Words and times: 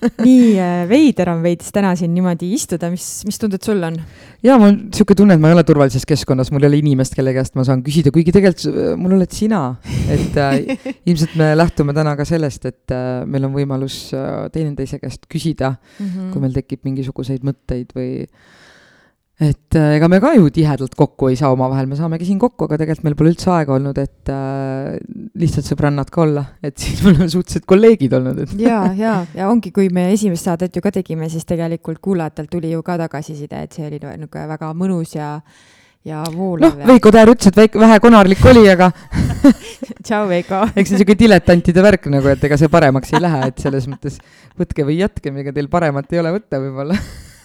nii 0.26 0.56
äh, 0.60 0.82
veider 0.90 1.30
on 1.32 1.42
veits 1.44 1.72
täna 1.74 1.92
siin 1.98 2.12
niimoodi 2.14 2.50
istuda, 2.56 2.90
mis, 2.92 3.06
mis 3.28 3.40
tunded 3.40 3.64
sul 3.64 3.82
on? 3.86 3.96
ja 4.44 4.58
mul 4.60 4.74
niisugune 4.74 5.20
tunne, 5.22 5.36
et 5.36 5.42
ma 5.42 5.50
ei 5.50 5.56
ole 5.56 5.64
turvalises 5.66 6.04
keskkonnas, 6.08 6.52
mul 6.54 6.66
ei 6.66 6.70
ole 6.70 6.80
inimest, 6.82 7.16
kelle 7.16 7.32
käest 7.36 7.56
ma 7.58 7.64
saan 7.66 7.82
küsida, 7.86 8.12
kuigi 8.14 8.34
tegelikult 8.36 8.66
äh, 8.72 8.92
mul 9.00 9.16
oled 9.16 9.32
sina. 9.34 9.62
et 10.12 10.36
äh, 10.40 10.76
ilmselt 11.08 11.36
me 11.40 11.52
lähtume 11.56 11.96
täna 11.96 12.16
ka 12.18 12.28
sellest, 12.28 12.68
et 12.68 12.94
äh, 12.94 13.24
meil 13.28 13.48
on 13.48 13.56
võimalus 13.56 13.98
äh, 14.16 14.46
teineteise 14.54 15.00
käest 15.02 15.26
küsida 15.32 15.74
mm, 15.76 16.06
-hmm. 16.06 16.30
kui 16.34 16.44
meil 16.44 16.56
tekib 16.60 16.84
mingisuguseid 16.88 17.46
mõtteid 17.46 17.96
või 17.96 18.26
et 19.36 19.76
äh, 19.76 19.96
ega 19.98 20.08
me 20.08 20.16
ka 20.22 20.30
ju 20.32 20.48
tihedalt 20.48 20.94
kokku 20.96 21.28
ei 21.28 21.36
saa 21.36 21.50
omavahel, 21.52 21.88
me 21.90 21.98
saamegi 21.98 22.24
siin 22.24 22.38
kokku, 22.40 22.64
aga 22.64 22.78
tegelikult 22.80 23.04
meil 23.04 23.16
pole 23.18 23.32
üldse 23.34 23.50
aega 23.52 23.74
olnud, 23.76 23.98
et 24.00 24.30
äh, 24.32 24.96
lihtsalt 25.36 25.68
sõbrannad 25.68 26.08
ka 26.12 26.22
olla, 26.24 26.44
et 26.64 26.76
siis 26.80 27.00
me 27.04 27.12
oleme 27.12 27.28
suhteliselt 27.28 27.66
kolleegid 27.68 28.16
olnud, 28.16 28.40
et. 28.46 28.54
ja, 28.62 28.80
ja, 29.04 29.18
ja 29.36 29.50
ongi, 29.52 29.74
kui 29.76 29.90
me 29.92 30.08
esimest 30.14 30.48
saadet 30.48 30.76
ju 30.76 30.84
ka 30.84 30.94
tegime, 30.94 31.28
siis 31.32 31.44
tegelikult 31.48 32.00
kuulajatelt 32.04 32.48
tuli 32.56 32.72
ju 32.72 32.80
ka 32.86 32.96
tagasiside, 33.04 33.66
et 33.66 33.76
see 33.76 33.90
oli 33.90 34.00
niisugune 34.00 34.46
väga 34.54 34.72
mõnus 34.78 35.12
ja 35.18 35.34
ja 36.06 36.22
voolav. 36.32 36.78
noh, 36.78 36.88
Veiko 36.88 37.10
Täär 37.12 37.28
ütles, 37.28 37.50
et 37.50 37.60
väike, 37.60 37.80
vähe 37.82 38.00
konarlik 38.00 38.44
oli, 38.48 38.64
aga 38.72 38.88
tšau, 40.06 40.24
Veiko. 40.32 40.64
eks 40.72 40.94
see 40.94 40.96
niisugune 40.96 41.20
diletantide 41.26 41.84
värk 41.84 42.08
nagu, 42.14 42.32
et 42.32 42.48
ega 42.48 42.56
see 42.56 42.72
paremaks 42.72 43.12
ei 43.12 43.20
lähe, 43.20 43.50
et 43.50 43.60
selles 43.60 43.90
mõttes 43.90 44.16
võtke 44.56 44.88
või 44.88 45.02
jätke, 45.02 45.34
ega 45.44 45.52
teil 45.52 45.68
paremat 45.68 46.08
ei 46.14 46.24
ole 46.24 46.38
võtta 46.38 46.62
võib-olla 46.62 46.96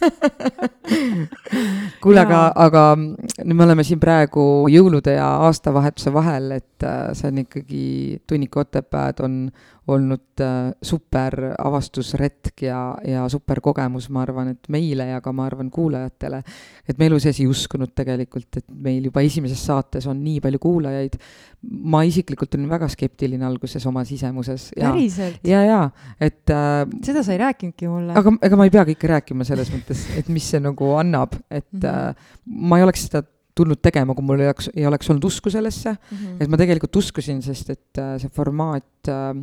kuule, 2.04 2.22
aga, 2.22 2.42
aga 2.56 2.84
nüüd 2.98 3.56
me 3.56 3.66
oleme 3.66 3.86
siin 3.88 4.02
praegu 4.02 4.44
jõulude 4.72 5.16
ja 5.18 5.28
aastavahetuse 5.48 6.14
vahel, 6.14 6.52
et 6.58 6.88
äh, 6.88 7.12
see 7.18 7.32
on 7.32 7.42
ikkagi, 7.44 7.86
Tunnik 8.28 8.58
Otepääd 8.58 9.22
on 9.26 9.44
olnud 9.90 10.42
äh, 10.46 10.74
super 10.86 11.36
avastusretk 11.58 12.62
ja, 12.68 12.80
ja 13.08 13.24
super 13.34 13.62
kogemus, 13.64 14.12
ma 14.14 14.22
arvan, 14.22 14.52
et 14.54 14.68
meile 14.70 15.08
ja 15.10 15.22
ka 15.26 15.34
ma 15.34 15.48
arvan 15.50 15.72
kuulajatele. 15.73 16.42
et 16.88 17.00
me 17.00 17.08
elu 17.10 17.18
sees 17.23 17.40
ei 17.42 17.48
uskunud 17.50 17.94
tegelikult, 17.98 18.60
et 18.62 18.68
meil 18.70 19.08
juba 19.10 19.23
esimeses 19.26 19.64
saates 19.66 20.06
on 20.12 20.22
nii 20.22 20.38
palju 20.44 20.62
kuulajaid. 20.62 21.18
ma 21.66 22.04
isiklikult 22.06 22.54
olin 22.56 22.70
väga 22.70 22.90
skeptiline 22.94 23.46
alguses 23.46 23.86
oma 23.90 24.06
sisemuses. 24.06 24.70
päriselt? 24.78 25.42
ja, 25.48 25.64
ja, 25.66 25.82
et 26.20 26.54
äh,. 26.54 26.86
seda 27.02 27.26
sa 27.26 27.34
ei 27.34 27.42
rääkinudki 27.42 27.90
mulle. 27.90 28.14
aga 28.14 28.36
ega 28.42 28.60
ma 28.60 28.70
ei 28.70 28.76
pea 28.78 28.86
kõike 28.92 29.10
rääkima 29.16 29.48
selles 29.48 29.73
mõttes, 29.73 30.06
et 30.18 30.30
mis 30.30 30.45
see 30.45 30.62
nagu 30.62 30.94
annab, 31.00 31.34
et 31.50 31.66
mm 31.73 31.80
-hmm. 31.82 32.14
äh, 32.14 32.36
ma 32.70 32.78
ei 32.78 32.86
oleks 32.86 33.08
seda 33.10 33.23
tulnud 33.58 33.82
tegema, 33.84 34.14
kui 34.16 34.23
mul 34.23 34.40
ei 34.40 34.48
oleks, 34.48 34.70
ei 34.76 34.86
oleks 34.88 35.10
olnud 35.10 35.26
usku 35.28 35.50
sellesse 35.50 35.92
mm. 35.92 36.18
-hmm. 36.18 36.38
et 36.40 36.48
ma 36.48 36.58
tegelikult 36.58 36.95
uskusin, 36.95 37.42
sest 37.42 37.70
et 37.70 37.98
äh, 37.98 38.14
see 38.22 38.30
formaat 38.30 39.10
äh, 39.10 39.34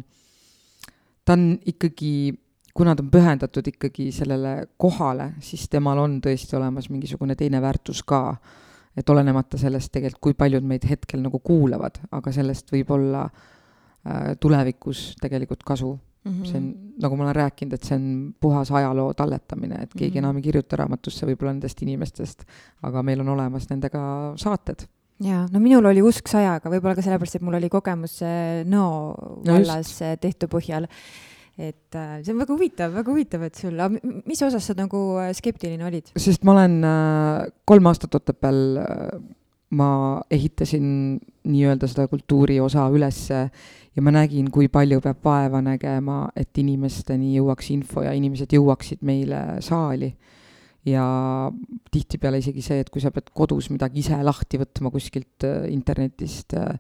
ta 1.28 1.37
on 1.37 1.59
ikkagi, 1.69 2.33
kuna 2.75 2.94
ta 2.97 3.05
on 3.05 3.11
pühendatud 3.12 3.66
ikkagi 3.69 4.09
sellele 4.16 4.55
kohale, 4.81 5.34
siis 5.44 5.66
temal 5.69 6.00
on 6.00 6.19
tõesti 6.25 6.56
olemas 6.56 6.89
mingisugune 6.89 7.37
teine 7.37 7.61
väärtus 7.62 8.03
ka. 8.03 8.22
et 8.99 9.11
olenemata 9.11 9.59
sellest 9.61 9.93
tegelikult, 9.94 10.21
kui 10.21 10.34
paljud 10.34 10.65
meid 10.67 10.83
hetkel 10.88 11.21
nagu 11.22 11.38
kuulavad, 11.38 12.00
aga 12.11 12.33
sellest 12.34 12.72
võib 12.72 12.88
olla 12.91 13.28
äh, 13.28 14.33
tulevikus 14.41 15.12
tegelikult 15.21 15.62
kasu 15.62 15.99
Mm 16.25 16.43
-hmm. 16.43 16.47
see 16.47 16.56
on, 16.56 16.93
nagu 17.03 17.17
ma 17.17 17.25
olen 17.25 17.37
rääkinud, 17.37 17.72
et 17.72 17.83
see 17.83 17.97
on 17.97 18.34
puhas 18.41 18.71
ajaloo 18.71 19.15
talletamine, 19.15 19.75
et 19.83 19.94
keegi 19.94 20.11
mm 20.11 20.15
-hmm. 20.15 20.19
enam 20.19 20.37
ei 20.37 20.43
kirjuta 20.43 20.77
raamatusse 20.77 21.27
võib-olla 21.27 21.53
nendest 21.53 21.83
inimestest, 21.83 22.44
aga 22.83 23.03
meil 23.03 23.21
on 23.21 23.28
olemas 23.28 23.71
nendega 23.71 24.33
saated 24.37 24.83
jaa, 25.25 25.47
no 25.53 25.62
minul 25.62 25.89
oli 25.91 26.03
usk 26.05 26.31
sajaga, 26.31 26.71
võib-olla 26.73 26.97
ka 26.99 27.05
sellepärast, 27.05 27.39
et 27.39 27.47
mul 27.47 27.59
oli 27.59 27.71
kogemus 27.73 28.21
Nõo 28.69 28.93
vallas 29.47 29.95
no 30.03 30.12
tehtu 30.23 30.51
põhjal. 30.51 30.87
et 31.59 31.97
äh, 31.99 32.21
see 32.23 32.31
on 32.31 32.39
väga 32.39 32.55
huvitav, 32.55 32.93
väga 32.95 33.11
huvitav, 33.11 33.43
et 33.49 33.56
sul, 33.59 33.81
mis 34.29 34.43
osas 34.47 34.69
sa 34.71 34.77
nagu 34.79 35.01
äh, 35.19 35.33
skeptiline 35.34 35.83
olid? 35.84 36.12
sest 36.15 36.47
ma 36.47 36.55
olen 36.55 36.79
äh, 36.87 37.49
kolm 37.67 37.91
aastat 37.91 38.15
Otepääl 38.15 38.79
äh, 38.79 39.19
ma 39.71 40.21
ehitasin 40.31 41.19
nii-öelda 41.49 41.89
seda 41.91 42.06
kultuuri 42.09 42.61
osa 42.61 42.87
ülesse 42.89 43.41
ja 43.97 44.03
ma 44.05 44.12
nägin, 44.15 44.53
kui 44.55 44.69
palju 44.73 45.00
peab 45.05 45.19
vaeva 45.25 45.61
nägema, 45.65 46.29
et 46.37 46.56
inimesteni 46.62 47.35
jõuaks 47.35 47.73
info 47.75 48.06
ja 48.06 48.15
inimesed 48.17 48.55
jõuaksid 48.55 49.03
meile 49.03 49.43
saali 49.65 50.12
ja 50.88 51.04
tihtipeale 51.93 52.41
isegi 52.43 52.62
see, 52.65 52.82
et 52.82 52.91
kui 52.93 53.03
sa 53.03 53.12
pead 53.15 53.31
kodus 53.37 53.71
midagi 53.72 54.03
ise 54.03 54.19
lahti 54.25 54.60
võtma 54.60 54.93
kuskilt 54.94 55.47
äh, 55.47 55.66
internetist 55.72 56.56
äh, 56.59 56.78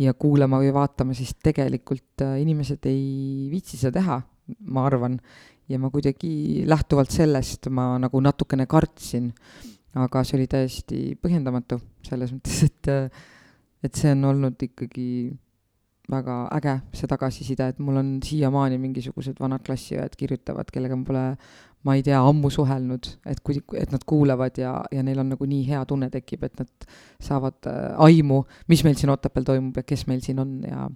ja 0.00 0.14
kuulama 0.14 0.60
või 0.62 0.72
vaatama, 0.76 1.16
siis 1.16 1.34
tegelikult 1.42 2.24
äh, 2.24 2.38
inimesed 2.42 2.88
ei 2.90 3.48
viitsi 3.52 3.80
seda 3.80 4.00
teha, 4.00 4.20
ma 4.72 4.86
arvan. 4.88 5.20
ja 5.66 5.80
ma 5.82 5.90
kuidagi 5.90 6.62
lähtuvalt 6.68 7.10
sellest 7.10 7.66
ma 7.74 7.96
nagu 7.98 8.20
natukene 8.22 8.68
kartsin, 8.70 9.32
aga 9.98 10.22
see 10.22 10.36
oli 10.38 10.46
täiesti 10.46 11.00
põhjendamatu 11.18 11.80
selles 12.06 12.30
mõttes, 12.36 12.60
et, 12.68 12.90
et 13.82 13.98
see 13.98 14.12
on 14.14 14.28
olnud 14.30 14.62
ikkagi 14.62 15.08
väga 16.10 16.36
äge, 16.54 16.76
see 16.94 17.10
tagasiside, 17.10 17.70
et 17.72 17.78
mul 17.82 17.98
on 17.98 18.10
siiamaani 18.22 18.78
mingisugused 18.78 19.40
vanad 19.42 19.64
klassiõed 19.66 20.14
kirjutavad, 20.18 20.70
kellega 20.70 20.98
ma 20.98 21.08
pole 21.08 21.24
ma 21.86 21.94
ei 21.94 22.02
tea, 22.06 22.18
ammu 22.18 22.50
suhelnud, 22.50 23.08
et 23.30 23.40
kui, 23.46 23.60
et 23.78 23.92
nad 23.94 24.02
kuulavad 24.08 24.58
ja, 24.58 24.72
ja 24.92 25.04
neil 25.06 25.22
on 25.22 25.30
nagu 25.34 25.46
nii 25.48 25.62
hea 25.68 25.82
tunne 25.88 26.08
tekib, 26.12 26.46
et 26.48 26.62
nad 26.62 26.88
saavad 27.22 27.70
äh, 27.70 27.92
aimu, 28.08 28.42
mis 28.72 28.82
meil 28.86 28.98
siin 28.98 29.12
Otepääl 29.14 29.46
toimub 29.46 29.78
ja 29.78 29.86
kes 29.86 30.06
meil 30.10 30.22
siin 30.24 30.42
on 30.42 30.58
ja 30.66 30.88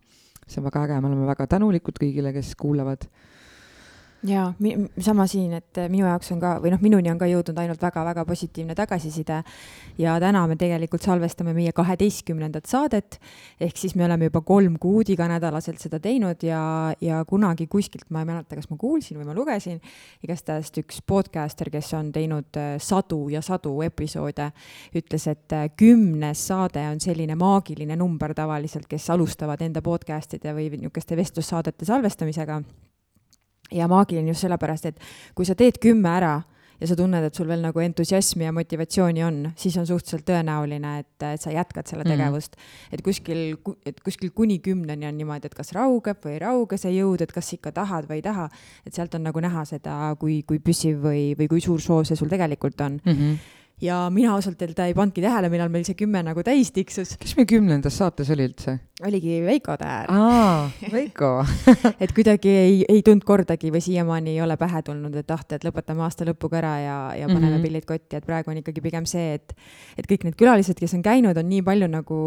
see 0.50 0.58
on 0.60 0.66
väga 0.66 0.86
äge, 0.88 1.00
me 1.00 1.12
oleme 1.12 1.28
väga 1.30 1.46
tänulikud 1.54 2.00
kõigile, 2.02 2.34
kes 2.34 2.56
kuulavad 2.58 3.06
jaa, 4.26 4.50
sama 5.00 5.25
siin, 5.26 5.53
et 5.56 5.78
äh, 5.81 5.88
minu 5.88 6.04
jaoks 6.04 6.31
on 6.34 6.41
ka, 6.42 6.54
või 6.60 6.72
noh, 6.75 6.81
minuni 6.82 7.10
on 7.12 7.19
ka 7.20 7.28
jõudnud 7.28 7.58
ainult 7.62 7.81
väga-väga 7.82 8.25
positiivne 8.28 8.75
tagasiside. 8.76 9.41
Ja 10.00 10.16
täna 10.20 10.42
me 10.48 10.56
tegelikult 10.60 11.04
salvestame 11.04 11.54
meie 11.56 11.72
kaheteistkümnendat 11.76 12.69
saadet, 12.69 13.20
ehk 13.60 13.80
siis 13.80 13.94
me 13.97 14.04
oleme 14.04 14.28
juba 14.28 14.42
kolm 14.47 14.76
kuud 14.80 15.09
iganädalaselt 15.12 15.80
seda 15.80 16.00
teinud 16.03 16.44
ja, 16.44 16.62
ja 17.00 17.22
kunagi 17.28 17.66
kuskilt, 17.70 18.09
ma 18.10 18.25
ei 18.25 18.28
mäleta, 18.28 18.59
kas 18.59 18.70
ma 18.70 18.76
kuulsin 18.80 19.20
või 19.20 19.30
ma 19.30 19.36
lugesin, 19.36 19.80
igastahes 20.25 20.72
üks 20.82 21.00
podcaster, 21.06 21.72
kes 21.72 21.92
on 21.98 22.12
teinud 22.12 22.60
äh, 22.60 22.75
sadu 22.82 23.22
ja 23.32 23.42
sadu 23.44 23.78
episoode, 23.86 24.50
ütles, 25.00 25.26
et 25.32 25.56
äh, 25.56 25.70
kümnes 25.76 26.44
saade 26.50 26.84
on 26.91 27.00
selline 27.00 27.38
maagiline 27.41 27.97
number 27.97 28.36
tavaliselt, 28.36 28.88
kes 28.91 29.10
alustavad 29.16 29.64
enda 29.64 29.82
podcast'ide 29.84 30.54
või 30.56 30.70
niisuguste 30.76 31.16
vestlussaadete 31.16 31.88
salvestamisega 31.88 32.60
ja 33.72 33.88
maagiline 33.91 34.32
just 34.32 34.47
sellepärast, 34.47 34.91
et 34.92 35.04
kui 35.34 35.48
sa 35.48 35.54
teed 35.58 35.78
kümme 35.82 36.10
ära 36.12 36.41
ja 36.81 36.88
sa 36.88 36.97
tunned, 36.97 37.25
et 37.25 37.36
sul 37.36 37.48
veel 37.50 37.60
nagu 37.60 37.82
entusiasmi 37.82 38.47
ja 38.47 38.54
motivatsiooni 38.56 39.24
on, 39.24 39.41
siis 39.60 39.77
on 39.80 39.86
suhteliselt 39.89 40.24
tõenäoline, 40.30 40.94
et, 41.03 41.27
et 41.28 41.42
sa 41.42 41.53
jätkad 41.53 41.91
selle 41.91 42.06
mhm. 42.06 42.15
tegevust 42.15 42.56
mm.. 42.56 42.97
et 42.97 43.04
kuskil, 43.04 43.42
et 43.86 44.00
kuskil 44.04 44.33
kuni 44.36 44.59
kümneni 44.65 45.09
on 45.09 45.18
niimoodi, 45.21 45.50
et 45.50 45.56
kas 45.56 45.74
raugeb 45.77 46.24
või 46.24 46.39
ei 46.39 46.42
rauge 46.44 46.80
see 46.80 46.94
jõud, 46.97 47.21
et 47.24 47.34
kas 47.36 47.53
ikka 47.56 47.74
tahad 47.77 48.09
või 48.09 48.21
ei 48.21 48.27
taha. 48.27 48.48
et 48.86 48.97
sealt 48.97 49.15
on 49.18 49.27
nagu 49.28 49.44
näha 49.44 49.65
seda, 49.68 50.00
kui, 50.21 50.41
kui 50.48 50.62
püsiv 50.65 51.04
või, 51.04 51.30
või 51.39 51.50
kui 51.53 51.65
suur 51.65 51.84
soov 51.84 52.06
see 52.09 52.18
sul 52.18 52.33
tegelikult 52.33 52.80
on 52.80 53.00
mm. 53.04 53.16
-hmm 53.16 53.56
ja 53.80 54.10
mina 54.12 54.34
ausalt 54.34 54.60
öelda 54.62 54.86
ei 54.86 54.94
pannudki 54.94 55.22
tähele, 55.24 55.48
millal 55.53 55.71
meil 55.72 55.84
see 55.88 55.97
kümme 55.98 56.22
nagu 56.24 56.42
täis 56.47 56.71
tiksus. 56.74 57.16
kes 57.21 57.34
meil 57.38 57.48
kümnendas 57.48 57.97
saates 58.00 58.30
oli 58.34 58.47
üldse? 58.50 58.77
oligi 59.06 59.41
Veiko 59.47 59.77
Täär. 59.80 60.10
aa, 60.12 60.71
Veiko 60.94 61.32
et 62.03 62.12
kuidagi 62.16 62.53
ei, 62.53 62.77
ei 62.88 63.03
tulnud 63.06 63.24
kordagi 63.27 63.72
või 63.72 63.82
siiamaani 63.84 64.34
ei 64.34 64.42
ole 64.44 64.56
pähe 64.60 64.82
tulnud, 64.86 65.16
et 65.16 65.34
ah, 65.34 65.44
et 65.56 65.66
lõpetame 65.66 66.04
aasta 66.04 66.28
lõpuga 66.28 66.60
ära 66.60 66.74
ja, 66.84 66.98
ja 67.22 67.27
paneme 67.28 67.47
mm 67.47 67.56
-hmm. 67.56 67.68
pillid 67.68 67.88
kotti, 67.88 68.21
et 68.21 68.27
praegu 68.27 68.53
on 68.53 68.60
ikkagi 68.60 68.84
pigem 68.84 69.06
see, 69.09 69.34
et, 69.41 69.56
et 69.97 70.06
kõik 70.06 70.28
need 70.28 70.36
külalised, 70.36 70.78
kes 70.78 70.94
on 70.94 71.03
käinud, 71.03 71.36
on 71.36 71.48
nii 71.48 71.62
palju 71.62 71.88
nagu 71.88 72.21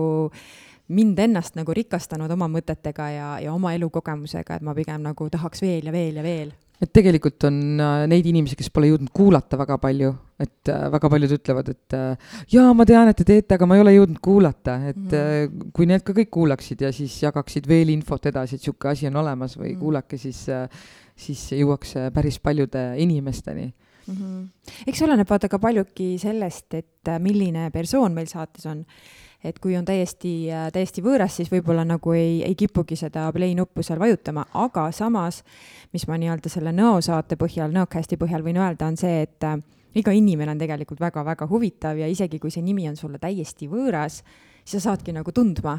mind 0.88 1.20
ennast 1.20 1.56
nagu 1.56 1.74
rikastanud 1.74 2.32
oma 2.32 2.50
mõtetega 2.52 3.10
ja, 3.14 3.30
ja 3.40 3.54
oma 3.54 3.74
elukogemusega, 3.74 4.56
et 4.56 4.62
ma 4.62 4.74
pigem 4.74 5.02
nagu 5.02 5.30
tahaks 5.30 5.62
veel 5.62 5.86
ja 5.86 5.92
veel 5.92 6.20
ja 6.20 6.24
veel 6.24 6.52
et 6.84 6.92
tegelikult 6.94 7.46
on 7.48 7.58
äh, 7.80 8.04
neid 8.12 8.28
inimesi, 8.28 8.58
kes 8.60 8.70
pole 8.74 8.90
jõudnud 8.92 9.12
kuulata 9.16 9.58
väga 9.60 9.78
palju, 9.82 10.12
et 10.44 10.72
äh, 10.72 10.88
väga 10.94 11.12
paljud 11.14 11.36
ütlevad, 11.38 11.70
et 11.72 11.96
äh, 11.98 12.34
jaa, 12.52 12.74
ma 12.76 12.86
tean, 12.90 13.12
et 13.12 13.20
te 13.20 13.26
teete, 13.28 13.58
aga 13.58 13.68
ma 13.70 13.78
ei 13.78 13.84
ole 13.86 13.96
jõudnud 13.96 14.20
kuulata, 14.24 14.76
et 14.92 14.98
mm 14.98 15.14
-hmm. 15.14 15.72
kui 15.76 15.88
need 15.90 16.04
ka 16.06 16.16
kõik 16.18 16.32
kuulaksid 16.34 16.84
ja 16.84 16.92
siis 16.96 17.16
jagaksid 17.24 17.70
veel 17.70 17.94
infot 17.96 18.26
edasi, 18.26 18.56
et 18.56 18.62
niisugune 18.62 18.92
asi 18.92 19.08
on 19.08 19.22
olemas 19.24 19.58
või 19.58 19.70
mm 19.70 19.76
-hmm. 19.76 19.80
kuulake, 19.80 20.18
siis, 20.18 20.46
siis 21.16 21.52
jõuaks 21.52 21.96
päris 22.14 22.40
paljude 22.40 22.84
inimesteni 22.98 23.74
mm. 24.08 24.16
-hmm. 24.16 24.48
eks 24.88 25.02
oleneb 25.02 25.30
vaata 25.30 25.50
ka 25.50 25.60
paljugi 25.60 26.18
sellest, 26.18 26.74
et 26.74 27.14
milline 27.20 27.70
persoon 27.72 28.12
meil 28.14 28.28
saates 28.28 28.66
on. 28.66 28.86
Et 29.44 29.60
kui 29.60 29.76
on 29.78 29.86
täiesti, 29.86 30.34
äh, 30.52 30.70
täiesti 30.74 31.04
võõras, 31.04 31.36
siis 31.38 31.52
võib-olla 31.52 31.84
nagu 31.88 32.16
ei, 32.16 32.42
ei 32.48 32.56
kipugi 32.56 32.96
seda 33.00 33.28
play 33.36 33.56
nuppu 33.58 33.84
seal 33.84 34.00
vajutama, 34.00 34.46
aga 34.54 34.88
samas, 34.96 35.42
mis 35.94 36.08
ma 36.08 36.18
nii-öelda 36.20 36.52
selle 36.52 36.74
Nõo 36.76 37.02
saate 37.04 37.38
põhjal, 37.40 37.74
Nõocasti 37.76 38.18
põhjal 38.20 38.46
võin 38.46 38.62
öelda, 38.62 38.88
on 38.88 38.98
see, 39.00 39.26
et 39.28 39.48
äh, 39.48 39.60
iga 40.00 40.16
inimene 40.16 40.56
on 40.56 40.64
tegelikult 40.64 41.04
väga-väga 41.04 41.48
huvitav 41.52 42.00
ja 42.00 42.08
isegi 42.10 42.40
kui 42.40 42.52
see 42.54 42.64
nimi 42.66 42.88
on 42.90 42.98
sulle 43.00 43.20
täiesti 43.22 43.70
võõras, 43.72 44.24
siis 44.64 44.80
sa 44.80 44.92
saadki 44.92 45.14
nagu 45.16 45.32
tundma 45.36 45.78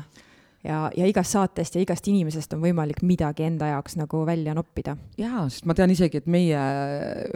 ja, 0.64 0.78
ja 0.96 1.06
igast 1.08 1.34
saatest 1.34 1.76
ja 1.76 1.82
igast 1.84 2.06
inimesest 2.08 2.54
on 2.56 2.62
võimalik 2.64 3.02
midagi 3.06 3.44
enda 3.46 3.68
jaoks 3.72 3.98
nagu 4.00 4.22
välja 4.26 4.54
noppida. 4.56 4.96
jaa, 5.20 5.44
sest 5.52 5.68
ma 5.68 5.76
tean 5.76 5.92
isegi, 5.92 6.22
et 6.22 6.28
meie 6.30 6.60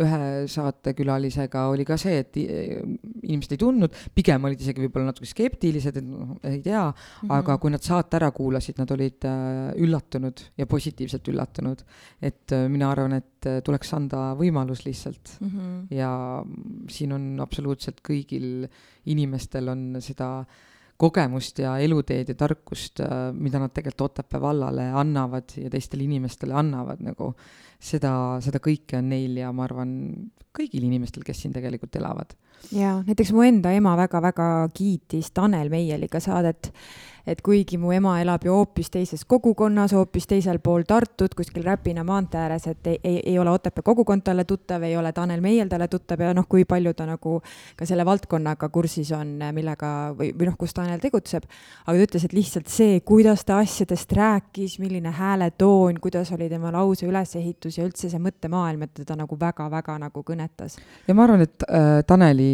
ühe 0.05 0.21
saatekülalisega 0.51 1.67
oli 1.73 1.87
ka 1.89 1.99
see, 2.01 2.23
et 2.23 2.39
inimesed 2.39 3.55
ei 3.55 3.61
tundnud, 3.61 3.99
pigem 4.17 4.49
olid 4.49 4.63
isegi 4.65 4.85
võib-olla 4.85 5.11
natuke 5.11 5.29
skeptilised, 5.29 6.01
et 6.01 6.07
noh, 6.07 6.37
ei 6.43 6.63
tea 6.65 6.87
mm, 6.87 6.95
-hmm. 6.95 7.35
aga 7.39 7.59
kui 7.61 7.75
nad 7.75 7.85
saate 7.85 8.19
ära 8.21 8.31
kuulasid, 8.35 8.79
nad 8.81 8.95
olid 8.97 9.29
äh, 9.29 9.75
üllatunud 9.85 10.45
ja 10.59 10.67
positiivselt 10.67 11.29
üllatunud. 11.29 11.85
et 12.23 12.53
äh, 12.53 12.69
mina 12.69 12.91
arvan, 12.91 13.19
et 13.21 13.47
äh, 13.47 13.61
tuleks 13.65 13.93
anda 13.95 14.33
võimalus 14.39 14.85
lihtsalt 14.87 15.37
mm. 15.41 15.49
-hmm. 15.49 15.95
ja 15.95 16.45
siin 16.89 17.13
on 17.13 17.41
absoluutselt 17.41 18.01
kõigil 18.09 18.69
inimestel 19.09 19.69
on 19.69 19.97
seda 20.01 20.41
äh, 20.41 20.67
kogemust 20.99 21.61
ja 21.63 21.77
eluteed 21.79 22.33
ja 22.33 22.37
tarkust, 22.39 23.01
äh, 23.05 23.31
mida 23.33 23.61
nad 23.63 23.73
tegelikult 23.75 24.11
Otepää 24.11 24.41
vallale 24.43 24.89
annavad 24.91 25.55
ja 25.57 25.71
teistele 25.71 26.05
inimestele 26.09 26.57
annavad 26.59 27.03
nagu, 27.07 27.33
seda, 27.79 28.13
seda 28.45 28.61
kõike 28.63 28.99
on 28.99 29.11
neil 29.13 29.39
ja 29.39 29.53
ma 29.55 29.67
arvan, 29.69 29.93
kõigil 30.59 30.89
inimestel, 30.89 31.23
kes 31.27 31.45
siin 31.45 31.55
tegelikult 31.55 31.97
elavad. 32.01 32.35
Jaa, 32.73 33.03
näiteks 33.07 33.33
mu 33.33 33.45
enda 33.47 33.73
ema 33.73 33.97
väga-väga 33.97 34.69
kiitis 34.75 35.31
Tanel 35.35 35.71
Meieliga 35.73 36.21
saadet 36.21 36.73
et 37.29 37.43
kuigi 37.45 37.77
mu 37.81 37.93
ema 37.93 38.15
elab 38.23 38.45
ju 38.47 38.55
hoopis 38.55 38.89
teises 38.93 39.25
kogukonnas, 39.29 39.93
hoopis 39.97 40.27
teisel 40.31 40.61
pool 40.65 40.85
Tartut, 40.89 41.35
kuskil 41.37 41.65
Räpina 41.67 42.05
maantee 42.07 42.41
ääres, 42.41 42.67
et 42.71 42.87
ei, 42.89 42.99
ei, 43.05 43.19
ei 43.33 43.39
ole 43.39 43.53
Otepää 43.53 43.85
kogukond 43.85 44.25
talle 44.25 44.45
tuttav, 44.49 44.83
ei 44.87 44.97
ole 44.97 45.13
Tanel 45.13 45.43
Meiel 45.45 45.69
talle 45.69 45.89
tuttav 45.93 46.23
ja 46.25 46.33
noh, 46.37 46.49
kui 46.49 46.65
palju 46.69 46.95
ta 46.97 47.07
nagu 47.09 47.39
ka 47.77 47.89
selle 47.89 48.07
valdkonnaga 48.09 48.71
kursis 48.73 49.13
on, 49.17 49.35
millega 49.55 49.91
või, 50.17 50.31
või 50.39 50.49
noh, 50.49 50.57
kus 50.61 50.75
Tanel 50.77 51.03
tegutseb. 51.03 51.45
aga 51.85 51.97
ta 51.99 52.07
ütles, 52.07 52.25
et 52.25 52.37
lihtsalt 52.37 52.73
see, 52.73 53.01
kuidas 53.05 53.45
ta 53.49 53.61
asjadest 53.61 54.13
rääkis, 54.17 54.79
milline 54.81 55.13
hääletoon, 55.19 56.01
kuidas 56.01 56.33
oli 56.33 56.49
tema 56.49 56.73
lause 56.73 57.07
ülesehitus 57.07 57.79
ja 57.79 57.85
üldse 57.85 58.09
see 58.09 58.23
mõttemaailm, 58.23 58.87
et 58.89 58.95
teda 59.03 59.19
nagu 59.19 59.37
väga-väga 59.41 59.99
nagu 60.01 60.25
kõnetas. 60.25 60.79
ja 61.07 61.15
ma 61.15 61.29
arvan, 61.29 61.45
et 61.45 61.69
äh, 61.69 62.01
Taneli 62.09 62.48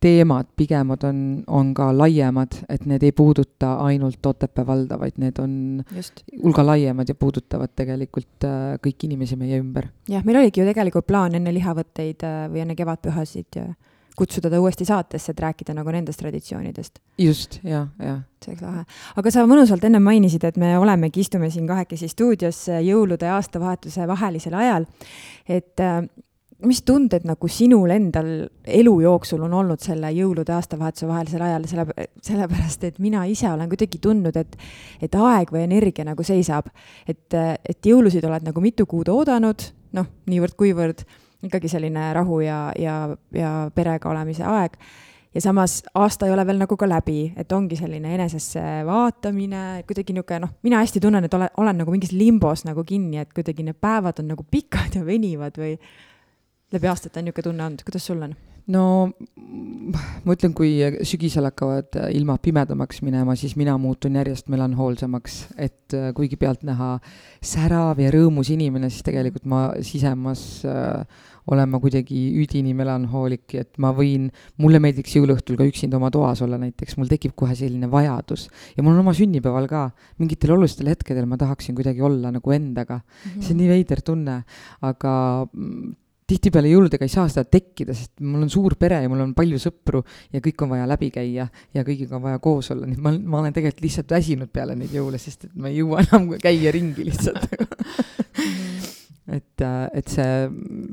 teemad 0.00 0.46
pigemad 0.56 1.04
on, 1.08 1.18
on 1.46 1.72
ka 1.74 1.88
laiemad, 1.96 2.58
et 2.68 2.84
need 2.86 3.02
ei 3.06 3.12
puuduta 3.16 3.74
ainult 3.86 4.26
Otepää 4.26 4.66
valda, 4.66 4.98
vaid 5.00 5.16
need 5.22 5.40
on 5.42 5.56
hulga 6.42 6.66
laiemad 6.66 7.08
ja 7.08 7.16
puudutavad 7.18 7.72
tegelikult 7.76 8.44
äh, 8.44 8.76
kõiki 8.84 9.08
inimesi 9.08 9.38
meie 9.40 9.58
ümber. 9.62 9.88
jah, 10.08 10.24
meil 10.24 10.42
oligi 10.42 10.60
ju 10.60 10.68
tegelikult 10.68 11.08
plaan 11.08 11.34
enne 11.38 11.54
lihavõtteid 11.56 12.26
äh, 12.28 12.38
või 12.52 12.66
enne 12.66 12.76
kevadpühasid 12.78 13.62
kutsuda 14.16 14.50
ta 14.50 14.60
uuesti 14.60 14.84
saatesse, 14.88 15.32
et 15.32 15.40
rääkida 15.40 15.74
nagu 15.76 15.92
nendest 15.92 16.20
traditsioonidest. 16.22 17.00
just, 17.18 17.58
jah, 17.64 17.88
jah. 18.00 18.22
see 18.44 18.52
oleks 18.52 18.64
lahe. 18.64 18.84
aga 19.16 19.32
sa 19.32 19.44
mõnusalt 19.48 19.84
ennem 19.84 20.04
mainisid, 20.04 20.44
et 20.48 20.60
me 20.60 20.76
olemegi, 20.78 21.24
istume 21.24 21.50
siin 21.52 21.66
kahekesi 21.68 22.08
stuudios 22.08 22.62
jõulude 22.68 23.28
ja 23.28 23.36
aastavahetuse 23.36 24.06
vahelisel 24.08 24.56
ajal. 24.56 24.86
et 25.48 25.80
äh, 25.80 26.02
mis 26.64 26.80
tunded 26.88 27.26
nagu 27.28 27.48
sinul 27.52 27.90
endal 27.92 28.28
elu 28.64 28.94
jooksul 29.04 29.42
on 29.44 29.54
olnud 29.58 29.82
selle 29.84 30.08
jõulude 30.16 30.54
aastavahetuse 30.56 31.08
vahelisel 31.08 31.42
ajal, 31.44 31.66
selle, 31.68 32.06
sellepärast 32.24 32.86
et 32.88 33.00
mina 33.02 33.26
ise 33.28 33.50
olen 33.50 33.68
kuidagi 33.68 34.00
tundnud, 34.02 34.36
et, 34.40 34.56
et 35.04 35.18
aeg 35.20 35.52
või 35.52 35.66
energia 35.66 36.06
nagu 36.08 36.24
seisab. 36.24 36.70
et, 37.08 37.34
et 37.36 37.90
jõulusid 37.92 38.24
oled 38.24 38.48
nagu 38.48 38.64
mitu 38.64 38.86
kuud 38.88 39.10
oodanud, 39.12 39.66
noh, 39.96 40.08
niivõrd-kuivõrd, 40.32 41.04
ikkagi 41.46 41.68
selline 41.68 42.08
rahu 42.16 42.40
ja, 42.46 42.70
ja, 42.80 42.96
ja 43.36 43.52
perega 43.74 44.08
olemise 44.08 44.46
aeg. 44.48 44.80
ja 45.36 45.40
samas 45.44 45.82
aasta 45.94 46.26
ei 46.26 46.32
ole 46.32 46.46
veel 46.48 46.58
nagu 46.64 46.76
ka 46.80 46.88
läbi, 46.88 47.34
et 47.36 47.52
ongi 47.52 47.76
selline 47.76 48.14
enesesse 48.16 48.64
vaatamine, 48.88 49.84
kuidagi 49.84 50.16
niisugune 50.16 50.46
noh, 50.46 50.56
mina 50.64 50.80
hästi 50.80 51.04
tunnen, 51.04 51.28
et 51.28 51.34
olen, 51.36 51.52
olen 51.60 51.84
nagu 51.84 51.92
mingis 51.92 52.16
limbos 52.16 52.64
nagu 52.64 52.84
kinni, 52.84 53.20
et 53.20 53.36
kuidagi 53.36 53.66
need 53.66 53.76
päevad 53.76 54.24
on 54.24 54.32
nagu 54.32 54.46
pikad 54.50 54.96
ja 54.96 55.04
venivad 55.04 55.60
või 55.60 55.76
läbi 56.74 56.90
aastate 56.90 57.20
on 57.20 57.28
niisugune 57.28 57.50
tunne 57.50 57.66
olnud, 57.70 57.86
kuidas 57.86 58.06
sul 58.10 58.22
on? 58.26 58.34
no 58.74 58.82
ma 60.26 60.34
ütlen, 60.34 60.54
kui 60.56 60.72
sügisel 61.06 61.46
hakkavad 61.46 61.94
ilmad 62.10 62.42
pimedamaks 62.42 62.98
minema, 63.06 63.36
siis 63.38 63.54
mina 63.58 63.76
muutun 63.78 64.18
järjest 64.18 64.50
melanhoolsemaks, 64.50 65.38
et 65.54 65.94
äh, 65.94 66.10
kuigi 66.16 66.38
pealtnäha 66.40 66.96
särav 67.44 68.02
ja 68.02 68.10
rõõmus 68.14 68.50
inimene, 68.54 68.90
siis 68.90 69.06
tegelikult 69.06 69.46
ma 69.50 69.68
sisemas 69.86 70.42
äh, 70.66 71.22
olen 71.46 71.70
ma 71.70 71.78
kuidagi 71.82 72.18
üdini 72.42 72.72
melanhoolik, 72.74 73.54
et 73.60 73.78
ma 73.82 73.92
võin, 73.94 74.26
mulle 74.62 74.80
meeldiks 74.82 75.14
jõuluõhtul 75.14 75.58
ka 75.60 75.66
üksinda 75.68 76.00
oma 76.00 76.10
toas 76.14 76.42
olla 76.42 76.58
näiteks, 76.58 76.96
mul 76.98 77.10
tekib 77.10 77.36
kohe 77.38 77.54
selline 77.58 77.86
vajadus. 77.90 78.48
ja 78.74 78.82
mul 78.82 78.96
on 78.96 79.04
oma 79.04 79.14
sünnipäeval 79.14 79.70
ka, 79.70 79.84
mingitel 80.18 80.56
olulistel 80.56 80.90
hetkedel 80.90 81.30
ma 81.30 81.38
tahaksin 81.38 81.78
kuidagi 81.78 82.02
olla 82.02 82.34
nagu 82.34 82.50
endaga 82.50 82.98
mm. 82.98 83.30
-hmm. 83.30 83.42
see 83.42 83.54
on 83.54 83.62
nii 83.62 83.70
veider 83.70 84.02
tunne, 84.02 84.42
aga 84.82 85.46
mm, 85.52 85.94
tihtipeale 86.26 86.70
jõuludega 86.72 87.06
ei 87.06 87.12
saa 87.12 87.28
seda 87.30 87.46
tekkida, 87.48 87.94
sest 87.94 88.18
mul 88.24 88.42
on 88.46 88.50
suur 88.50 88.74
pere 88.78 88.98
ja 89.04 89.10
mul 89.10 89.22
on 89.22 89.34
palju 89.36 89.60
sõpru 89.62 90.02
ja 90.34 90.42
kõik 90.42 90.64
on 90.64 90.72
vaja 90.74 90.88
läbi 90.90 91.10
käia 91.14 91.46
ja 91.74 91.86
kõigiga 91.86 92.18
on 92.18 92.24
vaja 92.26 92.40
koos 92.42 92.72
olla, 92.74 92.88
nii 92.88 92.98
et 92.98 93.04
ma, 93.04 93.14
ma 93.14 93.40
olen 93.42 93.54
tegelikult 93.56 93.84
lihtsalt 93.86 94.16
väsinud 94.16 94.50
peale 94.54 94.74
neid 94.78 94.94
jõule, 94.94 95.20
sest 95.22 95.48
et 95.48 95.54
ma 95.54 95.70
ei 95.70 95.80
jõua 95.80 96.02
enam 96.06 96.28
käia 96.42 96.74
ringi 96.74 97.08
lihtsalt. 97.10 97.46
Et, 99.26 99.58
äh, 99.58 99.88
et 99.98 100.06
see 100.06 100.34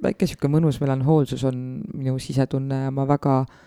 väike 0.01 0.25
sihuke 0.25 0.49
mõnus 0.49 0.79
melanhoolsus 0.81 1.43
on 1.45 1.57
minu 1.93 2.15
sisetunne 2.17 2.79
ja 2.87 2.89
ma 2.89 3.03
väga 3.05 3.35
äh, 3.43 3.59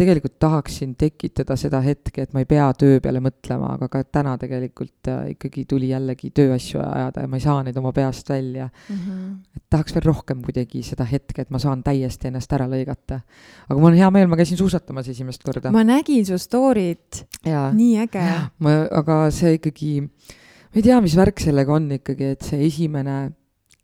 tegelikult 0.00 0.38
tahaksin 0.40 0.94
tekitada 0.98 1.56
seda 1.60 1.80
hetke, 1.84 2.24
et 2.24 2.32
ma 2.34 2.42
ei 2.42 2.48
pea 2.48 2.66
töö 2.78 3.00
peale 3.04 3.20
mõtlema, 3.22 3.74
aga 3.76 3.88
ka 3.92 4.02
täna 4.18 4.34
tegelikult 4.40 5.10
äh, 5.12 5.32
ikkagi 5.34 5.66
tuli 5.68 5.90
jällegi 5.90 6.32
tööasju 6.36 6.80
ajada 6.82 7.24
ja 7.24 7.30
ma 7.30 7.40
ei 7.40 7.44
saa 7.44 7.58
neid 7.66 7.76
oma 7.80 7.92
peast 7.96 8.30
välja 8.32 8.68
mm. 8.70 8.96
-hmm. 8.96 9.34
et 9.56 9.64
tahaks 9.72 9.96
veel 9.96 10.06
rohkem 10.08 10.42
kuidagi 10.44 10.82
seda 10.86 11.04
hetke, 11.08 11.42
et 11.42 11.50
ma 11.50 11.60
saan 11.62 11.82
täiesti 11.86 12.30
ennast 12.30 12.52
ära 12.56 12.68
lõigata. 12.70 13.20
aga 13.68 13.78
mul 13.78 13.90
on 13.92 13.98
hea 14.00 14.10
meel, 14.14 14.30
ma 14.30 14.38
käisin 14.40 14.60
suusatamas 14.60 15.08
esimest 15.12 15.44
korda. 15.44 15.72
ma 15.72 15.84
nägin 15.84 16.24
su 16.26 16.38
story't, 16.40 17.24
nii 17.44 17.98
äge. 18.06 18.24
ma, 18.58 18.76
aga 19.02 19.20
see 19.34 19.58
ikkagi, 19.58 19.92
ma 20.00 20.80
ei 20.80 20.86
tea, 20.88 21.00
mis 21.00 21.16
värk 21.16 21.44
sellega 21.44 21.76
on 21.76 21.90
ikkagi, 22.00 22.32
et 22.36 22.48
see 22.48 22.64
esimene, 22.66 23.18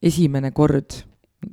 esimene 0.02 0.52
kord 0.56 1.02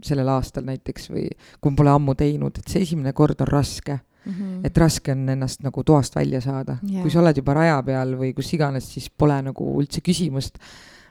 sellel 0.03 0.29
aastal 0.32 0.63
näiteks 0.65 1.12
või 1.12 1.27
kui 1.60 1.72
ma 1.72 1.75
pole 1.75 1.93
ammu 1.93 2.15
teinud, 2.15 2.58
et 2.58 2.72
see 2.72 2.82
esimene 2.88 3.13
kord 3.13 3.41
on 3.43 3.51
raske 3.51 4.00
mm. 4.25 4.34
-hmm. 4.34 4.65
et 4.68 4.77
raske 4.77 5.12
on 5.12 5.30
ennast 5.30 5.63
nagu 5.63 5.84
toast 5.84 6.15
välja 6.15 6.42
saada 6.42 6.77
yeah.. 6.89 7.01
kui 7.01 7.12
sa 7.12 7.20
oled 7.22 7.38
juba 7.38 7.53
raja 7.53 7.84
peal 7.84 8.15
või 8.20 8.34
kus 8.34 8.53
iganes, 8.53 8.94
siis 8.94 9.10
pole 9.10 9.42
nagu 9.42 9.70
üldse 9.82 10.01
küsimust. 10.01 10.60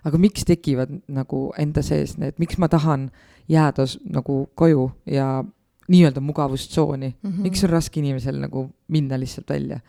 aga 0.04 0.18
miks 0.18 0.44
tekivad 0.44 0.90
nagu 1.08 1.52
enda 1.58 1.82
sees 1.82 2.16
need, 2.18 2.34
miks 2.38 2.58
ma 2.58 2.68
tahan 2.68 3.10
jääda 3.48 3.86
nagu 4.10 4.48
koju 4.54 4.90
ja 5.06 5.44
nii-öelda 5.88 6.20
mugavustsooni 6.20 7.16
mm, 7.22 7.30
-hmm. 7.30 7.42
miks 7.42 7.64
on 7.64 7.70
raske 7.70 8.00
inimesel 8.00 8.40
nagu 8.40 8.70
minna 8.88 9.18
lihtsalt 9.18 9.50
välja 9.50 9.80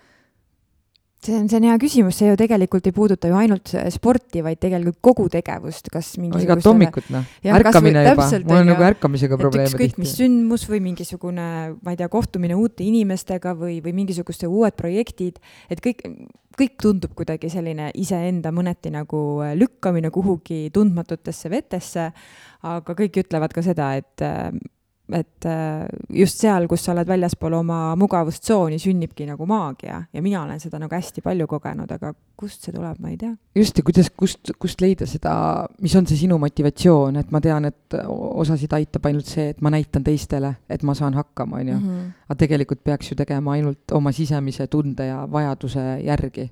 see 1.24 1.38
on, 1.38 1.48
see 1.50 1.60
on 1.60 1.68
hea 1.68 1.76
küsimus, 1.82 2.18
see 2.20 2.30
ju 2.30 2.38
tegelikult 2.40 2.88
ei 2.90 2.96
puuduta 2.96 3.30
ju 3.32 3.38
ainult 3.40 3.72
sporti, 3.94 4.44
vaid 4.46 4.60
tegelikult 4.62 5.00
kogu 5.06 5.26
tegevust, 5.32 5.90
kas 5.94 6.14
mingisugustele 6.20 6.60
igat 6.60 6.70
hommikut 6.70 7.10
noh, 7.14 7.32
ärkamine 7.58 8.04
juba, 8.10 8.28
mul 8.44 8.60
on 8.60 8.72
nagu 8.74 8.86
ärkamisega 8.90 9.40
probleeme 9.40 9.72
tihti. 9.72 9.80
ükskõik 9.80 10.04
mis 10.04 10.16
sündmus 10.20 10.68
või 10.70 10.84
mingisugune, 10.90 11.48
ma 11.80 11.96
ei 11.96 12.00
tea, 12.00 12.10
kohtumine 12.12 12.58
uute 12.60 12.86
inimestega 12.86 13.56
või, 13.60 13.80
või 13.86 13.96
mingisugused 14.04 14.48
uued 14.50 14.78
projektid, 14.80 15.40
et 15.72 15.84
kõik, 15.84 16.04
kõik 16.60 16.78
tundub 16.82 17.16
kuidagi 17.18 17.52
selline 17.54 17.90
iseenda 18.00 18.54
mõneti 18.56 18.92
nagu 18.94 19.24
lükkamine 19.58 20.12
kuhugi 20.14 20.68
tundmatutesse 20.76 21.52
vetesse, 21.54 22.10
aga 22.64 22.96
kõik 23.00 23.24
ütlevad 23.26 23.56
ka 23.56 23.66
seda, 23.66 23.94
et 24.00 24.28
et 25.14 25.46
äh, 25.46 25.86
just 26.10 26.42
seal, 26.42 26.66
kus 26.70 26.84
sa 26.86 26.94
oled 26.94 27.08
väljaspool 27.08 27.54
oma 27.60 27.80
mugavustsooni, 28.00 28.80
sünnibki 28.82 29.28
nagu 29.30 29.46
maagia 29.50 30.00
ja 30.14 30.24
mina 30.26 30.42
olen 30.44 30.62
seda 30.62 30.80
nagu 30.82 30.96
hästi 30.96 31.22
palju 31.26 31.48
kogenud, 31.50 31.92
aga 31.94 32.14
kust 32.40 32.66
see 32.66 32.74
tuleb, 32.74 32.98
ma 33.04 33.12
ei 33.12 33.18
tea. 33.22 33.34
just, 33.56 33.78
ja 33.78 33.86
kuidas, 33.86 34.10
kust, 34.18 34.54
kust 34.60 34.82
leida 34.82 35.08
seda, 35.10 35.34
mis 35.84 35.96
on 36.00 36.08
see 36.10 36.24
sinu 36.24 36.40
motivatsioon, 36.42 37.20
et 37.22 37.34
ma 37.34 37.42
tean, 37.44 37.70
et 37.70 37.98
osasid 38.00 38.74
aitab 38.80 39.10
ainult 39.10 39.30
see, 39.30 39.52
et 39.54 39.62
ma 39.62 39.72
näitan 39.74 40.06
teistele, 40.06 40.56
et 40.70 40.86
ma 40.88 40.96
saan 40.98 41.18
hakkama, 41.20 41.62
on 41.62 41.74
ju. 41.74 41.80
Mhm. 41.80 42.12
aga 42.28 42.40
tegelikult 42.46 42.84
peaks 42.84 43.12
ju 43.12 43.18
tegema 43.20 43.54
ainult 43.58 43.92
oma 43.94 44.12
sisemise 44.12 44.68
tunde 44.68 45.06
ja 45.06 45.24
vajaduse 45.32 46.00
järgi. 46.04 46.50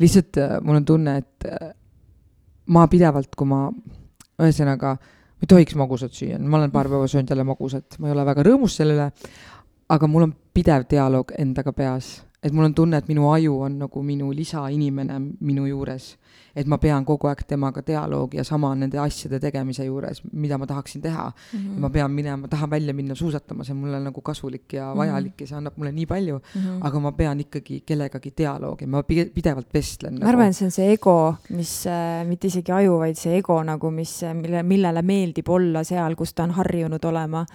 lihtsalt 0.00 0.38
äh, 0.38 0.60
mul 0.62 0.80
on 0.80 0.84
tunne, 0.84 1.18
et 1.18 1.50
äh, 1.50 1.74
ma 2.66 2.86
pidevalt, 2.88 3.34
kui 3.36 3.46
ma, 3.46 3.68
ühesõnaga 4.40 4.96
ei 5.44 5.50
tohiks 5.50 5.76
magusat 5.76 6.14
süüa, 6.16 6.38
ma 6.40 6.58
olen 6.58 6.72
paar 6.72 6.88
päeva 6.88 7.08
söönud 7.10 7.30
jälle 7.30 7.44
magusat, 7.44 7.98
ma 8.00 8.08
ei 8.08 8.16
ole 8.16 8.24
väga 8.26 8.44
rõõmus 8.46 8.78
selle 8.78 8.96
üle, 8.96 9.08
aga 9.92 10.08
mul 10.08 10.28
on 10.28 10.32
pidev 10.56 10.86
dialoog 10.90 11.34
endaga 11.38 11.74
peas, 11.76 12.14
et 12.44 12.52
mul 12.52 12.64
on 12.64 12.74
tunne, 12.74 12.96
et 12.96 13.08
minu 13.08 13.30
aju 13.32 13.60
on 13.68 13.78
nagu 13.78 14.02
minu 14.02 14.32
lisainimene 14.32 15.20
minu 15.40 15.66
juures 15.66 16.14
et 16.54 16.68
ma 16.70 16.78
pean 16.78 17.04
kogu 17.06 17.28
aeg 17.28 17.42
temaga 17.50 17.82
dialoogi 17.86 18.38
ja 18.38 18.44
sama 18.46 18.70
nende 18.78 18.98
asjade 19.02 19.40
tegemise 19.42 19.86
juures, 19.88 20.20
mida 20.32 20.58
ma 20.58 20.68
tahaksin 20.70 21.02
teha 21.02 21.26
mm. 21.26 21.58
-hmm. 21.58 21.78
ma 21.82 21.90
pean 21.90 22.12
minema, 22.12 22.48
tahan 22.48 22.70
välja 22.70 22.94
minna 22.94 23.14
suusatama, 23.14 23.64
see 23.64 23.74
on 23.74 23.80
mulle 23.82 24.00
nagu 24.00 24.20
kasulik 24.20 24.72
ja 24.72 24.88
mhm. 24.90 24.98
vajalik 24.98 25.32
mm 25.32 25.36
-hmm. 25.36 25.42
ja 25.42 25.46
see 25.46 25.56
annab 25.56 25.76
mulle 25.76 25.92
nii 25.92 26.06
palju 26.06 26.38
mm, 26.38 26.60
-hmm. 26.60 26.86
aga 26.86 27.00
ma 27.00 27.12
pean 27.12 27.40
ikkagi 27.40 27.82
kellegagi 27.86 28.32
dialoogi, 28.38 28.86
ma 28.86 29.02
pidevalt 29.02 29.74
vestlen. 29.74 30.14
ma 30.14 30.18
nagu. 30.18 30.30
arvan, 30.30 30.48
et 30.48 30.56
see 30.56 30.64
on 30.66 30.70
see 30.70 30.92
ego, 30.92 31.34
mis 31.50 31.86
äh,, 31.86 32.26
mitte 32.26 32.46
isegi 32.46 32.72
aju, 32.72 32.98
vaid 32.98 33.16
see 33.16 33.38
ego 33.38 33.62
nagu, 33.62 33.90
mis, 33.90 34.20
mille, 34.34 34.62
millele 34.62 35.02
meeldib 35.02 35.48
olla 35.48 35.84
seal, 35.84 36.14
kus 36.14 36.34
ta 36.34 36.44
on 36.44 36.50
harjunud 36.50 37.04
olema 37.04 37.46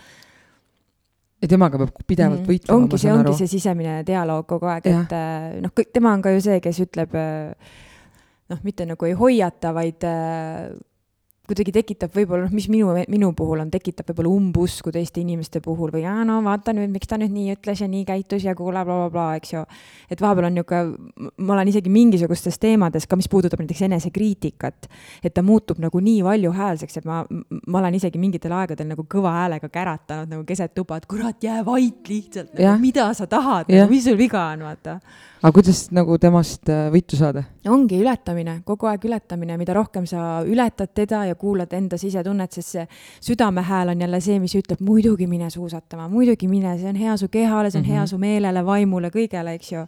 ja 1.40 1.48
temaga 1.48 1.80
peab 1.82 2.02
pidevalt 2.08 2.42
mm. 2.42 2.50
võitlema. 2.50 2.78
ongi, 2.78 3.00
see 3.00 3.14
ongi 3.14 3.28
aru. 3.28 3.38
see 3.38 3.52
sisemine 3.52 4.00
dialoog 4.08 4.48
kogu 4.50 4.70
aeg, 4.72 4.90
et 4.92 5.16
äh, 5.16 5.60
noh, 5.64 5.86
tema 5.94 6.14
on 6.18 6.24
ka 6.26 6.34
ju 6.36 6.44
see, 6.44 6.60
kes 6.64 6.82
ütleb 6.86 7.16
äh, 7.20 7.72
noh, 8.52 8.62
mitte 8.66 8.88
nagu 8.90 9.08
ei 9.08 9.16
hoiata, 9.18 9.74
vaid 9.76 10.08
äh, 10.08 10.70
kuidagi 11.50 11.74
tekitab 11.74 12.14
võib-olla, 12.16 12.46
noh, 12.48 12.54
mis 12.56 12.68
minu, 12.72 12.94
minu 13.12 13.32
puhul 13.38 13.64
on, 13.64 13.72
tekitab 13.74 14.12
võib-olla 14.12 14.32
umbusku 14.32 14.94
teiste 14.94 15.22
inimeste 15.22 15.62
puhul 15.66 15.92
või 15.94 16.06
aa, 16.10 16.24
no 16.28 16.40
vaata 16.46 16.74
nüüd, 16.76 16.92
miks 16.94 17.10
ta 17.10 17.18
nüüd 17.20 17.34
nii 17.34 17.56
ütles 17.56 17.84
ja 17.84 17.90
nii 17.90 18.06
käitus 18.08 18.46
ja 18.46 18.56
kuule 18.58 18.84
blablabla 18.84 19.10
bla, 19.10 19.14
bla, 19.14 19.38
eks 19.40 19.54
ju. 19.54 19.64
et 20.12 20.22
vahepeal 20.22 20.50
on 20.50 20.58
niisugune, 20.58 21.32
ma 21.38 21.56
olen 21.56 21.72
isegi 21.72 21.94
mingisugustes 21.94 22.60
teemades 22.62 23.08
ka, 23.10 23.18
mis 23.20 23.30
puudutab 23.32 23.62
näiteks 23.64 23.86
enesekriitikat, 23.90 24.90
et 25.24 25.34
ta 25.36 25.44
muutub 25.46 25.82
nagu 25.82 26.02
nii 26.04 26.22
valjuhäälseks, 26.26 27.02
et 27.02 27.10
ma, 27.10 27.24
ma 27.68 27.82
olen 27.82 27.98
isegi 28.00 28.22
mingitel 28.22 28.54
aegadel 28.60 28.92
nagu 28.92 29.06
kõva 29.10 29.34
häälega 29.40 29.72
käratanud 29.74 30.30
nagu 30.36 30.46
keset 30.48 30.76
tuba, 30.78 31.00
et 31.00 31.10
kurat, 31.10 31.42
jää 31.44 31.64
vait 31.66 32.14
lihtsalt, 32.14 32.54
nagu, 32.58 32.78
mida 32.82 33.10
sa 33.18 33.28
tahad, 33.30 33.72
nagu, 33.72 33.90
mis 33.92 34.06
sul 34.06 34.20
viga 34.20 34.50
on, 34.54 34.68
vaata 34.70 35.00
aga 35.40 35.52
kuidas 35.56 35.86
nagu 35.96 36.18
temast 36.20 36.68
äh, 36.72 36.88
võitu 36.92 37.18
saada? 37.20 37.46
ongi 37.72 38.00
ületamine, 38.02 38.58
kogu 38.68 38.90
aeg 38.92 39.06
ületamine, 39.08 39.56
mida 39.60 39.76
rohkem 39.78 40.08
sa 40.10 40.42
ületad 40.44 40.92
teda 40.96 41.24
ja 41.30 41.38
kuulad 41.40 41.72
enda 41.76 41.98
sisetunnet, 42.00 42.58
sest 42.58 42.76
see 42.76 42.88
südamehääl 43.30 43.94
on 43.94 44.02
jälle 44.04 44.20
see, 44.24 44.40
mis 44.44 44.56
ütleb 44.60 44.84
muidugi 44.84 45.28
mine 45.32 45.50
suusatama, 45.54 46.10
muidugi 46.12 46.50
mine, 46.52 46.76
see 46.80 46.90
on 46.92 47.00
hea 47.00 47.16
su 47.18 47.30
kehale, 47.32 47.72
see 47.72 47.80
on 47.80 47.86
mm 47.86 47.88
-hmm. 47.88 47.94
hea 47.94 48.02
mhm. 48.02 48.10
su 48.10 48.18
meelele, 48.18 48.66
vaimule, 48.66 49.12
kõigele, 49.16 49.56
eks 49.56 49.72
ju. 49.72 49.86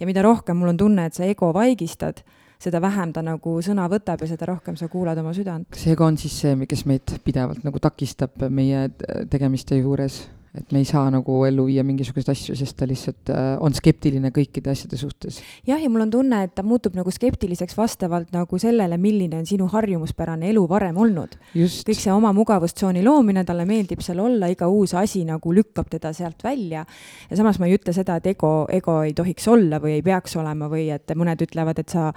ja 0.00 0.06
mida 0.06 0.22
rohkem 0.22 0.56
mul 0.56 0.68
on 0.68 0.76
tunne, 0.76 1.06
et 1.06 1.14
sa 1.14 1.24
ego 1.24 1.52
vaigistad, 1.54 2.22
seda 2.58 2.80
vähem 2.80 3.12
ta 3.12 3.22
nagu 3.22 3.60
sõna 3.62 3.88
võtab 3.88 4.20
ja 4.20 4.26
seda 4.26 4.46
rohkem 4.46 4.76
sa 4.76 4.88
kuulad 4.88 5.18
oma 5.18 5.32
südant. 5.32 5.68
kas 5.70 5.86
ego 5.86 6.04
on 6.04 6.18
siis 6.18 6.40
see, 6.40 6.66
kes 6.66 6.84
meid 6.84 7.20
pidevalt 7.24 7.64
nagu 7.64 7.78
takistab 7.78 8.30
meie 8.50 8.90
tegemiste 9.30 9.76
juures? 9.76 10.28
Et 10.54 10.72
me 10.74 10.80
ei 10.82 10.86
saa 10.88 11.06
nagu 11.14 11.34
ellu 11.46 11.64
viia 11.68 11.84
mingisuguseid 11.86 12.32
asju, 12.32 12.56
sest 12.58 12.74
ta 12.80 12.86
lihtsalt 12.88 13.30
äh, 13.30 13.52
on 13.62 13.74
skeptiline 13.76 14.32
kõikide 14.34 14.72
asjade 14.72 14.98
suhtes. 14.98 15.38
jah, 15.66 15.78
ja 15.78 15.90
mul 15.92 16.02
on 16.06 16.10
tunne, 16.10 16.42
et 16.46 16.54
ta 16.56 16.64
muutub 16.66 16.96
nagu 16.98 17.12
skeptiliseks 17.14 17.76
vastavalt 17.78 18.32
nagu 18.34 18.58
sellele, 18.58 18.98
milline 18.98 19.38
on 19.38 19.46
sinu 19.46 19.68
harjumuspärane 19.70 20.50
elu 20.50 20.66
varem 20.70 20.98
olnud. 20.98 21.36
kõik 21.54 22.02
see 22.02 22.12
oma 22.12 22.32
mugavustsooni 22.34 23.04
loomine, 23.06 23.44
talle 23.46 23.66
meeldib 23.68 24.02
seal 24.02 24.22
olla, 24.24 24.50
iga 24.50 24.66
uus 24.68 24.96
asi 24.98 25.22
nagu 25.28 25.54
lükkab 25.54 25.90
teda 25.90 26.12
sealt 26.16 26.42
välja. 26.44 26.84
ja 27.30 27.38
samas 27.38 27.62
ma 27.62 27.70
ei 27.70 27.78
ütle 27.78 27.94
seda, 27.94 28.18
et 28.18 28.26
ego, 28.34 28.66
ego 28.70 29.02
ei 29.06 29.14
tohiks 29.14 29.46
olla 29.48 29.78
või 29.78 30.00
ei 30.00 30.02
peaks 30.02 30.34
olema 30.40 30.70
või 30.72 30.88
et 30.90 31.14
mõned 31.14 31.46
ütlevad, 31.46 31.78
et 31.78 31.94
sa 31.94 32.10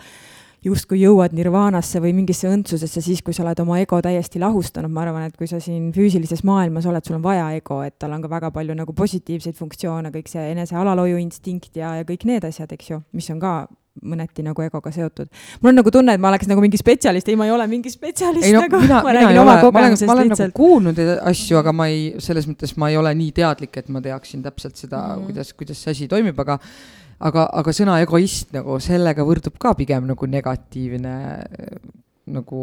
justkui 0.63 1.01
jõuad 1.01 1.36
nirvaanasse 1.36 2.01
või 2.03 2.13
mingisse 2.15 2.48
õndsusesse 2.51 3.03
siis, 3.03 3.22
kui 3.25 3.36
sa 3.36 3.43
oled 3.46 3.60
oma 3.63 3.79
ego 3.84 4.00
täiesti 4.03 4.41
lahustanud, 4.43 4.91
ma 4.93 5.03
arvan, 5.03 5.27
et 5.27 5.38
kui 5.38 5.50
sa 5.50 5.60
siin 5.63 5.91
füüsilises 5.96 6.43
maailmas 6.48 6.88
oled, 6.89 7.03
sul 7.05 7.20
on 7.20 7.25
vaja 7.25 7.50
ego, 7.58 7.82
et 7.84 7.98
tal 8.00 8.15
on 8.15 8.24
ka 8.24 8.32
väga 8.32 8.51
palju 8.55 8.75
nagu 8.79 8.96
positiivseid 8.96 9.60
funktsioone, 9.60 10.13
kõik 10.15 10.32
see 10.32 10.50
enese 10.53 10.77
alalhoiuinstinkt 10.79 11.79
ja, 11.79 11.98
ja 12.00 12.08
kõik 12.08 12.27
need 12.29 12.48
asjad, 12.48 12.72
eks 12.75 12.93
ju, 12.93 13.01
mis 13.17 13.29
on 13.34 13.41
ka 13.43 13.63
mõneti 14.01 14.41
nagu 14.41 14.62
egoga 14.63 14.89
seotud. 14.91 15.29
mul 15.62 15.70
on 15.70 15.77
nagu 15.77 15.91
tunne, 15.93 16.15
et 16.15 16.22
ma 16.22 16.32
oleks 16.32 16.48
nagu 16.50 16.63
mingi 16.63 16.79
spetsialist, 16.82 17.29
ei, 17.29 17.38
ma 17.38 17.46
ei 17.46 17.53
ole 17.53 17.67
mingi 17.70 17.91
spetsialist 17.93 18.48
ei, 18.48 18.55
no, 18.55 18.63
nagu, 18.65 18.82
ma 19.05 19.13
räägin 19.13 19.39
oma 19.43 19.60
kogemusest 19.62 20.10
ma 20.10 20.15
olen, 20.15 20.32
ma 20.32 20.34
olen 20.34 20.50
nagu 20.50 20.58
kuulnud 20.58 21.01
asju, 21.29 21.60
aga 21.62 21.75
ma 21.75 21.88
ei, 21.91 22.08
selles 22.24 22.50
mõttes 22.50 22.74
ma 22.82 22.89
ei 22.89 22.98
ole 22.98 23.13
nii 23.20 23.36
teadlik, 23.38 23.77
et 23.77 23.93
ma 23.93 24.01
teaksin 24.01 24.41
täpselt 24.46 24.82
seda 24.82 24.98
mm, 24.98 25.13
-hmm. 25.13 25.29
kuidas, 25.29 25.53
kuidas 25.53 25.84
see 25.84 25.93
asi 25.93 26.10
toimib, 26.10 26.39
aga 26.41 26.58
aga, 27.24 27.48
aga 27.62 27.74
sõna 27.75 28.00
egoist 28.03 28.53
nagu 28.56 28.80
sellega 28.84 29.25
võrdub 29.27 29.58
ka 29.62 29.74
pigem 29.80 30.08
nagu 30.10 30.27
negatiivne 30.30 31.15
nagu 32.34 32.62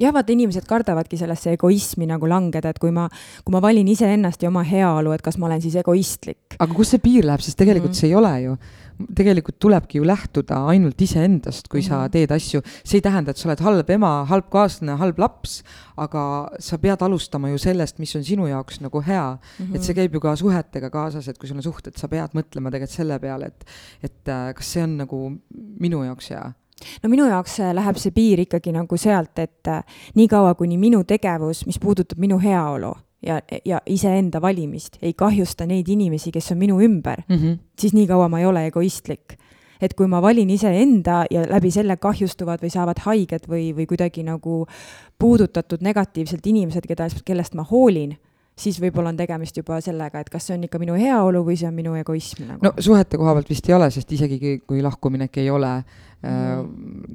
jah, 0.00 0.12
vaata 0.14 0.34
inimesed 0.34 0.66
kardavadki 0.68 1.18
sellesse 1.20 1.54
egoismi 1.56 2.08
nagu 2.08 2.28
langeda, 2.30 2.72
et 2.72 2.80
kui 2.82 2.92
ma, 2.94 3.06
kui 3.44 3.54
ma 3.54 3.62
valin 3.62 3.88
iseennast 3.92 4.42
ja 4.42 4.50
oma 4.52 4.64
heaolu, 4.66 5.14
et 5.14 5.24
kas 5.24 5.38
ma 5.38 5.48
olen 5.50 5.62
siis 5.62 5.76
egoistlik. 5.80 6.56
aga 6.58 6.70
kus 6.76 6.94
see 6.94 7.02
piir 7.02 7.28
läheb, 7.28 7.42
sest 7.44 7.58
tegelikult 7.60 7.92
mm 7.92 7.96
-hmm. 7.96 8.00
see 8.00 8.08
ei 8.08 8.14
ole 8.14 8.34
ju 8.42 8.56
tegelikult 9.16 9.58
tulebki 9.62 10.00
ju 10.00 10.06
lähtuda 10.06 10.62
ainult 10.72 11.00
iseendast, 11.00 11.68
kui 11.72 11.82
sa 11.82 12.02
mhm. 12.04 12.12
teed 12.16 12.34
asju, 12.34 12.62
see 12.82 13.00
ei 13.00 13.04
tähenda, 13.04 13.32
et 13.32 13.40
sa 13.40 13.48
oled 13.48 13.64
halb 13.64 13.90
ema, 13.96 14.12
halb 14.30 14.48
kaaslane, 14.52 14.96
halb 15.00 15.20
laps, 15.22 15.60
aga 16.00 16.22
sa 16.62 16.78
pead 16.80 17.02
alustama 17.04 17.50
ju 17.52 17.60
sellest, 17.60 17.98
mis 18.02 18.14
on 18.16 18.24
sinu 18.26 18.48
jaoks 18.50 18.80
nagu 18.84 19.02
hea 19.04 19.26
mm. 19.32 19.66
-hmm. 19.66 19.76
et 19.76 19.84
see 19.84 19.94
käib 19.94 20.14
ju 20.14 20.20
ka 20.20 20.36
suhetega 20.36 20.90
kaasas, 20.90 21.28
et 21.28 21.38
kui 21.38 21.48
sul 21.48 21.60
on 21.60 21.62
suhted, 21.62 21.96
sa 21.96 22.08
pead 22.08 22.34
mõtlema 22.34 22.70
tegelikult 22.70 22.96
selle 22.96 23.18
peale, 23.18 23.46
et, 23.46 23.64
et 24.02 24.28
äh, 24.28 24.54
kas 24.54 24.72
see 24.72 24.82
on 24.82 24.96
nagu 24.96 25.20
minu 25.80 26.04
jaoks 26.04 26.30
hea 26.30 26.52
no 27.02 27.08
minu 27.08 27.26
jaoks 27.28 27.60
äh, 27.60 27.74
läheb 27.74 27.96
see 28.00 28.10
piir 28.10 28.40
ikkagi 28.46 28.72
nagu 28.72 28.96
sealt, 28.96 29.38
et 29.38 29.68
äh, 29.68 29.84
niikaua, 30.14 30.54
kuni 30.54 30.78
minu 30.78 31.04
tegevus, 31.04 31.66
mis 31.66 31.78
puudutab 31.78 32.18
minu 32.18 32.38
heaolu 32.38 32.94
ja, 33.22 33.40
ja 33.64 33.80
iseenda 33.86 34.40
valimist 34.42 34.98
ei 35.02 35.12
kahjusta 35.14 35.66
neid 35.66 35.88
inimesi, 35.88 36.32
kes 36.32 36.52
on 36.52 36.58
minu 36.58 36.80
ümber 36.80 37.22
mm, 37.28 37.36
-hmm. 37.36 37.58
siis 37.78 37.92
nii 37.92 38.06
kaua 38.06 38.28
ma 38.28 38.40
ei 38.40 38.46
ole 38.46 38.66
egoistlik. 38.66 39.36
et 39.80 39.94
kui 39.94 40.06
ma 40.06 40.22
valin 40.22 40.50
iseenda 40.50 41.24
ja 41.30 41.42
läbi 41.48 41.70
selle 41.70 41.96
kahjustuvad 41.96 42.60
või 42.62 42.70
saavad 42.70 42.98
haiged 43.04 43.46
või, 43.48 43.72
või 43.76 43.86
kuidagi 43.86 44.22
nagu 44.22 44.66
puudutatud 45.18 45.80
negatiivselt 45.80 46.46
inimesed, 46.46 46.84
keda, 46.86 47.08
kellest 47.24 47.54
ma 47.54 47.64
hoolin, 47.70 48.18
siis 48.60 48.80
võib-olla 48.80 49.08
on 49.08 49.16
tegemist 49.16 49.56
juba 49.56 49.80
sellega, 49.80 50.20
et 50.20 50.28
kas 50.28 50.46
see 50.46 50.56
on 50.56 50.64
ikka 50.68 50.78
minu 50.78 50.96
heaolu 51.00 51.42
või 51.46 51.56
see 51.56 51.68
on 51.68 51.74
minu 51.74 51.94
egoism 51.96 52.44
nagu. 52.46 52.60
no 52.62 52.72
suhete 52.78 53.16
koha 53.16 53.34
pealt 53.38 53.48
vist 53.48 53.68
ei 53.68 53.74
ole, 53.74 53.90
sest 53.90 54.12
isegi 54.12 54.58
kui 54.66 54.82
lahkuminek 54.82 55.40
ei 55.40 55.50
ole. 55.50 55.72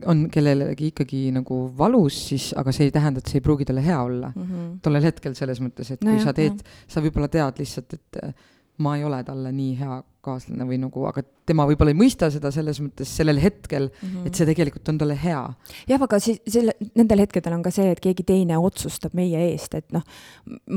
On 0.05 0.25
kellelegi 0.33 0.87
ikkagi 0.91 1.19
nagu 1.35 1.59
valus, 1.77 2.17
siis, 2.31 2.47
aga 2.57 2.73
see 2.73 2.87
ei 2.87 2.93
tähenda, 2.95 3.21
et 3.21 3.29
see 3.29 3.37
ei 3.37 3.45
pruugi 3.45 3.67
talle 3.69 3.83
hea 3.85 3.99
olla 4.01 4.31
mm. 4.33 4.43
-hmm. 4.43 4.73
tollel 4.81 5.05
hetkel 5.05 5.35
selles 5.37 5.61
mõttes, 5.61 5.91
et 5.93 6.03
no 6.03 6.11
kui 6.11 6.19
jah, 6.19 6.25
sa 6.25 6.33
teed, 6.33 6.63
sa 6.87 7.03
võib-olla 7.05 7.29
tead 7.29 7.61
lihtsalt, 7.61 7.93
et 7.93 8.21
äh, 8.23 8.33
ma 8.77 8.97
ei 8.97 9.05
ole 9.05 9.23
talle 9.23 9.51
nii 9.51 9.77
hea 9.79 10.01
kaaslane 10.25 10.65
või 10.67 10.79
nagu, 10.81 11.05
aga 11.09 11.23
tema 11.45 11.65
võib-olla 11.69 11.93
ei 11.93 11.97
mõista 11.97 12.29
seda 12.33 12.51
selles 12.53 12.79
mõttes 12.81 13.09
sellel 13.17 13.39
hetkel 13.41 13.87
mm, 13.89 14.07
-hmm. 14.07 14.27
et 14.27 14.37
see 14.37 14.47
tegelikult 14.49 14.89
on 14.89 14.99
talle 15.01 15.17
hea. 15.21 15.41
jah, 15.89 16.01
aga 16.01 16.19
siis 16.19 16.41
selle, 16.49 16.73
nendel 16.97 17.21
hetkedel 17.25 17.53
on 17.53 17.63
ka 17.65 17.71
see, 17.73 17.91
et 17.93 18.01
keegi 18.01 18.25
teine 18.25 18.57
otsustab 18.57 19.13
meie 19.17 19.41
eest, 19.51 19.75
et 19.77 19.95
noh, 19.95 20.03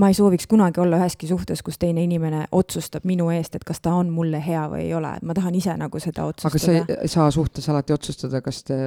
ma 0.01 0.11
ei 0.13 0.17
sooviks 0.19 0.49
kunagi 0.51 0.81
olla 0.83 1.01
üheski 1.01 1.29
suhtes, 1.31 1.63
kus 1.65 1.79
teine 1.81 2.05
inimene 2.05 2.45
otsustab 2.53 3.07
minu 3.09 3.31
eest, 3.35 3.57
et 3.57 3.65
kas 3.69 3.81
ta 3.85 3.95
on 3.97 4.13
mulle 4.13 4.41
hea 4.45 4.67
või 4.71 4.85
ei 4.87 4.95
ole, 4.95 5.15
ma 5.23 5.37
tahan 5.37 5.57
ise 5.59 5.77
nagu 5.79 6.03
seda 6.03 6.29
otsustada. 6.29 6.53
aga 6.53 6.87
sa 6.93 7.01
ei 7.03 7.13
saa 7.13 7.31
suhtes 7.35 7.69
alati 7.69 7.97
otsustada, 7.97 8.43
kas 8.45 8.63
te. 8.69 8.79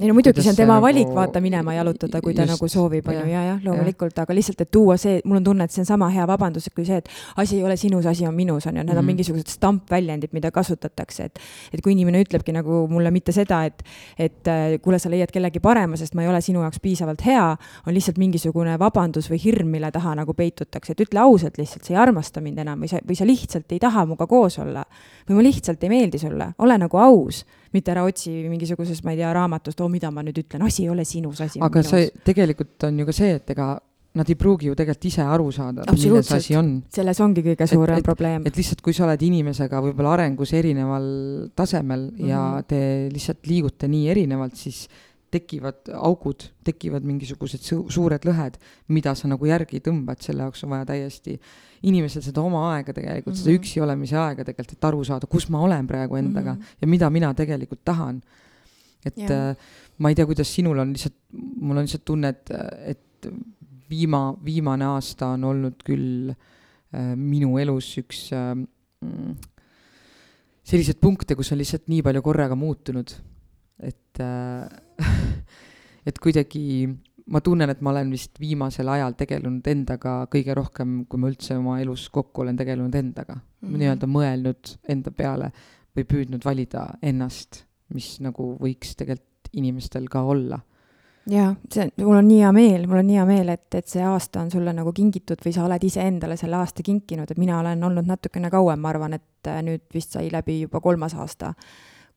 ei 0.00 0.06
no 0.06 0.14
muidugi, 0.14 0.42
see 0.42 0.54
on 0.54 0.60
tema 0.62 0.76
nagu... 0.76 0.86
valik, 0.86 1.10
vaata 1.14 1.42
minema 1.42 1.74
jalutada, 1.74 2.22
kui 2.22 2.34
ta 2.34 2.46
Just, 2.46 2.56
nagu 2.56 2.70
soovib, 2.70 3.10
on 3.10 3.18
ju, 3.20 3.26
ja, 3.32 3.44
jah, 3.50 3.60
loomulikult, 3.64 4.18
aga 4.22 4.36
lihtsalt, 4.36 4.62
et 4.62 4.70
tuua 4.70 4.98
see, 5.00 5.20
mul 5.24 5.40
on 5.40 5.50
tunne, 5.50 5.66
et 5.66 5.74
see 5.74 5.82
on 5.82 5.90
sama 5.90 6.10
hea 6.14 6.26
vabandus 6.28 6.70
kui 6.76 6.86
see, 6.86 7.00
et 7.02 7.10
asi 7.42 7.58
ei 7.58 7.64
ole 7.64 7.76
sinus, 7.80 8.06
asi 8.06 8.26
on 8.28 8.34
minus, 8.36 8.66
on 8.66 8.76
ju, 8.76 8.82
need 8.82 8.84
mm 8.84 8.92
-hmm. 8.92 8.98
on 8.98 9.04
mhm. 9.04 9.06
mingisugused 9.06 9.48
stampväljendid, 9.96 10.32
mida 10.32 10.50
kasutatakse, 10.50 11.24
et 11.24 11.38
et 11.72 11.82
kui 11.82 11.92
inimene 11.92 12.22
ütlebki 12.24 12.52
nagu 12.54 12.86
mulle 12.88 13.10
mitte 13.10 13.32
seda, 13.32 13.64
et 13.64 13.82
et 14.18 14.48
äh, 14.48 14.78
kuule, 14.82 14.98
sa 14.98 15.10
leiad 15.10 15.30
kellegi 15.32 15.60
parema, 15.60 15.96
sest 15.96 16.14
ma 16.14 16.22
ei 16.22 16.28
ole 16.28 16.40
sinu 16.40 16.62
jaoks 16.62 16.80
piisavalt 16.80 17.24
hea, 17.26 17.56
on 17.86 17.94
lihtsalt 17.94 18.18
mingisugune 18.18 18.78
vabandus 18.78 19.30
või 19.30 19.40
hirm, 19.42 19.70
mille 19.70 19.90
taha 19.92 20.14
nagu 20.14 20.34
peitutakse, 20.34 20.92
et 20.92 21.00
ütle 21.00 21.20
ausalt 21.20 21.58
lihtsalt, 21.58 21.84
sa 21.84 21.94
ei 21.94 22.00
armasta 22.00 22.40
mind 22.40 22.58
enam 22.58 22.80
või 22.80 22.90
sa, 22.90 23.00
või 23.06 23.16
sa 23.16 23.26
lihtsalt 23.26 23.72
ei 23.72 23.80
taha 23.82 24.06
minuga 24.06 24.26
koos 24.26 24.58
olla. 24.58 24.84
või 25.28 25.40
ma 25.40 25.42
lihtsalt 25.42 25.82
ei 25.82 25.90
meeldi 25.90 26.18
sulle, 26.18 26.52
ole 26.58 26.78
nagu 26.78 26.98
aus, 26.98 27.44
mitte 27.72 27.90
ära 27.90 28.04
otsi 28.06 28.30
mingisugusest, 28.48 29.04
ma 29.04 29.12
ei 29.12 29.20
tea, 29.20 29.32
raamatust, 29.32 29.80
oo, 29.80 29.88
mida 29.88 30.10
ma 30.10 30.22
nüüd 30.22 30.38
ütlen, 30.44 30.62
asi 30.66 30.84
ei 30.84 30.90
ole 30.90 31.04
sinus, 31.04 31.40
asi 31.40 31.60
on 31.60 31.66
aga 31.66 31.82
minus. 31.82 31.90
see 31.90 32.24
tegelikult 32.24 32.88
on 32.88 32.98
ju 33.00 33.06
ka 33.06 33.16
see, 33.16 33.34
et 33.40 33.50
ega 33.56 33.74
nad 34.16 34.30
ei 34.30 34.36
pruugi 34.38 34.70
ju 34.70 34.76
tegelikult 34.76 35.08
ise 35.10 35.24
aru 35.24 35.50
saada, 35.54 35.84
milles 35.92 36.30
asi 36.32 36.56
on. 36.58 36.70
selles 36.92 37.20
ongi 37.24 37.42
kõige 37.44 37.68
suurem 37.68 38.00
et, 38.00 38.06
probleem. 38.06 38.46
et 38.48 38.56
lihtsalt, 38.56 38.80
kui 38.84 38.96
sa 38.96 39.04
oled 39.06 39.26
inimesega 39.28 39.82
võib-olla 39.84 40.14
arengus 40.16 40.54
erineval 40.56 41.10
tasemel 41.58 42.08
mm 42.08 42.16
-hmm. 42.16 42.30
ja 42.30 42.40
mhm. 42.54 42.64
te 42.70 42.80
lihtsalt 43.12 43.46
liigute 43.50 43.88
nii 43.92 44.08
erinevalt, 44.14 44.56
siis 44.56 44.86
tekivad 45.30 45.90
augud, 45.92 46.44
tekivad 46.64 47.04
mingisugused 47.04 47.60
su 47.60 47.80
suured 47.90 48.24
lõhed, 48.24 48.56
mida 48.88 49.14
sa 49.14 49.28
nagu 49.28 49.46
järgi 49.46 49.80
tõmbad, 49.84 50.22
selle 50.22 50.46
jaoks 50.46 50.62
on 50.64 50.70
vaja 50.70 50.86
täiesti 50.86 51.34
inimesel 51.82 52.22
seda 52.22 52.40
oma 52.40 52.62
aega 52.72 52.92
tegelikult 52.92 53.34
mm, 53.34 53.38
-hmm. 53.38 53.42
seda 53.42 53.50
mhm. 53.50 53.60
üksi 53.60 53.80
olemise 53.80 54.16
aega 54.16 54.44
tegelikult, 54.44 54.78
et 54.78 54.84
aru 54.84 55.04
saada, 55.04 55.26
kus 55.26 55.48
ma 55.48 55.60
olen 55.60 55.86
praegu 55.86 56.16
endaga 56.16 56.54
mm 56.54 56.60
-hmm. 56.60 56.76
ja 56.80 56.86
mida 56.86 57.10
mina 57.10 57.34
tegelikult 57.34 57.84
tahan. 57.84 58.22
et 59.04 59.18
ja. 59.18 59.50
äh, 59.50 59.56
ma 59.98 60.08
ei 60.08 60.14
tea, 60.14 60.26
kuidas 60.26 60.54
sinul 60.54 60.78
on, 60.78 60.92
lihtsalt 60.92 61.14
mul 61.60 61.76
on 61.76 61.82
lihtsalt 61.82 62.04
tunne, 62.04 62.28
et, 62.28 62.50
et 62.86 63.00
et 63.26 63.32
viima, 63.90 64.30
viimane 64.44 64.86
aasta 64.88 65.32
on 65.34 65.44
olnud 65.50 65.82
küll 65.86 66.30
äh, 66.32 67.14
minu 67.16 67.56
elus 67.62 67.92
üks 68.02 68.28
äh, 68.36 68.52
mm, 68.54 69.34
selliseid 70.66 71.00
punkte, 71.02 71.36
kus 71.38 71.52
on 71.54 71.60
lihtsalt 71.60 71.88
nii 71.92 72.02
palju 72.06 72.22
korraga 72.26 72.58
muutunud, 72.58 73.12
et 73.78 74.22
äh, 74.22 75.04
et 76.08 76.18
kuidagi 76.22 76.86
ma 77.32 77.42
tunnen, 77.42 77.70
et 77.70 77.82
ma 77.82 77.90
olen 77.90 78.12
vist 78.14 78.38
viimasel 78.40 78.88
ajal 78.92 79.16
tegelenud 79.18 79.66
endaga 79.70 80.18
kõige 80.30 80.54
rohkem, 80.54 81.00
kui 81.10 81.20
ma 81.22 81.30
üldse 81.32 81.56
oma 81.58 81.80
elus 81.82 82.06
kokku 82.14 82.44
olen 82.44 82.58
tegelenud 82.58 82.94
endaga. 82.94 83.34
Mm 83.34 83.68
-hmm.. 83.68 83.80
nii-öelda 83.82 84.10
mõelnud 84.10 84.76
enda 84.88 85.10
peale 85.10 85.50
või 85.96 86.04
püüdnud 86.06 86.44
valida 86.44 86.86
ennast, 87.02 87.64
mis 87.94 88.18
nagu 88.20 88.54
võiks 88.60 88.94
tegelikult 88.96 89.50
inimestel 89.56 90.08
ka 90.10 90.22
olla 90.26 90.58
jaa, 91.30 91.54
see, 91.72 91.88
mul 92.02 92.20
on 92.20 92.28
nii 92.28 92.38
hea 92.44 92.52
meel, 92.54 92.86
mul 92.86 93.00
on 93.00 93.08
nii 93.08 93.18
hea 93.18 93.26
meel, 93.28 93.50
et, 93.56 93.66
et 93.74 93.88
see 93.90 94.04
aasta 94.06 94.44
on 94.44 94.50
sulle 94.52 94.72
nagu 94.76 94.92
kingitud 94.94 95.42
või 95.44 95.54
sa 95.56 95.64
oled 95.66 95.84
iseendale 95.88 96.36
selle 96.38 96.60
aasta 96.60 96.84
kinkinud, 96.86 97.30
et 97.30 97.40
mina 97.42 97.58
olen 97.60 97.82
olnud 97.88 98.06
natukene 98.06 98.50
kauem, 98.52 98.80
ma 98.82 98.92
arvan, 98.92 99.18
et 99.18 99.50
äh, 99.50 99.60
nüüd 99.66 99.84
vist 99.94 100.14
sai 100.16 100.30
läbi 100.32 100.60
juba 100.62 100.80
kolmas 100.84 101.16
aasta, 101.18 101.52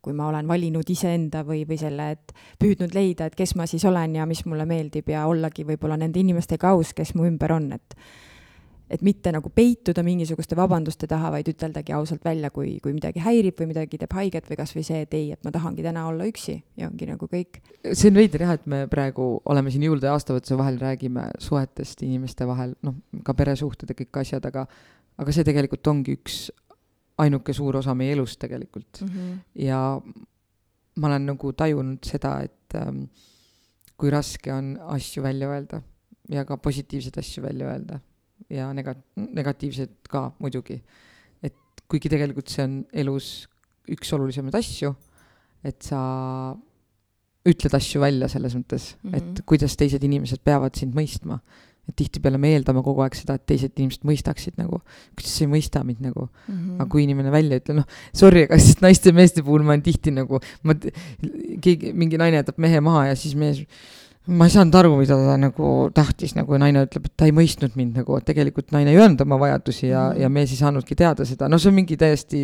kui 0.01 0.13
ma 0.15 0.29
olen 0.29 0.47
valinud 0.47 0.89
iseenda 0.89 1.43
või, 1.47 1.65
või 1.67 1.79
selle, 1.81 2.11
et 2.15 2.33
püüdnud 2.61 2.93
leida, 2.95 3.27
et 3.27 3.35
kes 3.35 3.55
ma 3.59 3.67
siis 3.67 3.83
olen 3.89 4.15
ja 4.21 4.29
mis 4.29 4.45
mulle 4.45 4.65
meeldib 4.69 5.09
ja 5.11 5.25
ollagi 5.27 5.65
võib-olla 5.67 5.97
nende 5.99 6.21
inimestega 6.21 6.75
aus, 6.75 6.93
kes 6.95 7.15
mu 7.17 7.27
ümber 7.27 7.57
on, 7.57 7.71
et 7.75 7.97
et 8.89 9.03
mitte 9.05 9.31
nagu 9.33 9.51
peituda 9.53 10.03
mingisuguste 10.05 10.57
vabanduste 10.57 11.07
taha, 11.09 11.31
vaid 11.35 11.49
üteldagi 11.51 11.93
ausalt 11.93 12.23
välja, 12.25 12.49
kui, 12.53 12.77
kui 12.83 12.93
midagi 12.95 13.21
häirib 13.23 13.59
või 13.61 13.69
midagi 13.73 13.99
teeb 14.01 14.13
haiget 14.17 14.49
või 14.49 14.57
kasvõi 14.59 14.85
see, 14.85 15.03
et 15.05 15.13
ei, 15.17 15.31
et 15.35 15.45
ma 15.45 15.53
tahangi 15.53 15.85
täna 15.85 16.07
olla 16.09 16.25
üksi 16.29 16.57
ja 16.79 16.89
ongi 16.89 17.09
nagu 17.09 17.29
kõik. 17.29 17.61
see 17.91 18.09
on 18.09 18.17
veider 18.17 18.45
jah, 18.47 18.55
et 18.57 18.65
me 18.69 18.85
praegu 18.91 19.31
oleme 19.45 19.73
siin 19.73 19.85
jõulude 19.85 20.09
aastavõtluse 20.09 20.57
vahel, 20.57 20.79
räägime 20.81 21.27
suhetest 21.41 22.01
inimeste 22.07 22.47
vahel, 22.49 22.73
noh, 22.85 22.97
ka 23.23 23.37
peresuhted 23.37 23.93
ja 23.93 23.99
kõik 24.01 24.23
asjad, 24.23 24.49
aga 24.49 24.65
aga 25.19 25.35
see 25.35 25.45
tegelikult 25.47 25.87
ongi 25.91 26.15
üks 26.17 26.41
ainuke 27.19 27.53
suur 27.55 27.79
osa 27.81 27.95
meie 27.97 28.15
elust 28.15 28.39
tegelikult 28.41 29.01
mm. 29.03 29.09
-hmm. 29.13 29.39
ja 29.65 29.79
ma 30.99 31.07
olen 31.07 31.25
nagu 31.33 31.53
tajunud 31.53 32.03
seda, 32.07 32.39
et 32.47 32.75
ähm, 32.75 33.03
kui 33.99 34.11
raske 34.11 34.53
on 34.53 34.77
asju 34.95 35.23
välja 35.23 35.49
öelda 35.51 35.81
ja 36.29 36.45
ka 36.45 36.57
positiivseid 36.57 37.17
asju 37.19 37.43
välja 37.43 37.67
öelda 37.67 37.99
ja 38.49 38.69
nega-, 38.75 38.97
negatiivsed 39.15 40.09
ka 40.09 40.29
muidugi. 40.39 40.79
et 41.43 41.55
kuigi 41.87 42.11
tegelikult 42.11 42.49
see 42.49 42.65
on 42.65 42.81
elus 42.93 43.47
üks 43.89 44.11
olulisemaid 44.15 44.55
asju, 44.59 44.93
et 45.65 45.81
sa 45.83 46.01
ütled 47.49 47.75
asju 47.75 48.01
välja 48.03 48.29
selles 48.31 48.55
mõttes 48.57 48.93
mm, 48.93 49.09
-hmm. 49.09 49.17
et 49.17 49.41
kuidas 49.47 49.75
teised 49.79 50.03
inimesed 50.03 50.43
peavad 50.43 50.75
sind 50.75 50.95
mõistma. 50.95 51.39
et 51.89 51.95
tihtipeale 51.97 52.37
me 52.37 52.51
eeldame 52.53 52.83
kogu 52.85 53.01
aeg 53.01 53.15
seda, 53.17 53.33
et 53.39 53.47
teised 53.49 53.73
inimesed 53.73 54.03
mõistaksid 54.05 54.59
nagu, 54.61 54.83
kuidas 55.17 55.31
sa 55.33 55.45
ei 55.45 55.49
mõista 55.49 55.81
mind 55.83 56.03
nagu 56.05 56.27
mm. 56.27 56.55
-hmm. 56.55 56.75
aga 56.75 56.89
kui 56.89 57.03
inimene 57.03 57.31
välja 57.31 57.57
ütleb, 57.57 57.79
noh, 57.81 57.87
sorry, 58.13 58.43
aga 58.45 58.59
siis 58.61 58.81
naiste 58.81 59.09
ja 59.09 59.15
meeste 59.17 59.43
puhul 59.43 59.63
ma 59.63 59.73
olen 59.73 59.81
tihti 59.81 60.13
nagu, 60.13 60.39
ma, 60.63 60.75
keegi, 61.61 61.93
mingi 61.93 62.17
naine 62.21 62.43
jätab 62.43 62.61
mehe 62.61 62.79
maha 62.79 63.07
ja 63.09 63.15
siis 63.15 63.33
mees 63.35 63.65
ma 64.27 64.45
ei 64.45 64.51
saanud 64.53 64.75
aru, 64.75 64.91
mida 64.99 65.15
ta 65.17 65.35
nagu 65.39 65.69
tahtis, 65.95 66.35
nagu 66.37 66.57
naine 66.61 66.83
ütleb, 66.85 67.07
et 67.07 67.13
ta 67.17 67.25
ei 67.29 67.33
mõistnud 67.35 67.73
mind 67.79 67.97
nagu, 68.01 68.17
et 68.19 68.27
tegelikult 68.27 68.73
naine 68.75 68.91
ei 68.93 68.99
öelnud 68.99 69.23
oma 69.25 69.39
vajadusi 69.41 69.87
ja 69.87 70.09
mm., 70.09 70.21
ja 70.21 70.29
mees 70.33 70.53
ei 70.53 70.59
saanudki 70.59 70.97
teada 70.99 71.25
seda, 71.25 71.47
no 71.49 71.57
see 71.57 71.71
on 71.71 71.77
mingi 71.79 71.97
täiesti 71.99 72.43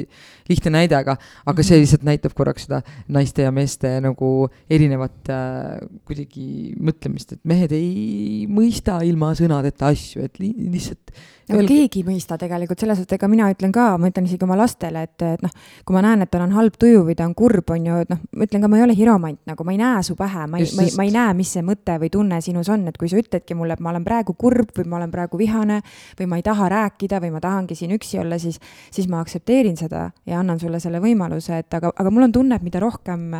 lihtne 0.50 0.74
näide, 0.78 0.98
aga, 0.98 1.18
aga 1.46 1.66
see 1.66 1.76
mhm. 1.76 1.84
lihtsalt 1.84 2.08
näitab 2.08 2.36
korraks 2.38 2.66
seda 2.66 2.82
naiste 3.12 3.46
ja 3.46 3.54
meeste 3.54 3.92
nagu 4.06 4.32
erinevat 4.72 5.32
äh, 5.34 5.86
kuidagi 6.08 6.48
mõtlemist, 6.80 7.36
et 7.36 7.44
mehed 7.46 7.76
ei 7.76 8.46
mõista 8.50 9.02
ilma 9.06 9.34
sõnadeta 9.38 9.92
asju, 9.94 10.26
et 10.26 10.42
li 10.42 10.54
lihtsalt 10.74 11.14
no 11.50 11.60
Veel... 11.60 11.70
keegi 11.70 12.02
ei 12.02 12.08
mõista 12.08 12.38
tegelikult, 12.42 12.82
selles 12.82 13.00
suhtes, 13.00 13.18
ega 13.18 13.30
mina 13.30 13.48
ütlen 13.54 13.74
ka, 13.76 13.92
ma 14.02 14.10
ütlen 14.10 14.28
isegi 14.30 14.46
oma 14.48 14.58
lastele, 14.60 15.06
et, 15.06 15.16
et 15.26 15.44
noh, 15.46 15.54
kui 15.86 15.96
ma 15.96 16.02
näen, 16.06 16.26
et 16.26 16.32
tal 16.34 16.46
on 16.46 16.56
halb 16.56 16.78
tuju 16.82 17.04
või 17.08 17.18
ta 17.18 17.28
on 17.28 17.36
kurb, 17.38 17.70
on 17.76 17.90
ju, 17.90 18.00
et 18.06 18.14
noh, 18.14 18.22
ma 18.34 18.48
ütlen 18.48 18.66
ka, 18.66 18.72
ma 18.72 18.80
ei 18.80 18.86
ole 18.88 18.98
hiromant, 18.98 19.42
nagu 19.50 19.68
ma 19.68 19.76
ei 19.76 19.82
näe 19.82 20.04
su 20.08 20.18
pähe, 20.20 20.48
ma 20.50 20.62
ei, 20.62 20.70
ma 20.78 20.88
ei, 20.88 20.96
ma 20.98 21.08
ei 21.08 21.14
näe, 21.14 21.38
mis 21.38 21.54
see 21.56 21.65
mõte 21.66 21.98
või 22.02 22.12
tunne 22.14 22.40
sinus 22.46 22.70
on, 22.74 22.86
et 22.90 23.00
kui 23.02 23.10
sa 23.12 23.20
ütledki 23.22 23.58
mulle, 23.58 23.76
et 23.76 23.84
ma 23.84 23.92
olen 23.94 24.06
praegu 24.06 24.36
kurb 24.38 24.76
või 24.78 24.88
ma 24.92 25.00
olen 25.02 25.14
praegu 25.14 25.40
vihane 25.42 25.82
või 26.20 26.30
ma 26.32 26.40
ei 26.40 26.46
taha 26.46 26.70
rääkida 26.72 27.20
või 27.24 27.34
ma 27.36 27.42
tahangi 27.44 27.78
siin 27.78 27.96
üksi 27.98 28.22
olla, 28.22 28.40
siis, 28.42 28.60
siis 28.94 29.10
ma 29.12 29.24
aktsepteerin 29.26 29.78
seda 29.80 30.10
ja 30.26 30.40
annan 30.40 30.62
sulle 30.62 30.80
selle 30.84 31.02
võimaluse, 31.04 31.60
et 31.66 31.78
aga, 31.78 31.92
aga 31.96 32.14
mul 32.14 32.30
on 32.30 32.38
tunne, 32.40 32.60
et 32.60 32.66
mida 32.66 32.82
rohkem 32.84 33.36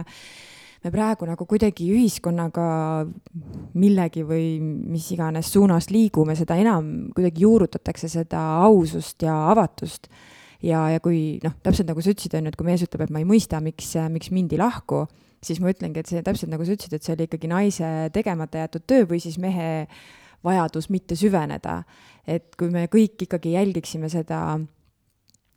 me 0.86 0.92
praegu 0.94 1.26
nagu 1.26 1.48
kuidagi 1.50 1.88
ühiskonnaga 1.96 2.68
millegi 3.82 4.22
või 4.28 4.60
mis 4.62 5.08
iganes 5.16 5.50
suunas 5.54 5.90
liigume, 5.90 6.36
seda 6.38 6.60
enam 6.62 7.10
kuidagi 7.16 7.46
juurutatakse 7.46 8.10
seda 8.12 8.44
ausust 8.68 9.26
ja 9.26 9.34
avatust. 9.50 10.10
ja, 10.62 10.88
ja 10.94 11.02
kui 11.02 11.40
noh, 11.44 11.58
täpselt 11.66 11.90
nagu 11.90 12.02
sa 12.02 12.14
ütlesid, 12.14 12.38
on 12.38 12.46
ju, 12.46 12.54
et 12.54 12.60
kui 12.60 12.70
mees 12.70 12.86
ütleb, 12.86 13.06
et 13.06 13.14
ma 13.14 13.22
ei 13.22 13.28
mõista, 13.28 13.62
miks, 13.62 13.96
miks 14.14 14.32
mind 14.34 14.54
ei 14.54 14.62
lahku, 14.62 15.06
siis 15.46 15.62
ma 15.62 15.72
ütlengi, 15.74 16.02
et 16.02 16.12
see 16.12 16.24
täpselt 16.26 16.52
nagu 16.54 16.66
sa 16.66 16.76
ütlesid, 16.76 16.98
et 16.98 17.06
see 17.06 17.16
oli 17.16 17.28
ikkagi 17.30 17.50
naise 17.52 17.90
tegemata 18.14 18.64
jäetud 18.64 18.86
töö 18.90 19.10
või 19.10 19.22
siis 19.24 19.38
mehe 19.42 19.88
vajadus 20.46 20.90
mitte 20.94 21.18
süveneda. 21.18 21.84
et 22.28 22.56
kui 22.58 22.72
me 22.74 22.88
kõik 22.90 23.22
ikkagi 23.22 23.52
jälgiksime 23.54 24.10
seda 24.10 24.58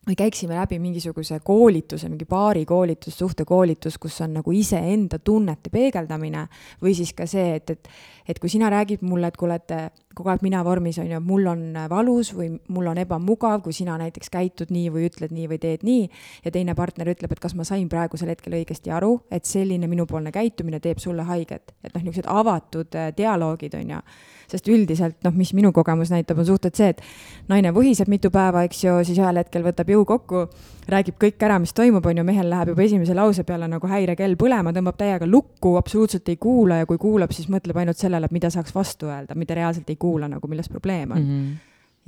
või 0.08 0.16
käiksime 0.16 0.56
läbi 0.56 0.78
mingisuguse 0.80 1.40
koolituse, 1.44 2.08
mingi 2.08 2.24
baarikoolitus, 2.28 3.18
suhtekoolitus, 3.18 3.98
kus 4.00 4.20
on 4.24 4.38
nagu 4.38 4.52
iseenda 4.52 5.18
tunnete 5.18 5.72
peegeldamine 5.72 6.46
või 6.82 6.94
siis 6.96 7.12
ka 7.16 7.26
see, 7.28 7.56
et, 7.56 7.70
et, 7.70 7.88
et 8.28 8.40
kui 8.40 8.52
sina 8.52 8.70
räägid 8.72 9.04
mulle, 9.04 9.28
et 9.28 9.36
kuule, 9.36 9.58
et 9.60 9.74
kogu 10.18 10.32
aeg 10.32 10.42
mina 10.44 10.64
vormis 10.66 10.98
on 11.02 11.10
ju, 11.10 11.20
mul 11.24 11.46
on 11.50 11.64
valus 11.90 12.32
või 12.36 12.50
mul 12.74 12.90
on 12.90 12.98
ebamugav, 13.02 13.60
kui 13.64 13.76
sina 13.76 13.96
näiteks 14.00 14.32
käitud 14.34 14.72
nii 14.74 14.88
või 14.94 15.06
ütled 15.08 15.34
nii 15.34 15.46
või 15.50 15.60
teed 15.62 15.84
nii 15.86 16.08
ja 16.44 16.52
teine 16.54 16.74
partner 16.78 17.12
ütleb, 17.12 17.34
et 17.34 17.42
kas 17.42 17.54
ma 17.58 17.66
sain 17.68 17.88
praegusel 17.90 18.32
hetkel 18.32 18.58
õigesti 18.58 18.92
aru, 18.94 19.14
et 19.30 19.46
selline 19.48 19.90
minupoolne 19.90 20.32
käitumine 20.34 20.80
teeb 20.84 21.02
sulle 21.02 21.26
haiget, 21.28 21.74
et 21.84 21.94
noh, 21.94 22.02
niisugused 22.02 22.28
avatud 22.32 22.98
äh, 22.98 23.12
dialoogid 23.16 23.78
on 23.78 23.94
ju. 23.96 24.02
Sest 24.48 24.68
üldiselt 24.72 25.18
noh, 25.26 25.34
mis 25.36 25.50
minu 25.52 25.74
kogemus 25.76 26.08
näitab, 26.08 26.38
on 26.40 26.46
suhteliselt 26.48 26.78
see, 26.80 26.92
et 26.94 27.50
naine 27.52 27.68
võhiseb 27.76 28.08
mitu 28.08 28.30
päeva, 28.32 28.62
eks 28.64 28.80
ju, 28.86 28.94
siis 29.04 29.18
ühel 29.20 29.42
hetkel 29.42 29.66
võtab 29.66 29.90
jõu 29.92 30.06
kokku, 30.08 30.46
räägib 30.88 31.18
kõik 31.20 31.44
ära, 31.44 31.58
mis 31.60 31.74
toimub, 31.76 32.06
on 32.08 32.22
ju, 32.22 32.24
mehel 32.24 32.48
läheb 32.48 32.72
juba 32.72 32.86
esimese 32.86 33.16
lause 33.16 33.44
peale 33.44 33.68
nagu 33.68 33.90
häirekell 33.90 34.38
põlema, 34.40 34.72
tõmbab 34.72 34.96
täiega 34.96 35.28
lukku, 35.28 35.74
absoluutselt 35.76 36.32
ei 36.32 36.38
kuula 36.40 36.80
ja 36.80 36.88
kui 36.88 36.96
kuulab, 37.02 37.34
siis 37.36 37.50
mõtleb 37.52 37.76
ainult 37.76 38.00
sellele, 38.00 38.32
mida 38.32 38.48
saaks 38.54 38.72
vastu 38.72 39.12
öelda, 39.12 39.36
mitte 39.36 39.56
reaalselt 39.58 39.92
ei 39.92 40.00
kuula 40.00 40.07
nagu, 40.28 40.48
milles 40.48 40.68
probleem 40.68 41.10
on 41.12 41.22
mm. 41.22 41.32
-hmm 41.32 41.56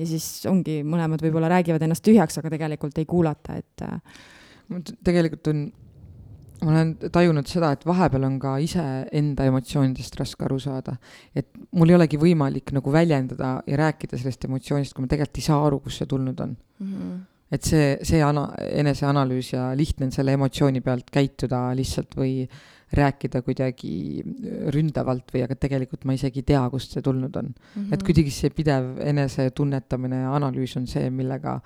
ja 0.00 0.06
siis 0.08 0.46
ongi, 0.48 0.80
mõlemad 0.86 1.20
võib-olla 1.20 1.50
räägivad 1.52 1.82
ennast 1.84 2.04
tühjaks, 2.06 2.38
aga 2.40 2.48
tegelikult 2.54 2.96
ei 2.96 3.04
kuulata, 3.04 3.58
et. 3.60 3.84
Äh, 3.84 4.88
tegelikult 5.04 5.50
on 5.52 5.64
ma 6.60 6.74
olen 6.74 6.92
tajunud 7.12 7.48
seda, 7.48 7.72
et 7.74 7.84
vahepeal 7.88 8.26
on 8.28 8.36
ka 8.40 8.54
iseenda 8.62 9.46
emotsioonidest 9.48 10.18
raske 10.20 10.44
aru 10.44 10.58
saada. 10.60 10.96
et 11.34 11.48
mul 11.72 11.92
ei 11.92 11.96
olegi 11.96 12.20
võimalik 12.20 12.72
nagu 12.76 12.92
väljendada 12.92 13.52
ja 13.66 13.78
rääkida 13.80 14.18
sellest 14.20 14.44
emotsioonist, 14.44 14.94
kui 14.94 15.04
ma 15.04 15.10
tegelikult 15.10 15.40
ei 15.40 15.46
saa 15.46 15.60
aru, 15.66 15.80
kust 15.84 16.02
see 16.02 16.10
tulnud 16.10 16.40
on 16.44 16.52
mm. 16.52 16.92
-hmm. 16.92 17.16
et 17.56 17.62
see, 17.64 17.86
see 18.02 18.20
ana-, 18.24 18.50
eneseanalüüs 18.82 19.54
ja 19.54 19.70
lihtne 19.76 20.10
on 20.10 20.12
selle 20.12 20.36
emotsiooni 20.36 20.84
pealt 20.84 21.10
käituda 21.10 21.70
lihtsalt 21.76 22.16
või 22.16 22.44
rääkida 22.96 23.42
kuidagi 23.46 24.22
ründavalt 24.74 25.30
või 25.34 25.44
aga 25.46 25.54
tegelikult 25.54 26.06
ma 26.08 26.16
isegi 26.16 26.42
ei 26.42 26.48
tea, 26.52 26.62
kust 26.72 26.96
see 26.96 27.04
tulnud 27.06 27.36
on 27.36 27.52
mm. 27.52 27.68
-hmm. 27.76 27.92
et 27.94 28.02
kuidagi 28.06 28.32
see 28.34 28.50
pidev 28.50 28.96
enesetunnetamine 29.04 30.24
ja 30.24 30.34
analüüs 30.34 30.76
on 30.80 30.88
see, 30.90 31.10
millega 31.10 31.60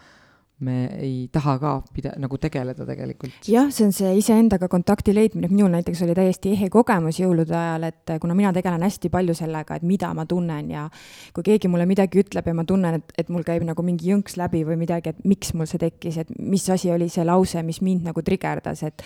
me 0.61 0.87
ei 1.03 1.29
taha 1.33 1.57
ka 1.59 1.71
pide-, 1.95 2.13
nagu 2.21 2.39
tegeleda 2.39 2.87
tegelikult. 2.87 3.49
jah, 3.51 3.67
see 3.75 3.87
on 3.89 3.93
see 3.93 4.13
iseendaga 4.21 4.69
kontakti 4.71 5.15
leidmine, 5.15 5.49
minul 5.51 5.73
näiteks 5.75 6.05
oli 6.07 6.15
täiesti 6.15 6.53
ehe 6.55 6.69
kogemus 6.71 7.19
jõulude 7.19 7.57
ajal, 7.59 7.89
et 7.91 8.15
kuna 8.23 8.37
mina 8.39 8.53
tegelen 8.55 8.87
hästi 8.87 9.11
palju 9.11 9.35
sellega, 9.35 9.77
et 9.77 9.87
mida 9.87 10.13
ma 10.15 10.27
tunnen 10.31 10.71
ja 10.71 10.87
kui 11.35 11.47
keegi 11.51 11.71
mulle 11.73 11.89
midagi 11.91 12.23
ütleb 12.23 12.47
ja 12.47 12.55
ma 12.55 12.67
tunnen, 12.69 13.01
et, 13.01 13.15
et 13.19 13.33
mul 13.35 13.47
käib 13.47 13.67
nagu 13.67 13.87
mingi 13.87 14.13
jõnks 14.13 14.39
läbi 14.41 14.63
või 14.69 14.79
midagi, 14.85 15.11
et 15.11 15.25
miks 15.27 15.55
mul 15.59 15.67
see 15.71 15.83
tekkis, 15.83 16.21
et 16.23 16.31
mis 16.39 16.69
asi 16.71 16.93
oli 16.95 17.11
see 17.11 17.27
lause, 17.27 17.63
mis 17.67 17.83
mind 17.83 18.07
nagu 18.13 18.23
trigerdas, 18.23 18.87
et 18.87 19.03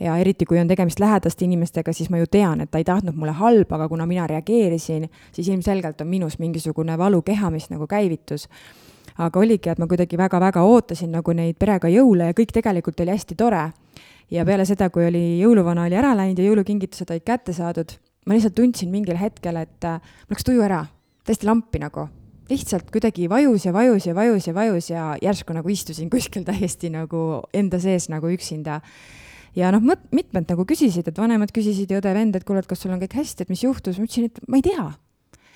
ja 0.00 0.16
eriti, 0.18 0.46
kui 0.46 0.58
on 0.58 0.68
tegemist 0.68 1.00
lähedaste 1.00 1.44
inimestega, 1.44 1.92
siis 1.92 2.10
ma 2.10 2.18
ju 2.18 2.26
tean, 2.30 2.60
et 2.60 2.70
ta 2.70 2.78
ei 2.78 2.84
tahtnud 2.84 3.14
mulle 3.14 3.32
halba, 3.32 3.76
aga 3.76 3.88
kuna 3.88 4.06
mina 4.06 4.26
reageerisin, 4.26 5.08
siis 5.32 5.48
ilmselgelt 5.48 6.00
on 6.00 6.10
minus 6.10 6.38
mingisugune 6.38 6.98
valukeha, 6.98 7.50
mis 7.50 7.70
nagu 7.70 7.86
käivitus 7.86 8.48
aga 9.18 9.38
oligi, 9.38 9.70
et 9.70 9.78
ma 9.78 9.86
kuidagi 9.86 10.18
väga-väga 10.18 10.62
ootasin 10.66 11.12
nagu 11.14 11.34
neid 11.36 11.58
perega 11.60 11.90
jõule 11.92 12.30
ja 12.30 12.36
kõik 12.36 12.54
tegelikult 12.56 13.00
oli 13.04 13.14
hästi 13.14 13.36
tore. 13.38 13.70
ja 14.30 14.44
peale 14.44 14.64
seda, 14.66 14.88
kui 14.90 15.04
oli 15.06 15.38
jõuluvana 15.38 15.84
oli 15.86 15.94
ära 15.94 16.14
läinud 16.16 16.38
ja 16.40 16.48
jõulukingitused 16.48 17.10
olid 17.10 17.24
kätte 17.24 17.52
saadud, 17.52 17.92
ma 18.26 18.34
lihtsalt 18.34 18.54
tundsin 18.56 18.90
mingil 18.90 19.20
hetkel, 19.20 19.56
et 19.56 19.84
äh, 19.84 20.00
mul 20.00 20.34
läks 20.34 20.44
tuju 20.48 20.64
ära, 20.64 20.84
täiesti 21.24 21.46
lampi 21.46 21.78
nagu 21.78 22.08
lihtsalt 22.50 22.90
kuidagi 22.92 23.28
vajus 23.30 23.64
ja 23.64 23.72
vajus 23.72 24.06
ja 24.06 24.14
vajus 24.14 24.46
ja 24.46 24.54
vajus 24.54 24.90
ja 24.90 25.04
järsku 25.22 25.54
nagu 25.56 25.68
istusin 25.68 26.10
kuskil 26.10 26.44
täiesti 26.44 26.90
nagu 26.92 27.42
enda 27.54 27.80
sees 27.80 28.10
nagu 28.12 28.28
üksinda. 28.28 28.80
Ja 29.56 29.70
noh, 29.74 29.82
mitmed 30.14 30.50
nagu 30.50 30.66
küsisid, 30.68 31.08
et 31.08 31.18
vanemad 31.18 31.52
küsisid 31.54 31.90
ja 31.90 32.00
õde-vend, 32.02 32.36
et 32.36 32.46
kuule, 32.46 32.62
et 32.64 32.68
kas 32.70 32.84
sul 32.84 32.94
on 32.94 33.00
kõik 33.02 33.16
hästi, 33.20 33.46
et 33.46 33.52
mis 33.52 33.64
juhtus, 33.64 33.98
ma 33.98 34.08
ütlesin, 34.08 34.30
et 34.30 34.42
ma 34.48 34.60
ei 34.60 34.66
tea. 34.66 34.90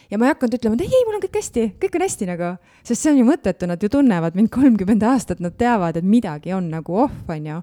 Ja 0.09 0.17
ma 0.17 0.25
ei 0.25 0.33
hakanud 0.33 0.57
ütlema, 0.57 0.79
et 0.79 0.87
ei, 0.87 0.95
ei, 0.97 1.05
mul 1.05 1.19
on 1.19 1.25
kõik 1.27 1.37
hästi, 1.37 1.67
kõik 1.83 1.99
on 1.99 2.07
hästi 2.07 2.31
nagu, 2.31 2.55
sest 2.87 3.03
see 3.03 3.13
on 3.13 3.21
ju 3.21 3.27
mõttetu, 3.29 3.69
nad 3.69 3.83
ju 3.83 3.91
tunnevad 3.93 4.39
mind 4.39 4.49
kolmkümmend 4.55 5.05
aastat, 5.05 5.43
nad 5.45 5.59
teavad, 5.61 5.99
et 6.01 6.07
midagi 6.07 6.55
on 6.57 6.71
nagu 6.73 7.03
off, 7.05 7.29
on 7.29 7.51
ju 7.51 7.61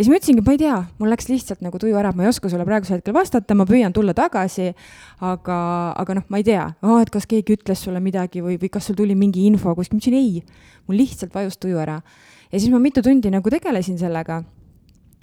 ja 0.00 0.04
siis 0.04 0.10
ma 0.10 0.16
ütlesingi, 0.16 0.42
ma 0.46 0.54
ei 0.54 0.60
tea, 0.60 0.76
mul 1.00 1.10
läks 1.12 1.26
lihtsalt 1.28 1.64
nagu 1.64 1.78
tuju 1.80 1.96
ära, 2.00 2.12
ma 2.16 2.24
ei 2.24 2.30
oska 2.30 2.48
sulle 2.48 2.64
praegusel 2.64 2.98
hetkel 2.98 3.14
vastata, 3.14 3.56
ma 3.58 3.66
püüan 3.68 3.92
tulla 3.92 4.14
tagasi, 4.16 4.70
aga, 5.28 5.58
aga 6.00 6.16
noh, 6.16 6.24
ma 6.32 6.40
ei 6.40 6.46
tea. 6.46 6.62
Oh,, 6.86 7.00
et 7.02 7.10
kas 7.12 7.26
keegi 7.28 7.58
ütles 7.58 7.82
sulle 7.84 8.00
midagi 8.00 8.40
või, 8.44 8.56
või 8.60 8.70
kas 8.72 8.88
sul 8.88 8.96
tuli 8.96 9.16
mingi 9.18 9.44
info 9.50 9.74
kuskilt, 9.76 9.98
ma 9.98 10.00
ütlesin 10.00 10.16
ei, 10.16 10.70
mul 10.88 11.00
lihtsalt 11.02 11.36
vajus 11.36 11.60
tuju 11.60 11.82
ära. 11.82 12.00
ja 12.50 12.58
siis 12.58 12.70
ma 12.72 12.80
mitu 12.82 13.02
tundi 13.04 13.30
nagu 13.30 13.50
tegelesin 13.50 13.98
sellega 13.98 14.40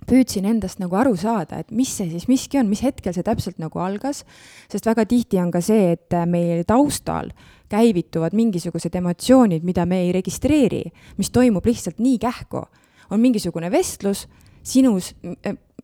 püüdsin 0.07 0.47
endast 0.47 0.79
nagu 0.81 0.95
aru 0.95 1.15
saada, 1.19 1.59
et 1.61 1.71
mis 1.75 1.91
see 1.99 2.07
siis 2.11 2.27
miski 2.29 2.59
on, 2.61 2.69
mis 2.71 2.81
hetkel 2.85 3.15
see 3.15 3.25
täpselt 3.25 3.59
nagu 3.61 3.81
algas, 3.83 4.23
sest 4.71 4.87
väga 4.87 5.05
tihti 5.09 5.41
on 5.41 5.51
ka 5.51 5.61
see, 5.63 5.93
et 5.97 6.15
meil 6.29 6.63
taustal 6.67 7.33
käivituvad 7.71 8.35
mingisugused 8.37 8.95
emotsioonid, 8.95 9.65
mida 9.67 9.85
me 9.85 10.01
ei 10.05 10.13
registreeri, 10.15 10.85
mis 11.19 11.31
toimub 11.35 11.65
lihtsalt 11.67 11.99
nii 11.99 12.17
kähku. 12.23 12.63
on 13.09 13.19
mingisugune 13.19 13.71
vestlus 13.71 14.27
sinus, 14.63 15.13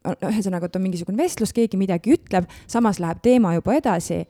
ühesõnaga, 0.04 0.68
et 0.68 0.76
on 0.76 0.82
mingisugune 0.84 1.18
vestlus, 1.18 1.54
keegi 1.56 1.78
midagi 1.80 2.18
ütleb, 2.18 2.50
samas 2.68 3.00
läheb 3.00 3.22
teema 3.24 3.54
juba 3.56 3.78
edasi, 3.80 4.26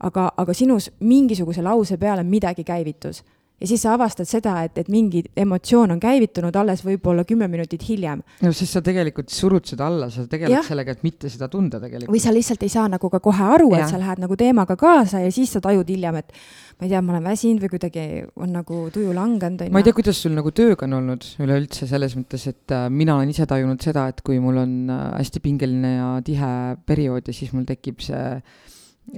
aga, 0.00 0.30
aga 0.36 0.54
sinus 0.54 0.90
mingisuguse 1.00 1.62
lause 1.62 1.98
peale 1.98 2.24
midagi 2.24 2.64
käivitus 2.64 3.22
ja 3.58 3.66
siis 3.66 3.82
sa 3.82 3.94
avastad 3.96 4.28
seda, 4.28 4.54
et, 4.66 4.76
et 4.78 4.90
mingi 4.92 5.24
emotsioon 5.36 5.90
on 5.94 6.00
käivitunud 6.02 6.54
alles 6.60 6.84
võib-olla 6.86 7.24
kümme 7.26 7.48
minutit 7.50 7.82
hiljem. 7.88 8.22
no 8.44 8.52
sest 8.54 8.76
sa 8.76 8.82
tegelikult 8.84 9.32
surud 9.34 9.66
seda 9.66 9.88
alla, 9.90 10.10
sa 10.14 10.26
tegeled 10.30 10.54
ja. 10.54 10.62
sellega, 10.66 10.94
et 10.94 11.04
mitte 11.06 11.30
seda 11.32 11.50
tunda 11.50 11.80
tegelikult. 11.82 12.14
või 12.14 12.22
sa 12.22 12.34
lihtsalt 12.34 12.62
ei 12.62 12.72
saa 12.72 12.86
nagu 12.92 13.10
ka 13.10 13.20
kohe 13.24 13.50
aru, 13.56 13.72
et 13.78 13.90
sa 13.90 14.00
lähed 14.00 14.22
nagu 14.22 14.38
teemaga 14.38 14.78
kaasa 14.78 15.24
ja 15.24 15.34
siis 15.34 15.56
sa 15.56 15.62
tajud 15.64 15.90
hiljem, 15.90 16.20
et 16.22 16.32
ma 16.78 16.86
ei 16.86 16.92
tea, 16.94 17.02
ma 17.02 17.16
olen 17.16 17.26
väsinud 17.26 17.64
või 17.64 17.72
kuidagi 17.74 18.06
on 18.38 18.54
nagu 18.54 18.80
tuju 18.94 19.14
langenud. 19.16 19.66
ma 19.74 19.82
ei 19.82 19.88
tea, 19.88 19.98
kuidas 19.98 20.22
sul 20.22 20.36
nagu 20.38 20.54
tööga 20.54 20.86
on 20.86 20.98
olnud 21.00 21.26
üleüldse 21.42 21.90
selles 21.90 22.14
mõttes, 22.18 22.46
et 22.50 22.74
äh, 22.74 22.86
mina 22.94 23.18
olen 23.18 23.34
ise 23.34 23.48
tajunud 23.50 23.82
seda, 23.82 24.06
et 24.12 24.22
kui 24.26 24.38
mul 24.42 24.62
on 24.62 24.74
äh, 24.94 25.06
hästi 25.18 25.42
pingeline 25.42 25.94
ja 25.96 26.10
tihe 26.24 26.52
periood 26.86 27.26
ja 27.26 27.34
siis 27.34 27.50
mul 27.56 27.66
tekib 27.66 28.04
see 28.06 28.38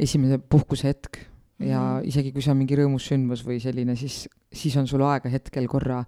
esimese 0.00 0.38
puhkuse 0.40 0.88
hetk 0.88 1.26
ja 1.60 1.80
-hmm. 1.80 2.08
isegi 2.08 2.32
kui 2.32 2.42
see 2.42 2.52
on 2.52 2.58
mingi 2.58 2.76
rõõmus 2.76 3.06
sündmus 3.10 3.44
või 3.46 3.60
selline, 3.60 3.96
siis, 3.96 4.28
siis 4.52 4.76
on 4.76 4.86
sul 4.86 5.02
aega 5.02 5.28
hetkel 5.28 5.68
korra 5.68 6.04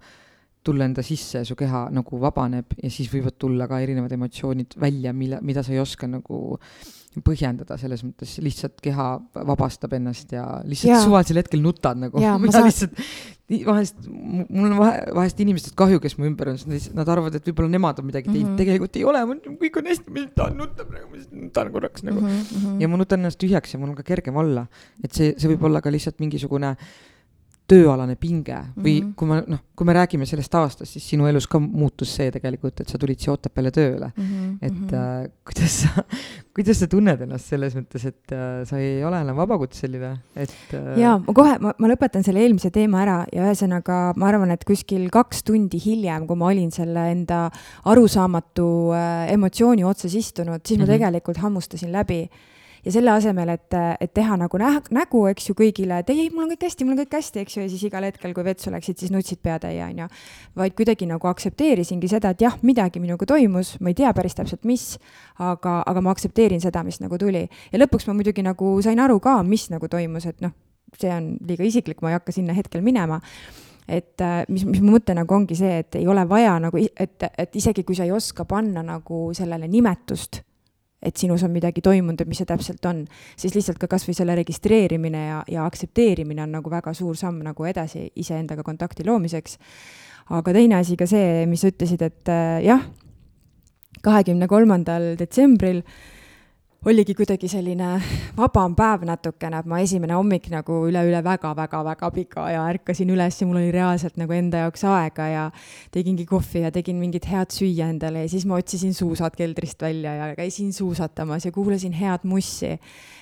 tulla 0.63 0.85
enda 0.85 1.03
sisse 1.03 1.37
ja 1.37 1.45
su 1.45 1.55
keha 1.55 1.89
nagu 1.91 2.19
vabaneb 2.19 2.73
ja 2.83 2.89
siis 2.89 3.11
võivad 3.11 3.35
tulla 3.37 3.67
ka 3.67 3.79
erinevad 3.83 4.11
emotsioonid 4.11 4.77
välja, 4.79 5.13
mille, 5.13 5.39
mida 5.41 5.63
sa 5.63 5.73
ei 5.73 5.79
oska 5.79 6.07
nagu 6.07 6.59
põhjendada, 7.21 7.77
selles 7.77 8.01
mõttes 8.05 8.33
lihtsalt 8.43 8.81
keha 8.83 9.07
vabastab 9.51 9.93
ennast 9.99 10.33
ja 10.33 10.47
lihtsalt 10.65 10.95
ja. 10.95 11.03
suvalisel 11.03 11.39
hetkel 11.41 11.61
nutad 11.63 11.99
nagu. 12.01 12.17
mina 12.17 12.53
saan... 12.55 12.65
lihtsalt, 12.69 12.97
vahest, 13.67 14.07
mul 14.09 14.71
on 14.71 14.75
vahe, 14.79 15.05
vahest 15.19 15.39
inimestest 15.43 15.77
kahju, 15.77 16.01
kes 16.01 16.17
mu 16.17 16.25
ümber 16.29 16.53
on, 16.53 16.57
sest 16.57 16.95
nad 16.97 17.09
arvavad, 17.13 17.37
et 17.37 17.47
võib-olla 17.51 17.75
nemad 17.75 18.01
on 18.01 18.09
midagi 18.09 18.31
teinud 18.31 18.47
mm, 18.47 18.51
-hmm. 18.55 18.59
tegelikult 18.63 18.97
ei 18.97 19.05
ole, 19.05 19.23
kõik 19.61 19.79
on 19.81 19.89
hästi, 19.91 20.15
ma 20.15 20.27
tahan 20.41 20.59
nutta 20.63 20.87
praegu, 20.89 21.09
ma 21.11 21.19
lihtsalt 21.19 21.39
nutan 21.45 21.73
korraks 21.77 22.07
nagu 22.07 22.23
mm. 22.23 22.43
-hmm. 22.49 22.81
ja 22.81 22.89
ma 22.89 23.01
nutan 23.03 23.21
ennast 23.21 23.41
tühjaks 23.43 23.75
ja 23.75 23.81
mul 23.81 23.93
on 23.93 23.99
ka 23.99 24.07
kergem 24.07 24.39
olla. 24.39 24.67
et 25.03 25.11
see, 25.11 25.35
see 25.37 25.51
võib 25.53 25.67
olla 25.69 25.83
ka 25.83 25.93
lihtsalt 25.93 26.23
mingisugune 26.23 26.73
äh, 26.73 27.12
tööalane 27.69 28.15
pinge 28.19 28.57
või 28.75 28.97
mm 28.99 29.05
-hmm. 29.07 29.13
kui 29.15 29.27
ma 29.29 29.37
noh, 29.47 29.59
kui 29.75 29.87
me 29.87 29.93
räägime 29.95 30.25
sellest 30.27 30.55
aastast, 30.59 30.91
siis 30.91 31.05
sinu 31.13 31.27
elus 31.29 31.47
ka 31.47 31.59
muutus 31.63 32.11
see 32.17 32.31
tegelikult, 32.31 32.81
et 32.81 32.89
sa 32.91 32.99
tulid 32.99 33.19
siia 33.19 33.33
Otepääle 33.33 33.71
tööle 33.71 34.11
mm. 34.15 34.23
-hmm. 34.23 34.57
et 34.61 34.93
äh, 34.93 35.31
kuidas 35.47 35.77
sa, 35.81 36.03
kuidas 36.55 36.79
sa 36.79 36.87
tunned 36.87 37.21
ennast 37.21 37.49
selles 37.49 37.75
mõttes, 37.75 38.05
et 38.07 38.35
äh, 38.35 38.65
sa 38.67 38.77
ei 38.77 39.03
ole 39.03 39.21
enam 39.21 39.39
vabakutseline, 39.39 40.11
et 40.35 40.73
äh.... 40.73 40.99
ja 40.99 41.17
ma 41.17 41.33
kohe, 41.33 41.57
ma, 41.59 41.73
ma 41.77 41.91
lõpetan 41.93 42.23
selle 42.23 42.43
eelmise 42.43 42.69
teema 42.69 43.01
ära 43.01 43.17
ja 43.31 43.47
ühesõnaga 43.47 44.13
ma 44.15 44.27
arvan, 44.27 44.51
et 44.51 44.65
kuskil 44.67 45.09
kaks 45.09 45.43
tundi 45.43 45.79
hiljem, 45.85 46.27
kui 46.27 46.35
ma 46.35 46.51
olin 46.51 46.71
selle 46.71 47.11
enda 47.11 47.49
arusaamatu 47.85 48.69
äh, 48.91 49.33
emotsiooni 49.33 49.83
otsas 49.83 50.13
istunud, 50.13 50.61
siis 50.65 50.79
mm 50.79 50.83
-hmm. 50.83 50.87
ma 50.87 50.91
mhm. 50.91 50.97
tegelikult 50.97 51.37
hammustasin 51.37 51.91
läbi 51.91 52.29
ja 52.85 52.91
selle 52.91 53.11
asemel, 53.13 53.49
et, 53.53 53.75
et 54.03 54.11
teha 54.13 54.35
nagu 54.39 54.59
näh-, 54.59 54.89
nägu, 54.93 55.23
eks 55.31 55.49
ju, 55.49 55.55
kõigile, 55.57 56.01
et 56.03 56.11
ei, 56.11 56.25
ei, 56.25 56.31
mul 56.33 56.45
on 56.45 56.51
kõik 56.53 56.65
hästi, 56.67 56.87
mul 56.87 56.95
on 56.95 57.01
kõik 57.03 57.15
hästi, 57.17 57.43
eks 57.43 57.57
ju, 57.57 57.63
ja 57.65 57.71
siis 57.71 57.85
igal 57.87 58.07
hetkel, 58.07 58.35
kui 58.35 58.45
vetsu 58.45 58.73
läksid, 58.73 58.99
siis 58.99 59.13
nutsid 59.13 59.41
peatäie, 59.43 59.79
on 59.85 60.03
ju. 60.03 60.09
vaid 60.59 60.75
kuidagi 60.77 61.07
nagu 61.09 61.31
aktsepteerisingi 61.31 62.11
seda, 62.11 62.33
et 62.35 62.43
jah, 62.43 62.57
midagi 62.65 63.01
minuga 63.03 63.27
toimus, 63.29 63.75
ma 63.79 63.93
ei 63.93 63.97
tea 63.97 64.11
päris 64.15 64.37
täpselt, 64.39 64.63
mis, 64.69 64.97
aga, 65.39 65.79
aga 65.87 66.03
ma 66.03 66.13
aktsepteerin 66.15 66.63
seda, 66.63 66.83
mis 66.83 66.99
nagu 67.03 67.19
tuli. 67.19 67.47
ja 67.71 67.81
lõpuks 67.81 68.07
ma 68.09 68.17
muidugi 68.19 68.45
nagu 68.45 68.75
sain 68.83 68.99
aru 68.99 69.19
ka, 69.23 69.39
mis 69.47 69.69
nagu 69.73 69.87
toimus, 69.87 70.27
et 70.29 70.43
noh, 70.43 70.55
see 70.99 71.11
on 71.13 71.35
liiga 71.47 71.65
isiklik, 71.65 72.01
ma 72.03 72.11
ei 72.11 72.19
hakka 72.19 72.35
sinna 72.35 72.53
hetkel 72.57 72.83
minema 72.85 73.21
et 73.87 74.21
äh, 74.23 74.43
mis, 74.47 74.63
mis 74.63 74.79
mu 74.79 74.93
mõte 74.93 75.11
nagu 75.15 75.35
ongi 75.35 75.57
see, 75.59 75.81
et 75.83 75.97
ei 75.99 76.07
ole 76.07 76.23
vaja 76.27 76.55
nagu, 76.63 76.79
et, 76.79 77.25
et 77.37 77.55
isegi 77.59 77.83
kui 77.83 77.97
sa 77.97 78.05
ei 78.07 78.13
oska 78.15 78.45
panna 78.47 78.83
nagu 78.85 79.25
sellele 79.35 79.67
nimetust 79.67 80.39
et 81.03 81.19
sinus 81.19 81.43
on 81.43 81.51
midagi 81.51 81.83
toimunud 81.83 82.19
ja 82.19 82.27
mis 82.29 82.39
see 82.41 82.49
täpselt 82.49 82.85
on, 82.89 83.03
siis 83.39 83.55
lihtsalt 83.57 83.81
ka 83.81 83.89
kasvõi 83.91 84.15
selle 84.17 84.35
registreerimine 84.39 85.25
ja, 85.27 85.43
ja 85.51 85.67
aktsepteerimine 85.67 86.45
on 86.45 86.57
nagu 86.57 86.71
väga 86.71 86.95
suur 86.97 87.17
samm 87.19 87.43
nagu 87.43 87.67
edasi 87.69 88.07
iseendaga 88.15 88.63
kontakti 88.63 89.05
loomiseks. 89.07 89.57
aga 90.29 90.53
teine 90.55 90.79
asi 90.79 90.97
ka 90.97 91.07
see, 91.07 91.45
mis 91.45 91.61
sa 91.61 91.71
ütlesid, 91.73 92.01
et 92.01 92.31
äh, 92.31 92.63
jah, 92.63 92.87
kahekümne 94.03 94.47
kolmandal 94.47 95.13
detsembril 95.19 95.83
äh, 95.83 96.22
oligi 96.83 97.13
kuidagi 97.15 97.47
selline 97.47 97.93
vabam 98.35 98.73
päev 98.75 99.05
natukene, 99.07 99.61
et 99.61 99.67
ma 99.71 99.77
esimene 99.79 100.17
hommik 100.17 100.49
nagu 100.51 100.81
üleüle 100.89 101.21
väga-väga-väga 101.23 102.09
pika 102.11 102.41
aja 102.49 102.65
ärkasin 102.73 103.13
üles 103.13 103.37
ja 103.39 103.45
mul 103.47 103.61
oli 103.61 103.69
reaalselt 103.71 104.17
nagu 104.19 104.35
enda 104.35 104.65
jaoks 104.65 104.83
aega 104.91 105.27
ja 105.31 105.43
tegingi 105.95 106.25
kohvi 106.27 106.65
ja 106.65 106.71
tegin 106.75 106.97
mingit 106.99 107.29
head 107.31 107.55
süüa 107.55 107.87
endale 107.87 108.25
ja 108.25 108.31
siis 108.33 108.43
ma 108.49 108.57
otsisin 108.59 108.91
suusad 108.97 109.37
keldrist 109.39 109.79
välja 109.79 110.11
ja 110.17 110.27
käisin 110.35 110.73
suusatamas 110.75 111.47
ja 111.47 111.53
kuulasin 111.55 111.95
head 111.95 112.27
mussi. 112.27 112.73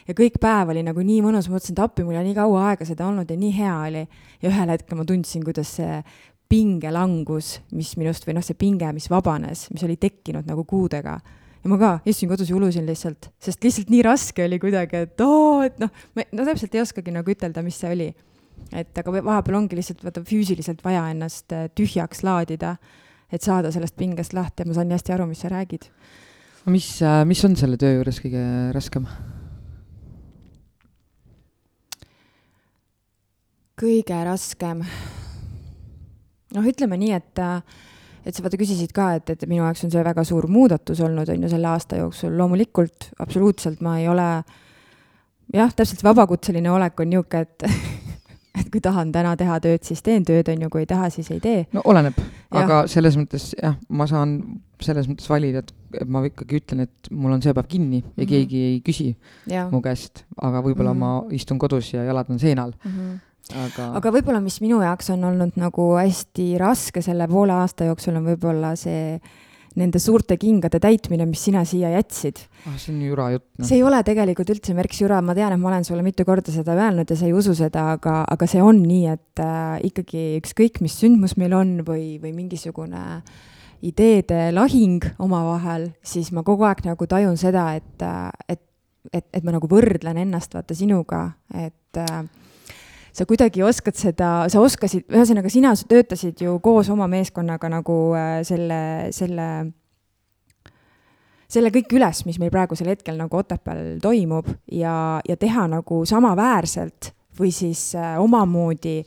ja 0.08 0.15
kõik 0.17 0.39
päev 0.41 0.74
oli 0.74 0.82
nagu 0.88 1.06
nii 1.06 1.19
mõnus, 1.21 1.50
ma 1.50 1.60
mõtlesin, 1.60 1.78
et 1.78 1.84
appi, 1.86 2.06
mul 2.08 2.17
on 2.17 2.26
nii 2.32 2.38
kaua 2.39 2.63
aega 2.71 2.88
seda 2.89 3.06
olnud 3.12 3.30
ja 3.30 3.38
nii 3.38 3.52
hea 3.60 3.76
oli. 3.91 4.08
ja 4.41 4.50
ühel 4.50 4.74
hetkel 4.74 4.97
ma 4.97 5.06
tundsin, 5.06 5.45
kuidas 5.45 5.76
see 5.78 6.02
pingelangus, 6.50 7.60
mis 7.78 7.93
minust 8.02 8.26
või 8.26 8.39
noh, 8.39 8.43
see 8.43 8.58
pinge, 8.58 8.89
mis 8.91 9.06
vabanes, 9.10 9.67
mis 9.69 9.86
oli 9.86 10.00
tekkinud 10.02 10.50
nagu 10.50 10.65
kuudega 10.65 11.19
ja 11.62 11.69
ma 11.69 11.78
ka 11.78 11.91
istusin 12.06 12.32
kodus 12.32 12.50
ja 12.50 12.58
ulusin 12.58 12.88
lihtsalt, 12.88 13.30
sest 13.41 13.63
lihtsalt 13.63 13.91
nii 13.93 14.02
raske 14.06 14.45
oli 14.45 14.60
kuidagi, 14.62 15.04
et 15.06 15.24
oo, 15.26 15.62
et 15.65 15.78
noh, 15.82 15.91
ma 16.17 16.26
no 16.34 16.45
täpselt 16.47 16.76
ei 16.76 16.84
oskagi 16.84 17.13
nagu 17.13 17.34
ütelda, 17.34 17.63
mis 17.65 17.78
see 17.82 17.93
oli. 17.93 18.10
et 18.78 18.97
aga 18.97 19.13
vahepeal 19.26 19.58
ongi 19.58 19.78
lihtsalt 19.78 20.04
vaata 20.06 20.24
füüsiliselt 20.26 20.84
vaja 20.86 21.08
ennast 21.12 21.54
äh, 21.54 21.67
tühjaks 21.76 22.24
laadida, 22.24 22.76
et 23.32 23.41
saada 23.41 23.71
sellest 23.74 23.97
pingest 23.97 24.34
lahti 24.38 24.63
ja 24.63 24.69
ma 24.69 24.78
saan 24.78 24.89
nii 24.89 24.97
hästi 24.97 25.15
aru, 25.15 25.28
mis 25.30 25.43
sa 25.43 25.52
räägid. 25.54 25.89
mis, 26.65 26.89
äh, 27.02 27.21
mis 27.26 27.45
on 27.45 27.58
selle 27.60 27.78
töö 27.82 28.00
juures 28.00 28.21
kõige 28.24 28.43
raskem? 28.74 29.08
kõige 33.82 34.17
raskem, 34.26 34.84
noh, 36.54 36.65
ütleme 36.69 37.00
nii, 37.02 37.15
et 37.17 37.41
äh, 37.41 37.82
et 38.26 38.36
sa 38.36 38.44
vaata 38.44 38.60
küsisid 38.60 38.94
ka, 38.96 39.14
et, 39.18 39.30
et 39.30 39.48
minu 39.50 39.64
jaoks 39.64 39.86
on 39.88 39.94
see 39.94 40.04
väga 40.06 40.26
suur 40.28 40.48
muudatus 40.52 41.02
olnud, 41.02 41.30
on 41.30 41.48
ju, 41.48 41.50
selle 41.50 41.72
aasta 41.72 42.02
jooksul, 42.02 42.36
loomulikult 42.38 43.12
absoluutselt 43.20 43.82
ma 43.82 43.98
ei 44.00 44.08
ole 44.12 44.28
jah, 45.54 45.74
täpselt 45.76 46.04
vabakutseline 46.04 46.72
olek 46.72 47.00
on 47.04 47.12
niisugune, 47.12 47.42
et 47.42 47.66
et 48.60 48.68
kui 48.72 48.82
tahan 48.84 49.14
täna 49.16 49.34
teha 49.40 49.58
tööd, 49.64 49.84
siis 49.88 50.04
teen 50.06 50.26
tööd, 50.28 50.50
on 50.52 50.66
ju, 50.66 50.70
kui 50.72 50.84
ei 50.84 50.90
taha, 50.90 51.10
siis 51.14 51.30
ei 51.34 51.40
tee. 51.44 51.64
no 51.76 51.84
oleneb, 51.88 52.18
aga 52.58 52.84
selles 52.92 53.18
mõttes 53.20 53.52
jah, 53.56 53.78
ma 53.90 54.08
saan 54.10 54.38
selles 54.82 55.08
mõttes 55.10 55.30
valida, 55.30 55.62
et, 55.64 55.74
ma 56.10 56.24
ikkagi 56.28 56.62
ütlen, 56.62 56.86
et 56.88 57.12
mul 57.14 57.36
on 57.36 57.44
see 57.44 57.56
päev 57.56 57.68
kinni 57.72 58.02
ja 58.02 58.04
mm 58.04 58.14
-hmm. 58.16 58.30
keegi 58.30 58.62
ei 58.68 58.80
küsi 58.86 59.10
ja. 59.48 59.68
mu 59.72 59.82
käest, 59.82 60.26
aga 60.38 60.62
võib-olla 60.62 60.94
mm 60.94 61.02
-hmm. 61.02 61.28
ma 61.28 61.36
istun 61.38 61.60
kodus 61.60 61.94
ja 61.94 62.04
jalad 62.04 62.30
on 62.30 62.40
seinal 62.40 62.74
mm. 62.84 62.92
-hmm 62.92 63.20
aga, 63.49 63.91
aga 63.99 64.12
võib-olla, 64.13 64.41
mis 64.43 64.60
minu 64.63 64.82
jaoks 64.84 65.12
on 65.13 65.23
olnud 65.32 65.58
nagu 65.60 65.88
hästi 65.97 66.54
raske 66.62 67.04
selle 67.06 67.27
poole 67.32 67.56
aasta 67.62 67.89
jooksul, 67.89 68.19
on 68.19 68.27
võib-olla 68.32 68.75
see 68.80 69.17
nende 69.80 70.01
suurte 70.04 70.36
kingade 70.39 70.82
täitmine, 70.84 71.25
mis 71.30 71.45
sina 71.47 71.62
siia 71.67 71.91
jätsid 71.93 72.41
ah,. 72.67 72.75
see 72.75 72.91
on 72.91 73.04
jura 73.06 73.30
jutt 73.36 73.45
no.. 73.56 73.67
see 73.67 73.77
ei 73.80 73.86
ole 73.88 74.01
tegelikult 74.08 74.51
üldse 74.51 74.75
märks 74.75 74.99
jura, 75.04 75.21
ma 75.23 75.36
tean, 75.38 75.56
et 75.56 75.62
ma 75.62 75.69
olen 75.71 75.88
sulle 75.88 76.04
mitu 76.04 76.25
korda 76.27 76.51
seda 76.51 76.75
öelnud 76.75 77.12
ja 77.12 77.17
sa 77.19 77.27
ei 77.30 77.36
usu 77.36 77.56
seda, 77.58 77.91
aga, 77.95 78.21
aga 78.27 78.49
see 78.51 78.63
on 78.63 78.82
nii, 78.84 79.06
et 79.13 79.43
äh, 79.43 79.77
ikkagi 79.91 80.25
ükskõik, 80.41 80.82
mis 80.84 80.97
sündmus 80.99 81.38
meil 81.39 81.56
on 81.56 81.77
või, 81.88 82.17
või 82.23 82.36
mingisugune 82.36 83.21
ideede 83.88 84.51
lahing 84.54 85.08
omavahel, 85.23 85.89
siis 86.06 86.30
ma 86.36 86.43
kogu 86.45 86.67
aeg 86.67 86.84
nagu 86.86 87.08
tajun 87.10 87.39
seda, 87.39 87.71
et, 87.80 87.95
äh, 88.06 88.27
et, 88.51 88.63
et, 89.13 89.27
et 89.32 89.47
ma 89.47 89.56
nagu 89.56 89.71
võrdlen 89.71 90.19
ennast 90.25 90.54
vaata 90.58 90.75
sinuga, 90.77 91.30
et 91.56 92.04
äh, 92.04 92.19
sa 93.13 93.28
kuidagi 93.28 93.63
oskad 93.63 93.97
seda, 94.00 94.32
sa 94.52 94.63
oskasid, 94.63 95.06
ühesõnaga 95.12 95.52
sina 95.52 95.74
töötasid 95.76 96.41
ju 96.43 96.58
koos 96.63 96.89
oma 96.93 97.08
meeskonnaga 97.12 97.69
nagu 97.71 97.97
äh, 98.17 98.41
selle, 98.47 98.82
selle, 99.15 99.47
selle 101.52 101.71
kõik 101.76 101.95
üles, 101.97 102.26
mis 102.28 102.39
meil 102.41 102.54
praegusel 102.54 102.91
hetkel 102.93 103.19
nagu 103.19 103.41
Otepääl 103.41 103.97
toimub 104.04 104.52
ja, 104.71 104.93
ja 105.28 105.39
teha 105.39 105.67
nagu 105.71 106.04
samaväärselt 106.08 107.12
või 107.39 107.52
siis 107.56 107.91
äh, 107.95 108.15
omamoodi 108.21 109.02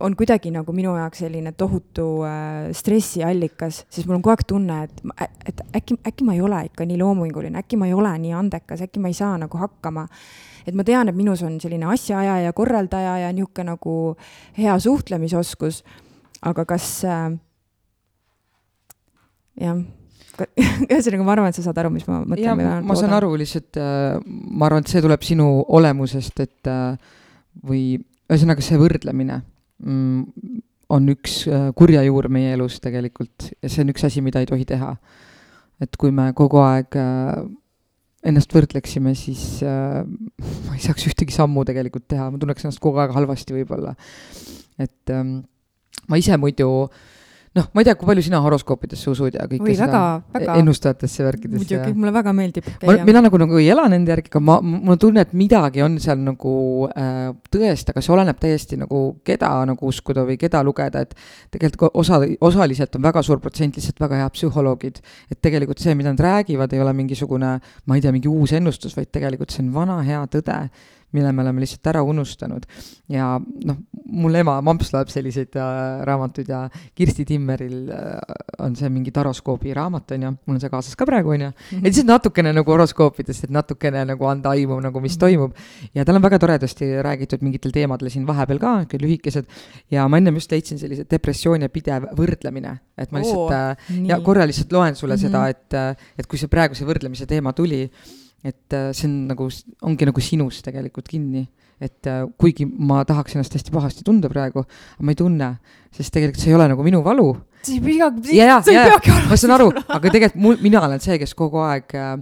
on 0.00 0.16
kuidagi 0.16 0.50
nagu 0.50 0.72
minu 0.74 0.96
jaoks 0.98 1.22
selline 1.24 1.52
tohutu 1.56 2.06
äh, 2.26 2.72
stressiallikas, 2.76 3.84
siis 3.90 4.06
mul 4.06 4.18
on 4.18 4.24
kogu 4.24 4.34
aeg 4.34 4.46
tunne, 4.48 4.80
et, 4.84 5.44
et 5.48 5.62
äkki, 5.78 5.96
äkki 6.06 6.26
ma 6.26 6.34
ei 6.34 6.42
ole 6.44 6.64
ikka 6.68 6.86
nii 6.88 6.98
loominguline, 7.00 7.62
äkki 7.62 7.78
ma 7.80 7.88
ei 7.88 7.94
ole 7.94 8.12
nii 8.26 8.34
andekas, 8.36 8.82
äkki 8.84 9.02
ma 9.02 9.12
ei 9.12 9.16
saa 9.16 9.36
nagu 9.40 9.60
hakkama. 9.60 10.08
Et 10.66 10.74
ma 10.74 10.84
tean, 10.86 11.08
et 11.08 11.16
minus 11.16 11.42
on 11.46 11.58
selline 11.62 11.88
asjaajaja, 11.92 12.52
korraldaja 12.56 13.18
ja 13.24 13.32
niisugune 13.32 13.72
nagu 13.72 13.96
hea 14.58 14.78
suhtlemisoskus, 14.80 15.82
aga 16.42 16.64
kas 16.68 16.88
äh, 17.08 17.28
jah 19.60 19.84
ühesõnaga, 20.90 21.24
ma 21.24 21.34
arvan, 21.36 21.52
et 21.52 21.58
sa 21.58 21.64
saad 21.66 21.78
aru, 21.82 21.92
mis 21.94 22.06
ma 22.08 22.20
mõtlen. 22.24 22.62
jah, 22.62 22.82
ma 22.82 22.96
saan 22.98 23.14
aru, 23.16 23.32
lihtsalt 23.38 23.78
äh, 23.80 24.16
ma 24.24 24.68
arvan, 24.68 24.84
et 24.84 24.92
see 24.92 25.02
tuleb 25.04 25.26
sinu 25.26 25.48
olemusest, 25.78 26.40
et 26.44 26.70
äh, 26.70 27.18
või 27.64 27.84
ühesõnaga 28.30 28.64
see 28.64 28.80
võrdlemine 28.80 29.40
mm, 29.84 30.56
on 30.94 31.12
üks 31.12 31.44
äh, 31.46 31.68
kurja 31.78 32.02
juur 32.06 32.28
meie 32.32 32.54
elus 32.56 32.80
tegelikult 32.82 33.50
ja 33.60 33.70
see 33.70 33.84
on 33.84 33.92
üks 33.94 34.06
asi, 34.08 34.24
mida 34.24 34.42
ei 34.42 34.50
tohi 34.50 34.66
teha. 34.68 34.94
et 35.82 35.96
kui 36.00 36.10
me 36.14 36.30
kogu 36.36 36.60
aeg 36.62 36.98
ennast 38.24 38.52
võrdleksime, 38.56 39.14
siis 39.18 39.62
ma 40.66 40.76
ei 40.76 40.84
saaks 40.84 41.08
ühtegi 41.10 41.34
sammu 41.34 41.66
tegelikult 41.68 42.06
teha, 42.10 42.30
ma 42.32 42.40
tunneks 42.40 42.64
ennast 42.64 42.82
kogu 42.82 43.02
aeg 43.02 43.12
halvasti 43.16 43.56
võib-olla. 43.56 43.94
et 44.80 45.12
ähm, 45.14 45.42
ma 46.08 46.20
ise 46.20 46.38
muidu 46.40 46.70
äh, 46.86 47.13
noh, 47.54 47.68
ma 47.72 47.82
ei 47.82 47.86
tea, 47.86 47.94
kui 47.98 48.08
palju 48.08 48.22
sina 48.26 48.40
horoskoopidesse 48.42 49.10
usud 49.12 49.36
ja 49.36 49.44
kõike 49.50 49.68
Oi, 49.68 49.76
seda 49.78 49.90
väga, 49.92 50.22
väga. 50.34 50.56
ennustajatesse 50.62 51.26
värkidesse. 51.26 51.60
muidugi, 51.62 51.98
mulle 52.00 52.12
väga 52.16 52.32
meeldib 52.34 52.70
käia. 52.82 53.04
mina 53.06 53.22
nagu, 53.22 53.38
nagu 53.38 53.60
ei 53.60 53.68
ela 53.70 53.84
nende 53.90 54.10
järgi, 54.10 54.32
aga 54.32 54.42
ma, 54.42 54.56
mul 54.64 54.96
on 54.96 55.00
tunne, 55.04 55.22
et 55.22 55.36
midagi 55.38 55.84
on 55.86 55.94
seal 56.02 56.18
nagu 56.24 56.54
äh, 56.90 57.28
tõest, 57.54 57.92
aga 57.92 58.02
see 58.02 58.14
oleneb 58.16 58.40
täiesti 58.42 58.78
nagu, 58.80 59.02
keda 59.26 59.52
nagu 59.70 59.92
uskuda 59.92 60.26
või 60.26 60.38
keda 60.40 60.64
lugeda, 60.66 61.04
et 61.06 61.14
tegelikult 61.54 61.94
osa, 62.02 62.20
osaliselt 62.50 62.98
on 62.98 63.06
väga 63.06 63.22
suur 63.26 63.38
protsent 63.44 63.78
lihtsalt 63.78 64.02
väga 64.02 64.24
head 64.24 64.34
psühholoogid. 64.34 64.98
et 65.30 65.40
tegelikult 65.40 65.78
see, 65.78 65.94
mida 65.94 66.10
nad 66.10 66.20
räägivad, 66.26 66.74
ei 66.74 66.82
ole 66.82 66.92
mingisugune, 66.92 67.54
ma 67.86 67.94
ei 67.94 68.02
tea, 68.02 68.12
mingi 68.14 68.28
uus 68.30 68.52
ennustus, 68.52 68.96
vaid 68.98 69.12
tegelikult 69.14 69.54
see 69.54 69.62
on 69.62 69.72
vana 69.74 70.02
hea 70.02 70.24
tõde 70.32 70.58
mille 71.14 71.32
me 71.32 71.42
oleme 71.44 71.62
lihtsalt 71.62 71.86
ära 71.92 72.02
unustanud. 72.02 72.66
ja 73.08 73.34
noh, 73.38 73.78
mul 74.14 74.34
ema, 74.38 74.56
mamps 74.64 74.92
loeb 74.94 75.10
selliseid 75.12 75.56
äh, 75.60 76.02
raamatuid 76.08 76.48
ja 76.48 76.62
Kirsti 76.96 77.26
Timmeril 77.28 77.90
äh, 77.92 78.36
on 78.64 78.76
see 78.78 78.88
mingi 78.92 79.12
taroskoobi 79.14 79.74
raamat, 79.76 80.14
on 80.16 80.26
ju, 80.26 80.32
mul 80.46 80.56
on 80.56 80.62
see 80.62 80.72
kaasas 80.72 80.96
ka 80.98 81.06
praegu, 81.08 81.34
on 81.34 81.46
ju. 81.46 81.50
et 81.52 81.76
mhm. 81.76 81.84
lihtsalt 81.88 82.10
natukene 82.10 82.54
nagu 82.56 82.74
horoskoopidest, 82.74 83.48
et 83.48 83.54
natukene 83.54 84.04
nagu 84.12 84.28
anda 84.30 84.54
aimu 84.54 84.80
nagu, 84.84 85.04
mis 85.04 85.16
mhm. 85.16 85.24
toimub. 85.26 85.54
ja 85.94 86.04
tal 86.04 86.20
on 86.20 86.26
väga 86.26 86.40
toredasti 86.42 86.90
räägitud 87.04 87.44
mingitel 87.46 87.74
teemadel 87.74 88.10
siin 88.12 88.26
vahepeal 88.28 88.62
ka, 88.62 88.74
küll 88.90 89.06
lühikesed. 89.06 89.48
ja 89.94 90.08
ma 90.08 90.20
ennem 90.22 90.40
just 90.40 90.52
leidsin 90.52 90.80
sellise 90.80 91.06
depressioon 91.10 91.66
ja 91.66 91.72
pidev 91.72 92.08
võrdlemine, 92.16 92.78
et 92.98 93.12
ma 93.12 93.22
lihtsalt 93.22 93.44
Oo, 93.44 93.48
äh, 93.52 93.94
ja 94.10 94.20
korra 94.24 94.46
lihtsalt 94.48 94.72
loen 94.72 94.96
sulle 94.96 95.16
mm 95.16 95.22
-hmm. 95.22 95.30
seda, 95.30 95.48
et, 95.48 95.98
et 96.18 96.26
kui 96.26 96.38
see 96.38 96.48
praegu 96.48 96.74
see 96.74 96.88
võrdlemise 96.88 97.26
teema 97.26 97.52
tuli 97.52 97.84
et 98.44 98.76
äh, 98.76 98.92
see 98.92 99.08
on 99.08 99.20
nagu, 99.30 99.48
ongi 99.88 100.08
nagu 100.08 100.22
sinus 100.22 100.60
tegelikult 100.64 101.08
kinni. 101.08 101.46
et 101.82 102.06
äh, 102.06 102.22
kuigi 102.38 102.64
ma 102.64 103.00
tahaks 103.04 103.34
ennast 103.34 103.56
hästi 103.56 103.72
pahasti 103.74 104.04
tunda 104.06 104.28
praegu, 104.30 104.62
ma 105.02 105.10
ei 105.10 105.18
tunne, 105.18 105.48
sest 105.92 106.12
tegelikult 106.14 106.40
see 106.40 106.52
ei 106.52 106.56
ole 106.58 106.68
nagu 106.70 106.84
minu 106.86 107.00
valu. 107.04 107.32
sa 107.64 107.72
ei 107.74 107.80
pea, 108.38 108.58
sa 108.62 108.70
ei 108.70 108.78
peagi 108.78 109.10
olema. 109.10 109.30
ma 109.32 109.38
saan 109.40 109.54
aru, 109.56 109.70
aga 109.96 110.12
tegelikult 110.12 110.42
mul, 110.44 110.60
mina 110.62 110.84
olen 110.86 111.02
see, 111.02 111.18
kes 111.20 111.34
kogu 111.38 111.64
aeg 111.64 111.96
äh, 111.98 112.14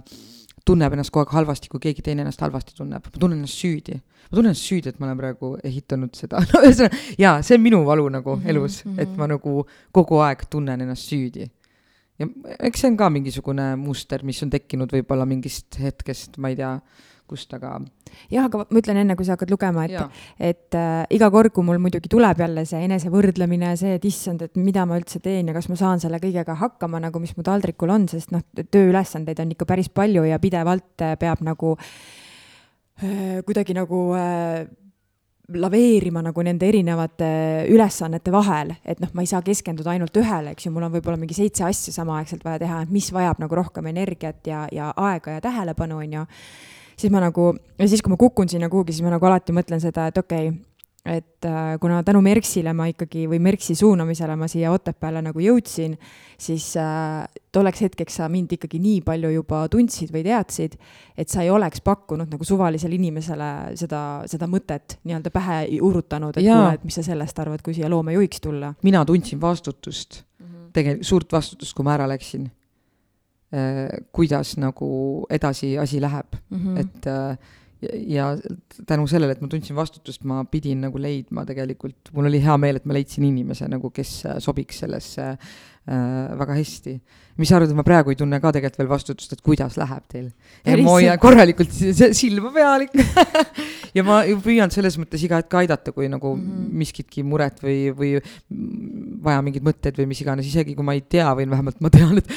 tunneb 0.65 0.95
ennast 0.95 1.13
kogu 1.13 1.27
aeg 1.27 1.37
halvasti, 1.37 1.69
kui 1.69 1.83
keegi 1.83 2.05
teine 2.07 2.25
ennast 2.25 2.41
halvasti 2.43 2.75
tunneb, 2.79 3.05
ma 3.05 3.19
tunnen 3.19 3.37
ennast 3.43 3.61
süüdi. 3.61 3.99
ma 3.99 4.33
tunnen 4.33 4.53
ennast 4.55 4.71
süüdi, 4.71 4.89
et 4.89 4.99
ma 4.99 5.11
olen 5.11 5.21
praegu 5.21 5.53
ehitanud 5.69 6.17
seda, 6.17 6.41
no 6.49 6.63
ühesõnaga, 6.63 7.03
jaa, 7.21 7.35
see 7.45 7.59
on 7.59 7.67
minu 7.67 7.83
valu 7.85 8.07
nagu 8.15 8.37
-hmm, 8.39 8.49
elus 8.55 8.81
mm, 8.85 8.95
-hmm. 8.95 9.03
et 9.05 9.19
ma 9.19 9.29
nagu 9.35 9.67
kogu 9.91 10.23
aeg 10.25 10.47
tunnen 10.49 10.87
ennast 10.87 11.11
süüdi 11.13 11.51
ja 12.23 12.57
eks 12.59 12.83
see 12.83 12.93
on 12.93 12.99
ka 12.99 13.09
mingisugune 13.13 13.73
muster, 13.79 14.23
mis 14.25 14.41
on 14.45 14.51
tekkinud 14.53 14.93
võib-olla 14.93 15.27
mingist 15.29 15.79
hetkest, 15.81 16.39
ma 16.41 16.51
ei 16.53 16.59
tea, 16.59 16.77
kust, 17.29 17.53
aga. 17.55 17.77
jah, 18.31 18.47
aga 18.47 18.63
ma 18.67 18.81
ütlen 18.81 18.99
enne, 19.01 19.15
kui 19.17 19.25
sa 19.27 19.37
hakkad 19.37 19.51
lugema, 19.53 19.85
et, 19.87 20.19
et 20.51 20.77
äh, 20.77 21.05
iga 21.15 21.29
kord, 21.33 21.53
kui 21.55 21.65
mul 21.65 21.79
muidugi 21.81 22.11
tuleb 22.11 22.43
jälle 22.43 22.65
see 22.69 22.83
enesevõrdlemine, 22.87 23.73
see, 23.79 23.95
et 23.97 24.05
issand, 24.07 24.43
et 24.45 24.59
mida 24.59 24.85
ma 24.89 24.99
üldse 24.99 25.21
teen 25.23 25.49
ja 25.49 25.55
kas 25.55 25.69
ma 25.71 25.79
saan 25.79 26.03
selle 26.03 26.19
kõigega 26.23 26.57
hakkama 26.59 27.01
nagu, 27.03 27.21
mis 27.23 27.35
mu 27.37 27.45
taldrikul 27.47 27.93
on, 27.95 28.07
sest 28.11 28.33
noh, 28.35 28.43
tööülesandeid 28.63 29.41
on 29.43 29.55
ikka 29.55 29.69
päris 29.69 29.89
palju 29.93 30.27
ja 30.29 30.39
pidevalt 30.43 31.05
äh, 31.05 31.15
peab 31.21 31.43
nagu 31.45 31.75
äh, 31.79 33.41
kuidagi 33.47 33.77
nagu 33.79 34.05
äh, 34.19 34.63
laveerima 35.51 36.21
nagu 36.23 36.43
nende 36.45 36.67
erinevate 36.69 37.29
ülesannete 37.71 38.31
vahel, 38.31 38.73
et 38.87 39.01
noh, 39.03 39.11
ma 39.13 39.25
ei 39.25 39.29
saa 39.29 39.41
keskenduda 39.43 39.91
ainult 39.91 40.15
ühele, 40.19 40.53
eks 40.53 40.67
ju, 40.67 40.71
mul 40.71 40.87
on 40.87 40.93
võib-olla 40.93 41.19
mingi 41.19 41.35
seitse 41.35 41.65
asja 41.67 41.91
samaaegselt 41.97 42.45
vaja 42.47 42.61
teha, 42.63 42.83
et 42.85 42.93
mis 42.93 43.09
vajab 43.13 43.41
nagu 43.43 43.59
rohkem 43.59 43.89
energiat 43.91 44.47
ja, 44.47 44.63
ja 44.71 44.93
aega 44.95 45.35
ja 45.35 45.43
tähelepanu, 45.43 45.99
on 45.99 46.19
ju. 46.19 46.25
siis 46.95 47.11
ma 47.11 47.19
nagu, 47.23 47.51
ja 47.77 47.87
siis, 47.89 48.01
kui 48.01 48.13
ma 48.13 48.19
kukun 48.21 48.49
sinna 48.49 48.71
kuhugi, 48.71 48.95
siis 48.95 49.03
ma 49.03 49.11
nagu 49.11 49.27
alati 49.27 49.55
mõtlen 49.55 49.83
seda, 49.83 50.07
et 50.07 50.17
okei 50.17 50.47
okay,, 50.47 50.61
et 51.05 51.45
äh, 51.45 51.79
kuna 51.79 51.99
tänu 52.03 52.21
Merksile 52.23 52.71
ma 52.73 52.85
ikkagi 52.87 53.25
või 53.27 53.39
Merksi 53.43 53.75
suunamisele 53.75 54.37
ma 54.39 54.47
siia 54.47 54.71
Otepääle 54.71 55.19
nagu 55.25 55.41
jõudsin, 55.43 55.97
siis 56.39 56.69
äh, 56.79 57.25
tolleks 57.51 57.81
hetkeks 57.83 58.21
sa 58.21 58.29
mind 58.31 58.53
ikkagi 58.55 58.79
nii 58.79 59.01
palju 59.03 59.33
juba 59.33 59.65
tundsid 59.71 60.13
või 60.15 60.23
teadsid, 60.23 60.77
et 61.19 61.31
sa 61.31 61.43
ei 61.43 61.51
oleks 61.51 61.83
pakkunud 61.83 62.31
nagu 62.31 62.47
suvalisele 62.47 62.95
inimesele 62.95 63.49
seda, 63.79 64.03
seda 64.31 64.47
mõtet 64.47 64.95
nii-öelda 65.03 65.33
pähe 65.33 65.57
uurutanud, 65.83 66.37
et 66.39 66.47
kuule, 66.47 66.77
et 66.79 66.85
mis 66.87 66.95
sa 66.95 67.03
sellest 67.03 67.41
arvad, 67.43 67.63
kui 67.65 67.75
siia 67.75 67.91
loomejuhiks 67.91 68.39
tulla. 68.43 68.73
mina 68.83 69.03
tundsin 69.05 69.41
vastutust 69.41 70.23
mm 70.39 70.45
-hmm., 70.45 70.69
tegelikult 70.73 71.07
suurt 71.07 71.31
vastutust, 71.31 71.75
kui 71.75 71.83
ma 71.83 71.97
ära 71.97 72.07
läksin 72.07 72.47
äh,. 73.51 74.07
kuidas 74.11 74.55
nagu 74.57 75.25
edasi 75.29 75.77
asi 75.77 75.99
läheb 76.01 76.39
mm, 76.49 76.57
-hmm. 76.57 76.79
et 76.79 77.07
äh, 77.07 77.37
ja 78.09 78.31
tänu 78.87 79.07
sellele, 79.09 79.35
et 79.35 79.43
ma 79.43 79.49
tundsin 79.51 79.77
vastutust, 79.77 80.23
ma 80.29 80.43
pidin 80.49 80.83
nagu 80.87 81.01
leidma 81.01 81.45
tegelikult, 81.47 82.11
mul 82.15 82.31
oli 82.31 82.41
hea 82.43 82.57
meel, 82.61 82.79
et 82.79 82.89
ma 82.89 82.97
leidsin 82.97 83.27
inimese 83.27 83.69
nagu, 83.71 83.91
kes 83.93 84.15
sobiks 84.43 84.83
sellesse 84.85 85.29
äh, 85.33 85.53
väga 85.87 86.55
hästi 86.55 86.99
mis 87.37 87.49
sa 87.49 87.57
arvad, 87.57 87.71
et 87.71 87.77
ma 87.77 87.85
praegu 87.85 88.13
ei 88.13 88.17
tunne 88.17 88.37
ka 88.41 88.51
tegelikult 88.53 88.81
veel 88.83 88.89
vastutust, 88.91 89.31
et 89.33 89.41
kuidas 89.41 89.77
läheb 89.79 90.03
teil? 90.11 90.27
ma 90.83 90.91
hoian 90.93 91.19
korralikult 91.21 91.71
silma 91.73 92.51
peal 92.53 92.85
ikka 92.85 93.05
ja 93.97 94.03
ma 94.05 94.19
püüan 94.43 94.69
selles 94.73 94.99
mõttes 95.01 95.23
iga 95.25 95.39
hetk 95.41 95.57
aidata, 95.63 95.93
kui 95.95 96.09
nagu 96.11 96.35
mm 96.35 96.43
-hmm. 96.43 96.67
miskitki 96.83 97.23
muret 97.25 97.57
või, 97.63 97.77
või 97.97 98.11
vaja 99.25 99.41
mingeid 99.45 99.65
mõtteid 99.65 99.97
või 99.97 100.11
mis 100.11 100.21
iganes, 100.21 100.49
isegi 100.49 100.75
kui 100.77 100.85
ma 100.85 100.93
ei 100.93 101.01
tea 101.01 101.31
või 101.33 101.47
vähemalt 101.49 101.81
ma 101.81 101.89
tean, 101.93 102.21
et 102.21 102.29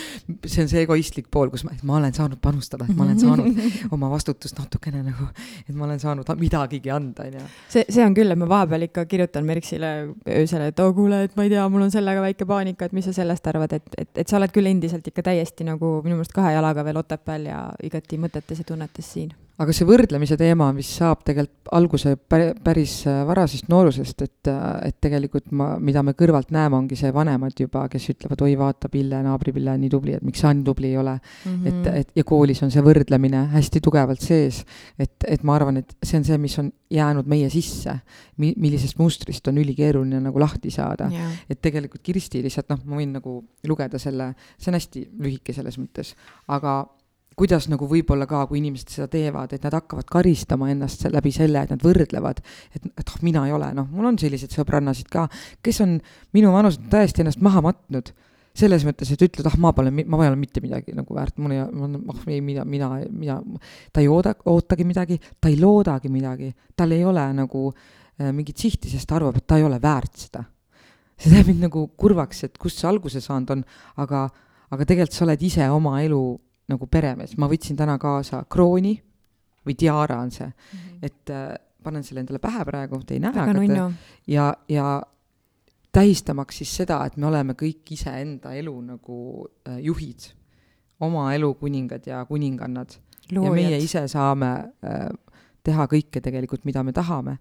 see 0.46 0.64
on 0.64 0.72
see 0.72 0.86
egoistlik 0.86 1.28
pool, 1.30 1.52
kus 1.52 1.64
ma, 1.64 1.74
et 1.76 1.84
ma 1.84 1.98
olen 2.00 2.16
saanud 2.16 2.40
panustada, 2.40 2.88
et 2.88 2.96
ma 2.96 3.04
olen 3.04 3.20
saanud 3.20 3.60
oma 3.96 4.10
vastutust 4.10 4.56
natukene 4.58 5.02
nagu, 5.02 5.28
et 5.68 5.74
ma 5.74 5.84
olen 5.84 6.00
saanud 6.00 6.32
midagigi 6.40 6.90
anda, 6.90 7.28
onju. 7.28 7.44
see, 7.68 7.84
see 7.88 8.04
on 8.04 8.16
küll, 8.16 8.32
et 8.32 8.38
ma 8.38 8.48
vahepeal 8.48 8.88
ikka 8.88 9.04
kirjutan 9.04 9.44
Merksile 9.44 9.92
öösel, 10.24 10.70
et 10.70 10.80
oo 10.80 10.92
kuule, 10.96 11.24
et 11.28 11.36
ma 11.36 11.44
ei 11.44 11.52
tea, 11.52 11.68
mul 11.68 11.84
on 11.84 11.92
sellega 11.92 12.24
väike 12.24 12.48
paanika, 12.48 12.88
et 12.88 12.96
mis 12.96 13.04
sa 13.04 13.12
sellest 13.12 13.35
arvad, 13.46 13.72
et, 13.72 13.96
et, 13.98 14.12
et 14.22 14.28
sa 14.28 14.38
oled 14.38 14.52
küll 14.54 14.70
endiselt 14.70 15.06
ikka 15.06 15.26
täiesti 15.28 15.66
nagu 15.68 15.98
minu 16.04 16.16
meelest 16.16 16.32
kahe 16.36 16.54
jalaga 16.56 16.84
veel 16.86 17.02
Otepääl 17.02 17.50
ja 17.50 17.64
igati 17.82 18.18
mõtetes 18.20 18.62
ja 18.62 18.68
tunnetes 18.68 19.12
siin 19.12 19.34
aga 19.62 19.72
see 19.72 19.86
võrdlemise 19.88 20.36
teema, 20.36 20.68
mis 20.76 20.88
saab 20.98 21.22
tegelikult 21.24 21.70
alguse 21.76 22.12
päris 22.20 22.98
äh, 23.08 23.22
varasest 23.26 23.70
noorusest, 23.72 24.22
et, 24.26 24.50
äh, 24.52 24.64
et 24.90 24.96
tegelikult 25.02 25.48
ma, 25.56 25.72
mida 25.82 26.02
me 26.04 26.12
kõrvalt 26.18 26.52
näeme, 26.54 26.76
ongi 26.76 26.98
see 26.98 27.10
vanemad 27.14 27.56
juba, 27.58 27.86
kes 27.92 28.10
ütlevad, 28.12 28.44
oi, 28.44 28.52
vaata, 28.60 28.90
Pille, 28.92 29.18
naabri 29.24 29.54
Pille 29.56 29.72
on 29.72 29.80
nii 29.82 29.92
tubli, 29.92 30.16
et 30.18 30.26
miks 30.26 30.44
sa 30.44 30.52
nii 30.54 30.66
tubli 30.66 30.90
ei 30.92 30.98
ole 31.00 31.16
mm. 31.16 31.54
-hmm. 31.54 31.68
et, 31.70 32.02
et 32.02 32.20
ja 32.20 32.24
koolis 32.28 32.62
on 32.62 32.72
see 32.74 32.84
võrdlemine 32.84 33.46
hästi 33.54 33.80
tugevalt 33.84 34.20
sees. 34.20 34.62
et, 34.98 35.16
et 35.26 35.42
ma 35.42 35.56
arvan, 35.56 35.80
et 35.80 35.96
see 36.02 36.20
on 36.20 36.28
see, 36.28 36.38
mis 36.38 36.58
on 36.60 36.70
jäänud 36.92 37.26
meie 37.26 37.48
sisse, 37.50 37.96
mi-, 38.36 38.54
millisest 38.56 38.98
mustrist 38.98 39.48
on 39.48 39.58
ülikeeruline 39.58 40.20
nagu 40.20 40.40
lahti 40.40 40.70
saada 40.70 41.08
yeah.. 41.10 41.32
et 41.50 41.60
tegelikult 41.62 42.04
Kirsti 42.04 42.44
lihtsalt 42.44 42.68
noh, 42.70 42.84
ma 42.84 43.00
võin 43.00 43.16
nagu 43.16 43.40
lugeda 43.66 43.98
selle, 43.98 44.34
see 44.58 44.70
on 44.70 44.78
hästi 44.78 45.08
lühike 45.18 45.56
selles 45.56 45.80
mõttes, 45.80 46.14
aga 46.46 46.84
kuidas 47.36 47.66
nagu 47.68 47.84
võib-olla 47.88 48.24
ka, 48.28 48.44
kui 48.48 48.60
inimesed 48.62 48.92
seda 48.94 49.08
teevad, 49.12 49.52
et 49.52 49.64
nad 49.66 49.74
hakkavad 49.76 50.08
karistama 50.08 50.70
ennast 50.72 51.04
läbi 51.12 51.32
selle, 51.34 51.66
et 51.66 51.74
nad 51.74 51.82
võrdlevad, 51.84 52.40
et, 52.72 52.86
et 52.88 53.10
oh, 53.12 53.18
mina 53.26 53.44
ei 53.48 53.52
ole, 53.52 53.68
noh, 53.76 53.88
mul 53.92 54.08
on 54.12 54.20
selliseid 54.20 54.54
sõbrannasid 54.56 55.10
ka, 55.12 55.26
kes 55.64 55.82
on 55.84 55.98
minu 56.36 56.54
vanuselt 56.54 56.88
täiesti 56.92 57.24
ennast 57.24 57.42
maha 57.44 57.60
matnud 57.68 58.14
selles 58.56 58.86
mõttes, 58.88 59.10
et 59.12 59.20
ütled, 59.20 59.44
ah, 59.50 59.58
ma 59.60 59.74
pole, 59.76 59.92
ma 59.92 60.22
ei 60.22 60.30
ole 60.30 60.38
mitte 60.40 60.62
midagi 60.64 60.94
nagu 60.96 61.12
väärt, 61.16 61.36
mul 61.44 61.52
ei, 61.52 61.60
ah, 61.60 62.22
ei, 62.32 62.40
mina, 62.40 62.64
mina, 62.64 62.88
mina, 63.12 63.36
ta 63.92 64.00
ei 64.00 64.08
ooda, 64.08 64.32
ootagi 64.48 64.86
midagi, 64.88 65.18
ta 65.36 65.52
ei 65.52 65.58
loodagi 65.60 66.08
midagi, 66.12 66.48
tal 66.76 66.94
ei 66.96 67.04
ole 67.04 67.26
nagu 67.36 67.66
äh, 67.68 68.32
mingit 68.32 68.64
sihti, 68.64 68.88
sest 68.88 69.08
ta 69.10 69.18
arvab, 69.18 69.36
et 69.36 69.48
ta 69.48 69.60
ei 69.60 69.66
ole 69.66 69.80
väärt 69.82 70.24
seda. 70.24 70.46
see 71.20 71.32
teeb 71.32 71.48
mind 71.48 71.68
nagu 71.68 71.86
kurvaks, 71.96 72.42
et 72.44 72.58
kust 72.60 72.80
see 72.80 72.88
alguse 72.88 73.20
saanud 73.24 73.54
on, 73.54 73.62
aga, 74.04 74.26
aga 74.72 74.88
tegelikult 74.88 75.16
sa 75.16 75.24
oled 75.24 75.44
ise 75.48 75.68
oma 75.72 76.00
elu 76.04 76.22
nagu 76.68 76.86
peremees, 76.90 77.36
ma 77.38 77.48
võtsin 77.50 77.76
täna 77.78 77.98
kaasa 77.98 78.44
krooni 78.50 78.96
või 79.66 79.74
tiara 79.78 80.20
on 80.22 80.30
see 80.30 80.46
mm, 80.46 80.78
-hmm. 80.78 80.98
et 81.02 81.30
äh, 81.30 81.54
panen 81.82 82.04
selle 82.04 82.24
endale 82.24 82.38
pähe 82.42 82.64
praegu, 82.66 83.00
te 83.06 83.14
ei 83.14 83.22
näe, 83.22 83.34
aga 83.34 83.52
te 83.54 84.32
ja, 84.32 84.46
ja 84.68 85.02
tähistamaks 85.92 86.58
siis 86.62 86.72
seda, 86.82 87.00
et 87.06 87.16
me 87.16 87.28
oleme 87.30 87.54
kõik 87.58 87.94
iseenda 87.96 88.54
elu 88.58 88.74
nagu 88.90 89.18
äh, 89.68 89.78
juhid, 89.84 90.30
oma 91.00 91.28
elu 91.34 91.54
kuningad 91.60 92.06
ja 92.06 92.24
kuningannad. 92.28 92.98
ja 93.30 93.52
meie 93.52 93.78
ise 93.78 94.06
saame 94.08 94.50
äh, 94.84 95.08
teha 95.66 95.86
kõike 95.90 96.20
tegelikult, 96.22 96.64
mida 96.64 96.82
me 96.82 96.92
tahame. 96.92 97.38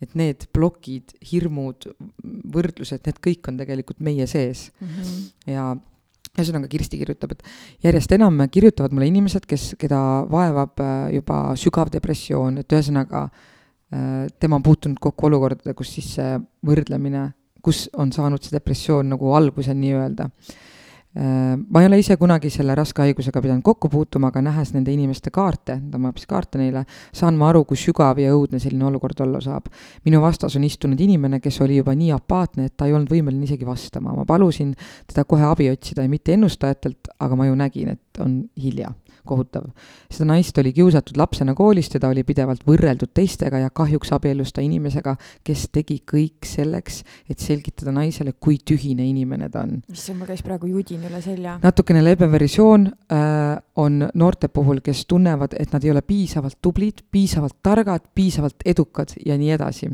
et 0.00 0.14
need 0.14 0.44
plokid, 0.52 1.14
hirmud, 1.24 1.86
võrdlused, 2.52 3.00
need 3.06 3.18
kõik 3.24 3.48
on 3.48 3.56
tegelikult 3.56 4.00
meie 4.00 4.26
sees 4.26 4.70
mm. 4.80 4.88
-hmm. 4.88 5.52
ja 5.52 5.76
ühesõnaga 6.36 6.68
Kirsti 6.70 7.00
kirjutab, 7.00 7.34
et 7.36 7.42
järjest 7.86 8.12
enam 8.16 8.38
kirjutavad 8.52 8.94
mulle 8.94 9.08
inimesed, 9.10 9.46
kes, 9.48 9.74
keda 9.80 10.00
vaevab 10.30 10.82
äh, 10.84 10.94
juba 11.16 11.40
sügav 11.58 11.90
depressioon, 11.94 12.60
et 12.62 12.76
ühesõnaga 12.76 13.26
äh, 13.26 14.26
tema 14.40 14.60
on 14.60 14.66
puutunud 14.66 15.00
kokku 15.02 15.30
olukordadega, 15.30 15.76
kus 15.78 15.96
siis 15.98 16.14
see 16.18 16.38
võrdlemine, 16.66 17.28
kus 17.64 17.86
on 17.98 18.12
saanud 18.14 18.44
see 18.44 18.54
depressioon 18.56 19.14
nagu 19.16 19.34
alguse 19.34 19.74
nii-öelda 19.74 20.30
ma 21.16 21.80
ei 21.80 21.86
ole 21.86 21.98
ise 21.98 22.16
kunagi 22.20 22.50
selle 22.52 22.74
raske 22.76 23.00
haigusega 23.00 23.40
pidanud 23.40 23.64
kokku 23.64 23.88
puutuma, 23.88 24.28
aga 24.28 24.42
nähes 24.44 24.74
nende 24.74 24.92
inimeste 24.92 25.30
kaarte, 25.32 25.78
ta 25.90 26.00
mapis 26.00 26.26
kaarte 26.28 26.60
neile, 26.60 26.82
saan 27.16 27.38
ma 27.40 27.48
aru, 27.48 27.64
kui 27.64 27.78
sügav 27.80 28.20
ja 28.20 28.34
õudne 28.36 28.60
selline 28.60 28.84
olukord 28.84 29.20
olla 29.24 29.40
saab. 29.40 29.70
minu 30.04 30.20
vastas 30.20 30.56
on 30.56 30.64
istunud 30.68 31.00
inimene, 31.00 31.40
kes 31.40 31.60
oli 31.64 31.78
juba 31.80 31.94
nii 31.96 32.12
apaatne, 32.12 32.68
et 32.68 32.76
ta 32.76 32.86
ei 32.86 32.92
olnud 32.92 33.08
võimeline 33.10 33.48
isegi 33.48 33.66
vastama. 33.66 34.12
ma 34.12 34.24
palusin 34.28 34.74
teda 35.06 35.24
kohe 35.24 35.44
abi 35.48 35.70
otsida 35.70 36.04
ja 36.04 36.12
mitte 36.12 36.36
ennustajatelt, 36.36 37.08
aga 37.18 37.36
ma 37.36 37.46
ju 37.46 37.54
nägin, 37.54 37.96
et 37.96 38.20
on 38.20 38.42
hilja 38.60 38.92
kohutav. 39.26 39.68
seda 40.10 40.28
naist 40.30 40.58
oli 40.58 40.72
kiusatud 40.76 41.16
lapsena 41.18 41.54
koolis, 41.54 41.90
teda 41.92 42.08
oli 42.12 42.24
pidevalt 42.26 42.64
võrreldud 42.66 43.12
teistega 43.14 43.60
ja 43.64 43.70
kahjuks 43.70 44.12
abiellus 44.16 44.52
ta 44.52 44.64
inimesega, 44.64 45.16
kes 45.44 45.68
tegi 45.72 46.00
kõik 46.12 46.46
selleks, 46.46 47.02
et 47.30 47.42
selgitada 47.42 47.92
naisele, 47.94 48.36
kui 48.40 48.58
tühine 48.58 49.06
inimene 49.06 49.50
ta 49.52 49.64
on. 49.66 49.80
issand, 49.92 50.20
mul 50.20 50.30
käis 50.30 50.44
praegu 50.46 50.70
judin 50.70 51.04
üle 51.08 51.22
selja. 51.24 51.58
natukene 51.62 52.04
leebem 52.04 52.32
versioon 52.32 52.86
äh, 53.12 53.58
on 53.76 54.06
noorte 54.14 54.48
puhul, 54.48 54.80
kes 54.84 55.04
tunnevad, 55.06 55.56
et 55.58 55.74
nad 55.74 55.84
ei 55.84 55.92
ole 55.92 56.02
piisavalt 56.02 56.58
tublid, 56.62 57.04
piisavalt 57.10 57.58
targad, 57.62 58.08
piisavalt 58.14 58.64
edukad 58.64 59.12
ja 59.26 59.36
nii 59.38 59.52
edasi 59.58 59.90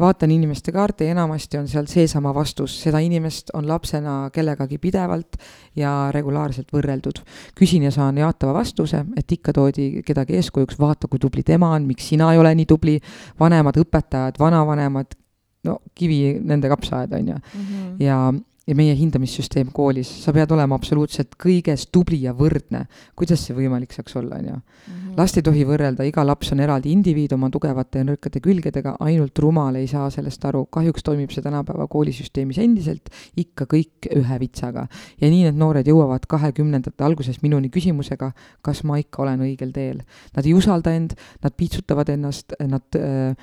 vaatan 0.00 0.30
inimeste 0.34 0.72
kaarte 0.72 1.04
ja 1.04 1.14
enamasti 1.14 1.58
on 1.60 1.68
seal 1.68 1.86
seesama 1.90 2.32
vastus, 2.34 2.74
seda 2.82 3.00
inimest 3.04 3.52
on 3.54 3.68
lapsena 3.68 4.30
kellegagi 4.34 4.78
pidevalt 4.78 5.38
ja 5.76 6.10
regulaarselt 6.14 6.72
võrreldud. 6.72 7.22
küsin 7.58 7.84
ja 7.86 7.90
saan 7.94 8.18
jaatava 8.18 8.54
vastuse, 8.60 9.04
et 9.16 9.32
ikka 9.32 9.52
toodi 9.52 10.02
kedagi 10.06 10.36
eeskujuks, 10.40 10.78
vaata, 10.80 11.08
kui 11.08 11.18
tubli 11.18 11.42
tema 11.42 11.72
on, 11.74 11.86
miks 11.86 12.08
sina 12.08 12.32
ei 12.32 12.38
ole 12.38 12.54
nii 12.54 12.66
tubli, 12.66 12.98
vanemad 13.40 13.76
õpetajad, 13.80 14.38
vanavanemad, 14.40 15.16
no 15.64 15.80
kivi 15.94 16.38
nende 16.40 16.68
kapsaaed, 16.68 17.12
on 17.12 17.28
ju. 17.28 17.34
-hmm. 17.34 17.96
ja 18.00 18.32
ja 18.68 18.76
meie 18.76 18.92
hindamissüsteem 18.94 19.70
koolis, 19.72 20.08
sa 20.22 20.34
pead 20.36 20.50
olema 20.52 20.76
absoluutselt 20.76 21.32
kõiges 21.40 21.86
tubli 21.92 22.20
ja 22.26 22.34
võrdne. 22.36 22.84
kuidas 23.16 23.40
see 23.46 23.56
võimalik 23.56 23.92
saaks 23.92 24.16
olla, 24.20 24.36
on 24.36 24.46
ju? 24.46 24.56
Mhm. 24.56 25.14
last 25.16 25.36
ei 25.36 25.42
tohi 25.42 25.64
võrrelda, 25.64 26.04
iga 26.06 26.24
laps 26.24 26.52
on 26.52 26.60
eraldi 26.60 26.92
indiviid 26.92 27.32
oma 27.32 27.50
tugevate 27.50 27.98
ja 27.98 28.04
nõrkade 28.04 28.40
külgedega, 28.40 28.96
ainult 29.00 29.38
rumal 29.38 29.76
ei 29.76 29.86
saa 29.86 30.10
sellest 30.10 30.44
aru. 30.44 30.66
kahjuks 30.70 31.02
toimib 31.02 31.30
see 31.30 31.42
tänapäeva 31.42 31.86
koolisüsteemis 31.88 32.58
endiselt 32.58 33.08
ikka 33.36 33.64
kõik 33.64 34.10
ühe 34.16 34.38
vitsaga. 34.40 34.86
ja 35.20 35.28
nii 35.30 35.44
need 35.44 35.56
noored 35.56 35.86
jõuavad 35.86 36.26
kahekümnendate 36.28 37.04
alguses 37.04 37.42
minuni 37.42 37.70
küsimusega, 37.70 38.32
kas 38.62 38.84
ma 38.84 38.98
ikka 38.98 39.22
olen 39.22 39.40
õigel 39.40 39.72
teel. 39.72 40.02
Nad 40.36 40.46
ei 40.46 40.54
usalda 40.54 40.92
end, 40.94 41.16
nad 41.42 41.52
piitsutavad 41.56 42.08
ennast, 42.08 42.54
nad 42.60 42.82
äh, 42.94 43.34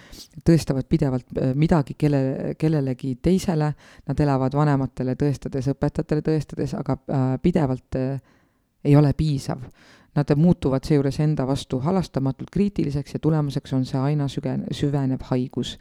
tõestavad 0.45 0.87
pidevalt 0.87 1.25
äh, 1.37 1.53
midagi 1.55 1.95
kelle, 1.97 2.55
kellelegi 2.57 3.17
teisele, 3.21 3.73
nad 4.07 4.19
elavad 4.19 4.53
vanematele 4.53 5.06
tõestades, 5.15 5.69
õpetajatele 5.71 6.23
tõestades, 6.25 6.73
aga 6.77 6.97
äh, 6.97 7.29
pidevalt 7.41 7.97
äh, 7.99 8.19
ei 8.83 8.95
ole 8.95 9.13
piisav. 9.17 9.63
Nad 10.17 10.31
muutuvad 10.35 10.85
seejuures 10.87 11.19
enda 11.21 11.45
vastu 11.45 11.79
halastamatult 11.83 12.49
kriitiliseks 12.49 13.13
ja 13.13 13.19
tulemuseks 13.21 13.73
on 13.77 13.83
see 13.85 13.99
aina 14.01 14.25
sügen-, 14.31 14.65
süvenev 14.73 15.27
haigus. 15.29 15.77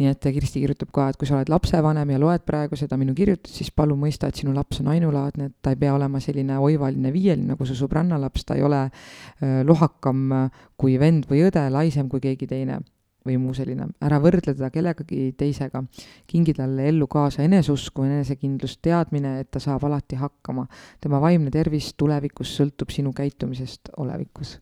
nii 0.00 0.08
et 0.08 0.26
Kirsti 0.32 0.62
kirjutab 0.62 0.88
ka, 0.96 1.08
et 1.10 1.16
kui 1.20 1.28
sa 1.28 1.34
oled 1.36 1.50
lapsevanem 1.52 2.10
ja 2.14 2.18
loed 2.22 2.46
praegu 2.48 2.76
seda 2.78 2.96
minu 2.96 3.12
kirjutust, 3.12 3.58
siis 3.58 3.68
palun 3.70 3.98
mõista, 4.00 4.30
et 4.30 4.38
sinu 4.38 4.54
laps 4.56 4.80
on 4.80 4.88
ainulaadne, 4.88 5.50
et 5.50 5.56
ta 5.60 5.74
ei 5.74 5.76
pea 5.76 5.92
olema 5.92 6.22
selline 6.24 6.56
oivaline 6.56 7.12
viieline 7.12 7.52
nagu 7.52 7.66
su 7.68 7.76
sõbranna 7.76 8.16
laps, 8.22 8.46
ta 8.48 8.56
ei 8.56 8.64
ole 8.64 8.86
äh, 8.86 9.60
lohakam 9.66 10.48
kui 10.80 10.96
vend 10.98 11.28
või 11.28 11.42
õde, 11.50 11.66
laisem 11.74 12.08
kui 12.08 12.22
keegi 12.24 12.48
teine 12.48 12.78
või 13.26 13.36
muu 13.40 13.54
selline, 13.56 13.90
ära 14.04 14.20
võrdle 14.22 14.54
teda 14.54 14.70
kellegagi 14.72 15.30
teisega. 15.38 15.82
kingi 16.30 16.54
talle 16.56 16.88
ellu 16.88 17.06
kaasa 17.10 17.42
eneseusku, 17.44 18.04
enesekindlust, 18.08 18.80
teadmine, 18.82 19.38
et 19.40 19.50
ta 19.50 19.60
saab 19.60 19.84
alati 19.84 20.16
hakkama. 20.16 20.66
tema 21.00 21.20
vaimne 21.20 21.50
tervis 21.50 21.92
tulevikus 21.96 22.54
sõltub 22.56 22.90
sinu 22.90 23.12
käitumisest 23.12 23.92
olevikus. 23.96 24.58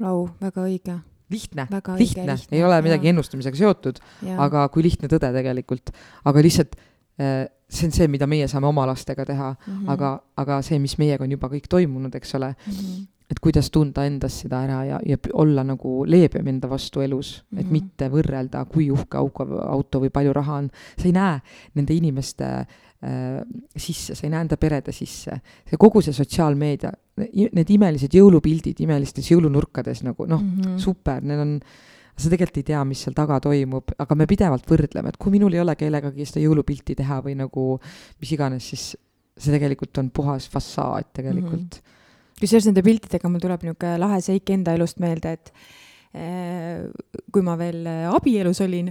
au, 0.00 0.28
väga 0.40 0.62
õige. 0.62 0.98
lihtne, 1.30 1.66
lihtne, 1.98 2.36
ei 2.52 2.64
ole 2.64 2.82
midagi 2.82 3.06
ja. 3.06 3.10
ennustamisega 3.10 3.56
seotud, 3.56 3.98
aga 4.38 4.68
kui 4.68 4.82
lihtne 4.82 5.08
tõde 5.08 5.32
tegelikult, 5.32 5.90
aga 6.24 6.42
lihtsalt 6.42 6.76
äh, 7.20 7.48
see 7.72 7.88
on 7.88 7.94
see, 7.96 8.08
mida 8.12 8.28
meie 8.28 8.48
saame 8.50 8.68
oma 8.68 8.84
lastega 8.86 9.24
teha 9.24 9.54
mm, 9.54 9.72
-hmm. 9.72 9.90
aga, 9.94 10.22
aga 10.36 10.60
see, 10.62 10.78
mis 10.78 10.98
meiega 10.98 11.24
on 11.24 11.30
juba 11.32 11.48
kõik 11.48 11.68
toimunud, 11.68 12.14
eks 12.14 12.34
ole 12.34 12.54
mm, 12.54 12.72
-hmm 12.72 13.11
et 13.32 13.40
kuidas 13.40 13.70
tunda 13.72 14.04
endas 14.08 14.42
seda 14.44 14.62
ära 14.66 14.78
ja, 14.86 15.00
ja 15.08 15.18
olla 15.40 15.64
nagu 15.64 16.02
leebem 16.08 16.48
enda 16.52 16.68
vastu 16.70 17.00
elus 17.00 17.34
mm, 17.40 17.44
-hmm. 17.56 17.60
et 17.60 17.70
mitte 17.72 18.08
võrrelda, 18.12 18.64
kui 18.68 18.90
uhke 18.92 19.18
auto, 19.18 19.46
auto 19.64 20.00
või 20.02 20.10
palju 20.12 20.32
raha 20.36 20.58
on. 20.62 20.70
sa 20.98 21.08
ei 21.08 21.14
näe 21.16 21.38
nende 21.74 21.94
inimeste 21.94 22.48
äh, 22.52 23.40
sisse, 23.76 24.14
sa 24.14 24.26
ei 24.26 24.32
näe 24.34 24.44
enda 24.46 24.56
perede 24.56 24.92
sisse. 24.92 25.40
see 25.68 25.78
kogu 25.78 26.02
see 26.02 26.12
sotsiaalmeedia, 26.12 26.92
need 27.32 27.70
imelised 27.70 28.12
jõulupildid 28.12 28.80
imelistes 28.84 29.30
jõulunurkades 29.30 30.04
nagu 30.04 30.26
noh 30.26 30.42
mm 30.42 30.60
-hmm., 30.60 30.78
super, 30.78 31.22
need 31.22 31.38
on 31.38 31.60
sa 32.16 32.28
tegelikult 32.28 32.58
ei 32.60 32.68
tea, 32.68 32.84
mis 32.84 33.00
seal 33.02 33.14
taga 33.16 33.40
toimub, 33.40 33.94
aga 33.98 34.14
me 34.14 34.26
pidevalt 34.26 34.68
võrdleme, 34.68 35.08
et 35.08 35.16
kui 35.16 35.32
minul 35.32 35.54
ei 35.54 35.60
ole 35.60 35.74
kellegagi 35.76 36.26
seda 36.28 36.44
jõulupilti 36.44 36.94
teha 36.94 37.22
või 37.24 37.34
nagu 37.38 37.80
mis 38.20 38.32
iganes, 38.32 38.68
siis 38.68 38.92
see 39.36 39.52
tegelikult 39.54 39.98
on 39.98 40.10
puhas 40.10 40.48
fassaad 40.48 41.08
tegelikult 41.16 41.80
mm. 41.80 41.80
-hmm 41.80 42.00
kusjuures 42.42 42.66
nende 42.68 42.82
piltidega 42.84 43.30
mul 43.30 43.42
tuleb 43.42 43.62
niisugune 43.62 44.00
lahe 44.02 44.18
seik 44.24 44.50
enda 44.54 44.74
elust 44.74 44.98
meelde, 45.02 45.32
et 45.36 45.52
eh, 46.18 46.82
kui 47.32 47.44
ma 47.46 47.54
veel 47.60 47.84
eh, 47.86 48.08
abielus 48.10 48.60
olin, 48.64 48.88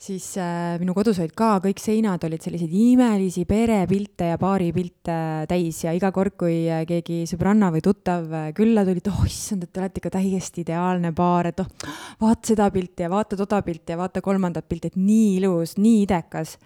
siis 0.00 0.28
äh, 0.40 0.76
minu 0.80 0.94
kodus 0.96 1.18
olid 1.22 1.34
ka 1.36 1.56
kõik 1.64 1.82
seinad 1.82 2.22
olid 2.28 2.44
selliseid 2.44 2.72
imelisi 2.78 3.42
perepilte 3.48 4.30
ja 4.30 4.38
paaripilte 4.40 5.16
täis 5.50 5.82
ja 5.84 5.94
iga 5.96 6.12
kord, 6.14 6.36
kui 6.40 6.60
keegi 6.88 7.24
sõbranna 7.30 7.72
või 7.74 7.82
tuttav 7.84 8.28
külla 8.56 8.86
tuli, 8.86 9.02
et 9.02 9.10
oh 9.10 9.24
issand, 9.26 9.66
et 9.66 9.74
te 9.74 9.82
olete 9.82 10.02
ikka 10.02 10.14
täiesti 10.18 10.62
ideaalne 10.62 11.12
paar, 11.16 11.50
et 11.50 11.64
oh, 11.64 11.90
vaata 12.22 12.54
seda 12.54 12.70
pilti 12.74 13.08
ja 13.08 13.10
vaata 13.12 13.40
toda 13.40 13.60
pilti 13.66 13.96
ja 13.96 13.98
vaata 14.00 14.22
kolmandat 14.22 14.70
pilti, 14.70 14.92
et 14.92 15.00
nii 15.00 15.36
ilus, 15.40 15.74
nii 15.82 16.06
idekas. 16.06 16.56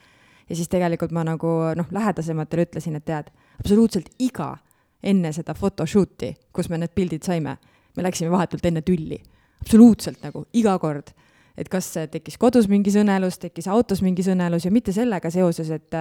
ja 0.46 0.54
siis 0.54 0.68
tegelikult 0.70 1.16
ma 1.16 1.24
nagu 1.26 1.56
noh, 1.74 1.90
lähedasematele 1.90 2.68
ütlesin, 2.68 3.00
et 3.00 3.08
tead, 3.08 3.32
absoluutselt 3.58 4.12
iga 4.22 4.52
enne 5.02 5.32
seda 5.32 5.54
photoshoot'i, 5.54 6.32
kus 6.52 6.70
me 6.72 6.80
need 6.80 6.94
pildid 6.94 7.26
saime, 7.26 7.56
me 7.96 8.04
läksime 8.04 8.30
vahetult 8.32 8.64
enne 8.66 8.82
tülli. 8.82 9.20
absoluutselt 9.60 10.22
nagu 10.22 10.44
iga 10.52 10.78
kord. 10.78 11.12
et 11.56 11.70
kas 11.72 11.86
tekkis 12.12 12.36
kodus 12.36 12.66
mingi 12.68 12.92
sõnelus, 12.92 13.38
tekkis 13.40 13.64
autos 13.72 14.02
mingi 14.04 14.20
sõnelus 14.22 14.66
ja 14.66 14.70
mitte 14.70 14.92
sellega 14.92 15.30
seoses, 15.30 15.70
et 15.70 15.94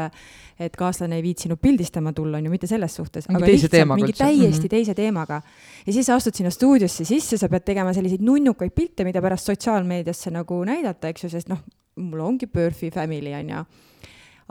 et 0.60 0.76
kaaslane 0.76 1.16
ei 1.16 1.24
viitsinud 1.24 1.60
pildistama 1.62 2.12
tulla, 2.14 2.38
on 2.38 2.46
ju, 2.46 2.52
mitte 2.52 2.68
selles 2.68 2.96
suhtes. 2.96 3.30
mingi 3.30 3.46
teise 3.46 3.70
teemaga 3.70 4.02
mingi 4.02 4.14
täiesti 4.14 4.60
mm 4.60 4.66
-hmm. 4.66 4.70
teise 4.70 4.94
teemaga. 4.94 5.42
ja 5.88 5.94
siis 5.94 6.06
sa 6.06 6.16
astud 6.16 6.36
sinna 6.36 6.50
stuudiosse 6.50 7.06
sisse, 7.06 7.38
sa 7.38 7.50
pead 7.50 7.64
tegema 7.64 7.94
selliseid 7.94 8.22
nunnukaid 8.22 8.72
pilte, 8.72 9.04
mida 9.04 9.22
pärast 9.22 9.46
sotsiaalmeediasse 9.46 10.32
nagu 10.32 10.64
näidata, 10.64 11.08
eks 11.08 11.24
ju, 11.24 11.30
sest 11.30 11.50
noh, 11.50 11.64
mul 11.96 12.20
ongi 12.20 12.48
Perfy 12.48 12.92
family, 12.92 13.34
on 13.34 13.50
ju 13.50 13.66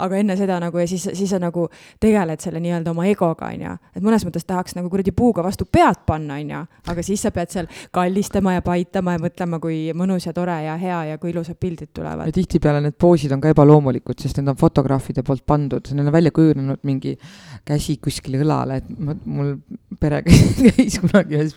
aga 0.03 0.19
enne 0.19 0.37
seda 0.39 0.59
nagu 0.63 0.81
ja 0.81 0.87
siis, 0.91 1.07
siis 1.15 1.31
sa 1.31 1.39
nagu 1.43 1.67
tegeled 2.03 2.43
selle 2.43 2.61
nii-öelda 2.63 2.91
oma 2.91 3.07
egoga, 3.07 3.51
onju. 3.53 3.75
et 3.95 4.03
mõnes 4.05 4.25
mõttes 4.27 4.47
tahaks 4.47 4.75
nagu 4.79 4.91
kuradi 4.91 5.15
puuga 5.15 5.45
vastu 5.47 5.67
pead 5.71 6.03
panna, 6.07 6.39
onju, 6.43 6.63
aga 6.91 7.07
siis 7.07 7.23
sa 7.23 7.31
pead 7.35 7.53
seal 7.55 7.71
kallistama 7.95 8.57
ja 8.57 8.65
paitama 8.67 9.17
ja 9.17 9.23
mõtlema, 9.23 9.61
kui 9.63 9.79
mõnus 9.97 10.27
ja 10.27 10.35
tore 10.37 10.57
ja 10.67 10.77
hea 10.81 11.01
ja 11.13 11.19
kui 11.23 11.31
ilusad 11.31 11.59
pildid 11.61 11.93
tulevad. 11.95 12.27
ja 12.31 12.35
tihtipeale 12.35 12.83
need 12.85 12.99
poosid 12.99 13.33
on 13.37 13.43
ka 13.45 13.55
ebaloomulikud, 13.55 14.19
sest 14.21 14.41
need 14.41 14.51
on 14.51 14.59
fotograafide 14.61 15.23
poolt 15.27 15.47
pandud, 15.47 15.93
neil 15.95 16.11
on 16.11 16.17
välja 16.19 16.35
kujunenud 16.35 16.83
mingi 16.83 17.17
käsi 17.65 17.99
kuskil 18.03 18.41
õlale, 18.43 18.83
et 18.83 19.27
mul 19.27 19.57
pere 20.01 20.23
käis 20.27 20.99
kunagi 21.03 21.39
ühes 21.39 21.55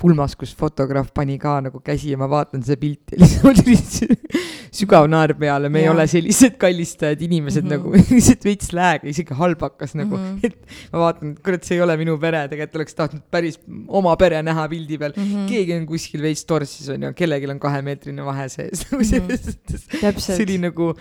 pulmas, 0.00 0.34
kus 0.38 0.54
fotograaf 0.56 1.10
pani 1.16 1.36
ka 1.40 1.58
nagu 1.66 1.80
käsi 1.84 2.14
ja 2.14 2.20
ma 2.20 2.28
vaatan 2.30 2.64
seda 2.66 2.80
pilti 2.80 3.18
ja 3.20 3.52
lihtsalt 3.68 4.38
sügav 4.74 5.08
naer 5.10 5.34
peale, 5.38 5.68
me 5.72 5.82
ja. 5.82 5.88
ei 5.88 5.92
ole 5.92 6.06
sellised 6.10 6.56
kallistajad 6.60 7.22
inimesed 7.26 7.66
mm 7.66 7.70
-hmm. 7.70 7.96
nagu, 7.98 8.10
lihtsalt 8.14 8.44
veits 8.46 8.72
lääga, 8.76 9.08
isegi 9.10 9.36
halb 9.36 9.62
hakkas 9.66 9.96
nagu 9.98 10.16
mm, 10.16 10.26
-hmm. 10.26 10.46
et 10.46 10.92
ma 10.92 11.04
vaatan, 11.04 11.34
kurat, 11.44 11.64
see 11.66 11.78
ei 11.78 11.84
ole 11.86 11.96
minu 12.00 12.16
pere, 12.22 12.44
tegelikult 12.48 12.80
oleks 12.80 12.98
tahtnud 13.00 13.24
päris 13.30 13.58
oma 13.88 14.16
pere 14.16 14.42
näha 14.46 14.68
pildi 14.68 14.98
peal 14.98 15.16
mm. 15.16 15.24
-hmm. 15.24 15.48
keegi 15.50 15.76
on 15.78 15.86
kuskil 15.86 16.22
veits 16.22 16.44
torsis 16.44 16.88
on 16.88 17.08
ju, 17.08 17.12
kellelgi 17.14 17.50
on 17.50 17.60
kahemeetrine 17.60 18.24
vahe 18.24 18.48
sees 18.48 18.84
nagu 18.90 19.04
selles 19.04 19.44
suhtes 19.44 19.88
mm 19.90 19.98
-hmm.. 19.98 20.20
see 20.20 20.44
oli 20.46 20.58
nagu 20.68 20.94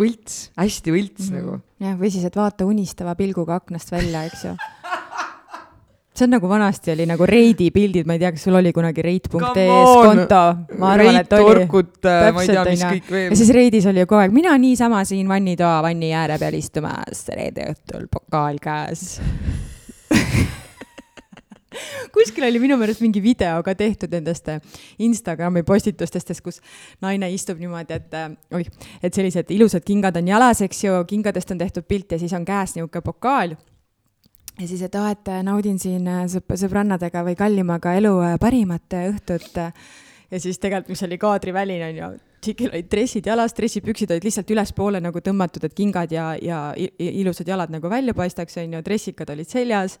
võlts, 0.00 0.50
hästi 0.56 0.92
võlts 0.94 1.30
mm 1.30 1.36
-hmm. 1.36 1.40
nagu. 1.40 1.60
jah, 1.80 1.96
või 1.98 2.10
siis, 2.12 2.24
et 2.24 2.36
vaata 2.36 2.68
unistava 2.68 3.14
pilguga 3.14 3.58
aknast 3.60 3.90
välja, 3.92 4.24
eks 4.28 4.44
ju 4.44 4.54
see 6.20 6.28
on 6.28 6.34
nagu 6.36 6.48
vanasti 6.48 6.92
oli 6.92 7.06
nagu 7.08 7.26
Reidi 7.28 7.70
pildid, 7.74 8.08
ma 8.08 8.16
ei 8.16 8.22
tea, 8.22 8.32
kas 8.34 8.44
sul 8.46 8.58
oli 8.58 8.72
kunagi 8.76 9.04
reit.ee-s 9.04 9.94
konto? 10.04 10.42
ma 10.78 10.92
arvan, 10.94 11.20
et 11.22 11.34
oli. 11.38 11.48
Orkut, 11.54 11.96
äh, 12.04 12.28
ma 12.36 12.44
ei 12.44 12.52
tea, 12.52 12.64
mis 12.68 12.84
kõik 12.84 13.12
veel. 13.14 13.28
ja 13.32 13.40
siis 13.40 13.52
Reidis 13.56 13.88
oli 13.90 14.04
ju 14.04 14.10
kogu 14.10 14.24
aeg, 14.24 14.36
mina 14.36 14.56
niisama 14.60 15.02
siin 15.08 15.30
vannitoa 15.30 15.80
vanni 15.86 16.12
ääre 16.16 16.38
peal 16.42 16.60
istumas, 16.60 17.24
reede 17.32 17.70
õhtul 17.72 18.08
pokaal 18.12 18.60
käes 18.62 19.16
kuskil 22.14 22.44
oli 22.44 22.60
minu 22.62 22.76
meelest 22.80 23.02
mingi 23.04 23.22
video 23.22 23.62
ka 23.64 23.74
tehtud 23.78 24.12
nendest 24.12 24.48
äh, 24.52 24.60
Instagrami 25.06 25.62
postitustest, 25.66 26.42
kus 26.44 26.60
naine 27.04 27.30
istub 27.32 27.60
niimoodi, 27.62 27.96
et 27.96 28.18
äh, 28.18 28.28
oih, 28.58 28.68
et 29.02 29.16
sellised 29.16 29.52
ilusad 29.54 29.86
kingad 29.86 30.18
on 30.20 30.28
jalas, 30.28 30.60
eks 30.66 30.84
ju, 30.84 30.98
kingadest 31.08 31.54
on 31.54 31.62
tehtud 31.62 31.88
pilt 31.88 32.12
ja 32.12 32.18
siis 32.20 32.34
on 32.36 32.44
käes 32.44 32.76
niisugune 32.76 33.06
pokaal 33.06 33.56
ja 34.60 34.68
siis, 34.68 34.82
et 34.84 34.96
aa, 34.98 35.12
et 35.14 35.30
naudin 35.46 35.78
siin 35.80 36.08
äh, 36.10 36.24
sõbrannadega 36.28 37.24
või 37.26 37.36
kallimaga 37.38 37.94
elu 37.98 38.16
äh, 38.24 38.38
parimat 38.40 38.96
äh, 38.96 39.08
õhtut. 39.12 39.60
ja 40.30 40.40
siis 40.40 40.58
tegelikult, 40.58 40.92
mis 40.92 41.06
oli 41.06 41.18
kaadriväline, 41.20 41.86
on 41.88 42.00
ju, 42.00 42.10
tšikil 42.40 42.72
olid 42.72 42.88
dressid 42.92 43.26
jalas, 43.28 43.54
dressipüksid 43.56 44.12
olid 44.14 44.24
lihtsalt 44.24 44.50
ülespoole 44.52 45.00
nagu 45.02 45.20
tõmmatud, 45.20 45.64
et 45.64 45.74
kingad 45.76 46.12
ja, 46.12 46.32
ja 46.40 46.60
ilusad 46.76 47.48
jalad 47.48 47.72
nagu 47.72 47.90
välja 47.92 48.14
paistaks, 48.16 48.56
on 48.62 48.76
ju, 48.76 48.82
dressikad 48.84 49.32
olid 49.32 49.48
seljas, 49.48 49.98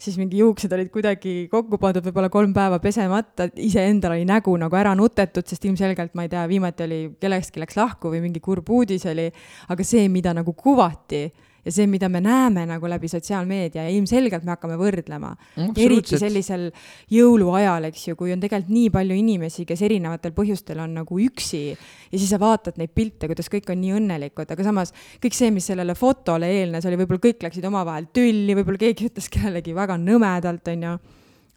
siis 0.00 0.18
mingi 0.20 0.38
juuksed 0.40 0.72
olid 0.74 0.90
kuidagi 0.94 1.34
kokku 1.50 1.78
pandud, 1.82 2.06
võib-olla 2.06 2.30
kolm 2.32 2.54
päeva 2.56 2.78
pesemata, 2.82 3.48
iseendal 3.58 4.16
oli 4.16 4.26
nägu 4.28 4.54
nagu 4.60 4.78
ära 4.78 4.94
nutetud, 4.98 5.46
sest 5.46 5.66
ilmselgelt, 5.66 6.14
ma 6.18 6.26
ei 6.26 6.32
tea, 6.32 6.46
viimati 6.50 6.86
oli, 6.86 7.00
kellestki 7.20 7.62
läks 7.62 7.78
lahku 7.78 8.14
või 8.14 8.22
mingi 8.26 8.42
kurb 8.42 8.70
uudis 8.70 9.06
oli, 9.10 9.30
aga 9.70 9.86
see, 9.86 10.06
mida 10.12 10.34
nagu 10.36 10.54
kuvati 10.54 11.28
ja 11.64 11.72
see, 11.74 11.86
mida 11.90 12.08
me 12.08 12.22
näeme 12.24 12.64
nagu 12.68 12.88
läbi 12.90 13.08
sotsiaalmeedia 13.10 13.84
ja 13.86 13.92
ilmselgelt 13.94 14.46
me 14.46 14.54
hakkame 14.54 14.78
võrdlema 14.80 15.32
mm,. 15.34 15.74
eriti 15.76 16.18
sellisel 16.20 16.68
jõuluajal, 17.12 17.88
eks 17.90 18.08
ju, 18.08 18.18
kui 18.18 18.34
on 18.34 18.42
tegelikult 18.42 18.72
nii 18.74 18.90
palju 18.94 19.18
inimesi, 19.20 19.66
kes 19.68 19.84
erinevatel 19.86 20.34
põhjustel 20.36 20.80
on 20.84 20.98
nagu 21.00 21.20
üksi 21.20 21.62
ja 21.70 22.16
siis 22.16 22.28
sa 22.32 22.40
vaatad 22.40 22.80
neid 22.80 22.94
pilte, 22.96 23.28
kuidas 23.30 23.50
kõik 23.52 23.70
on 23.72 23.80
nii 23.82 23.94
õnnelikud, 24.00 24.50
aga 24.50 24.66
samas 24.66 24.94
kõik 25.22 25.36
see, 25.36 25.52
mis 25.54 25.70
sellele 25.70 25.96
fotole 25.98 26.50
eelnes, 26.60 26.86
oli 26.88 27.00
võib-olla 27.00 27.24
kõik 27.28 27.48
läksid 27.48 27.70
omavahel 27.70 28.10
tülli, 28.14 28.56
võib-olla 28.58 28.84
keegi 28.86 29.10
ütles 29.10 29.30
kellelegi 29.32 29.76
väga 29.76 29.98
nõmedalt, 30.00 30.72
onju 30.74 30.98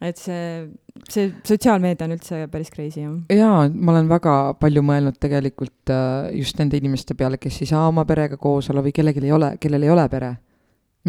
et 0.03 0.19
see, 0.19 0.67
see 1.09 1.29
sotsiaalmeedia 1.47 2.07
on 2.07 2.15
üldse 2.17 2.43
päris 2.51 2.71
crazy, 2.73 3.01
jah. 3.03 3.15
jaa, 3.31 3.67
ma 3.71 3.93
olen 3.95 4.09
väga 4.11 4.35
palju 4.59 4.83
mõelnud 4.85 5.19
tegelikult 5.21 5.93
äh, 5.93 6.29
just 6.39 6.59
nende 6.59 6.79
inimeste 6.79 7.15
peale, 7.19 7.39
kes 7.41 7.61
ei 7.63 7.71
saa 7.71 7.85
oma 7.89 8.05
perega 8.09 8.39
koos 8.41 8.69
olla 8.73 8.83
või 8.85 8.95
kellelgi 8.95 9.23
ei 9.23 9.35
ole, 9.35 9.53
kellel 9.63 9.87
ei 9.87 9.93
ole 9.93 10.05
pere. 10.11 10.33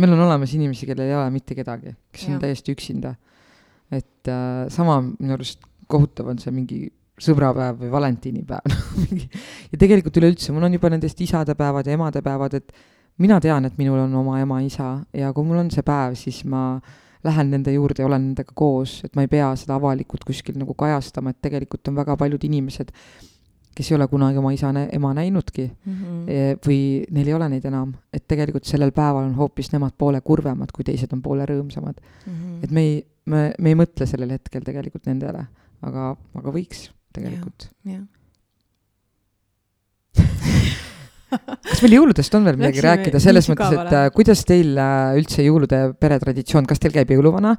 meil 0.00 0.14
on 0.14 0.24
olemas 0.26 0.54
inimesi, 0.54 0.86
kellel 0.90 1.10
ei 1.10 1.18
ole 1.18 1.28
mitte 1.34 1.58
kedagi, 1.58 1.94
kes 2.14 2.28
ja. 2.28 2.34
on 2.34 2.42
täiesti 2.42 2.74
üksinda. 2.74 3.14
et 3.90 4.30
äh, 4.30 4.66
sama 4.72 5.00
minu 5.02 5.38
arust 5.38 5.66
kohutav 5.90 6.30
on 6.32 6.38
see 6.40 6.54
mingi 6.54 6.86
sõbrapäev 7.20 7.78
või 7.82 7.92
valentiinipäev 7.92 8.74
ja 9.72 9.78
tegelikult 9.78 10.16
üleüldse, 10.22 10.54
mul 10.54 10.66
on 10.66 10.74
juba 10.74 10.90
nendest 10.90 11.20
isadepäevad 11.20 11.86
ja 11.86 11.98
emadepäevad, 11.98 12.58
et 12.58 12.72
mina 13.22 13.38
tean, 13.42 13.66
et 13.66 13.78
minul 13.78 14.00
on 14.06 14.14
oma 14.22 14.40
ema-isa 14.42 14.96
ja 15.14 15.30
kui 15.34 15.46
mul 15.46 15.62
on 15.62 15.70
see 15.70 15.84
päev, 15.86 16.16
siis 16.18 16.40
ma 16.50 16.64
äh, 16.74 17.00
lähen 17.24 17.50
nende 17.50 17.72
juurde 17.72 18.02
ja 18.02 18.06
olen 18.06 18.28
nendega 18.28 18.52
koos, 18.54 18.98
et 19.04 19.14
ma 19.16 19.24
ei 19.24 19.30
pea 19.32 19.50
seda 19.58 19.78
avalikult 19.78 20.24
kuskil 20.26 20.58
nagu 20.60 20.74
kajastama, 20.78 21.32
et 21.32 21.40
tegelikult 21.44 21.88
on 21.90 21.96
väga 21.98 22.16
paljud 22.20 22.44
inimesed, 22.44 22.92
kes 23.74 23.90
ei 23.90 23.96
ole 23.96 24.06
kunagi 24.08 24.38
oma 24.38 24.52
isa, 24.54 24.70
ema 24.92 25.12
näinudki 25.16 25.64
mm 25.66 25.94
-hmm. 25.94 26.60
või 26.66 26.78
neil 27.10 27.28
ei 27.28 27.34
ole 27.34 27.48
neid 27.48 27.64
enam, 27.64 27.94
et 28.12 28.28
tegelikult 28.28 28.64
sellel 28.64 28.92
päeval 28.92 29.24
on 29.24 29.34
hoopis 29.34 29.72
nemad 29.72 29.92
poole 29.98 30.20
kurvemad, 30.20 30.72
kui 30.72 30.84
teised 30.84 31.12
on 31.12 31.22
poole 31.22 31.46
rõõmsamad 31.46 31.96
mm. 32.00 32.32
-hmm. 32.32 32.64
et 32.64 32.70
me 32.70 32.80
ei, 32.80 33.06
me, 33.24 33.52
me 33.58 33.68
ei 33.68 33.74
mõtle 33.74 34.06
sellel 34.06 34.30
hetkel 34.30 34.62
tegelikult 34.62 35.06
nendele, 35.06 35.46
aga, 35.82 36.16
aga 36.34 36.50
võiks 36.50 36.90
tegelikult. 37.12 37.70
jah 37.84 38.04
kas 41.42 41.82
meil 41.84 41.96
jõuludest 41.98 42.34
on 42.36 42.46
veel 42.46 42.58
midagi 42.58 42.80
Läksime 42.80 42.90
rääkida, 42.90 43.20
selles 43.22 43.48
mõttes, 43.50 43.74
et 43.74 43.94
äh, 43.94 44.06
kuidas 44.14 44.44
teil 44.48 44.74
äh, 44.80 45.16
üldse 45.18 45.44
jõulude 45.44 45.80
peretraditsioon, 46.00 46.66
kas 46.68 46.82
teil 46.82 46.94
käib 46.94 47.12
jõuluvana 47.14 47.54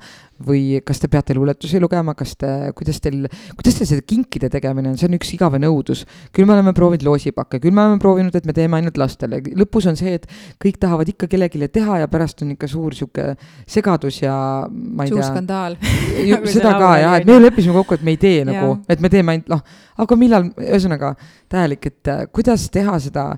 või 0.45 0.82
kas 0.86 0.99
te 1.01 1.09
peate 1.11 1.36
luuletusi 1.38 1.80
lugema, 1.84 2.15
kas 2.17 2.36
te, 2.39 2.51
kuidas 2.76 2.99
teil, 3.03 3.26
kuidas 3.55 3.80
teil 3.80 3.89
see 3.89 4.05
kinkide 4.07 4.49
tegemine 4.53 4.91
on, 4.91 4.99
see 4.99 5.09
on 5.09 5.17
üks 5.17 5.32
igav 5.38 5.55
nõudlus. 5.61 6.05
küll 6.36 6.47
me 6.47 6.55
oleme 6.57 6.73
proovinud 6.76 7.05
loosipakke, 7.07 7.61
küll 7.63 7.76
me 7.76 7.86
oleme 7.86 8.01
proovinud, 8.03 8.36
et 8.36 8.47
me 8.47 8.55
teeme 8.55 8.80
ainult 8.80 8.99
lastele, 8.99 9.41
lõpus 9.55 9.89
on 9.91 9.99
see, 9.99 10.15
et 10.19 10.28
kõik 10.61 10.80
tahavad 10.82 11.09
ikka 11.11 11.30
kellelegi 11.32 11.69
teha 11.71 12.01
ja 12.03 12.11
pärast 12.11 12.43
on 12.43 12.53
ikka 12.55 12.69
suur 12.71 12.95
sihuke 12.97 13.34
segadus 13.67 14.21
ja 14.23 14.36
ma 14.69 15.05
ei 15.05 15.13
suur 15.13 15.21
tea. 15.21 15.32
skandaal. 15.32 15.80
Seda 16.55 16.76
ka 16.80 16.93
jah, 16.99 17.19
et 17.19 17.30
me 17.30 17.39
leppisime 17.41 17.76
kokku, 17.80 17.99
et 17.99 18.05
me 18.05 18.15
ei 18.15 18.21
tee 18.21 18.45
nagu, 18.47 18.80
et 18.89 19.01
me 19.03 19.11
teeme 19.11 19.36
ainult 19.36 19.51
noh, 19.51 19.63
aga 20.03 20.17
millal, 20.19 20.49
ühesõnaga 20.61 21.13
tähelik, 21.51 21.91
et 21.91 22.11
äh, 22.11 22.26
kuidas 22.34 22.67
teha 22.73 22.97
seda 23.03 23.30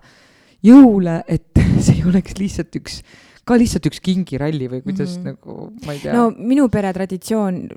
jõule, 0.65 1.21
et 1.27 1.51
see 1.83 1.99
ei 1.99 2.07
oleks 2.07 2.37
lihtsalt 2.39 2.79
üks, 2.79 3.01
ka 3.47 3.57
lihtsalt 3.59 3.89
üks 3.91 4.01
kingiralli 4.03 4.69
või 4.71 4.81
kuidas 4.85 5.17
mm 5.17 5.23
-hmm. 5.23 5.37
nagu, 5.37 5.85
ma 5.85 5.93
ei 5.93 6.01
tea. 6.03 6.15
no 6.15 6.31
minu 6.37 6.69
pere 6.73 6.93
traditsioon 6.93 7.67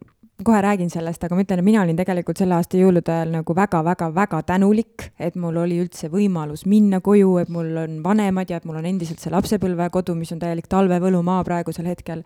kohe 0.44 0.62
räägin 0.62 0.90
sellest, 0.90 1.24
aga 1.24 1.36
ma 1.36 1.44
ütlen, 1.44 1.60
et 1.60 1.64
mina 1.64 1.82
olin 1.82 1.96
tegelikult 1.96 2.38
selle 2.40 2.56
aasta 2.56 2.78
jõulude 2.80 3.12
ajal 3.12 3.34
nagu 3.34 3.54
väga-väga-väga 3.56 4.42
tänulik, 4.48 5.10
et 5.20 5.36
mul 5.36 5.56
oli 5.60 5.80
üldse 5.82 6.08
võimalus 6.12 6.66
minna 6.66 7.00
koju, 7.04 7.36
et 7.42 7.52
mul 7.52 7.76
on 7.76 8.00
vanemad 8.04 8.50
ja 8.50 8.56
et 8.60 8.64
mul 8.64 8.80
on 8.80 8.88
endiselt 8.88 9.20
see 9.20 9.32
lapsepõlvekodu, 9.34 10.14
mis 10.14 10.32
on 10.32 10.40
täielik 10.40 10.68
talvevõlumaa 10.70 11.44
praegusel 11.44 11.90
hetkel 11.92 12.24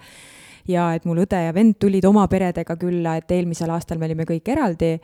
ja 0.70 0.86
et 0.96 1.04
mul 1.08 1.22
õde 1.24 1.40
ja 1.46 1.52
vend 1.54 1.76
tulid 1.80 2.04
oma 2.08 2.24
peredega 2.30 2.76
külla, 2.80 3.16
et 3.18 3.30
eelmisel 3.34 3.70
aastal 3.74 4.00
me 4.00 4.08
olime 4.08 4.26
kõik 4.28 4.48
eraldi. 4.54 4.94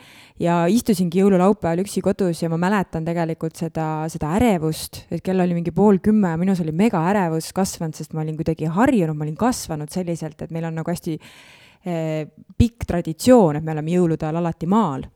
Ja 0.41 0.63
istusingi 0.71 1.21
jõululaupäeval 1.21 1.85
üksi 1.85 2.03
kodus 2.05 2.43
ja 2.43 2.51
ma 2.53 2.59
mäletan 2.61 3.07
tegelikult 3.07 3.61
seda, 3.61 4.09
seda 4.13 4.35
ärevust, 4.39 5.05
et 5.11 5.25
kell 5.25 5.41
oli 5.43 5.57
mingi 5.59 5.75
pool 5.77 6.01
kümme 6.05 6.35
ja 6.35 6.41
minus 6.41 6.65
oli 6.65 6.75
mega 6.77 7.03
ärevus 7.13 7.53
kasvanud, 7.57 7.97
sest 7.97 8.17
ma 8.17 8.25
olin 8.25 8.39
kuidagi 8.41 8.71
harjunud, 8.73 9.17
ma 9.17 9.27
olin 9.29 9.39
kasvanud 9.39 9.93
selliselt, 9.93 10.41
et 10.43 10.53
meil 10.55 10.69
on 10.71 10.81
nagu 10.81 10.93
hästi 10.93 11.17
eh, 11.21 12.27
pikk 12.59 12.89
traditsioon, 12.89 13.61
et 13.61 13.67
me 13.67 13.77
oleme 13.77 13.99
jõulude 13.99 14.29
ajal 14.29 14.43
alati 14.43 14.71
maal 14.71 15.09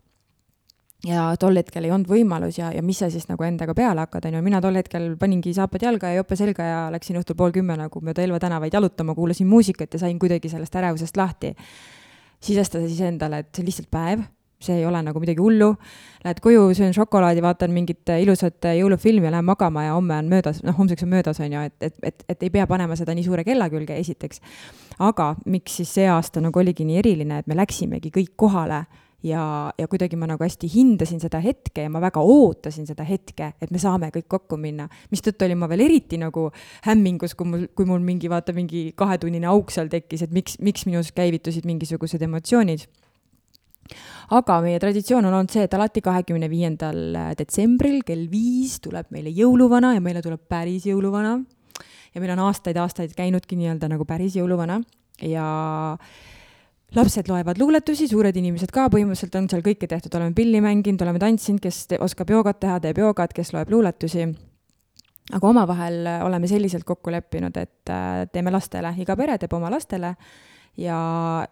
ja 1.08 1.24
tol 1.40 1.56
hetkel 1.58 1.86
ei 1.86 1.92
olnud 1.94 2.08
võimalus 2.08 2.58
ja, 2.58 2.70
ja 2.74 2.82
mis 2.84 3.00
sa 3.02 3.10
siis 3.12 3.26
nagu 3.28 3.44
endaga 3.46 3.74
peale 3.76 4.04
hakkad, 4.06 4.28
on 4.28 4.38
ju, 4.38 4.44
mina 4.44 4.60
tol 4.64 4.78
hetkel 4.78 5.12
paningi 5.20 5.54
saapad 5.56 5.84
jalga 5.84 6.12
ja 6.12 6.22
jope 6.22 6.38
selga 6.40 6.68
ja 6.68 6.78
läksin 6.94 7.18
õhtul 7.20 7.36
pool 7.38 7.52
kümme 7.54 7.76
nagu 7.78 8.00
mööda 8.04 8.24
Elva 8.24 8.40
tänavaid 8.42 8.74
jalutama, 8.74 9.16
kuulasin 9.16 9.48
muusikat 9.50 9.94
ja 9.94 10.04
sain 10.06 10.18
kuidagi 10.18 10.48
sellest 10.52 10.80
ärevusest 10.80 11.20
lahti. 11.20 11.54
sisestada 12.44 12.88
siis 12.88 13.00
endale, 13.00 13.38
et 13.40 13.54
see 13.54 13.62
on 13.62 13.66
lihtsalt 13.66 13.88
päev, 13.90 14.24
see 14.60 14.74
ei 14.76 14.86
ole 14.86 15.00
nagu 15.02 15.20
midagi 15.20 15.40
hullu, 15.40 15.70
lähed 16.24 16.40
koju, 16.44 16.66
söön 16.76 16.92
šokolaadi, 16.96 17.40
vaatan 17.44 17.72
mingit 17.72 18.10
ilusat 18.20 18.68
jõulufilmi 18.78 19.28
ja 19.28 19.32
lähen 19.32 19.44
magama 19.48 19.84
ja 19.84 19.94
homme 19.94 20.18
on 20.18 20.28
möödas, 20.28 20.60
noh, 20.64 20.76
homseks 20.76 21.06
on 21.06 21.12
möödas, 21.12 21.40
on 21.40 21.52
ju, 21.52 21.62
et, 21.68 21.76
et, 21.80 21.96
et, 22.02 22.24
et 22.28 22.44
ei 22.44 22.52
pea 22.52 22.66
panema 22.68 22.96
seda 22.96 23.16
nii 23.16 23.24
suure 23.24 23.44
kella 23.44 23.70
külge, 23.72 23.96
esiteks. 23.96 24.40
aga 24.98 25.34
miks 25.46 25.80
siis 25.80 25.94
see 26.00 26.08
aasta 26.08 26.44
nagu 26.44 26.60
oligi 26.60 26.84
nii 26.84 27.00
eriline, 27.00 27.40
et 27.40 27.48
me 27.48 27.56
läksimegi 27.56 28.12
kõik 28.12 28.36
kohale 28.36 28.84
ja, 29.24 29.44
ja 29.78 29.88
kuidagi 29.90 30.18
ma 30.20 30.28
nagu 30.28 30.44
hästi 30.44 30.68
hindasin 30.70 31.22
seda 31.22 31.40
hetke 31.42 31.86
ja 31.86 31.92
ma 31.92 32.02
väga 32.04 32.22
ootasin 32.22 32.86
seda 32.88 33.06
hetke, 33.08 33.52
et 33.60 33.72
me 33.72 33.80
saame 33.82 34.10
kõik 34.14 34.28
kokku 34.36 34.58
minna. 34.60 34.88
mistõttu 35.12 35.46
olin 35.46 35.60
ma 35.60 35.68
veel 35.70 35.86
eriti 35.86 36.18
nagu 36.20 36.50
hämmingus, 36.86 37.36
kui 37.38 37.48
mul, 37.48 37.64
kui 37.74 37.88
mul 37.88 38.04
mingi, 38.04 38.28
vaata, 38.32 38.54
mingi 38.56 38.90
kahetunnine 38.96 39.48
auk 39.50 39.72
seal 39.74 39.88
tekkis, 39.92 40.26
et 40.26 40.34
miks, 40.34 40.58
miks 40.60 40.86
minus 40.88 41.12
käivitusid 41.16 41.66
mingisugused 41.68 42.22
emotsioonid 42.22 42.86
aga 44.34 44.60
meie 44.64 44.80
traditsioon 44.80 45.26
on 45.28 45.34
olnud 45.36 45.52
see, 45.52 45.64
et 45.66 45.74
alati 45.76 46.00
kahekümne 46.04 46.48
viiendal 46.52 47.18
detsembril 47.38 48.00
kell 48.06 48.28
viis 48.30 48.78
tuleb 48.84 49.10
meile 49.12 49.32
jõuluvana 49.34 49.94
ja 49.96 50.04
meile 50.04 50.22
tuleb 50.24 50.44
päris 50.48 50.86
jõuluvana. 50.88 51.38
ja 52.14 52.20
meil 52.22 52.32
on 52.36 52.44
aastaid-aastaid 52.46 53.12
käinudki 53.16 53.58
nii-öelda 53.58 53.90
nagu 53.90 54.06
päris 54.08 54.36
jõuluvana 54.38 54.80
ja 55.20 55.98
lapsed 56.96 57.28
loevad 57.28 57.58
luuletusi, 57.58 58.08
suured 58.08 58.36
inimesed 58.36 58.72
ka, 58.74 58.86
põhimõtteliselt 58.92 59.36
on 59.38 59.48
seal 59.50 59.62
kõike 59.66 59.88
tehtud, 59.90 60.14
oleme 60.18 60.34
pilli 60.36 60.60
mänginud, 60.64 61.02
oleme 61.02 61.22
tantsinud, 61.22 61.62
kes 61.62 61.84
te, 61.90 62.00
oskab 62.02 62.30
joogat 62.30 62.60
teha, 62.62 62.80
teeb 62.82 63.00
joogat, 63.02 63.34
kes 63.36 63.52
loeb 63.56 63.70
luuletusi. 63.74 64.26
aga 65.32 65.48
omavahel 65.48 66.08
oleme 66.22 66.48
selliselt 66.48 66.84
kokku 66.84 67.10
leppinud, 67.10 67.56
et 67.56 67.90
äh, 67.90 68.26
teeme 68.32 68.50
lastele, 68.50 68.94
iga 68.98 69.16
pere 69.16 69.38
teeb 69.38 69.52
oma 69.56 69.70
lastele 69.72 70.14
ja, 70.76 70.98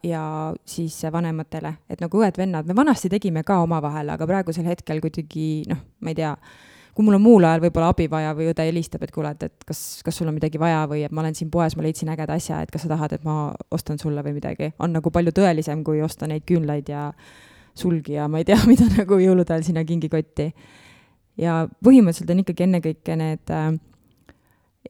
ja 0.03 0.25
siis 0.67 0.99
vanematele, 1.13 1.75
et 1.89 2.01
nagu 2.01 2.21
õed-vennad, 2.21 2.67
me 2.67 2.77
vanasti 2.77 3.09
tegime 3.09 3.43
ka 3.43 3.63
omavahel, 3.63 4.13
aga 4.13 4.27
praegusel 4.27 4.69
hetkel 4.69 5.01
kuidagi 5.01 5.65
noh, 5.71 5.81
ma 6.01 6.13
ei 6.13 6.19
tea 6.19 6.35
kui 6.93 7.05
mul 7.07 7.17
on 7.17 7.23
muul 7.25 7.45
ajal 7.49 7.63
võib-olla 7.65 7.93
abi 7.93 8.07
vaja 8.13 8.35
või 8.37 8.51
õde 8.51 8.67
helistab, 8.67 9.05
et 9.07 9.13
kuule, 9.15 9.33
et, 9.33 9.47
et 9.49 9.65
kas, 9.69 9.81
kas 10.05 10.19
sul 10.19 10.29
on 10.29 10.37
midagi 10.37 10.61
vaja 10.61 10.83
või 10.91 11.07
et 11.07 11.15
ma 11.15 11.23
olen 11.25 11.37
siin 11.37 11.51
poes, 11.53 11.77
ma 11.77 11.87
leidsin 11.87 12.11
ägeda 12.13 12.37
asja, 12.37 12.61
et 12.63 12.73
kas 12.73 12.85
sa 12.85 12.93
tahad, 12.93 13.15
et 13.17 13.25
ma 13.25 13.37
ostan 13.73 14.01
sulle 14.01 14.25
või 14.25 14.37
midagi, 14.37 14.73
on 14.83 14.93
nagu 14.93 15.13
palju 15.15 15.33
tõelisem, 15.37 15.85
kui 15.87 16.03
osta 16.05 16.29
neid 16.29 16.45
küünlaid 16.49 16.93
ja 16.93 17.09
sulgi 17.79 18.19
ja 18.19 18.29
ma 18.29 18.43
ei 18.43 18.49
tea, 18.49 18.61
mida 18.71 18.89
nagu 18.93 19.21
jõulude 19.23 19.55
ajal 19.55 19.67
sinna 19.71 19.87
kingikotti. 19.89 20.51
ja 21.41 21.63
põhimõtteliselt 21.85 22.35
on 22.35 22.45
ikkagi 22.45 22.69
ennekõike 22.69 23.17
need 23.17 23.57
äh, 23.57 23.73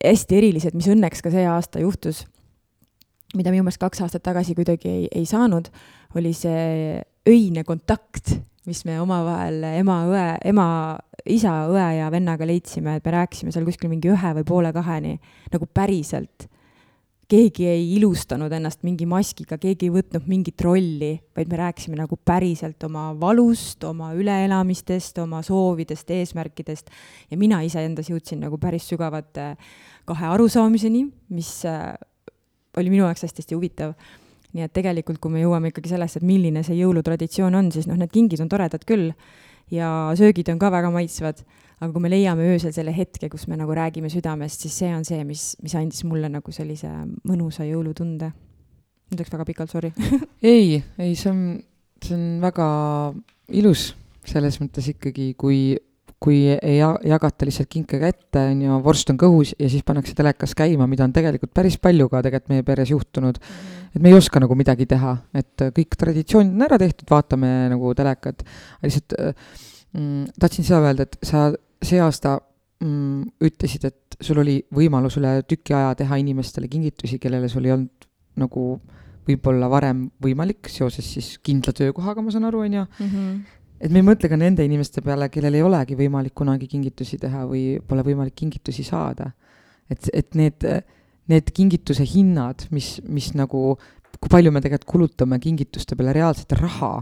hästi 0.03 0.39
erilised, 0.41 0.75
mis 0.75 0.91
õnneks 0.91 1.23
ka 1.23 1.31
see 1.31 1.47
aasta 1.47 1.83
juhtus, 1.85 2.25
mida 3.37 3.53
minu 3.55 3.63
meelest 3.63 3.81
kaks 3.81 4.03
aastat 4.03 4.25
tagasi 4.27 4.57
kuidagi 4.59 4.91
ei, 4.91 5.05
ei 5.13 5.27
saanud, 5.29 5.71
oli 6.19 6.35
see 6.37 6.99
öine 7.31 7.63
kontakt 7.65 8.35
mis 8.69 8.85
me 8.87 8.99
omavahel 9.03 9.65
ema, 9.73 9.99
õe, 10.11 10.27
ema, 10.53 10.67
isa, 11.27 11.55
õe 11.71 11.89
ja 11.99 12.09
vennaga 12.15 12.47
leidsime, 12.47 12.97
et 12.99 13.05
me 13.07 13.15
rääkisime 13.17 13.55
seal 13.55 13.67
kuskil 13.67 13.91
mingi 13.91 14.11
ühe 14.13 14.33
või 14.39 14.47
poole 14.47 14.73
kaheni 14.75 15.17
nagu 15.53 15.67
päriselt. 15.67 16.49
keegi 17.33 17.65
ei 17.65 17.85
ilustanud 17.97 18.53
ennast 18.53 18.83
mingi 18.85 19.07
maskiga, 19.09 19.57
keegi 19.57 19.87
ei 19.87 19.93
võtnud 19.95 20.27
mingit 20.29 20.61
rolli, 20.61 21.15
vaid 21.37 21.49
me 21.49 21.57
rääkisime 21.57 21.97
nagu 21.97 22.19
päriselt 22.21 22.85
oma 22.85 23.07
valust, 23.19 23.85
oma 23.89 24.11
üleelamistest, 24.13 25.19
oma 25.19 25.41
soovidest, 25.43 26.11
eesmärkidest 26.11 26.91
ja 27.31 27.39
mina 27.41 27.63
iseendas 27.65 28.11
jõudsin 28.13 28.43
nagu 28.45 28.59
päris 28.61 28.85
sügavate 28.91 29.55
kahe 30.05 30.29
arusaamiseni, 30.35 31.07
mis 31.33 31.63
äh, 31.65 31.95
oli 32.77 32.93
minu 32.93 33.07
jaoks 33.07 33.25
hästi-hästi 33.25 33.57
huvitav 33.57 33.97
nii 34.53 34.67
et 34.67 34.73
tegelikult, 34.75 35.21
kui 35.23 35.33
me 35.33 35.43
jõuame 35.43 35.73
ikkagi 35.73 35.93
sellesse, 35.95 36.21
et 36.21 36.27
milline 36.29 36.63
see 36.67 36.77
jõulutraditsioon 36.79 37.57
on, 37.59 37.71
siis 37.75 37.89
noh, 37.89 37.99
need 38.01 38.13
kingid 38.13 38.43
on 38.45 38.51
toredad 38.53 38.85
küll 38.89 39.11
ja 39.73 39.89
söögid 40.19 40.51
on 40.53 40.61
ka 40.61 40.71
väga 40.73 40.91
maitsvad, 40.93 41.43
aga 41.81 41.91
kui 41.93 42.05
me 42.05 42.13
leiame 42.13 42.47
öösel 42.53 42.75
selle 42.75 42.95
hetke, 42.95 43.31
kus 43.33 43.49
me 43.49 43.57
nagu 43.59 43.75
räägime 43.77 44.11
südamest, 44.13 44.65
siis 44.65 44.77
see 44.83 44.93
on 44.95 45.07
see, 45.09 45.23
mis, 45.29 45.53
mis 45.65 45.77
andis 45.79 46.05
mulle 46.09 46.31
nagu 46.33 46.55
sellise 46.55 46.91
mõnusa 47.29 47.67
jõulutunde. 47.69 48.33
nüüd 49.13 49.21
läks 49.21 49.33
väga 49.33 49.49
pikalt, 49.49 49.73
sorry 49.73 49.93
ei, 50.55 50.83
ei, 50.99 51.15
see 51.17 51.33
on, 51.33 51.43
see 52.05 52.17
on 52.17 52.29
väga 52.45 52.69
ilus 53.53 53.93
selles 54.29 54.61
mõttes 54.63 54.87
ikkagi, 54.93 55.33
kui 55.35 55.75
kui 56.23 56.45
ei 56.55 56.79
jagata 56.79 57.47
lihtsalt 57.49 57.69
kinke 57.69 57.99
kätte, 57.99 58.47
on 58.53 58.61
ju, 58.63 58.81
vorst 58.85 59.11
on 59.11 59.19
kõhus 59.19 59.57
ja 59.59 59.69
siis 59.69 59.83
pannakse 59.83 60.15
telekas 60.15 60.55
käima, 60.55 60.87
mida 60.87 61.03
on 61.05 61.13
tegelikult 61.13 61.51
päris 61.55 61.79
palju 61.83 62.09
ka 62.09 62.23
tegelikult 62.23 62.53
meie 62.55 62.67
peres 62.67 62.95
juhtunud. 62.95 63.39
-hmm 63.43 63.83
et 63.93 64.01
me 64.01 64.11
ei 64.11 64.17
oska 64.17 64.41
nagu 64.41 64.57
midagi 64.57 64.87
teha, 64.89 65.13
et 65.37 65.65
kõik 65.77 65.99
traditsioonid 66.01 66.55
on 66.57 66.65
ära 66.67 66.79
tehtud, 66.81 67.09
vaatame 67.11 67.51
nagu 67.73 67.93
telekat, 67.97 68.41
lihtsalt 68.85 69.17
mm, 69.19 70.33
tahtsin 70.41 70.67
seda 70.69 70.81
öelda, 70.87 71.07
et 71.07 71.19
sa 71.29 71.51
see 71.83 72.01
aasta 72.03 72.39
mm, 72.83 73.45
ütlesid, 73.49 73.85
et 73.91 74.17
sul 74.23 74.41
oli 74.43 74.61
võimalus 74.75 75.19
üle 75.21 75.41
tüki 75.49 75.77
aja 75.77 75.93
teha 76.01 76.21
inimestele 76.23 76.71
kingitusi, 76.73 77.21
kellele 77.23 77.51
sul 77.53 77.69
ei 77.69 77.77
olnud 77.77 78.09
nagu 78.41 78.67
võib-olla 79.29 79.69
varem 79.71 80.07
võimalik 80.23 80.71
seoses 80.73 81.07
siis 81.17 81.35
kindla 81.45 81.75
töökohaga, 81.77 82.25
ma 82.25 82.33
saan 82.35 82.49
aru, 82.49 82.65
on 82.65 82.79
ju 82.81 82.87
mm. 82.87 83.11
-hmm. 83.11 83.43
Et 83.83 83.91
me 83.91 83.99
ei 83.99 84.07
mõtle 84.07 84.31
ka 84.31 84.39
nende 84.39 84.65
inimeste 84.65 85.03
peale, 85.03 85.29
kellel 85.33 85.59
ei 85.59 85.65
olegi 85.67 85.99
võimalik 85.99 86.35
kunagi 86.39 86.69
kingitusi 86.71 87.19
teha 87.19 87.45
või 87.51 87.81
pole 87.87 88.05
võimalik 88.07 88.37
kingitusi 88.39 88.85
saada. 88.87 89.33
et, 89.91 90.09
et 90.15 90.35
need 90.39 90.65
need 91.31 91.53
kingituse 91.55 92.05
hinnad, 92.09 92.67
mis, 92.75 92.97
mis 93.07 93.31
nagu, 93.39 93.77
kui 94.19 94.33
palju 94.33 94.53
me 94.55 94.63
tegelikult 94.63 94.91
kulutame 94.91 95.39
kingituste 95.43 95.97
peale 95.99 96.15
reaalset 96.17 96.55
raha, 96.59 96.95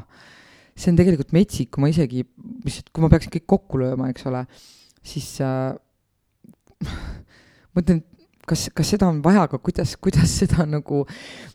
see 0.77 0.93
on 0.93 1.01
tegelikult 1.01 1.33
metsik, 1.37 1.71
kui 1.75 1.85
ma 1.85 1.91
isegi, 1.93 2.25
mis, 2.65 2.81
kui 2.91 3.05
ma 3.05 3.11
peaksin 3.13 3.33
kõik 3.35 3.49
kokku 3.55 3.81
lööma, 3.81 4.11
eks 4.13 4.29
ole, 4.31 4.45
siis 5.07 5.33
äh, 5.45 5.73
mõtlen, 7.77 8.05
kas, 8.49 8.69
kas 8.75 8.93
seda 8.95 9.09
on 9.09 9.21
vaja, 9.25 9.45
aga 9.49 9.59
kuidas, 9.59 9.97
kuidas 10.01 10.33
seda 10.41 10.67
nagu, 10.69 11.05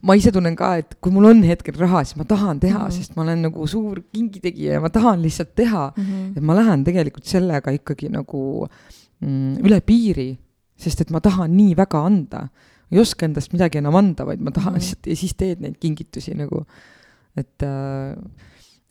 ma 0.05 0.15
ise 0.15 0.31
tunnen 0.31 0.55
ka, 0.55 0.75
et 0.81 0.95
kui 1.01 1.11
mul 1.11 1.29
on 1.31 1.43
hetkel 1.43 1.77
raha, 1.79 2.03
siis 2.05 2.19
ma 2.19 2.27
tahan 2.29 2.59
teha 2.59 2.79
mm, 2.79 2.87
-hmm. 2.87 2.97
sest 2.97 3.15
ma 3.15 3.23
olen 3.23 3.41
nagu 3.47 3.67
suur 3.67 4.03
kingitegija 4.13 4.73
ja 4.73 4.81
ma 4.81 4.89
tahan 4.89 5.21
lihtsalt 5.21 5.55
teha 5.55 5.91
mm. 5.97 6.03
-hmm. 6.03 6.37
et 6.37 6.43
ma 6.43 6.55
lähen 6.55 6.83
tegelikult 6.83 7.25
sellega 7.25 7.71
ikkagi 7.71 8.09
nagu 8.09 8.67
mm, 9.19 9.57
üle 9.65 9.81
piiri 9.81 10.37
sest 10.75 11.05
et 11.05 11.11
ma 11.13 11.21
tahan 11.23 11.55
nii 11.55 11.75
väga 11.77 12.05
anda. 12.05 12.47
ei 12.91 12.99
oska 13.01 13.25
endast 13.25 13.51
midagi 13.51 13.79
enam 13.81 13.95
anda, 13.97 14.25
vaid 14.27 14.41
ma 14.45 14.51
tahan 14.53 14.75
mm. 14.75 14.79
lihtsalt 14.79 15.07
ja 15.09 15.15
siis 15.17 15.33
teed 15.33 15.61
neid 15.63 15.79
kingitusi 15.81 16.35
nagu, 16.37 16.61
et 17.35 17.63
äh, 17.65 18.13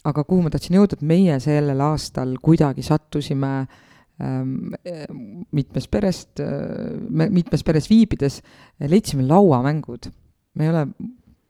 aga 0.05 0.25
kuhu 0.25 0.43
ma 0.43 0.51
tahtsin 0.51 0.77
jõuda, 0.77 0.99
et 0.99 1.05
meie 1.07 1.37
sellel 1.41 1.81
aastal 1.81 2.35
kuidagi 2.43 2.83
sattusime 2.83 3.53
ähm, 3.63 3.71
mitmes 4.19 5.89
perest 5.91 6.41
äh,, 6.41 6.95
mitmes 7.11 7.65
peres 7.67 7.91
viibides, 7.91 8.43
leidsime 8.81 9.27
lauamängud. 9.27 10.11
me 10.55 10.65
ei 10.65 10.71
ole 10.71 10.87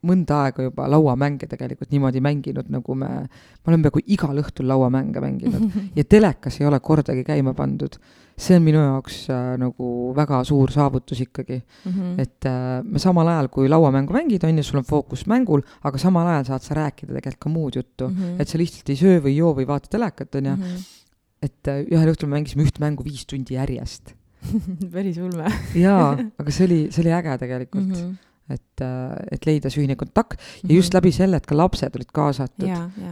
mõnda 0.04 0.40
aega 0.46 0.66
juba 0.68 0.86
lauamänge 0.92 1.48
tegelikult 1.50 1.92
niimoodi 1.94 2.20
mänginud, 2.24 2.68
nagu 2.72 2.96
me, 2.98 3.08
me 3.24 3.72
oleme 3.72 3.86
peaaegu 3.86 4.02
igal 4.16 4.42
õhtul 4.42 4.68
lauamänge 4.70 5.22
mänginud 5.24 5.78
ja 5.98 6.04
telekas 6.04 6.60
ei 6.60 6.68
ole 6.68 6.80
kordagi 6.84 7.24
käima 7.26 7.54
pandud. 7.56 7.96
see 8.34 8.56
on 8.58 8.64
minu 8.66 8.80
jaoks 8.82 9.28
äh, 9.30 9.52
nagu 9.62 9.88
väga 10.16 10.40
suur 10.44 10.72
saavutus 10.74 11.20
ikkagi 11.22 11.60
mm. 11.60 11.92
-hmm. 11.92 12.14
et 12.18 12.46
äh, 12.50 12.82
me 12.82 12.98
samal 12.98 13.28
ajal, 13.30 13.48
kui 13.48 13.68
lauamängu 13.68 14.12
mängid, 14.12 14.44
on 14.44 14.58
ju, 14.58 14.62
sul 14.62 14.78
on 14.78 14.84
fookus 14.84 15.26
mängul, 15.30 15.62
aga 15.84 15.98
samal 15.98 16.26
ajal 16.26 16.44
saad 16.44 16.62
sa 16.62 16.74
rääkida 16.74 17.14
tegelikult 17.14 17.40
ka 17.40 17.48
muud 17.48 17.76
juttu 17.76 18.08
mm, 18.08 18.16
-hmm. 18.16 18.40
et 18.40 18.48
sa 18.48 18.58
lihtsalt 18.58 18.90
ei 18.90 18.96
söö 18.96 19.20
või 19.20 19.36
joo 19.36 19.54
või 19.54 19.66
vaata 19.66 19.88
telekat, 19.88 20.34
on 20.34 20.44
ju 20.44 20.56
mm. 20.56 20.62
-hmm. 20.62 21.03
Et 21.44 21.70
äh, 21.70 21.82
ühel 21.86 22.12
õhtul 22.12 22.30
me 22.30 22.38
mängisime 22.38 22.66
ühte 22.66 22.82
mängu 22.84 23.06
viis 23.06 23.24
tundi 23.30 23.58
järjest. 23.58 24.14
Päris 24.94 25.18
ulme 25.22 25.48
jaa, 25.78 26.14
aga 26.40 26.54
see 26.54 26.68
oli, 26.68 26.80
see 26.94 27.04
oli 27.04 27.16
äge 27.16 27.40
tegelikult. 27.44 27.90
Mm. 27.90 27.98
-hmm 28.04 28.22
et, 28.50 28.80
äh, 28.84 29.12
et 29.32 29.46
leida 29.48 29.70
see 29.72 29.80
ühine 29.80 29.96
kontakt 29.96 30.36
ja 30.36 30.44
mm 30.44 30.68
-hmm. 30.68 30.76
just 30.76 30.94
läbi 30.94 31.12
selle, 31.12 31.36
et 31.36 31.46
ka 31.46 31.56
lapsed 31.56 31.96
olid 31.96 32.10
kaasatud. 32.12 32.68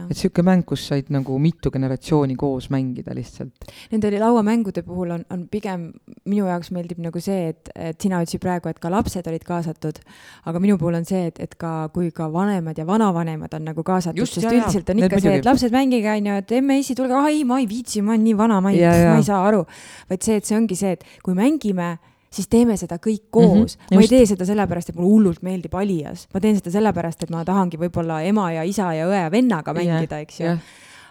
et 0.09 0.17
sihuke 0.17 0.43
mäng, 0.43 0.63
kus 0.65 0.87
said 0.87 1.09
nagu 1.09 1.39
mitu 1.39 1.71
generatsiooni 1.71 2.35
koos 2.35 2.69
mängida 2.69 3.15
lihtsalt. 3.15 3.65
Nende 3.91 4.11
lauamängude 4.19 4.83
puhul 4.83 5.11
on, 5.11 5.25
on 5.29 5.47
pigem, 5.47 5.91
minu 6.25 6.45
jaoks 6.45 6.71
meeldib 6.71 6.99
nagu 6.99 7.19
see, 7.19 7.49
et, 7.49 7.69
et 7.75 8.01
sina 8.01 8.21
ütlesid 8.21 8.39
praegu, 8.39 8.69
et 8.69 8.79
ka 8.79 8.91
lapsed 8.91 9.27
olid 9.27 9.43
kaasatud, 9.43 9.99
aga 10.45 10.59
minu 10.59 10.77
puhul 10.77 10.93
on 10.93 11.05
see, 11.05 11.25
et, 11.27 11.39
et 11.39 11.55
ka, 11.55 11.89
kui 11.93 12.11
ka 12.11 12.31
vanemad 12.33 12.77
ja 12.77 12.85
vanavanemad 12.85 13.53
on 13.53 13.65
nagu 13.65 13.83
kaasatud, 13.83 14.25
sest 14.25 14.45
jah, 14.45 14.53
üldiselt 14.53 14.89
on 14.89 15.03
ikka 15.03 15.19
see, 15.19 15.37
et 15.41 15.45
lapsed 15.45 15.71
mängige, 15.71 16.09
on 16.09 16.25
ju, 16.25 16.39
et 16.43 16.51
emme-issi, 16.51 16.95
tulge, 16.95 17.13
ah 17.13 17.29
ei, 17.31 17.43
ma 17.43 17.59
ei 17.59 17.69
viitsi, 17.69 18.01
ma 18.01 18.13
olen 18.13 18.23
nii 18.23 18.37
vana, 18.37 18.61
ma 18.61 18.71
ei, 18.71 18.81
ma 19.09 19.17
ei 19.17 19.23
saa 19.23 19.41
aru. 19.47 19.65
vaid 20.09 20.21
see, 20.21 20.35
et 20.37 20.45
see 20.45 20.57
ongi 20.57 20.75
see, 20.75 20.91
et 20.91 21.03
kui 21.23 21.33
mängime 21.33 21.97
siis 22.33 22.49
teeme 22.51 22.77
seda 22.79 22.97
kõik 23.01 23.27
koos. 23.31 23.77
Mm. 23.77 23.83
-hmm, 23.83 23.95
ma 23.95 24.01
ei 24.01 24.11
tee 24.11 24.25
seda 24.29 24.47
sellepärast, 24.49 24.89
et 24.89 24.99
mulle 24.99 25.11
hullult 25.11 25.43
meeldib 25.45 25.75
Alias, 25.77 26.27
ma 26.33 26.41
teen 26.43 26.57
seda 26.59 26.73
sellepärast, 26.73 27.23
et 27.23 27.33
ma 27.33 27.45
tahangi 27.45 27.79
võib-olla 27.81 28.21
ema 28.27 28.51
ja 28.51 28.63
isa 28.67 28.93
ja 28.97 29.07
õe 29.09 29.21
ja 29.25 29.31
vennaga 29.31 29.73
mängida 29.73 30.19
yeah,, 30.19 30.27
eks 30.27 30.39
ju. 30.39 30.45
yeah.. 30.45 30.59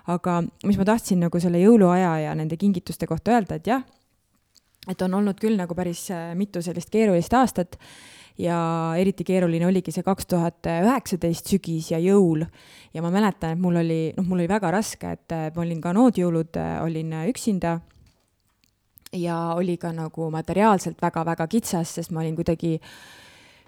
aga 0.06 0.42
mis 0.66 0.78
ma 0.78 0.86
tahtsin 0.88 1.20
nagu 1.22 1.40
selle 1.40 1.62
jõuluaja 1.62 2.16
ja 2.26 2.34
nende 2.34 2.56
kingituste 2.56 3.06
kohta 3.06 3.36
öelda, 3.36 3.60
et 3.60 3.66
jah, 3.66 3.84
et 4.88 5.02
on 5.02 5.14
olnud 5.14 5.38
küll 5.40 5.56
nagu 5.56 5.74
päris 5.78 6.08
äh, 6.10 6.32
mitu 6.34 6.62
sellist 6.62 6.90
keerulist 6.90 7.34
aastat 7.38 7.78
ja 8.38 8.58
eriti 8.98 9.24
keeruline 9.24 9.66
oligi 9.66 9.92
see 9.92 10.02
kaks 10.02 10.26
tuhat 10.26 10.66
üheksateist 10.66 11.50
sügis 11.52 11.90
ja 11.92 11.98
jõul. 12.02 12.44
ja 12.94 13.02
ma 13.02 13.10
mäletan, 13.10 13.54
et 13.54 13.60
mul 13.60 13.76
oli, 13.76 14.12
noh, 14.16 14.26
mul 14.26 14.40
oli 14.40 14.48
väga 14.48 14.70
raske, 14.70 15.12
et 15.12 15.32
äh, 15.32 15.48
ma 15.54 15.62
olin 15.62 15.80
ka 15.80 15.92
noodjõulud, 15.96 16.56
äh, 16.58 16.76
olin 16.82 17.14
üksinda 17.28 17.78
ja 19.12 19.54
oli 19.56 19.76
ka 19.76 19.92
nagu 19.92 20.30
materiaalselt 20.30 21.02
väga-väga 21.02 21.46
kitsas, 21.46 21.94
sest 21.94 22.12
ma 22.12 22.20
olin 22.20 22.36
kuidagi 22.36 22.78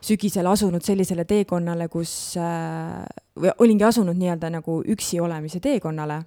sügisel 0.05 0.47
asunud 0.47 0.85
sellisele 0.85 1.25
teekonnale, 1.25 1.89
kus 1.89 2.37
äh,, 2.41 3.03
või 3.41 3.53
olingi 3.65 3.85
asunud 3.85 4.17
nii-öelda 4.21 4.51
nagu 4.59 4.81
üksi 4.95 5.21
olemise 5.21 5.61
teekonnale. 5.61 6.23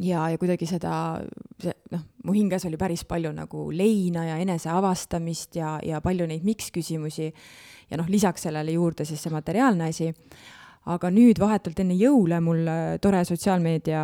ja, 0.00 0.28
ja 0.30 0.38
kuidagi 0.38 0.66
seda, 0.66 1.20
see 1.60 1.74
noh, 1.92 2.06
mu 2.24 2.32
hinges 2.32 2.64
oli 2.64 2.78
päris 2.80 3.04
palju 3.04 3.32
nagu 3.32 3.70
leina 3.70 4.24
ja 4.24 4.38
enese 4.40 4.70
avastamist 4.72 5.56
ja, 5.56 5.78
ja 5.84 6.00
palju 6.00 6.26
neid 6.26 6.44
miks-küsimusi. 6.44 7.32
ja 7.90 7.96
noh, 7.96 8.08
lisaks 8.08 8.48
sellele 8.48 8.72
juurde 8.72 9.04
siis 9.04 9.22
see 9.22 9.32
materiaalne 9.32 9.88
asi 9.88 10.12
aga 10.90 11.10
nüüd 11.14 11.38
vahetult 11.38 11.78
enne 11.78 11.94
jõule 11.94 12.40
mul 12.42 12.66
äh, 12.66 12.80
tore 13.02 13.20
sotsiaalmeedia 13.26 14.02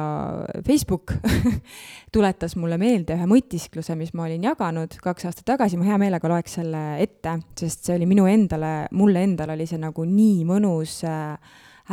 Facebook 0.66 1.14
tuletas 2.14 2.54
mulle 2.56 2.78
meelde 2.78 3.16
ühe 3.16 3.26
mõtiskluse, 3.30 3.96
mis 3.98 4.12
ma 4.14 4.28
olin 4.28 4.46
jaganud 4.46 4.94
kaks 5.02 5.26
aastat 5.26 5.46
tagasi, 5.48 5.78
ma 5.78 5.88
hea 5.88 5.98
meelega 5.98 6.30
loeks 6.30 6.58
selle 6.60 6.82
ette, 7.02 7.34
sest 7.58 7.88
see 7.88 7.96
oli 7.98 8.06
minu 8.10 8.28
endale, 8.30 8.86
mulle 8.94 9.24
endale 9.26 9.58
oli 9.58 9.66
see 9.66 9.80
nagu 9.82 10.06
nii 10.06 10.44
mõnus 10.46 11.00
äh, 11.08 11.34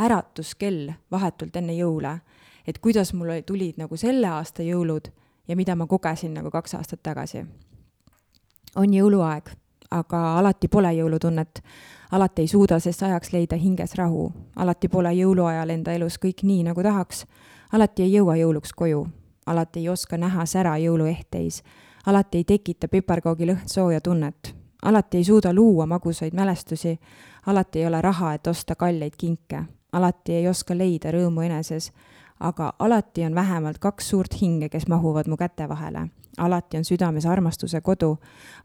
äratuskell 0.06 0.92
vahetult 1.10 1.56
enne 1.56 1.74
jõule. 1.74 2.20
et 2.66 2.78
kuidas 2.82 3.12
mul 3.14 3.42
tulid 3.46 3.76
nagu 3.78 3.96
selle 3.96 4.26
aasta 4.26 4.62
jõulud 4.62 5.10
ja 5.48 5.56
mida 5.56 5.76
ma 5.76 5.86
kogesin 5.86 6.34
nagu 6.34 6.50
kaks 6.50 6.74
aastat 6.74 7.02
tagasi. 7.02 7.44
on 8.76 8.94
jõuluaeg, 8.94 9.50
aga 9.90 10.38
alati 10.38 10.68
pole 10.68 10.92
jõulutunnet. 10.96 11.62
Alati 12.12 12.42
ei 12.42 12.48
suuda 12.48 12.78
sest 12.80 13.02
ajaks 13.02 13.32
leida 13.32 13.56
hinges 13.56 13.94
rahu, 13.98 14.32
alati 14.56 14.88
pole 14.88 15.10
jõuluajal 15.14 15.70
enda 15.70 15.92
elus 15.92 16.18
kõik 16.22 16.44
nii, 16.46 16.62
nagu 16.68 16.82
tahaks, 16.82 17.24
alati 17.72 18.02
ei 18.02 18.12
jõua 18.12 18.36
jõuluks 18.38 18.72
koju, 18.76 19.06
alati 19.46 19.80
ei 19.80 19.88
oska 19.88 20.16
näha 20.16 20.46
sära 20.46 20.76
jõuluehteis, 20.78 21.62
alati 22.06 22.38
ei 22.38 22.44
tekita 22.44 22.88
piparkoogi 22.88 23.48
lõhn 23.50 23.66
sooja 23.66 24.00
tunnet, 24.00 24.54
alati 24.82 25.18
ei 25.18 25.24
suuda 25.24 25.52
luua 25.54 25.86
magusaid 25.86 26.34
mälestusi, 26.34 26.98
alati 27.46 27.82
ei 27.82 27.86
ole 27.86 28.00
raha, 28.02 28.34
et 28.34 28.46
osta 28.46 28.74
kalleid 28.74 29.18
kinke, 29.18 29.64
alati 29.92 30.38
ei 30.38 30.48
oska 30.48 30.78
leida 30.78 31.10
rõõmu 31.10 31.42
eneses, 31.42 31.90
aga 32.40 32.72
alati 32.78 33.24
on 33.26 33.34
vähemalt 33.34 33.78
kaks 33.78 34.08
suurt 34.08 34.40
hinge, 34.40 34.68
kes 34.68 34.86
mahuvad 34.88 35.28
mu 35.28 35.36
käte 35.36 35.68
vahele. 35.68 36.08
Alati 36.38 36.76
on 36.76 36.84
südames 36.84 37.26
armastuse 37.26 37.80
kodu, 37.80 38.16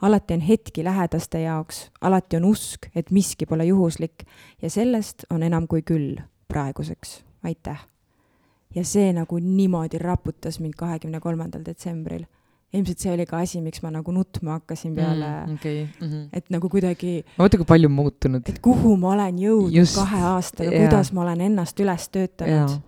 alati 0.01 0.34
on 0.34 0.39
hetki 0.39 0.84
lähedaste 0.84 1.41
jaoks, 1.41 1.91
alati 2.01 2.38
on 2.38 2.45
usk, 2.51 2.89
et 2.95 3.11
miski 3.11 3.45
pole 3.45 3.65
juhuslik 3.65 4.26
ja 4.61 4.69
sellest 4.69 5.26
on 5.30 5.43
enam 5.43 5.67
kui 5.67 5.82
küll 5.82 6.19
praeguseks. 6.47 7.24
aitäh! 7.43 7.91
ja 8.76 8.84
see 8.88 9.09
nagu 9.13 9.39
niimoodi 9.39 9.99
raputas 9.99 10.59
mind 10.59 10.78
kahekümne 10.80 11.19
kolmandal 11.19 11.63
detsembril. 11.65 12.24
ilmselt 12.74 13.03
see 13.03 13.11
oli 13.11 13.26
ka 13.28 13.41
asi, 13.43 13.59
miks 13.61 13.82
ma 13.84 13.89
nagu 13.91 14.13
nutma 14.15 14.53
hakkasin 14.59 14.93
peale 14.95 15.28
mm,. 15.28 15.53
Okay. 15.53 15.88
Mm 16.01 16.07
-hmm. 16.07 16.30
et 16.34 16.49
nagu 16.49 16.69
kuidagi. 16.69 17.26
vaata, 17.39 17.57
kui 17.57 17.65
palju 17.65 17.89
muutunud. 17.89 18.49
et 18.49 18.59
kuhu 18.59 18.97
ma 18.97 19.09
olen 19.13 19.39
jõudnud 19.39 19.76
Just, 19.76 19.95
kahe 19.95 20.22
aastaga, 20.24 20.72
kuidas 20.72 21.11
ma 21.13 21.22
olen 21.22 21.41
ennast 21.41 21.80
üles 21.80 22.09
töötanud. 22.09 22.80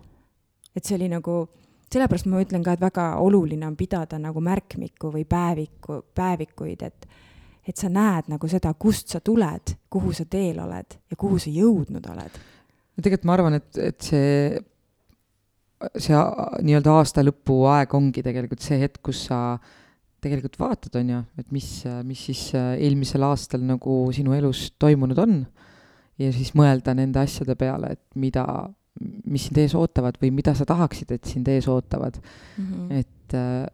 et 0.75 0.86
see 0.86 0.95
oli 0.95 1.09
nagu, 1.09 1.49
sellepärast 1.93 2.27
ma 2.31 2.41
ütlen 2.43 2.63
ka, 2.65 2.75
et 2.75 2.83
väga 2.83 3.07
oluline 3.21 3.67
on 3.67 3.77
pidada 3.79 4.19
nagu 4.21 4.41
märkmikku 4.43 5.11
või 5.13 5.27
päeviku, 5.29 6.01
päevikuid, 6.15 6.89
et 6.89 7.09
et 7.63 7.79
sa 7.79 7.87
näed 7.87 8.27
nagu 8.27 8.47
seda, 8.51 8.73
kust 8.75 9.13
sa 9.13 9.21
tuled, 9.23 9.71
kuhu 9.87 10.11
sa 10.11 10.25
teel 10.27 10.57
oled 10.59 10.97
ja 11.07 11.15
kuhu 11.15 11.37
sa 11.39 11.47
jõudnud 11.53 12.09
oled. 12.11 12.41
tegelikult 12.99 13.27
ma 13.29 13.37
arvan, 13.37 13.55
et, 13.61 13.77
et 13.79 14.03
see 14.03 14.59
see 15.99 16.19
nii-öelda 16.63 16.93
aasta 16.95 17.23
lõpu 17.23 17.63
aeg 17.71 17.93
ongi 17.97 18.23
tegelikult 18.23 18.63
see 18.63 18.79
hetk, 18.83 19.01
kus 19.03 19.25
sa 19.27 19.39
tegelikult 20.23 20.55
vaatad, 20.59 20.95
on 21.01 21.09
ju, 21.11 21.21
et 21.41 21.49
mis, 21.51 21.67
mis 22.07 22.21
siis 22.29 22.43
eelmisel 22.55 23.25
aastal 23.27 23.63
nagu 23.67 23.97
sinu 24.15 24.35
elus 24.37 24.69
toimunud 24.79 25.19
on 25.19 25.41
ja 26.21 26.31
siis 26.35 26.53
mõelda 26.55 26.95
nende 26.95 27.19
asjade 27.23 27.57
peale, 27.59 27.93
et 27.97 28.03
mida, 28.19 28.45
mis 29.01 29.47
sind 29.47 29.57
ees 29.57 29.73
ootavad 29.77 30.19
või 30.21 30.31
mida 30.35 30.53
sa 30.57 30.67
tahaksid, 30.69 31.15
et 31.15 31.29
sind 31.29 31.47
ees 31.49 31.67
ootavad 31.71 32.19
mm. 32.21 32.65
-hmm. 32.65 32.99
et 32.99 33.37
äh, 33.37 33.65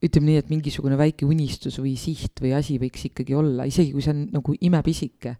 ütleme 0.00 0.30
nii, 0.30 0.40
et 0.40 0.50
mingisugune 0.52 0.96
väike 0.96 1.26
unistus 1.28 1.76
või 1.80 1.96
siht 2.00 2.40
või 2.40 2.54
asi 2.56 2.78
võiks 2.80 3.04
ikkagi 3.10 3.36
olla, 3.36 3.66
isegi 3.68 3.92
kui 3.92 4.04
see 4.04 4.14
on 4.14 4.22
nagu 4.32 4.54
imepisike. 4.60 5.36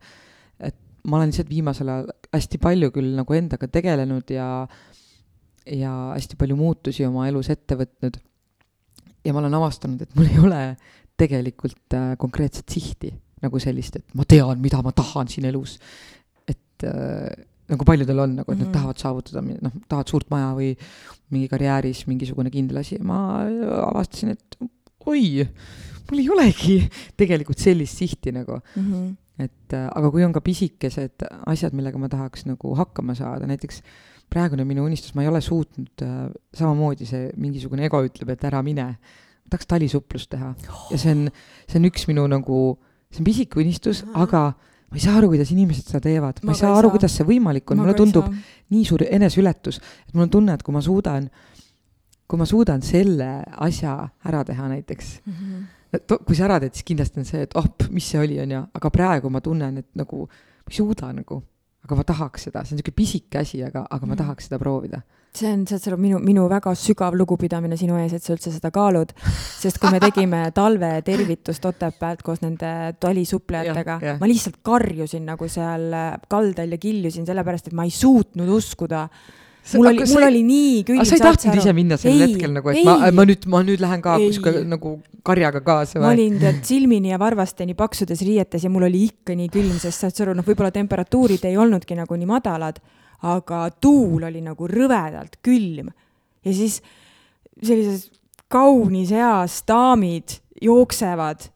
et 0.58 0.76
ma 1.08 1.16
olen 1.16 1.30
lihtsalt 1.30 1.48
viimasel 1.48 1.88
ajal 1.88 2.10
hästi 2.34 2.58
palju 2.60 2.90
küll 2.94 3.14
nagu 3.16 3.36
endaga 3.36 3.68
tegelenud 3.68 4.30
ja 4.34 4.48
ja 5.66 5.92
hästi 6.14 6.36
palju 6.40 6.56
muutusi 6.56 7.06
oma 7.06 7.28
elus 7.28 7.50
ette 7.50 7.76
võtnud. 7.78 8.18
ja 9.24 9.32
ma 9.32 9.40
olen 9.40 9.54
avastanud, 9.54 10.02
et 10.02 10.14
mul 10.16 10.28
ei 10.28 10.38
ole 10.38 10.62
tegelikult 11.20 11.96
äh, 11.96 12.16
konkreetset 12.18 12.68
sihti 12.68 13.12
nagu 13.40 13.60
sellist, 13.60 13.96
et 13.96 14.14
ma 14.16 14.26
tean, 14.28 14.60
mida 14.60 14.82
ma 14.84 14.92
tahan 14.92 15.28
siin 15.28 15.48
elus. 15.48 15.78
et 16.48 16.84
äh, 16.84 17.46
nagu 17.70 17.86
paljudel 17.86 18.24
on 18.24 18.36
nagu, 18.40 18.52
et 18.52 18.58
nad 18.58 18.66
mm 18.66 18.70
-hmm. 18.70 18.76
tahavad 18.76 18.98
saavutada, 18.98 19.42
noh, 19.42 19.72
tahavad 19.88 20.08
suurt 20.10 20.30
maja 20.30 20.52
või 20.56 20.74
mingi 21.30 21.48
karjääris 21.48 22.06
mingisugune 22.10 22.50
kindel 22.50 22.82
asi 22.82 22.96
ja 22.98 23.04
ma 23.06 23.46
avastasin, 23.86 24.34
et 24.34 24.58
oi, 25.06 25.46
mul 26.10 26.22
ei 26.22 26.30
olegi 26.34 26.76
tegelikult 27.20 27.62
sellist 27.62 28.00
sihti 28.00 28.32
nagu 28.34 28.58
mm. 28.58 28.86
-hmm. 28.86 29.16
et 29.38 29.74
äh, 29.74 29.88
aga 29.94 30.10
kui 30.10 30.24
on 30.24 30.32
ka 30.32 30.40
pisikesed 30.40 31.26
asjad, 31.46 31.76
millega 31.76 31.98
ma 31.98 32.08
tahaks 32.08 32.46
nagu 32.46 32.74
hakkama 32.74 33.14
saada, 33.14 33.46
näiteks 33.46 33.82
praegune 34.30 34.64
minu 34.64 34.84
unistus, 34.84 35.14
ma 35.14 35.22
ei 35.22 35.28
ole 35.28 35.40
suutnud 35.40 36.02
äh,, 36.02 36.30
samamoodi 36.54 37.06
see 37.06 37.30
mingisugune 37.36 37.84
ego 37.86 38.02
ütleb, 38.06 38.30
et 38.30 38.44
ära 38.44 38.62
mine. 38.62 38.86
ma 39.44 39.50
tahaks 39.50 39.66
talisuplust 39.66 40.30
teha 40.30 40.54
ja 40.90 40.98
see 40.98 41.12
on, 41.12 41.30
see 41.68 41.78
on 41.78 41.88
üks 41.90 42.06
minu 42.10 42.26
nagu, 42.30 42.78
see 43.10 43.22
on 43.22 43.30
pisike 43.30 43.60
unistus, 43.60 44.04
aga 44.14 44.52
ma 44.90 44.98
ei 44.98 45.04
saa 45.04 45.16
aru, 45.20 45.30
kuidas 45.32 45.52
inimesed 45.54 45.90
seda 45.92 46.02
teevad, 46.04 46.40
ma 46.42 46.54
ei 46.54 46.60
saa 46.60 46.72
aru, 46.78 46.92
kuidas 46.96 47.14
see 47.18 47.26
võimalik 47.28 47.70
on, 47.70 47.82
mulle 47.82 47.94
tundub 47.98 48.30
nii 48.74 48.86
suur 48.86 49.04
eneseületus, 49.06 49.80
et 50.08 50.14
mul 50.14 50.26
on 50.26 50.32
tunne, 50.36 50.56
et 50.58 50.64
kui 50.66 50.74
ma 50.74 50.82
suudan, 50.84 51.28
kui 52.30 52.40
ma 52.40 52.46
suudan 52.48 52.82
selle 52.86 53.28
asja 53.66 53.94
ära 54.26 54.42
teha 54.46 54.66
näiteks 54.72 55.12
mm, 55.24 55.36
-hmm. 55.36 55.68
et 55.94 56.16
kui 56.26 56.38
sa 56.38 56.48
ära 56.48 56.58
teed, 56.60 56.74
siis 56.74 56.88
kindlasti 56.90 57.22
on 57.22 57.28
see, 57.28 57.46
et 57.46 57.54
oh, 57.58 57.70
mis 57.90 58.10
see 58.10 58.20
oli, 58.20 58.40
on 58.42 58.56
ju, 58.56 58.64
aga 58.74 58.90
praegu 58.90 59.30
ma 59.30 59.40
tunnen, 59.40 59.78
et 59.78 59.88
nagu 59.94 60.26
ma 60.26 60.70
ei 60.70 60.76
suuda 60.82 61.12
nagu 61.14 61.42
aga 61.84 61.96
ma 61.96 62.04
tahaks 62.04 62.48
seda, 62.48 62.64
see 62.64 62.74
on 62.74 62.80
niisugune 62.80 62.96
pisike 62.96 63.40
asi, 63.40 63.62
aga, 63.64 63.86
aga 63.88 64.06
ma 64.06 64.14
mhm. 64.14 64.20
tahaks 64.22 64.50
seda 64.50 64.58
proovida 64.58 65.02
see 65.36 65.50
on, 65.52 65.64
saad 65.68 65.82
sa 65.82 65.90
aru, 65.92 65.98
minu, 66.02 66.20
minu 66.24 66.46
väga 66.50 66.72
sügav 66.78 67.14
lugupidamine 67.18 67.78
sinu 67.78 67.98
ees, 68.00 68.14
et 68.16 68.24
sa 68.24 68.34
üldse 68.34 68.52
seda 68.54 68.72
kaalud. 68.74 69.12
sest 69.60 69.78
kui 69.82 69.92
me 69.92 70.00
tegime 70.02 70.42
talvetervitust 70.54 71.66
Otepäält 71.70 72.24
koos 72.26 72.42
nende 72.42 72.70
talisuplejatega, 73.00 74.00
ma 74.20 74.30
lihtsalt 74.30 74.58
karjusin 74.66 75.28
nagu 75.28 75.48
seal 75.48 75.92
kaldal 76.30 76.74
ja 76.74 76.80
kiljusin 76.80 77.28
sellepärast, 77.28 77.70
et 77.70 77.78
ma 77.78 77.86
ei 77.86 77.94
suutnud 77.94 78.50
uskuda 78.56 79.06
mul 79.74 79.86
oli, 79.86 80.04
mul 80.08 80.26
oli 80.26 80.42
nii 80.42 80.84
külm. 80.88 81.04
sa 81.04 81.16
ei 81.16 81.22
tahtnud 81.22 81.58
ise 81.60 81.72
minna 81.76 81.98
sellel 82.00 82.24
ei, 82.24 82.34
hetkel 82.34 82.54
nagu, 82.54 82.70
et 82.72 82.80
ei, 82.80 82.86
ma, 82.86 83.10
ma 83.14 83.26
nüüd, 83.28 83.46
ma 83.52 83.62
nüüd 83.66 83.82
lähen 83.82 84.02
ka 84.04 84.16
kuskil 84.22 84.62
nagu 84.68 84.94
karjaga 85.26 85.62
kaasa 85.64 85.98
või? 85.98 86.04
ma 86.06 86.12
olin 86.16 86.38
tead 86.40 86.62
silmini 86.66 87.12
ja 87.12 87.20
varvasteni 87.20 87.76
paksudes 87.78 88.24
riietes 88.26 88.64
ja 88.64 88.72
mul 88.72 88.88
oli 88.88 89.04
ikka 89.10 89.36
nii 89.38 89.50
külm, 89.52 89.76
sest 89.82 90.06
saad 90.06 90.16
sa 90.16 90.24
aru, 90.26 90.36
noh, 90.38 90.46
võib-olla 90.46 90.72
temperatuurid 90.74 91.44
ei 91.48 91.58
olnudki 91.60 91.98
nagu 91.98 92.18
nii 92.18 92.30
madalad, 92.30 92.80
aga 93.22 93.68
tuul 93.80 94.24
oli 94.28 94.40
nagu 94.44 94.68
rõvedalt 94.68 95.40
külm. 95.42 95.90
ja 96.44 96.52
siis 96.54 96.80
sellises 97.62 98.10
kaunis 98.48 99.12
eas 99.12 99.62
daamid 99.68 100.40
jooksevad 100.60 101.50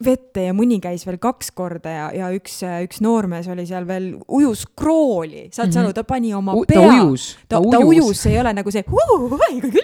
vette 0.00 0.46
ja 0.46 0.52
mõni 0.56 0.78
käis 0.80 1.02
veel 1.04 1.18
kaks 1.20 1.50
korda 1.56 1.92
ja, 1.92 2.04
ja 2.16 2.28
üks, 2.32 2.54
üks 2.86 3.02
noormees 3.04 3.48
oli 3.52 3.66
seal 3.68 3.84
veel, 3.88 4.06
ujus 4.32 4.62
krooli, 4.78 5.48
saad 5.52 5.68
sa 5.74 5.82
mm 5.82 5.84
-hmm. 5.84 5.84
aru, 5.84 5.92
ta 5.98 6.04
pani 6.04 6.32
oma 6.34 6.54
U 6.56 6.64
pea. 6.64 6.80
ta 6.80 6.86
ujus, 6.88 7.26
ta, 7.48 7.60
ta, 7.60 7.80
ujus, 7.84 8.22
see 8.22 8.32
ei 8.32 8.40
ole 8.40 8.52
nagu 8.56 8.72
see, 8.72 8.84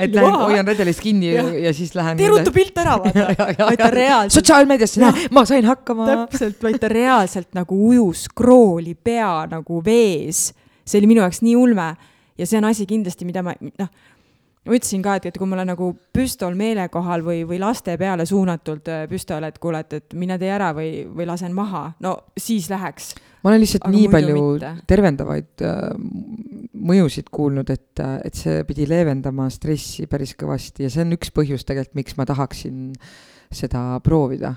et 0.01 0.15
lähen 0.15 0.39
hoian 0.41 0.67
redelist 0.67 1.01
kinni 1.05 1.35
ja, 1.35 1.45
ja 1.69 1.73
siis 1.75 1.95
lähen. 1.95 2.17
tirutu 2.17 2.53
pilt 2.53 2.79
ära, 2.79 2.97
vaata. 2.99 3.37
vaid 3.69 3.79
ta 3.79 3.91
reaalselt. 3.91 4.33
sotsiaalmeediasse, 4.41 5.01
näe, 5.01 5.29
ma 5.31 5.45
sain 5.45 5.65
hakkama. 5.65 6.07
täpselt, 6.07 6.63
vaid 6.63 6.81
ta 6.81 6.89
reaalselt 6.89 7.53
nagu 7.55 7.89
ujus 7.89 8.27
krooli 8.35 8.95
pea 8.95 9.47
nagu 9.51 9.83
vees. 9.85 10.55
See 10.87 11.01
oli 11.03 11.11
minu 11.11 11.25
jaoks 11.25 11.43
nii 11.43 11.57
ulme 11.59 11.89
ja 12.39 12.47
see 12.47 12.61
on 12.61 12.69
asi 12.71 12.87
kindlasti, 12.87 13.27
mida 13.29 13.43
ma, 13.43 13.57
noh 13.81 13.91
ma 14.67 14.75
ütlesin 14.75 15.03
ka, 15.05 15.17
et, 15.19 15.29
et 15.31 15.39
kui 15.39 15.49
mul 15.49 15.63
on 15.63 15.71
nagu 15.71 15.89
püstol 16.15 16.57
meelekohal 16.59 17.23
või, 17.27 17.45
või 17.49 17.59
laste 17.63 17.95
peale 18.01 18.27
suunatult 18.29 18.91
äh, 18.91 19.05
püstol, 19.11 19.47
et 19.47 19.61
kuule, 19.63 19.83
et, 19.85 19.97
et 20.01 20.17
mine 20.19 20.39
tee 20.43 20.51
ära 20.53 20.73
või, 20.77 21.05
või 21.07 21.29
lasen 21.29 21.55
maha, 21.57 21.87
no 22.03 22.17
siis 22.39 22.69
läheks. 22.73 23.13
ma 23.45 23.53
olen 23.53 23.63
lihtsalt 23.63 23.87
Aga 23.87 23.95
nii 23.95 24.11
palju 24.13 24.37
mitte. 24.37 24.73
tervendavaid 24.91 25.67
äh, 25.67 25.81
mõjusid 26.91 27.31
kuulnud, 27.35 27.71
et, 27.73 28.03
äh, 28.03 28.19
et 28.27 28.39
see 28.39 28.63
pidi 28.69 28.89
leevendama 28.91 29.49
stressi 29.55 30.09
päris 30.11 30.35
kõvasti 30.39 30.87
ja 30.87 30.93
see 30.93 31.07
on 31.07 31.15
üks 31.17 31.33
põhjus 31.35 31.67
tegelikult, 31.67 32.01
miks 32.03 32.19
ma 32.19 32.27
tahaksin 32.29 32.89
seda 33.55 33.89
proovida. 34.05 34.57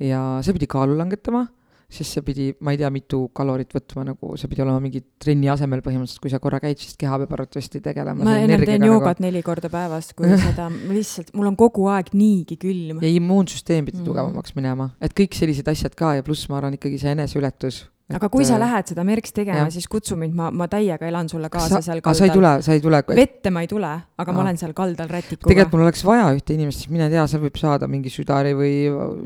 ja 0.00 0.38
see 0.44 0.54
pidi 0.56 0.70
kaalu 0.70 0.94
langetama 0.96 1.48
sest 1.90 2.16
see 2.16 2.24
pidi, 2.24 2.46
ma 2.62 2.74
ei 2.74 2.78
tea, 2.80 2.90
mitu 2.94 3.24
kalorit 3.36 3.72
võtma, 3.74 4.04
nagu 4.12 4.36
see 4.38 4.50
pidi 4.50 4.62
olema 4.64 4.78
mingi 4.82 5.02
trenni 5.22 5.50
asemel 5.50 5.82
põhimõtteliselt, 5.84 6.22
kui 6.22 6.32
sa 6.32 6.40
korra 6.42 6.60
käid, 6.62 6.78
siis 6.80 6.98
keha 7.00 7.18
peab 7.22 7.34
arvatavasti 7.36 7.82
tegelema. 7.84 8.26
ma 8.26 8.36
ennem 8.44 8.64
teen 8.66 8.86
joogat 8.86 9.18
nagu... 9.18 9.26
neli 9.26 9.42
korda 9.46 9.70
päevas, 9.72 10.12
kui 10.16 10.30
seda, 10.46 10.68
lihtsalt, 10.90 11.34
mul 11.38 11.50
on 11.50 11.58
kogu 11.60 11.88
aeg 11.92 12.12
niigi 12.14 12.58
külm. 12.62 13.02
ja 13.02 13.14
immuunsüsteem 13.16 13.88
pidi 13.88 14.00
mm. 14.00 14.08
tugevamaks 14.08 14.54
minema, 14.58 14.92
et 15.02 15.16
kõik 15.16 15.34
sellised 15.38 15.68
asjad 15.72 15.98
ka 15.98 16.16
ja 16.20 16.26
pluss 16.26 16.50
ma 16.50 16.60
arvan 16.60 16.78
ikkagi 16.78 17.02
see 17.02 17.16
eneseületus 17.16 17.84
aga 18.16 18.28
kui 18.32 18.46
sa 18.46 18.56
äh, 18.56 18.60
lähed 18.64 18.90
seda 18.90 19.04
merks 19.06 19.34
tegema, 19.36 19.68
siis 19.72 19.86
kutsu 19.90 20.16
mind, 20.18 20.34
ma, 20.36 20.48
ma 20.54 20.66
täiega 20.70 21.06
elan 21.08 21.28
sulle 21.30 21.50
kaasa 21.52 21.78
sa, 21.78 21.82
seal 21.84 22.02
kaldal. 22.02 22.18
sa 22.18 22.26
ei 22.26 22.34
tule, 22.34 22.52
sa 22.66 22.76
ei 22.76 22.82
tule? 22.82 23.00
vette 23.16 23.52
ma 23.54 23.62
ei 23.64 23.70
tule, 23.70 23.90
aga 23.90 24.26
Aa. 24.32 24.36
ma 24.36 24.42
olen 24.44 24.58
seal 24.60 24.74
kaldal 24.76 25.10
rätikuga. 25.10 25.48
tegelikult 25.48 25.76
mul 25.76 25.86
oleks 25.86 26.02
vaja 26.06 26.26
ühte 26.36 26.56
inimest, 26.56 26.84
siis 26.84 26.92
mine 26.92 27.10
tea, 27.12 27.26
seal 27.30 27.44
võib 27.44 27.60
saada 27.60 27.88
mingi 27.90 28.12
südari 28.12 28.56
või 28.58 28.72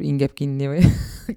hing 0.03 0.25
jääb 0.25 0.37
kinni 0.37 0.71
või 0.73 0.85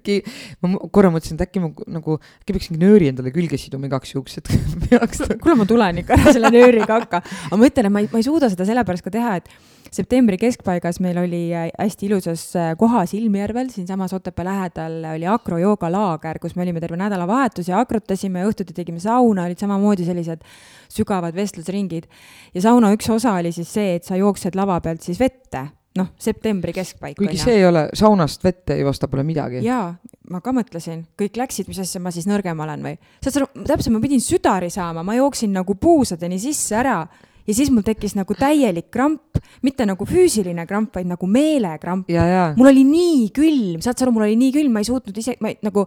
ma 0.64 0.74
korra 0.92 1.12
mõtlesin, 1.14 1.38
et 1.40 1.46
äkki 1.48 1.64
ma 1.64 1.72
nagu, 1.98 2.18
äkki 2.42 2.56
peaks 2.56 2.70
mingi 2.72 2.84
nööri 2.84 3.10
endale 3.12 3.32
külge 3.34 3.60
siduma 3.60 3.88
igaks 3.88 4.12
juhuks, 4.14 4.40
et 4.42 4.52
peaks. 4.88 5.24
kuule, 5.40 5.56
ma 5.62 5.68
tulen 5.68 6.04
ikka 6.04 6.18
ära 6.18 6.36
selle 6.36 6.52
nööriga 6.54 7.00
hakka. 7.00 7.22
aga 7.48 7.60
ma 7.60 7.72
ütlen, 7.72 7.88
et 7.88 7.96
ma 7.96 8.04
ei, 8.04 8.12
ma 8.12 8.20
ei 8.20 8.28
suuda 8.28 8.52
seda 8.52 8.68
sellepärast 8.68 9.06
ka 9.06 9.14
teha, 9.14 9.38
et 9.40 9.48
septembri 9.94 10.38
keskpaigas 10.40 11.00
meil 11.04 11.18
oli 11.22 11.42
äh, 11.54 11.68
hästi 11.78 12.08
ilusas 12.08 12.44
äh, 12.56 12.72
kohas 12.78 13.14
Ilmjärvel, 13.14 13.70
siinsamas 13.72 14.12
Otepää 14.16 14.44
lähedal 14.44 14.98
oli 15.14 15.26
akrojoogalaager, 15.26 16.38
kus 16.42 16.56
me 16.56 16.64
olime 16.66 16.80
terve 16.80 16.98
nädalavahetus 17.00 17.68
ja 17.68 17.80
akrotasime, 17.80 18.44
õhtuti 18.48 18.76
tegime 18.76 19.00
sauna, 19.02 19.46
olid 19.48 19.60
samamoodi 19.60 20.06
sellised 20.08 20.44
sügavad 20.92 21.36
vestlusringid. 21.36 22.08
ja 22.54 22.62
sauna 22.62 22.92
üks 22.96 23.10
osa 23.12 23.34
oli 23.38 23.52
siis 23.52 23.72
see, 23.72 23.96
et 23.98 24.04
sa 24.04 24.16
jooksed 24.16 24.56
lava 24.58 24.80
pealt 24.84 25.04
siis 25.04 25.20
vette, 25.20 25.68
noh, 25.98 26.10
septembri 26.20 26.72
keskpaik. 26.76 27.16
kuigi 27.18 27.40
see 27.40 27.58
ei 27.60 27.66
ole, 27.68 27.88
saunast 27.96 28.44
vette 28.44 28.76
ei 28.78 28.84
osta 28.88 29.08
pole 29.08 29.24
midagi. 29.26 29.62
jaa, 29.66 29.92
ma 30.30 30.42
ka 30.44 30.52
mõtlesin, 30.56 31.04
kõik 31.18 31.40
läksid, 31.40 31.70
mis 31.70 31.80
asja 31.84 32.02
ma 32.02 32.12
siis 32.14 32.28
nõrgem 32.30 32.60
olen 32.64 32.84
või? 32.90 32.98
saad 33.22 33.34
sa 33.34 33.42
aru, 33.42 33.50
täpselt, 33.64 33.94
ma 33.94 34.02
pidin 34.04 34.22
südari 34.24 34.70
saama, 34.72 35.06
ma 35.06 35.16
jooksin 35.18 35.54
nagu 35.56 35.78
puusadeni 35.80 36.40
sisse 36.42 36.76
ära 36.78 37.00
ja 37.48 37.56
siis 37.56 37.70
mul 37.72 37.84
tekkis 37.86 38.14
nagu 38.18 38.36
täielik 38.36 38.90
kramp, 38.92 39.40
mitte 39.64 39.86
nagu 39.88 40.06
füüsiline 40.08 40.66
kramp, 40.68 40.92
vaid 40.98 41.08
nagu 41.08 41.28
meelekramp. 41.30 42.10
mul 42.58 42.70
oli 42.70 42.84
nii 42.86 43.28
külm, 43.36 43.78
saad 43.84 43.98
sa 43.98 44.06
aru, 44.06 44.16
mul 44.18 44.26
oli 44.28 44.36
nii 44.40 44.52
külm, 44.58 44.74
ma 44.74 44.84
ei 44.84 44.88
suutnud 44.88 45.16
ise, 45.18 45.38
ma 45.44 45.52
ei, 45.52 45.58
nagu, 45.64 45.86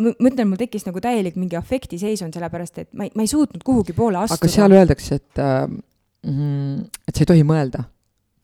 ma 0.00 0.14
ütlen, 0.30 0.48
mul 0.48 0.60
tekkis 0.60 0.88
nagu 0.88 1.02
täielik 1.04 1.36
mingi 1.36 1.58
afektiseisund, 1.60 2.36
sellepärast 2.36 2.80
et 2.84 2.90
ma 2.96 3.08
ei, 3.08 3.12
ma 3.14 3.26
ei 3.26 3.32
suutnud 3.32 3.66
kuhugi 3.66 3.96
poole 3.96 4.24
astuda. 4.24 4.40
aga 4.40 4.54
seal 4.56 4.78
öeldakse, 4.78 5.20
et 5.20 5.44
äh,, 5.44 5.68
mm, 6.24 6.88
et 7.06 7.12
sa 7.12 7.26
ei 7.26 7.30
tohi 7.34 7.46
mõelda 7.46 7.86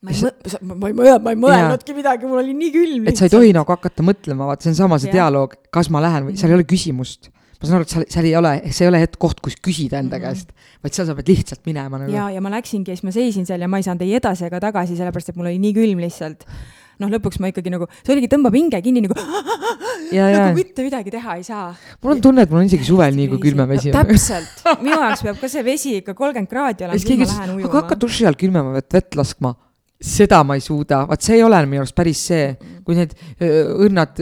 ma 0.03 0.11
ei 0.11 0.19
mõelnud, 0.19 0.65
ma 0.67 0.89
ei 0.91 0.97
mõelnud, 0.99 1.23
ma 1.23 1.33
ei 1.33 1.39
mõelnudki 1.45 1.95
midagi, 1.95 2.27
mul 2.27 2.41
oli 2.43 2.57
nii 2.59 2.73
külm. 2.75 3.07
et 3.09 3.21
sa 3.21 3.29
ei 3.29 3.33
tohi 3.33 3.53
nagu 3.55 3.71
hakata 3.73 4.05
mõtlema, 4.05 4.49
vaata, 4.51 4.67
see 4.67 4.75
on 4.75 4.81
sama 4.81 4.99
see 5.01 5.15
dialoog, 5.15 5.55
kas 5.73 5.89
ma 5.95 6.03
lähen 6.03 6.27
või, 6.29 6.35
seal 6.41 6.53
ei 6.53 6.59
ole 6.59 6.67
küsimust 6.69 7.31
ma 7.63 7.69
saan 7.69 7.79
aru, 7.79 7.87
et 7.87 7.95
seal, 7.95 8.05
seal 8.11 8.29
ei 8.29 8.35
ole, 8.39 8.53
see 8.75 8.85
ei 8.85 8.91
ole 8.91 9.01
hetk, 9.05 9.17
koht, 9.23 9.41
kus 9.45 9.57
küsida 9.63 10.01
enda 10.03 10.19
mm 10.19 10.25
-hmm. 10.25 10.43
käest, 10.43 10.79
vaid 10.83 10.97
seal 10.97 11.09
sa 11.09 11.17
pead 11.19 11.31
lihtsalt 11.31 11.63
minema 11.69 12.03
nagu. 12.03 12.13
ja, 12.13 12.29
ja 12.35 12.41
ma 12.43 12.51
läksingi 12.51 12.91
ja 12.91 12.99
siis 12.99 13.07
ma 13.07 13.15
seisin 13.15 13.47
seal 13.47 13.63
ja 13.63 13.69
ma 13.71 13.79
ei 13.79 13.87
saanud 13.87 14.03
ei 14.03 14.15
edasi 14.19 14.47
ega 14.49 14.61
tagasi, 14.61 14.97
sellepärast 14.99 15.31
et 15.31 15.37
mul 15.37 15.47
oli 15.47 15.63
nii 15.63 15.75
külm 15.79 16.03
lihtsalt. 16.03 16.45
noh, 16.99 17.09
lõpuks 17.09 17.41
ma 17.41 17.51
ikkagi 17.51 17.71
nagu, 17.71 17.87
see 18.03 18.13
oligi, 18.15 18.29
tõmbab 18.31 18.55
hinge 18.55 18.83
kinni 18.83 19.01
nagu, 19.07 19.15
nagu 20.13 20.55
mitte 20.55 20.83
midagi 20.83 21.11
teha 21.11 21.37
ei 21.39 21.43
saa. 21.47 21.75
mul 22.03 22.17
on 22.17 22.21
tunne, 22.21 22.43
et 22.43 22.51
mul 22.51 22.61
on 22.61 22.71
isegi 22.71 22.85
suvel 22.85 23.15
nii, 23.15 23.29
kui 23.33 23.39
külmem 23.49 23.69
vesi 23.69 23.91
on. 23.91 23.99
täpselt, 24.01 24.63
minu 24.83 24.99
jaoks 24.99 25.23
peab 25.23 25.39
ka 25.41 25.49
see 25.49 25.65
vesi 25.67 25.97
ikka 26.03 26.15
kolmkümmend 26.15 26.51
kraadi 26.51 26.85
olema, 26.85 26.99
siis 26.99 27.19
ma 27.19 27.31
lähen 27.31 27.57
ujuma. 27.57 27.69
aga 27.71 27.85
hakka 27.85 28.01
duši 28.07 28.27
all 28.27 28.39
külmema 28.39 28.75
vett, 28.75 28.91
vett 28.93 29.15
laskma 29.19 29.55
seda 30.03 30.43
ma 30.43 30.57
ei 30.59 30.63
suuda, 30.63 31.05
vaat 31.07 31.23
see 31.23 31.39
ei 31.39 31.45
ole 31.47 31.61
minu 31.67 31.85
arust 31.85 31.95
päris 31.95 32.21
see, 32.27 32.51
kui 32.87 32.97
need 32.99 33.15
õrnad 33.43 34.21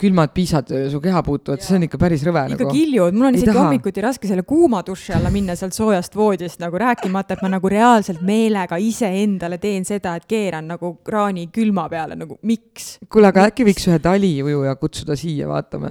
külmad 0.00 0.32
piisad 0.34 0.70
su 0.90 1.00
keha 1.04 1.22
puutuvad, 1.26 1.62
see 1.64 1.78
on 1.78 1.86
ikka 1.86 2.00
päris 2.00 2.24
rõve 2.26 2.44
ikka 2.48 2.64
nagu. 2.64 2.74
kiljud, 2.74 3.16
mul 3.16 3.28
on 3.30 3.38
isegi 3.38 3.56
hommikuti 3.56 4.04
raske 4.04 4.28
selle 4.30 4.44
kuuma 4.48 4.82
duši 4.86 5.14
alla 5.16 5.30
minna 5.34 5.56
sealt 5.58 5.76
soojast 5.76 6.16
voodist 6.16 6.62
nagu 6.62 6.78
rääkimata, 6.80 7.36
et 7.36 7.44
ma 7.44 7.50
nagu 7.56 7.70
reaalselt 7.70 8.22
meelega 8.26 8.78
iseendale 8.80 9.58
teen 9.62 9.86
seda, 9.88 10.16
et 10.18 10.26
keeran 10.30 10.68
nagu 10.70 10.94
kraani 11.06 11.46
külma 11.54 11.86
peale, 11.92 12.18
nagu 12.18 12.38
miks? 12.46 12.94
kuule, 13.12 13.30
aga 13.30 13.48
äkki 13.50 13.66
võiks 13.68 13.88
ühe 13.90 13.98
taliujuja 14.02 14.74
kutsuda 14.80 15.16
siia, 15.18 15.48
vaatame. 15.50 15.90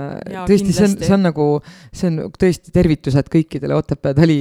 tõesti, 0.50 0.76
see 0.76 0.88
on, 0.90 0.98
see 1.02 1.16
on 1.18 1.28
nagu, 1.30 1.48
see 1.94 2.10
on 2.12 2.20
tõesti 2.40 2.74
tervitused 2.76 3.32
kõikidele 3.34 3.78
Otepää 3.78 4.14
tali 4.18 4.38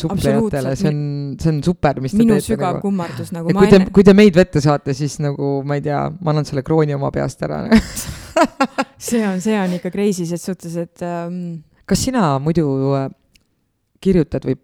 suplejatele, 0.00 0.74
see 0.78 0.90
on, 0.90 1.00
see 1.40 1.52
on 1.52 1.60
super, 1.64 2.00
mis 2.02 2.14
te 2.14 2.20
minu 2.22 2.36
teete. 2.36 2.46
minu 2.46 2.56
sügav 2.56 2.78
nagu. 2.78 2.84
kummardus 2.86 3.32
nagu. 3.34 3.54
kui 3.56 3.70
te, 3.70 3.82
kui 3.90 4.06
te 4.06 4.14
meid 4.16 4.36
vette 4.36 4.62
saate, 4.64 4.94
siis 4.96 5.18
nagu 5.22 5.60
ma 5.66 5.78
ei 5.78 5.84
tea, 5.84 6.02
ma 6.20 6.34
annan 6.34 6.48
selle 6.48 6.64
krooni 6.66 6.89
oma 6.96 7.10
peast 7.14 7.42
ära 7.46 7.62
see 9.10 9.22
on, 9.26 9.40
see 9.40 9.56
on 9.58 9.76
ikka 9.76 9.92
crazy 9.94 10.26
ses 10.28 10.44
suhtes, 10.44 10.76
et 10.80 11.04
ähm.... 11.06 11.62
kas 11.88 12.04
sina 12.08 12.32
muidu 12.42 12.66
äh, 12.98 13.08
kirjutad 14.00 14.46
või 14.48 14.58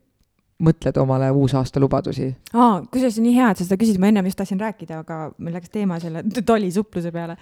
mõtled 0.66 0.96
omale 1.00 1.30
uusaasta 1.36 1.80
lubadusi? 1.82 2.30
aa, 2.54 2.80
kusjuures 2.90 3.18
nii 3.20 3.34
hea, 3.36 3.50
et 3.52 3.60
sa 3.60 3.66
seda 3.66 3.80
küsisid, 3.80 4.00
ma 4.00 4.10
ennem 4.12 4.28
just 4.30 4.40
tahtsin 4.40 4.60
rääkida, 4.60 5.02
aga 5.04 5.18
meil 5.38 5.58
läks 5.58 5.72
teema 5.72 6.00
selle 6.02 6.24
talisupluse 6.40 7.12
peale 7.12 7.36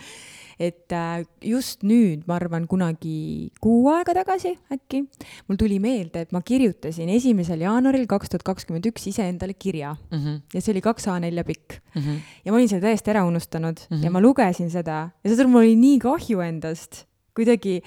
et 0.59 0.93
äh, 0.95 1.25
just 1.45 1.85
nüüd, 1.87 2.25
ma 2.29 2.39
arvan, 2.39 2.69
kunagi 2.71 3.51
kuu 3.63 3.89
aega 3.93 4.15
tagasi 4.21 4.55
äkki, 4.75 5.05
mul 5.49 5.61
tuli 5.61 5.81
meelde, 5.83 6.25
et 6.27 6.35
ma 6.35 6.43
kirjutasin 6.45 7.11
esimesel 7.15 7.65
jaanuaril 7.65 8.07
kaks 8.11 8.33
tuhat 8.33 8.47
kakskümmend 8.47 8.87
üks 8.91 9.09
iseendale 9.11 9.55
kirja 9.55 9.95
mm. 9.95 10.19
-hmm. 10.19 10.43
ja 10.55 10.61
see 10.61 10.75
oli 10.75 10.85
kaks 10.85 11.09
A4 11.09 11.45
pikk 11.47 11.81
mm. 11.95 12.03
-hmm. 12.03 12.21
ja 12.45 12.53
ma 12.53 12.59
olin 12.59 12.69
selle 12.69 12.87
täiesti 12.87 13.11
ära 13.11 13.25
unustanud 13.25 13.81
mm 13.89 13.97
-hmm. 13.97 14.05
ja 14.05 14.11
ma 14.11 14.21
lugesin 14.21 14.71
seda 14.71 15.11
ja 15.25 15.35
aru, 15.39 15.49
mul 15.49 15.65
oli 15.65 15.77
nii 15.77 15.99
kahju 15.99 16.41
endast 16.41 17.05
kuidagi, 17.35 17.81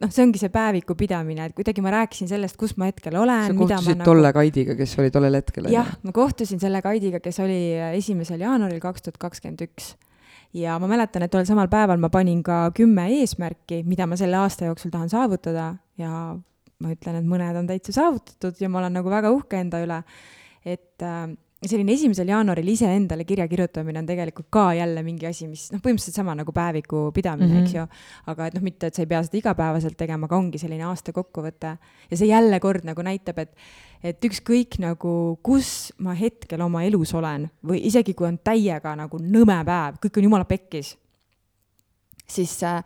noh, 0.00 0.10
see 0.12 0.24
ongi 0.24 0.40
see 0.40 0.52
päeviku 0.52 0.96
pidamine, 0.98 1.50
et 1.50 1.56
kuidagi 1.56 1.84
ma 1.84 1.92
rääkisin 1.92 2.30
sellest, 2.30 2.56
kus 2.56 2.76
ma 2.80 2.88
hetkel 2.88 3.18
olen. 3.20 3.50
sa 3.52 3.58
kohtusid 3.58 4.02
tolle 4.06 4.30
nagu... 4.30 4.38
Kaidiga, 4.40 4.76
kes 4.78 4.96
oli 5.02 5.12
tollel 5.12 5.36
hetkel? 5.36 5.68
jah, 5.72 5.90
ma 6.02 6.14
kohtusin 6.16 6.62
selle 6.62 6.80
Kaidiga, 6.84 7.20
kes 7.20 7.40
oli 7.44 7.60
esimesel 7.98 8.40
jaanuaril 8.40 8.80
kaks 8.80 9.04
tuhat 9.04 9.20
kakskümmend 9.20 9.66
üks 9.68 9.94
ja 10.56 10.78
ma 10.80 10.88
mäletan, 10.90 11.24
et 11.24 11.32
tollel 11.32 11.48
samal 11.48 11.68
päeval 11.72 12.00
ma 12.00 12.10
panin 12.12 12.42
ka 12.46 12.70
kümme 12.76 13.06
eesmärki, 13.18 13.82
mida 13.88 14.06
ma 14.08 14.18
selle 14.18 14.38
aasta 14.40 14.70
jooksul 14.70 14.92
tahan 14.94 15.10
saavutada 15.12 15.72
ja 16.00 16.10
ma 16.82 16.92
ütlen, 16.92 17.18
et 17.20 17.28
mõned 17.28 17.60
on 17.60 17.68
täitsa 17.68 17.94
saavutatud 17.96 18.60
ja 18.60 18.70
ma 18.72 18.82
olen 18.82 18.98
nagu 18.98 19.12
väga 19.12 19.32
uhke 19.34 19.60
enda 19.60 19.80
üle. 19.84 20.02
et 20.66 21.02
äh, 21.02 21.28
selline 21.64 21.94
esimesel 21.96 22.28
jaanuaril 22.28 22.68
iseendale 22.68 23.24
kirja 23.24 23.46
kirjutamine 23.48 23.98
on 23.98 24.06
tegelikult 24.08 24.48
ka 24.52 24.66
jälle 24.76 25.02
mingi 25.02 25.26
asi, 25.26 25.46
mis 25.48 25.70
noh, 25.72 25.80
põhimõtteliselt 25.80 26.18
sama 26.18 26.34
nagu 26.36 26.52
päeviku 26.52 27.06
pidamine 27.16 27.48
mm, 27.48 27.56
-hmm. 27.56 27.64
eks 27.64 27.74
ju. 27.74 27.86
aga 28.32 28.46
et 28.46 28.54
noh, 28.58 28.62
mitte, 28.62 28.86
et 28.86 28.94
sa 28.94 29.02
ei 29.02 29.08
pea 29.08 29.22
seda 29.24 29.38
igapäevaselt 29.40 29.96
tegema, 29.96 30.28
aga 30.28 30.36
ongi 30.36 30.60
selline 30.60 30.84
aasta 30.84 31.12
kokkuvõte. 31.16 31.76
ja 32.10 32.16
see 32.16 32.28
jälle 32.28 32.60
kord 32.60 32.84
nagu 32.84 33.02
näitab, 33.02 33.38
et, 33.38 33.56
et 34.04 34.24
ükskõik 34.24 34.78
nagu, 34.84 35.38
kus 35.42 35.92
ma 35.98 36.12
hetkel 36.12 36.60
oma 36.60 36.84
elus 36.84 37.14
olen 37.14 37.48
või 37.64 37.80
isegi 37.88 38.14
kui 38.14 38.28
on 38.28 38.38
täiega 38.38 38.96
nagu 38.96 39.18
nõme 39.18 39.64
päev, 39.64 40.00
kõik 40.04 40.20
on 40.20 40.28
jumala 40.28 40.44
pekkis, 40.44 40.96
siis 42.28 42.62
äh, 42.62 42.82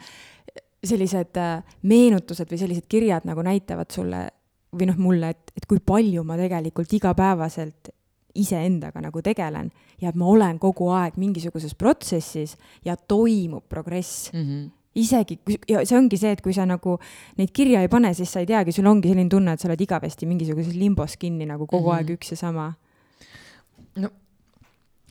sellised 0.85 1.37
äh, 1.37 1.63
meenutused 1.83 2.47
või 2.47 2.59
sellised 2.59 2.87
kirjad 2.89 3.27
nagu 3.27 3.43
näitavad 3.43 3.91
sulle 3.91 4.29
või 4.71 4.87
noh, 4.87 4.97
mulle, 4.97 5.35
et, 5.35 5.51
et 5.57 5.67
kui 5.67 5.81
palju 5.83 6.23
ma 6.25 6.37
tegelikult 6.39 6.93
igapäevaselt 6.95 7.91
iseendaga 8.35 9.01
nagu 9.01 9.23
tegelen 9.23 9.71
ja 10.01 10.09
et 10.09 10.19
ma 10.19 10.27
olen 10.27 10.59
kogu 10.59 10.91
aeg 10.95 11.17
mingisuguses 11.17 11.75
protsessis 11.75 12.57
ja 12.85 12.97
toimub 12.97 13.65
progress 13.69 14.33
mm. 14.33 14.45
-hmm 14.45 14.69
isegi, 14.95 15.39
ja 15.69 15.85
see 15.87 15.99
ongi 15.99 16.19
see, 16.19 16.33
et 16.35 16.41
kui 16.43 16.55
sa 16.55 16.65
nagu 16.67 16.97
neid 17.39 17.53
kirja 17.55 17.83
ei 17.85 17.89
pane, 17.89 18.13
siis 18.15 18.33
sa 18.33 18.43
ei 18.43 18.49
teagi, 18.49 18.73
sul 18.75 18.89
ongi 18.91 19.11
selline 19.13 19.31
tunne, 19.31 19.55
et 19.55 19.63
sa 19.63 19.69
oled 19.69 19.81
igavesti 19.81 20.27
mingisuguses 20.27 20.75
limbos 20.75 21.17
kinni 21.21 21.47
nagu 21.47 21.67
kogu 21.67 21.87
mm 21.87 21.93
-hmm. 21.93 21.97
aeg 21.97 22.11
üks 22.11 22.31
ja 22.31 22.37
sama. 22.37 22.73
no 23.97 24.11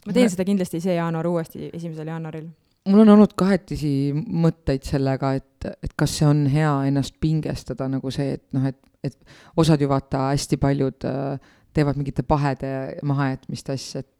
ma 0.05 0.13
teen 0.13 0.25
ma... 0.25 0.33
seda 0.33 0.47
kindlasti 0.47 0.81
see 0.81 0.95
jaanuar 0.95 1.27
uuesti, 1.27 1.69
esimesel 1.73 2.07
jaanuaril. 2.07 2.49
mul 2.89 3.03
on 3.03 3.13
olnud 3.15 3.33
kahetisi 3.37 4.11
mõtteid 4.15 4.83
sellega, 4.87 5.33
et, 5.33 5.65
et 5.83 5.93
kas 5.95 6.17
see 6.17 6.27
on 6.27 6.45
hea 6.47 6.71
ennast 6.89 7.15
pingestada 7.19 7.87
nagu 7.87 8.11
see, 8.11 8.33
et 8.39 8.43
noh, 8.55 8.65
et, 8.65 8.79
et 9.03 9.15
osad 9.57 9.81
ju 9.81 9.89
vaata 9.91 10.29
hästi 10.31 10.57
paljud 10.57 11.05
äh, 11.05 11.39
teevad 11.79 11.99
mingite 11.99 12.25
pahede 12.27 12.73
mahajätmiste 13.07 13.75
asja, 13.75 14.03
et 14.03 14.15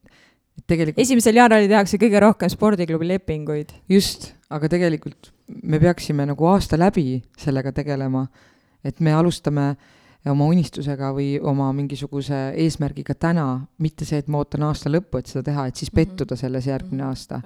et 0.60 0.66
tegelikult 0.68 1.06
esimesel 1.06 1.38
jaanuaril 1.40 1.70
tehakse 1.72 2.00
kõige 2.02 2.20
rohkem 2.20 2.52
spordiklubi 2.52 3.08
lepinguid. 3.14 3.72
just, 3.88 4.34
aga 4.52 4.68
tegelikult 4.72 5.32
me 5.64 5.80
peaksime 5.80 6.26
nagu 6.28 6.50
aasta 6.52 6.80
läbi 6.80 7.22
sellega 7.40 7.72
tegelema, 7.76 8.26
et 8.84 9.00
me 9.00 9.14
alustame 9.16 9.70
äh, 9.70 9.99
oma 10.28 10.50
unistusega 10.52 11.14
või 11.16 11.30
oma 11.40 11.70
mingisuguse 11.76 12.40
eesmärgiga 12.60 13.16
täna, 13.16 13.46
mitte 13.80 14.08
see, 14.08 14.20
et 14.20 14.28
ma 14.28 14.42
ootan 14.42 14.66
aasta 14.68 14.92
lõppu, 14.92 15.22
et 15.22 15.32
seda 15.32 15.46
teha, 15.48 15.68
et 15.70 15.80
siis 15.80 15.94
mhm. 15.94 16.02
pettuda 16.02 16.36
selles 16.40 16.68
järgmine 16.68 17.04
mhm. 17.04 17.10
aasta. 17.10 17.42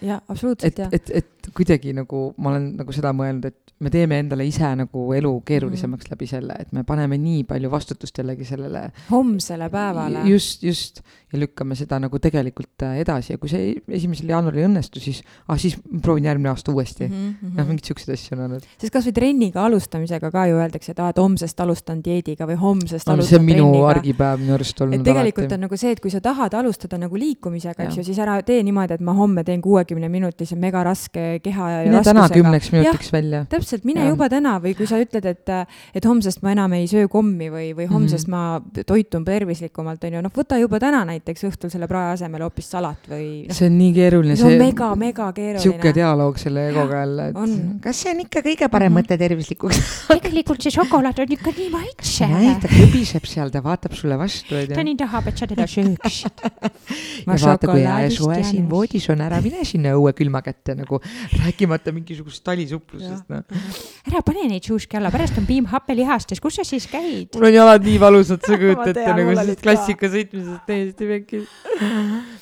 jah, 0.00 0.22
absoluutselt, 0.28 0.78
jah. 0.78 0.88
et, 0.92 1.10
et, 1.10 1.34
et 1.44 1.52
kuidagi 1.54 1.92
nagu 1.96 2.30
ma 2.38 2.54
olen 2.54 2.72
nagu 2.80 2.96
seda 2.96 3.12
mõelnud, 3.16 3.50
et 3.52 3.74
me 3.84 3.90
teeme 3.92 4.20
endale 4.22 4.46
ise 4.46 4.68
nagu 4.78 5.04
elu 5.16 5.32
keerulisemaks 5.44 6.04
mm 6.04 6.06
-hmm. 6.06 6.14
läbi 6.14 6.26
selle, 6.26 6.56
et 6.60 6.72
me 6.72 6.84
paneme 6.84 7.18
nii 7.18 7.44
palju 7.44 7.70
vastutust 7.70 8.18
jällegi 8.18 8.44
sellele 8.44 8.92
homsele 9.10 9.68
päevale. 9.70 10.22
just, 10.30 10.62
just, 10.62 11.02
ja 11.32 11.38
lükkame 11.38 11.74
seda 11.74 11.98
nagu 11.98 12.18
tegelikult 12.18 12.82
äh, 12.82 12.98
edasi 13.02 13.32
ja 13.32 13.38
kui 13.38 13.48
see 13.48 13.74
esimesel 13.88 14.28
jaanuaril 14.28 14.62
ei 14.62 14.68
õnnestu, 14.68 15.00
siis, 15.00 15.22
ah 15.48 15.58
siis 15.58 15.76
proovin 16.02 16.24
järgmine 16.24 16.48
aasta 16.48 16.72
uuesti 16.72 17.08
mm. 17.08 17.34
-hmm. 17.42 17.56
noh, 17.58 17.66
mingeid 17.66 17.84
siukseid 17.84 18.14
asju 18.14 18.38
on 18.38 18.44
olnud. 18.44 18.62
sest 18.78 18.92
kasvõi 18.92 19.12
trenniga 19.12 19.64
alustamisega 19.64 20.30
ka 20.30 20.46
ju 20.46 20.56
öeldakse, 20.56 20.92
et 20.92 21.00
aa, 21.00 21.10
et 21.10 21.18
homsest 21.18 21.60
alustan 21.60 22.04
dieedi 22.04 22.13
dieediga 22.14 22.46
või 22.48 22.56
homsest 22.60 23.08
no, 23.08 23.16
see 23.24 23.38
on 23.38 23.44
minu 23.46 23.64
trenniga. 23.64 23.90
argipäev 23.92 24.42
minu 24.42 24.54
arust 24.56 24.80
olnud 24.84 24.98
et 24.98 25.06
tegelikult 25.06 25.46
alati. 25.46 25.56
on 25.56 25.64
nagu 25.66 25.78
see, 25.80 25.94
et 25.94 26.02
kui 26.02 26.12
sa 26.12 26.20
tahad 26.24 26.54
alustada 26.58 26.98
nagu 27.00 27.18
liikumisega, 27.18 27.88
eks 27.88 27.98
ju, 28.00 28.06
siis 28.06 28.20
ära 28.22 28.36
tee 28.46 28.62
niimoodi, 28.66 28.98
et 28.98 29.04
ma 29.04 29.14
homme 29.16 29.44
teen 29.46 29.62
kuuekümne 29.64 30.10
minutise 30.12 30.58
megaraske 30.60 31.26
keha 31.44 31.70
ja 31.72 31.80
mine 31.88 32.02
täna 32.06 32.26
kümneks 32.32 32.70
minutiks 32.74 33.10
ja, 33.10 33.16
välja. 33.16 33.42
täpselt, 33.50 33.86
mine 33.88 34.04
ja. 34.04 34.12
juba 34.12 34.28
täna 34.32 34.56
või 34.62 34.74
kui 34.78 34.88
sa 34.90 35.00
ütled, 35.02 35.26
et, 35.30 35.54
et 35.94 36.08
homsest 36.08 36.44
ma 36.44 36.54
enam 36.54 36.76
ei 36.78 36.88
söö 36.90 37.08
kommi 37.12 37.50
või, 37.52 37.70
või 37.76 37.88
homsest 37.90 38.28
mm 38.28 38.34
-hmm. 38.34 38.80
ma 38.80 38.84
toitun 38.86 39.24
tervislikumalt, 39.26 40.04
on 40.04 40.18
ju, 40.18 40.24
noh, 40.24 40.34
võta 40.34 40.58
juba 40.60 40.80
täna 40.82 41.04
näiteks 41.08 41.48
õhtul 41.50 41.72
selle 41.72 41.88
prae 41.90 42.12
asemel 42.14 42.46
hoopis 42.46 42.70
salat 42.76 43.10
või 43.10 43.46
no,. 43.48 43.54
see 43.54 43.70
on 43.70 43.78
nii 43.78 43.92
keeruline. 43.96 44.36
see 44.36 44.52
on 44.52 44.66
mega, 44.66 44.90
mega 44.96 45.30
keeruline. 45.32 45.64
sihuke 45.64 45.94
dialoog 45.94 46.38
selle 46.40 46.68
egoga 46.70 47.04
jälle, 47.04 47.28
et 47.30 47.36
on. 47.36 47.56
kas 47.84 48.02
see 48.04 48.14
on 48.14 48.24
ikka 48.26 48.44
kõige 48.44 48.68
parem 48.68 48.92
mm 48.92 48.98
-hmm. 48.98 49.14
mõte 49.14 49.18
tervislikuks 49.18 49.82
tegelikult 50.14 50.64
see 50.64 50.74
šokolaad 50.74 51.24
on 51.24 51.36
ikka 51.38 51.52
nii 51.56 51.70
maitsev 51.72 52.03
näe, 52.30 52.54
ta 52.62 52.68
kõbiseb 52.70 53.26
seal, 53.28 53.50
ta 53.54 53.60
vaatab 53.64 53.94
sulle 53.96 54.16
vastu, 54.20 54.56
onju. 54.58 54.74
ta 54.76 54.84
nii 54.86 54.96
tahab, 55.00 55.28
et 55.30 55.40
sa 55.40 55.48
teda 55.50 55.66
sööksid. 55.70 56.42
ja 56.44 57.36
vaata, 57.44 57.70
kui 57.70 57.84
soe 58.14 58.40
siin 58.46 58.66
voodis 58.70 59.08
on, 59.12 59.22
ära 59.24 59.40
mine 59.44 59.64
sinna 59.68 59.94
õue 59.98 60.14
külma 60.16 60.42
kätte 60.44 60.76
nagu, 60.78 61.00
rääkimata 61.38 61.94
mingisugusest 61.96 62.44
talisupplusest, 62.46 63.30
noh. 63.32 63.64
ära 64.10 64.22
pane 64.26 64.46
neid 64.50 64.66
suuski 64.68 64.98
alla, 65.00 65.12
pärast 65.14 65.38
on 65.40 65.48
piim 65.48 65.68
happelihastes, 65.72 66.42
kus 66.44 66.60
sa 66.60 66.66
siis 66.68 66.88
käid? 66.90 67.34
mul 67.38 67.50
on 67.50 67.56
jalad 67.56 67.88
nii 67.88 67.96
valusad, 68.02 68.44
sa 68.44 68.58
kujutad 68.60 68.92
ette 68.94 69.08
nagu 69.20 69.38
sellest 69.38 69.64
klassika 69.64 70.12
sõitmisest 70.12 70.68
täiesti 70.68 71.10
pekkis. 71.10 71.56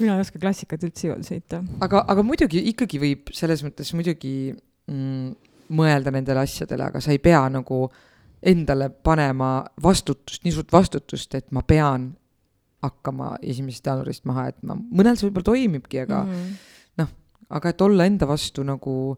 mina 0.00 0.18
ei 0.18 0.26
oska 0.26 0.42
klassikat 0.42 0.88
üldse 0.88 1.16
sõita. 1.26 1.62
aga, 1.84 2.04
aga 2.08 2.26
muidugi 2.26 2.62
ikkagi 2.72 3.00
võib 3.02 3.32
selles 3.36 3.64
mõttes 3.66 3.92
muidugi 3.96 4.52
mm, 4.52 5.34
mõelda 5.72 6.12
nendele 6.14 6.42
asjadele, 6.44 6.90
aga 6.90 7.02
sa 7.02 7.12
ei 7.14 7.20
pea 7.22 7.42
nagu 7.52 7.86
endale 8.42 8.88
panema 8.90 9.64
vastutust, 9.82 10.42
nii 10.44 10.52
suurt 10.52 10.72
vastutust, 10.72 11.34
et 11.34 11.50
ma 11.54 11.62
pean 11.62 12.10
hakkama 12.82 13.36
esimesest 13.42 13.86
jaanuarist 13.86 14.24
maha 14.26 14.48
jätma, 14.48 14.76
mõnel 14.90 15.18
see 15.18 15.28
võib-olla 15.28 15.50
toimibki, 15.52 16.02
aga 16.02 16.24
mm 16.24 16.32
-hmm. 16.32 16.56
noh, 17.02 17.12
aga 17.50 17.70
et 17.70 17.80
olla 17.86 18.06
enda 18.10 18.26
vastu 18.28 18.64
nagu 18.66 19.16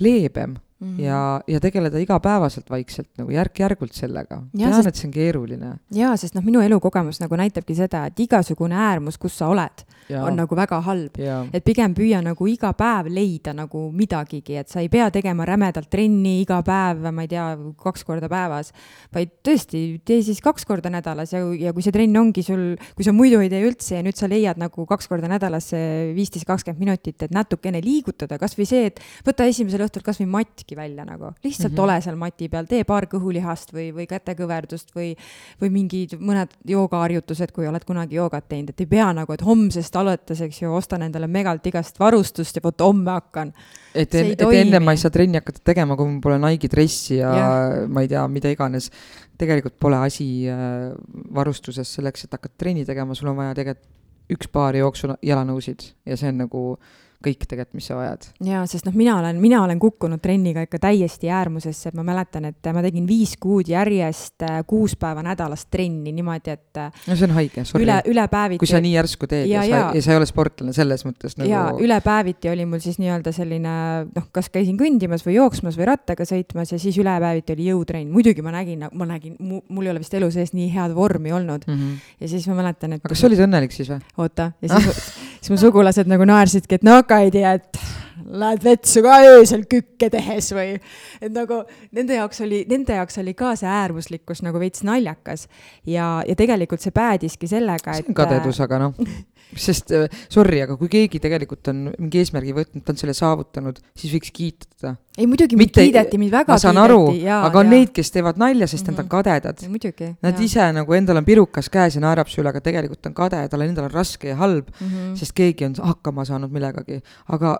leebem 0.00 0.56
Mm 0.78 0.96
-hmm. 0.96 1.00
ja, 1.02 1.40
ja 1.46 1.60
tegeleda 1.60 1.98
igapäevaselt 1.98 2.70
vaikselt 2.70 3.08
nagu 3.16 3.30
järk-järgult 3.30 3.94
sellega. 3.96 4.42
tean 4.58 4.74
sest..., 4.74 4.88
et 4.88 4.96
see 4.96 5.08
on 5.08 5.12
keeruline. 5.12 5.70
jaa, 5.94 6.16
sest 6.16 6.34
noh, 6.34 6.44
minu 6.44 6.60
elukogemus 6.60 7.20
nagu 7.20 7.36
näitabki 7.36 7.74
seda, 7.74 8.02
et 8.06 8.20
igasugune 8.20 8.76
äärmus, 8.76 9.16
kus 9.18 9.38
sa 9.38 9.48
oled, 9.48 9.84
on 10.20 10.36
nagu 10.36 10.56
väga 10.56 10.80
halb. 10.80 11.16
et 11.52 11.64
pigem 11.64 11.94
püüa 11.94 12.20
nagu 12.22 12.46
iga 12.46 12.72
päev 12.72 13.08
leida 13.08 13.54
nagu 13.54 13.90
midagigi, 13.92 14.56
et 14.56 14.68
sa 14.68 14.80
ei 14.80 14.88
pea 14.88 15.10
tegema 15.10 15.44
rämedalt 15.44 15.88
trenni 15.90 16.42
iga 16.42 16.60
päev, 16.62 17.10
ma 17.10 17.22
ei 17.22 17.28
tea, 17.28 17.56
kaks 17.82 18.04
korda 18.04 18.28
päevas, 18.28 18.72
vaid 19.14 19.32
tõesti, 19.48 20.02
tee 20.04 20.22
siis 20.22 20.40
kaks 20.44 20.64
korda 20.66 20.90
nädalas 20.90 21.32
ja, 21.32 21.40
ja 21.56 21.72
kui 21.72 21.82
see 21.82 21.92
trenn 21.92 22.16
ongi 22.16 22.42
sul, 22.42 22.76
kui 22.94 23.04
sa 23.04 23.16
muidu 23.16 23.40
ei 23.40 23.48
tee 23.48 23.64
üldse 23.64 23.96
ja 23.96 24.02
nüüd 24.02 24.16
sa 24.16 24.28
leiad 24.28 24.60
nagu 24.60 24.86
kaks 24.86 25.08
korda 25.08 25.26
nädalas 25.26 25.72
viisteist, 25.72 26.44
kakskümmend 26.44 26.84
minutit, 26.84 27.22
et 27.22 27.30
natukene 27.32 27.80
liigutada, 27.80 28.36
kasvõi 28.38 28.68
see, 28.68 28.86
et 28.92 29.00
võta 29.24 29.48
esimesel 29.48 29.80
õhtul 29.88 30.04
kasvõi 30.04 30.28
mattki 30.66 30.76
välja 30.76 31.04
nagu, 31.04 31.32
lihtsalt 31.44 31.72
mm 31.72 31.76
-hmm. 31.76 31.82
ole 31.82 32.00
seal 32.00 32.16
mati 32.16 32.48
peal, 32.48 32.66
tee 32.66 32.84
paar 32.84 33.06
kõhulihast 33.06 33.72
või, 33.72 33.92
või 33.94 34.06
kätekõverdust 34.06 34.94
või, 34.94 35.16
või 35.60 35.70
mingid 35.70 36.18
mõned 36.18 36.50
joogaharjutused, 36.64 37.52
kui 37.52 37.66
oled 37.66 37.84
kunagi 37.84 38.16
joogat 38.16 38.48
teinud, 38.48 38.70
et 38.70 38.80
ei 38.80 38.86
pea 38.86 39.12
nagu, 39.12 39.32
et 39.32 39.42
homsest 39.42 39.96
alates, 39.96 40.40
eks 40.40 40.62
ju, 40.62 40.72
ostan 40.74 41.02
endale 41.02 41.26
megalt 41.26 41.66
igast 41.66 41.98
varustust 41.98 42.56
ja 42.56 42.62
vot 42.62 42.80
homme 42.80 43.10
hakkan. 43.10 43.52
et, 43.94 44.14
en, 44.14 44.32
et 44.32 44.42
enne 44.42 44.80
ma 44.80 44.92
ei 44.92 44.96
saa 44.96 45.10
trenni 45.10 45.38
hakata 45.38 45.60
tegema, 45.64 45.96
kui 45.96 46.06
mul 46.06 46.20
pole 46.20 46.38
Nike'i 46.38 46.68
dressi 46.68 47.16
ja, 47.16 47.34
ja 47.36 47.86
ma 47.88 48.02
ei 48.02 48.08
tea, 48.08 48.26
mida 48.28 48.50
iganes. 48.50 48.90
tegelikult 49.38 49.76
pole 49.78 49.96
asi 49.96 50.48
äh, 50.48 50.92
varustuses 51.34 51.94
selleks, 51.94 52.24
et 52.24 52.32
hakata 52.32 52.54
trenni 52.58 52.84
tegema, 52.84 53.14
sul 53.14 53.28
on 53.28 53.36
vaja 53.36 53.54
tegelikult 53.54 53.94
üks 54.26 54.48
paar 54.50 54.74
jooksu 54.74 55.14
jalanõusid 55.22 55.92
ja 56.04 56.16
see 56.16 56.28
on 56.28 56.40
nagu 56.42 56.78
kõik 57.24 57.46
tegelikult, 57.48 57.76
mis 57.78 57.88
sa 57.88 57.96
vajad. 57.98 58.26
jaa, 58.44 58.62
sest 58.68 58.86
noh, 58.88 58.94
mina 58.96 59.16
olen, 59.20 59.38
mina 59.40 59.62
olen 59.64 59.80
kukkunud 59.80 60.20
trenniga 60.22 60.64
ikka 60.66 60.80
täiesti 60.86 61.30
äärmusesse, 61.32 61.90
et 61.90 61.96
ma 61.98 62.04
mäletan, 62.06 62.48
et 62.50 62.70
ma 62.74 62.82
tegin 62.84 63.06
viis 63.08 63.36
kuud 63.40 63.68
järjest 63.70 64.44
äh, 64.46 64.58
kuus 64.68 64.96
päeva 65.00 65.24
nädalas 65.26 65.66
trenni 65.72 66.12
niimoodi, 66.16 66.56
et 66.56 66.80
äh, 66.82 67.04
no 67.08 67.16
see 67.16 67.28
on 67.28 67.36
haige, 67.38 67.64
sorry. 67.68 67.86
üle, 67.86 67.98
üle 68.12 68.26
päeviti. 68.32 68.60
kui 68.62 68.70
sa 68.70 68.80
nii 68.84 68.94
järsku 68.94 69.28
teed 69.30 69.48
ja, 69.50 69.64
ja, 69.64 69.82
sa, 69.88 69.96
ja 69.96 70.04
sa 70.04 70.14
ei 70.14 70.20
ole 70.20 70.28
sportlane 70.28 70.76
selles 70.76 71.06
mõttes 71.08 71.38
nagu. 71.40 71.50
jaa, 71.50 71.68
üle 71.82 72.00
päeviti 72.04 72.52
oli 72.52 72.68
mul 72.68 72.82
siis 72.84 73.00
nii-öelda 73.02 73.32
selline 73.36 73.76
noh, 74.10 74.28
kas 74.34 74.50
käisin 74.52 74.78
kõndimas 74.80 75.24
või 75.26 75.38
jooksmas 75.38 75.78
või 75.80 75.88
rattaga 75.90 76.26
sõitmas 76.28 76.74
ja 76.74 76.80
siis 76.82 76.98
üle 77.02 77.16
päeviti 77.22 77.56
oli 77.56 77.70
jõutrenn. 77.70 78.12
muidugi 78.12 78.44
ma 78.44 78.54
nägin, 78.58 78.84
ma 78.92 79.08
nägin, 79.08 79.38
mul 79.40 79.88
ei 79.88 79.94
ole 79.94 80.04
vist 80.04 80.14
elu 80.16 80.30
sees 80.34 80.52
nii 80.56 80.68
head 80.74 80.94
vormi 80.96 81.32
olnud 81.32 81.64
mm. 81.66 81.80
-hmm. 81.80 82.12
ja 82.20 82.34
siis 82.34 82.48
ma 82.50 82.60
mäletan, 82.60 82.96
et. 82.96 83.04
aga 83.04 83.14
kas 83.14 83.24
sa 83.24 83.30
olid 83.30 83.46
õnnelik 83.48 83.74
siis 83.74 83.90
või? 83.92 84.02
oota, 84.22 84.52
ja 84.62 84.76
siis 84.76 85.10
siis 85.46 85.54
mu 85.54 85.60
sugulased 85.62 86.08
nagu 86.10 86.26
naersidki, 86.26 86.80
et 86.80 86.86
no 86.86 86.96
aga 87.04 87.20
ei 87.22 87.30
tea, 87.30 87.52
et 87.54 87.78
lähed 88.26 88.64
vetsu 88.64 89.02
ka 89.04 89.20
öösel 89.30 89.64
kükke 89.70 90.10
tehes 90.12 90.50
või. 90.56 90.76
et 91.20 91.32
nagu 91.34 91.62
nende 91.96 92.18
jaoks 92.18 92.42
oli, 92.46 92.64
nende 92.70 92.98
jaoks 92.98 93.18
oli 93.22 93.34
ka 93.38 93.54
see 93.58 93.70
äärmuslikkus 93.70 94.42
nagu 94.46 94.60
veits 94.62 94.84
naljakas 94.86 95.46
ja, 95.86 96.22
ja 96.26 96.36
tegelikult 96.38 96.84
see 96.84 96.94
päädiski 96.94 97.48
sellega, 97.50 97.98
et. 98.00 98.12
kadedus, 98.16 98.60
aga 98.64 98.86
noh 98.86 98.94
sest 99.54 99.92
äh, 99.94 100.08
sorry, 100.32 100.58
aga 100.64 100.76
kui 100.78 100.88
keegi 100.90 101.20
tegelikult 101.22 101.70
on 101.70 101.86
mingi 101.92 102.20
eesmärgi 102.22 102.54
võtnud, 102.56 102.82
ta 102.84 102.92
on 102.94 102.98
selle 103.00 103.14
saavutanud, 103.16 103.78
siis 103.96 104.14
võiks 104.16 104.32
kiita 104.34 104.66
teda. 104.72 104.94
ei 105.18 105.28
muidugi 105.30 105.58
mind 105.58 105.72
kiideti, 105.76 106.18
mind 106.20 106.34
väga 106.34 106.56
ma 106.56 106.58
saan 106.60 106.80
kiideti, 106.80 107.22
aru, 107.30 107.38
aga 107.46 107.62
on 107.62 107.70
ja. 107.70 107.74
neid, 107.76 107.94
kes 107.94 108.12
teevad 108.14 108.42
nalja, 108.42 108.66
sest 108.66 108.82
mm 108.82 108.88
-hmm. 108.88 108.96
nad 108.96 109.04
on 109.04 109.06
mhm. 109.06 109.14
kadedad. 109.14 109.64
muidugi. 109.70 110.10
Nad 110.22 110.40
ja. 110.40 110.44
ise 110.44 110.68
nagu 110.72 110.98
endal 110.98 111.22
on 111.22 111.24
pirukas 111.24 111.70
käes 111.70 111.94
ja 111.94 112.02
naerab 112.02 112.28
su 112.28 112.42
üle, 112.42 112.50
aga 112.50 112.60
tegelikult 112.60 113.06
on 113.06 113.14
kade, 113.14 113.48
tal 113.48 113.60
endal 113.60 113.86
on 113.86 113.94
raske 113.94 114.28
ja 114.28 114.36
halb 114.36 114.68
mm, 114.68 114.86
-hmm. 114.86 115.16
sest 115.16 115.32
keegi 115.32 115.64
on 115.64 115.74
hakkama 115.78 116.24
saanud 116.24 116.50
millegagi, 116.50 117.02
aga 117.28 117.58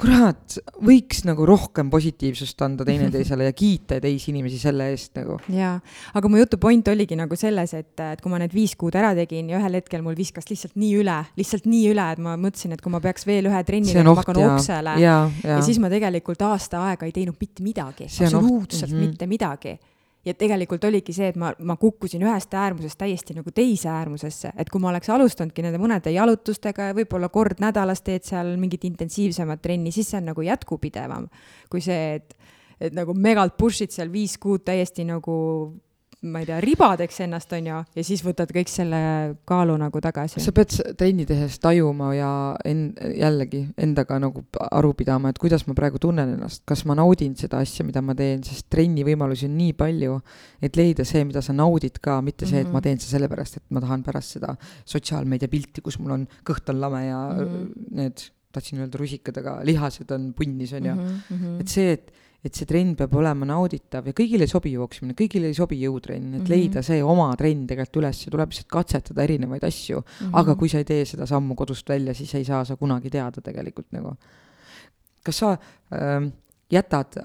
kurat, 0.00 0.56
võiks 0.84 1.24
nagu 1.28 1.44
rohkem 1.48 1.90
positiivsust 1.92 2.62
anda 2.64 2.86
teineteisele 2.88 3.48
ja 3.48 3.54
kiita 3.56 4.00
teisi 4.02 4.30
inimesi 4.32 4.60
selle 4.62 4.88
eest 4.92 5.18
nagu. 5.18 5.36
jaa, 5.52 5.74
aga 6.16 6.30
mu 6.32 6.40
jutu 6.40 6.60
point 6.62 6.88
oligi 6.92 7.18
nagu 7.18 7.36
selles, 7.38 7.74
et, 7.76 7.92
et 8.06 8.22
kui 8.22 8.32
ma 8.32 8.40
need 8.42 8.54
viis 8.56 8.76
kuud 8.80 8.96
ära 8.96 9.12
tegin 9.18 9.50
ja 9.52 9.60
ühel 9.60 9.78
hetkel 9.80 10.04
mul 10.06 10.16
viskas 10.18 10.48
lihtsalt 10.50 10.78
nii 10.80 10.94
üle, 11.02 11.18
lihtsalt 11.40 11.68
nii 11.70 11.92
üle, 11.92 12.08
et 12.16 12.24
ma 12.24 12.36
mõtlesin, 12.40 12.74
et 12.76 12.84
kui 12.84 12.92
ma 12.94 13.02
peaks 13.04 13.28
veel 13.28 13.50
ühe 13.50 13.62
trenni 13.68 13.92
tegema, 13.92 14.14
ma 14.14 14.22
hakkan 14.22 14.42
oksele. 14.46 14.96
Ja, 15.02 15.18
ja. 15.44 15.54
ja 15.56 15.60
siis 15.66 15.80
ma 15.82 15.92
tegelikult 15.92 16.42
aasta 16.48 16.86
aega 16.90 17.08
ei 17.08 17.14
teinud 17.16 17.38
mitte 17.40 17.64
midagi, 17.66 18.08
absoluutselt 18.08 18.90
mm 18.90 18.96
-hmm. 18.96 19.08
mitte 19.10 19.30
midagi 19.30 19.78
ja 20.24 20.34
tegelikult 20.36 20.84
oligi 20.84 21.14
see, 21.16 21.30
et 21.32 21.38
ma, 21.40 21.52
ma 21.64 21.76
kukkusin 21.80 22.22
ühest 22.26 22.54
äärmusest 22.56 22.98
täiesti 23.00 23.36
nagu 23.36 23.52
teise 23.56 23.88
äärmusesse, 23.92 24.52
et 24.56 24.70
kui 24.70 24.82
ma 24.82 24.90
oleks 24.92 25.08
alustanudki 25.12 25.64
nende 25.64 25.80
mõnede 25.80 26.12
jalutustega 26.14 26.90
ja 26.90 26.96
võib-olla 26.96 27.30
kord 27.32 27.62
nädalas 27.62 28.04
teed 28.06 28.26
seal 28.28 28.54
mingit 28.60 28.84
intensiivsemat 28.88 29.62
trenni, 29.64 29.92
siis 29.94 30.10
see 30.12 30.20
on 30.20 30.28
nagu 30.32 30.44
jätkupidevam 30.44 31.28
kui 31.72 31.84
see, 31.84 32.18
et, 32.20 32.36
et 32.80 32.96
nagu 32.96 33.14
megalt 33.16 33.56
push'id 33.60 33.94
seal 33.94 34.12
viis 34.12 34.36
kuud 34.40 34.66
täiesti 34.68 35.06
nagu 35.08 35.38
ma 36.20 36.42
ei 36.42 36.46
tea, 36.48 36.58
ribadeks 36.60 37.22
ennast, 37.24 37.52
on 37.56 37.68
ju, 37.70 37.76
ja 37.96 38.02
siis 38.04 38.20
võtad 38.24 38.50
kõik 38.52 38.68
selle 38.68 38.98
kaalu 39.48 39.76
nagu 39.80 40.02
tagasi. 40.04 40.42
sa 40.44 40.52
pead 40.52 40.74
trenni 41.00 41.24
tehes 41.28 41.56
tajuma 41.62 42.10
ja 42.12 42.32
en-, 42.68 42.90
jällegi 43.16 43.62
endaga 43.80 44.18
nagu 44.20 44.42
aru 44.66 44.92
pidama, 44.98 45.32
et 45.32 45.40
kuidas 45.40 45.64
ma 45.68 45.76
praegu 45.78 46.00
tunnen 46.02 46.34
ennast, 46.36 46.62
kas 46.68 46.84
ma 46.88 46.96
naudin 46.98 47.32
seda 47.40 47.62
asja, 47.64 47.86
mida 47.88 48.04
ma 48.04 48.16
teen, 48.18 48.44
sest 48.44 48.68
trenni 48.72 49.06
võimalusi 49.06 49.48
on 49.48 49.56
nii 49.56 49.72
palju, 49.80 50.18
et 50.60 50.76
leida 50.76 51.08
see, 51.08 51.24
mida 51.24 51.40
sa 51.44 51.56
naudid 51.56 51.96
ka, 52.04 52.18
mitte 52.24 52.48
see, 52.48 52.66
et 52.66 52.68
ma 52.68 52.78
mhm. 52.78 52.86
teen 52.88 53.00
seda 53.00 53.16
sellepärast, 53.16 53.62
et 53.62 53.66
ma 53.72 53.80
tahan 53.84 54.04
pärast 54.04 54.36
seda 54.36 54.52
sotsiaalmeedia 54.84 55.48
pilti, 55.48 55.80
kus 55.84 55.96
mul 56.02 56.18
on, 56.18 56.28
kõht 56.44 56.68
on 56.68 56.84
lame 56.84 57.06
ja 57.06 57.20
mm 57.32 57.48
-hmm. 57.48 57.90
need, 57.96 58.28
tahtsin 58.52 58.84
öelda 58.84 58.98
rusikad, 59.00 59.36
aga 59.40 59.60
lihased 59.64 60.10
on 60.12 60.34
punnis, 60.36 60.72
on 60.76 60.84
ju 60.84 60.94
mm. 60.94 61.20
-hmm. 61.30 61.60
et 61.60 61.68
see, 61.68 61.92
et 61.92 62.12
et 62.44 62.56
see 62.56 62.68
trenn 62.68 62.94
peab 62.96 63.14
olema 63.20 63.46
nauditav 63.48 64.06
ja 64.08 64.14
kõigile 64.16 64.46
ei 64.46 64.50
sobi 64.50 64.72
jooksmine, 64.72 65.16
kõigile 65.18 65.50
ei 65.50 65.56
sobi 65.56 65.76
jõutrenn, 65.82 66.30
et 66.30 66.38
mm 66.38 66.44
-hmm. 66.44 66.52
leida 66.52 66.82
see 66.82 67.02
oma 67.04 67.28
trenn 67.36 67.66
tegelikult 67.68 68.00
üles 68.00 68.22
ja 68.24 68.32
tuleb 68.32 68.54
lihtsalt 68.54 68.70
katsetada 68.72 69.24
erinevaid 69.26 69.64
asju 69.64 70.00
mm. 70.00 70.14
-hmm. 70.26 70.38
aga 70.40 70.54
kui 70.54 70.68
sa 70.68 70.78
ei 70.78 70.88
tee 70.88 71.04
seda 71.04 71.26
sammu 71.26 71.54
kodust 71.54 71.88
välja, 71.88 72.14
siis 72.14 72.34
ei 72.34 72.44
saa 72.44 72.64
sa 72.64 72.76
kunagi 72.76 73.10
teada 73.10 73.40
tegelikult 73.40 73.92
nagu. 73.92 74.16
kas 75.22 75.38
sa 75.38 75.52
äh, 75.52 76.32
jätad 76.70 77.20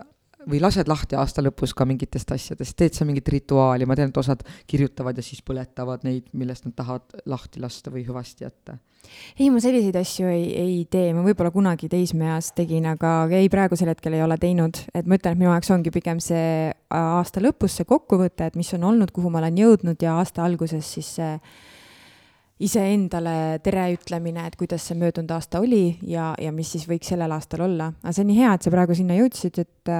või 0.49 0.61
lased 0.63 0.89
lahti 0.89 1.17
aasta 1.19 1.43
lõpus 1.45 1.73
ka 1.75 1.87
mingitest 1.89 2.31
asjadest, 2.35 2.75
teed 2.77 2.97
sa 2.97 3.07
mingit 3.07 3.29
rituaali, 3.31 3.87
ma 3.87 3.97
tean, 3.97 4.11
et 4.13 4.19
osad 4.21 4.43
kirjutavad 4.69 5.17
ja 5.17 5.25
siis 5.25 5.43
põletavad 5.45 6.05
neid, 6.07 6.27
millest 6.33 6.67
nad 6.67 6.75
tahavad 6.77 7.25
lahti 7.29 7.63
lasta 7.63 7.93
või 7.93 8.05
hüvasti 8.07 8.47
jätta? 8.47 8.79
ei, 9.39 9.51
ma 9.53 9.59
selliseid 9.61 9.95
asju 9.99 10.29
ei, 10.31 10.45
ei 10.57 10.77
tee, 10.89 11.11
ma 11.13 11.21
võib-olla 11.25 11.51
kunagi 11.53 11.89
teismeeas 11.91 12.51
tegin, 12.57 12.87
aga 12.89 13.27
ei, 13.37 13.49
praegusel 13.53 13.91
hetkel 13.91 14.17
ei 14.17 14.23
ole 14.25 14.37
teinud, 14.41 14.79
et 14.97 15.05
ma 15.05 15.19
ütlen, 15.19 15.35
et 15.35 15.41
minu 15.43 15.51
jaoks 15.51 15.69
ongi 15.75 15.93
pigem 15.93 16.21
see 16.23 16.71
aasta 16.89 17.43
lõpus 17.43 17.77
see 17.77 17.85
kokkuvõte, 17.89 18.49
et 18.49 18.57
mis 18.57 18.73
on 18.77 18.87
olnud, 18.91 19.13
kuhu 19.15 19.29
ma 19.29 19.43
olen 19.43 19.61
jõudnud 19.61 20.01
ja 20.01 20.17
aasta 20.19 20.45
alguses 20.45 20.89
siis 20.97 21.15
see 21.19 21.35
iseendale 22.63 23.59
tere 23.63 23.89
ütlemine, 23.91 24.45
et 24.47 24.53
kuidas 24.55 24.85
see 24.87 24.95
möödunud 24.95 25.33
aasta 25.35 25.59
oli 25.59 25.97
ja, 26.07 26.29
ja 26.39 26.53
mis 26.55 26.69
siis 26.71 26.85
võiks 26.87 27.09
sellel 27.11 27.33
aastal 27.35 27.65
olla. 27.65 27.89
aga 27.99 28.13
see 28.15 28.23
on 28.23 28.29
nii 28.31 28.37
hea, 28.37 28.53
et 28.55 28.63
sa 28.67 28.71
praegu 28.71 28.95
sinna 28.95 29.17
jõudsid, 29.17 29.59
et, 29.65 29.91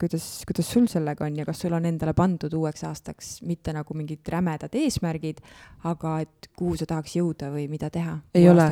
kuidas, 0.00 0.26
kuidas 0.48 0.72
sul 0.74 0.88
sellega 0.90 1.28
on 1.28 1.38
ja 1.38 1.46
kas 1.46 1.62
sul 1.62 1.76
on 1.78 1.86
endale 1.86 2.16
pandud 2.18 2.56
uueks 2.58 2.82
aastaks 2.90 3.30
mitte 3.46 3.76
nagu 3.76 3.94
mingid 3.94 4.26
rämedad 4.34 4.74
eesmärgid, 4.80 5.38
aga 5.86 6.16
et 6.26 6.50
kuhu 6.58 6.80
sa 6.82 6.90
tahaks 6.90 7.14
jõuda 7.20 7.52
või 7.54 7.68
mida 7.70 7.92
teha? 7.94 8.18
ei 8.34 8.50
ole. 8.50 8.66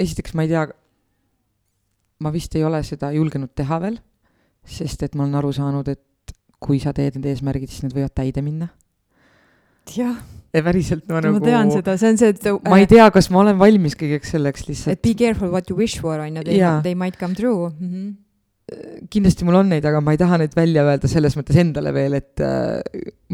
esiteks 0.00 0.32
ma 0.32 0.48
ei 0.48 0.54
tea, 0.54 0.66
ma 2.24 2.32
vist 2.32 2.56
ei 2.56 2.64
ole 2.64 2.80
seda 2.88 3.12
julgenud 3.12 3.52
teha 3.52 3.82
veel, 3.84 4.00
sest 4.64 5.04
et 5.04 5.12
ma 5.12 5.28
olen 5.28 5.42
aru 5.44 5.52
saanud, 5.60 5.92
et 5.92 6.36
kui 6.60 6.80
sa 6.80 6.96
teed 6.96 7.20
need 7.20 7.34
eesmärgid, 7.34 7.68
siis 7.68 7.84
need 7.84 8.00
võivad 8.00 8.16
täide 8.16 8.40
minna. 8.40 8.72
jah 9.92 10.16
päriselt 10.52 11.06
ma 11.08 11.20
nagu. 11.22 11.38
ma 11.38 11.44
tean 11.44 11.70
seda, 11.70 11.94
see 12.00 12.10
on 12.14 12.18
see, 12.18 12.32
et. 12.34 12.48
ma 12.66 12.80
ei 12.82 12.88
tea, 12.90 13.06
kas 13.14 13.30
ma 13.30 13.44
olen 13.44 13.60
valmis 13.60 13.94
kõigeks 13.98 14.34
selleks 14.34 14.66
lihtsalt. 14.66 14.98
et 14.98 15.04
be 15.06 15.14
careful 15.18 15.52
what 15.54 15.70
you 15.70 15.78
wish 15.78 16.02
for 16.02 16.18
on 16.18 16.40
ju, 16.40 16.46
they, 16.48 16.58
they 16.82 16.98
might 16.98 17.18
come 17.20 17.38
true 17.38 17.70
mm. 17.70 17.92
-hmm 17.92 18.10
kindlasti 19.10 19.46
mul 19.46 19.60
on 19.60 19.70
neid, 19.72 19.86
aga 19.88 19.98
ma 20.04 20.14
ei 20.14 20.20
taha 20.20 20.36
neid 20.38 20.52
välja 20.56 20.84
öelda 20.86 21.08
selles 21.10 21.36
mõttes 21.38 21.58
endale 21.58 21.92
veel, 21.94 22.16
et 22.20 22.42
äh, 22.44 22.78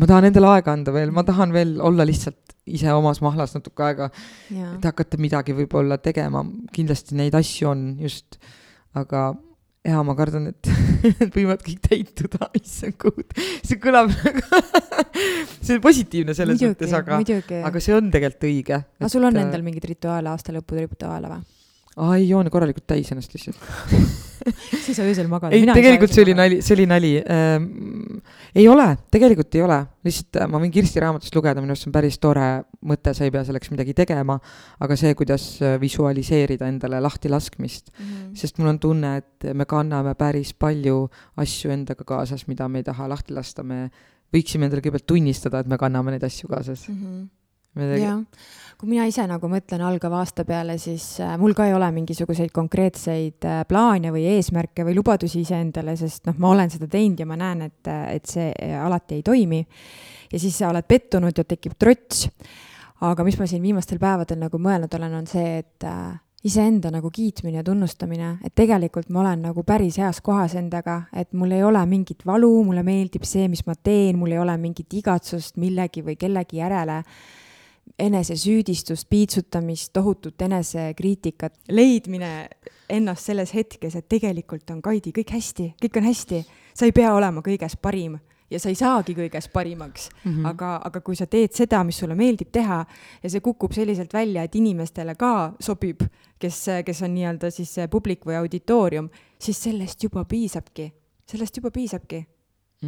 ma 0.01 0.09
tahan 0.09 0.31
endale 0.31 0.49
aega 0.55 0.73
anda 0.73 0.95
veel, 0.95 1.13
ma 1.13 1.25
tahan 1.29 1.53
veel 1.53 1.75
olla 1.85 2.07
lihtsalt 2.09 2.55
ise 2.67 2.91
omas 2.95 3.21
mahlas 3.23 3.55
natuke 3.55 3.85
aega. 3.87 4.09
et 4.51 4.87
hakata 4.89 5.21
midagi 5.23 5.55
võib-olla 5.57 6.01
tegema, 6.03 6.43
kindlasti 6.75 7.19
neid 7.19 7.37
asju 7.39 7.69
on 7.71 7.85
just, 8.03 8.41
aga 8.97 9.29
jaa, 9.87 10.03
ma 10.07 10.15
kardan, 10.19 10.51
et 10.51 10.71
need 11.07 11.35
võivad 11.39 11.63
kõik 11.65 11.83
täituda, 11.87 12.51
issand 12.59 12.97
kuud. 13.01 13.27
see 13.67 13.81
kõlab 13.83 14.13
nagu 14.13 14.63
see 15.67 15.77
on 15.77 15.83
positiivne 15.85 16.37
selles 16.37 16.63
mõttes, 16.63 16.95
aga, 16.97 17.21
aga 17.71 17.83
see 17.83 17.97
on 17.97 18.11
tegelikult 18.15 18.49
õige. 18.51 18.81
aga 19.01 19.13
sul 19.13 19.29
on 19.29 19.37
et... 19.37 19.45
endal 19.47 19.67
mingeid 19.67 19.87
rituaale, 19.95 20.33
aastalõpu 20.33 20.81
rituaale 20.81 21.33
või? 21.33 21.56
Aa 21.97 22.17
ei 22.17 22.29
joone 22.29 22.53
korralikult 22.53 22.87
täis 22.87 23.11
ennast 23.13 23.33
lihtsalt 23.35 23.57
sa 24.97 25.03
öösel 25.03 25.29
magad. 25.29 25.55
ei, 25.55 25.65
tegelikult 25.67 26.13
see 26.13 26.25
oli 26.27 26.35
nali, 26.37 26.59
see 26.65 26.75
oli 26.77 26.87
nali 26.89 27.13
ähm,. 27.23 27.67
ei 28.55 28.67
ole, 28.69 28.87
tegelikult 29.13 29.55
ei 29.59 29.63
ole, 29.65 29.79
lihtsalt 30.07 30.39
äh, 30.41 30.49
ma 30.51 30.61
võin 30.63 30.73
Kirsti 30.75 31.03
raamatust 31.03 31.35
lugeda, 31.37 31.63
minu 31.63 31.75
arust 31.75 31.87
see 31.87 31.91
on 31.91 31.97
päris 31.97 32.19
tore 32.23 32.47
mõte, 32.87 33.15
sa 33.17 33.27
ei 33.27 33.33
pea 33.35 33.45
selleks 33.49 33.73
midagi 33.73 33.97
tegema, 33.97 34.39
aga 34.85 34.99
see, 34.99 35.15
kuidas 35.19 35.47
äh, 35.65 35.77
visualiseerida 35.83 36.69
endale 36.71 37.01
lahtilaskmist 37.05 37.91
mm. 37.93 38.05
-hmm. 38.05 38.35
sest 38.43 38.61
mul 38.61 38.75
on 38.75 38.83
tunne, 38.83 39.17
et 39.23 39.49
me 39.55 39.69
kanname 39.69 40.15
päris 40.15 40.53
palju 40.55 41.07
asju 41.37 41.73
endaga 41.75 42.05
kaasas, 42.05 42.47
mida 42.47 42.69
me 42.69 42.85
ei 42.85 42.91
taha 42.91 43.09
lahti 43.13 43.35
lasta, 43.35 43.63
me 43.63 43.89
võiksime 44.35 44.69
endale 44.69 44.85
kõigepealt 44.85 45.09
tunnistada, 45.09 45.61
et 45.61 45.71
me 45.71 45.79
kanname 45.79 46.15
neid 46.15 46.25
asju 46.29 46.49
kaasas 46.53 46.89
mm. 46.89 47.03
-hmm 47.03 47.36
jah, 47.77 48.21
kui 48.77 48.91
mina 48.91 49.07
ise 49.09 49.25
nagu 49.29 49.49
mõtlen 49.51 49.83
algava 49.87 50.21
aasta 50.21 50.45
peale, 50.49 50.77
siis 50.81 51.05
äh, 51.25 51.37
mul 51.41 51.55
ka 51.57 51.69
ei 51.69 51.75
ole 51.77 51.89
mingisuguseid 51.97 52.53
konkreetseid 52.55 53.47
äh, 53.49 53.63
plaane 53.69 54.13
või 54.13 54.27
eesmärke 54.35 54.85
või 54.87 54.97
lubadusi 54.99 55.41
iseendale, 55.45 55.97
sest 55.97 56.29
noh, 56.29 56.37
ma 56.43 56.53
olen 56.53 56.73
seda 56.73 56.89
teinud 56.93 57.23
ja 57.23 57.29
ma 57.29 57.39
näen, 57.41 57.67
et, 57.71 57.93
et 58.13 58.29
see 58.29 58.51
äh, 58.53 58.77
alati 58.85 59.21
ei 59.21 59.25
toimi. 59.27 59.63
ja 60.33 60.39
siis 60.43 60.59
sa 60.59 60.71
oled 60.73 60.85
pettunud 60.89 61.37
ja 61.37 61.45
tekib 61.45 61.77
trots. 61.79 62.29
aga 63.01 63.25
mis 63.25 63.39
ma 63.39 63.47
siin 63.47 63.63
viimastel 63.63 63.99
päevadel 64.01 64.41
nagu 64.41 64.59
mõelnud 64.59 64.93
olen, 64.97 65.15
on 65.21 65.27
see, 65.29 65.59
et 65.61 65.85
iseenda 66.47 66.91
nagu 66.93 67.11
kiitmine 67.11 67.59
ja 67.59 67.65
tunnustamine, 67.65 68.37
et 68.45 68.55
tegelikult 68.55 69.09
ma 69.11 69.23
olen 69.23 69.43
nagu 69.49 69.65
päris 69.67 69.99
heas 70.01 70.21
kohas 70.25 70.55
endaga, 70.59 71.03
et 71.13 71.33
mul 71.33 71.53
ei 71.53 71.65
ole 71.65 71.81
mingit 71.89 72.23
valu, 72.27 72.53
mulle 72.65 72.85
meeldib 72.87 73.25
see, 73.27 73.49
mis 73.53 73.65
ma 73.67 73.75
teen, 73.75 74.19
mul 74.21 74.37
ei 74.37 74.41
ole 74.41 74.57
mingit 74.61 74.95
igatsust 75.01 75.59
millegi 75.61 76.05
või 76.07 76.17
kellegi 76.21 76.61
järele 76.61 77.01
enesesüüdistust, 77.99 79.09
piitsutamist, 79.09 79.93
tohutut 79.93 80.43
enesekriitikat, 80.43 81.55
leidmine 81.69 82.49
ennast 82.89 83.31
selles 83.31 83.55
hetkes, 83.55 83.97
et 83.97 84.09
tegelikult 84.09 84.71
on 84.71 84.83
Kaidi 84.85 85.13
kõik 85.17 85.33
hästi, 85.33 85.73
kõik 85.83 86.01
on 86.01 86.09
hästi, 86.11 86.43
sa 86.77 86.87
ei 86.87 86.95
pea 86.97 87.15
olema 87.15 87.43
kõiges 87.45 87.79
parim 87.81 88.19
ja 88.51 88.61
sa 88.63 88.71
ei 88.71 88.79
saagi 88.79 89.15
kõiges 89.17 89.49
parimaks 89.53 90.09
mm, 90.11 90.33
-hmm. 90.33 90.47
aga, 90.51 90.77
aga 90.85 91.01
kui 91.01 91.17
sa 91.17 91.27
teed 91.27 91.55
seda, 91.55 91.83
mis 91.85 91.99
sulle 91.99 92.15
meeldib 92.15 92.53
teha 92.53 92.85
ja 93.23 93.31
see 93.31 93.41
kukub 93.41 93.73
selliselt 93.73 94.13
välja, 94.15 94.43
et 94.43 94.55
inimestele 94.55 95.15
ka 95.15 95.53
sobib, 95.61 96.03
kes, 96.39 96.67
kes 96.87 97.03
on 97.03 97.15
nii-öelda 97.15 97.51
siis 97.51 97.75
publik 97.91 98.27
või 98.27 98.39
auditoorium, 98.39 99.11
siis 99.39 99.63
sellest 99.63 100.03
juba 100.03 100.25
piisabki, 100.25 100.93
sellest 101.27 101.57
juba 101.57 101.71
piisabki 101.71 102.21
mm. 102.21 102.27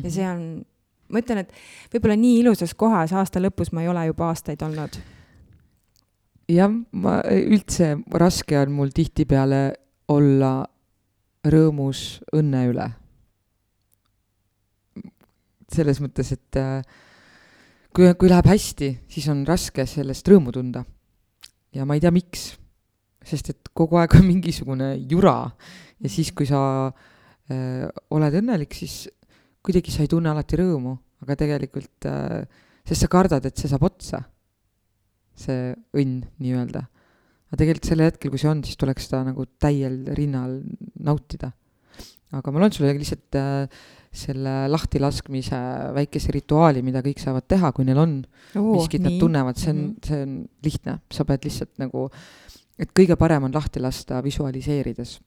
-hmm. 0.01 0.05
ja 0.05 0.11
see 0.11 0.28
on 0.28 0.64
ma 1.09 1.22
ütlen, 1.22 1.44
et 1.44 1.94
võib-olla 1.94 2.16
nii 2.18 2.40
ilusas 2.42 2.74
kohas 2.78 3.14
aasta 3.16 3.40
lõpus 3.42 3.72
ma 3.72 3.84
ei 3.84 3.90
ole 3.90 4.06
juba 4.11 4.30
aastaid 4.32 4.62
olnud. 4.64 4.98
jah, 6.48 6.72
ma 6.92 7.20
üldse 7.32 7.96
raske 8.12 8.59
on 8.61 8.72
mul 8.76 8.92
tihtipeale 8.94 9.62
olla 10.09 10.52
rõõmus 11.44 12.20
õnne 12.34 12.64
üle. 12.70 12.88
selles 15.68 15.98
mõttes, 16.00 16.32
et 16.32 16.56
äh, 16.56 16.80
kui, 17.92 18.09
kui 18.16 18.30
läheb 18.30 18.46
hästi, 18.48 18.94
siis 19.11 19.26
on 19.28 19.42
raske 19.48 19.84
sellest 19.86 20.28
rõõmu 20.28 20.52
tunda. 20.54 20.84
ja 21.74 21.84
ma 21.84 21.96
ei 21.96 22.00
tea, 22.00 22.12
miks. 22.14 22.54
sest 23.24 23.50
et 23.52 23.68
kogu 23.76 23.98
aeg 24.00 24.14
on 24.16 24.24
mingisugune 24.24 24.94
jura 25.11 25.50
ja 26.00 26.09
siis, 26.09 26.32
kui 26.32 26.46
sa 26.48 26.61
äh, 26.88 27.88
oled 28.11 28.40
õnnelik, 28.40 28.72
siis 28.74 29.09
kuidagi 29.69 29.93
sa 29.93 30.05
ei 30.05 30.09
tunne 30.09 30.33
alati 30.33 30.57
rõõmu, 30.57 30.95
aga 31.25 31.37
tegelikult 31.45 32.09
äh,, 32.09 32.41
sest 32.89 33.05
sa 33.05 33.11
kardad, 33.12 33.45
et 33.45 33.61
see 33.61 33.69
saab 33.69 33.85
otsa, 33.85 34.23
see 35.37 35.75
õnn 36.01 36.23
nii-öelda. 36.41 36.87
aga 37.49 37.61
tegelikult 37.61 37.91
sel 37.91 38.05
hetkel, 38.07 38.33
kui 38.33 38.41
see 38.41 38.51
on, 38.51 38.64
siis 38.64 38.81
tuleks 38.81 39.09
seda 39.09 39.23
nagu 39.29 39.45
täiel 39.61 40.01
rinnal 40.16 40.59
nautida. 41.05 41.53
aga 42.33 42.53
ma 42.53 42.64
loen 42.64 42.73
sulle 42.73 42.97
lihtsalt 42.97 43.39
äh, 43.41 43.85
selle 44.19 44.55
lahtilaskmise 44.73 45.61
väikese 45.97 46.33
rituaali, 46.33 46.81
mida 46.83 47.05
kõik 47.05 47.21
saavad 47.21 47.45
teha, 47.49 47.71
kui 47.77 47.85
neil 47.85 48.01
on 48.01 48.19
oh, 48.57 48.73
miskit, 48.79 49.05
nad 49.05 49.21
tunnevad, 49.21 49.61
see 49.61 49.75
on 49.75 49.83
-hmm. 49.85 50.09
see 50.09 50.23
on 50.25 50.37
lihtne, 50.64 50.99
sa 51.12 51.29
pead 51.29 51.45
lihtsalt 51.45 51.77
nagu, 51.79 52.09
et 52.79 52.93
kõige 52.97 53.16
parem 53.21 53.45
on 53.45 53.53
lahti 53.53 53.85
lasta 53.85 54.23
visualiseerides 54.25 55.19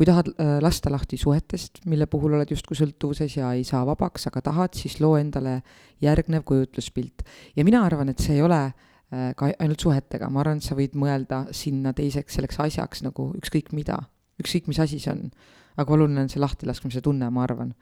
kui 0.00 0.06
tahad 0.08 0.30
äh, 0.40 0.54
lasta 0.64 0.88
lahti 0.88 1.18
suhetest, 1.20 1.82
mille 1.92 2.06
puhul 2.08 2.32
oled 2.32 2.48
justkui 2.48 2.78
sõltuvuses 2.78 3.34
ja 3.36 3.50
ei 3.52 3.66
saa 3.68 3.82
vabaks, 3.84 4.30
aga 4.30 4.40
tahad, 4.46 4.72
siis 4.72 4.94
loo 5.04 5.18
endale 5.20 5.58
järgnev 6.00 6.46
kujutluspilt. 6.48 7.20
ja 7.56 7.66
mina 7.68 7.82
arvan, 7.84 8.08
et 8.08 8.24
see 8.24 8.38
ei 8.38 8.40
ole 8.40 8.62
äh, 8.64 9.34
ka 9.36 9.50
ainult 9.50 9.84
suhetega, 9.84 10.30
ma 10.32 10.40
arvan, 10.40 10.56
et 10.56 10.64
sa 10.64 10.78
võid 10.78 10.96
mõelda 10.96 11.42
sinna 11.52 11.92
teiseks 11.92 12.38
selleks 12.38 12.62
asjaks 12.64 13.04
nagu 13.04 13.28
ükskõik 13.42 13.74
mida, 13.76 13.98
ükskõik 14.40 14.72
mis 14.72 14.80
asi 14.80 15.02
see 15.04 15.12
on. 15.12 15.28
aga 15.76 15.96
oluline 15.98 16.24
on 16.24 16.32
see 16.32 16.40
lahtilaskmise 16.40 17.04
tunne, 17.04 17.28
ma 17.28 17.44
arvan. 17.44 17.76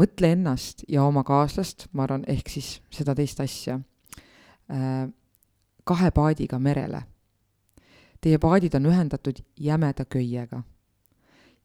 mõtle 0.00 0.32
ennast 0.32 0.86
ja 0.88 1.04
oma 1.04 1.28
kaaslast, 1.28 1.90
ma 1.92 2.08
arvan, 2.08 2.24
ehk 2.24 2.48
siis 2.48 2.80
seda 2.88 3.12
teist 3.12 3.44
asja, 3.44 3.82
äh, 4.72 5.06
kahe 5.84 6.10
paadiga 6.10 6.58
merele. 6.58 7.04
Teie 8.20 8.40
paadid 8.40 8.80
on 8.80 8.88
ühendatud 8.88 9.44
jämeda 9.60 10.08
köiega 10.08 10.64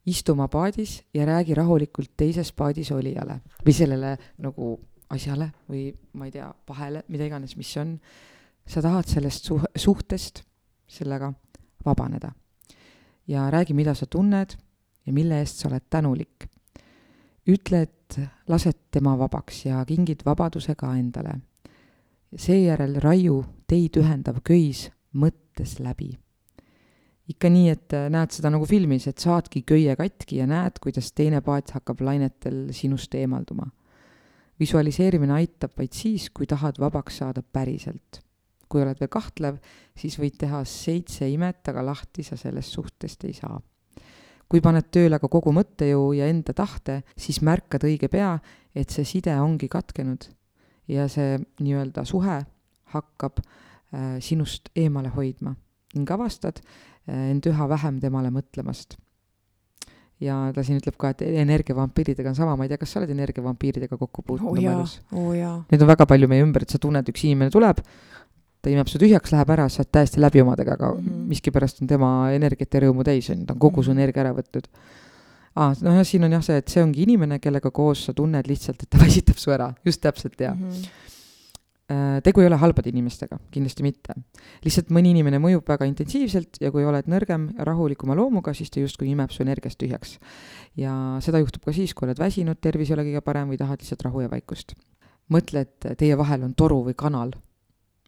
istu 0.06 0.32
oma 0.32 0.48
paadis 0.48 1.04
ja 1.14 1.26
räägi 1.26 1.56
rahulikult 1.58 2.12
teises 2.18 2.52
paadis 2.54 2.92
olijale 2.92 3.40
või 3.66 3.74
sellele 3.74 4.16
nagu 4.38 4.76
asjale 5.10 5.52
või 5.70 5.90
ma 6.14 6.28
ei 6.28 6.34
tea, 6.34 6.50
vahele, 6.68 7.04
mida 7.10 7.26
iganes, 7.26 7.56
mis 7.58 7.72
on. 7.78 8.00
sa 8.68 8.82
tahad 8.82 9.06
sellest 9.06 9.46
suh-, 9.46 9.68
suhtest 9.76 10.44
sellega 10.88 11.34
vabaneda. 11.86 12.32
ja 13.28 13.50
räägi, 13.52 13.74
mida 13.74 13.94
sa 13.94 14.06
tunned 14.06 14.58
ja 15.06 15.14
mille 15.14 15.40
eest 15.40 15.58
sa 15.58 15.70
oled 15.70 15.84
tänulik. 15.90 16.48
ütle, 17.48 17.82
et 17.82 18.20
lased 18.48 18.78
tema 18.92 19.18
vabaks 19.18 19.66
ja 19.66 19.86
kingid 19.86 20.22
vabaduse 20.26 20.76
ka 20.76 20.96
endale. 20.96 21.40
seejärel 22.36 23.02
raiu 23.02 23.46
teid 23.68 23.98
ühendav 23.98 24.42
köis 24.44 24.90
mõttes 25.14 25.80
läbi 25.80 26.25
ikka 27.32 27.50
nii, 27.50 27.70
et 27.74 27.96
äh, 27.98 28.08
näed 28.14 28.34
seda 28.36 28.52
nagu 28.54 28.68
filmis, 28.70 29.08
et 29.10 29.22
saadki 29.22 29.64
köie 29.68 29.96
katki 29.98 30.42
ja 30.42 30.48
näed, 30.50 30.78
kuidas 30.84 31.12
teine 31.18 31.42
paat 31.46 31.74
hakkab 31.78 32.04
lainetel 32.06 32.68
sinust 32.76 33.16
eemalduma. 33.18 33.72
visualiseerimine 34.60 35.34
aitab 35.36 35.74
vaid 35.78 35.92
siis, 35.92 36.30
kui 36.30 36.46
tahad 36.48 36.80
vabaks 36.80 37.18
saada 37.18 37.42
päriselt. 37.42 38.22
kui 38.70 38.82
oled 38.82 39.00
veel 39.00 39.10
kahtlev, 39.10 39.58
siis 39.98 40.18
võid 40.18 40.38
teha 40.42 40.64
seitse 40.66 41.28
imet, 41.30 41.68
aga 41.70 41.84
lahti 41.86 42.24
sa 42.24 42.36
sellest 42.38 42.74
suhtest 42.74 43.24
ei 43.26 43.34
saa. 43.34 43.60
kui 44.50 44.62
paned 44.62 44.92
tööle 44.92 45.16
aga 45.16 45.28
kogu 45.28 45.52
mõttejõu 45.52 46.14
ja 46.14 46.28
enda 46.30 46.54
tahte, 46.54 47.02
siis 47.18 47.42
märkad 47.42 47.84
õige 47.84 48.08
pea, 48.08 48.38
et 48.76 48.90
see 48.90 49.04
side 49.04 49.34
ongi 49.42 49.68
katkenud 49.68 50.30
ja 50.88 51.08
see 51.10 51.40
nii-öelda 51.60 52.06
suhe 52.06 52.44
hakkab 52.94 53.42
äh, 53.42 54.20
sinust 54.22 54.70
eemale 54.76 55.10
hoidma 55.10 55.56
ning 55.96 56.12
avastad, 56.12 56.60
end 57.08 57.46
üha 57.50 57.68
vähem 57.70 58.00
temale 58.02 58.32
mõtlemast. 58.34 58.98
ja 60.24 60.38
ta 60.56 60.64
siin 60.64 60.80
ütleb 60.80 60.96
ka, 60.98 61.12
et 61.12 61.22
energiavampiiridega 61.28 62.32
on 62.32 62.38
sama, 62.38 62.56
ma 62.56 62.66
ei 62.66 62.72
tea, 62.72 62.80
kas 62.82 62.94
sa 62.96 63.02
oled 63.02 63.12
energiavampiiridega 63.12 63.98
kokku 64.00 64.24
puutunud 64.24 64.54
oh, 64.54 64.58
oma 64.58 64.76
elus 64.78 65.00
oh,? 65.12 65.64
Neid 65.72 65.82
on 65.84 65.90
väga 65.92 66.08
palju 66.08 66.30
meie 66.32 66.46
ümber, 66.46 66.64
et 66.64 66.72
sa 66.72 66.80
tunned, 66.82 67.10
üks 67.12 67.26
inimene 67.28 67.52
tuleb, 67.54 67.82
ta 68.64 68.72
imeb 68.72 68.88
su 68.90 69.02
tühjaks, 69.02 69.34
läheb 69.36 69.52
ära, 69.58 69.68
sa 69.70 69.84
oled 69.84 69.92
täiesti 69.92 70.24
läbi 70.24 70.42
omadega, 70.42 70.80
aga 70.80 70.94
mm 70.94 71.02
-hmm. 71.02 71.26
miskipärast 71.34 71.82
on 71.84 71.92
tema 71.92 72.12
energiat 72.32 72.74
ja 72.74 72.86
rõõmu 72.86 73.04
täis, 73.04 73.30
on 73.30 73.44
ju, 73.44 73.46
ta 73.46 73.54
on 73.54 73.60
kogu 73.60 73.84
su 73.84 73.92
mhm. 73.92 74.00
energia 74.00 74.24
ära 74.24 74.34
võtnud 74.34 74.72
aa 75.56 75.70
ah,, 75.72 75.76
noh, 75.82 76.02
siin 76.04 76.24
on 76.24 76.32
jah 76.32 76.44
see, 76.44 76.58
et 76.60 76.68
see 76.68 76.84
ongi 76.84 77.04
inimene, 77.04 77.40
kellega 77.40 77.72
koos 77.72 78.06
sa 78.06 78.14
tunned 78.14 78.48
lihtsalt, 78.48 78.82
et 78.84 78.90
ta 78.90 79.00
väsitab 79.06 79.38
su 79.40 79.52
ära, 79.52 79.74
just 79.86 80.02
täpselt 80.02 80.40
ja 80.40 80.54
mm. 80.54 80.70
-hmm 80.70 81.05
tegu 81.86 82.42
ei 82.42 82.48
ole 82.50 82.58
halbade 82.58 82.90
inimestega, 82.90 83.38
kindlasti 83.54 83.84
mitte. 83.86 84.16
lihtsalt 84.66 84.90
mõni 84.90 85.12
inimene 85.14 85.38
mõjub 85.42 85.68
väga 85.70 85.86
intensiivselt 85.86 86.58
ja 86.62 86.72
kui 86.74 86.86
oled 86.86 87.06
nõrgem 87.06 87.52
ja 87.58 87.68
rahulikuma 87.68 88.16
loomuga, 88.18 88.56
siis 88.58 88.74
ta 88.74 88.82
justkui 88.82 89.12
imeb 89.12 89.30
su 89.30 89.44
energiast 89.44 89.78
tühjaks. 89.78 90.18
ja 90.76 91.20
seda 91.22 91.40
juhtub 91.44 91.62
ka 91.66 91.74
siis, 91.74 91.94
kui 91.94 92.08
oled 92.08 92.20
väsinud, 92.20 92.58
tervis 92.58 92.90
ei 92.90 92.98
ole 92.98 93.06
kõige 93.12 93.22
parem 93.22 93.54
või 93.54 93.62
tahad 93.62 93.82
lihtsalt 93.82 94.02
rahu 94.02 94.26
ja 94.26 94.32
vaikust. 94.32 94.74
mõtle, 95.30 95.62
et 95.62 95.98
teie 95.98 96.18
vahel 96.18 96.44
on 96.44 96.54
toru 96.56 96.84
või 96.90 96.96
kanal, 96.98 97.36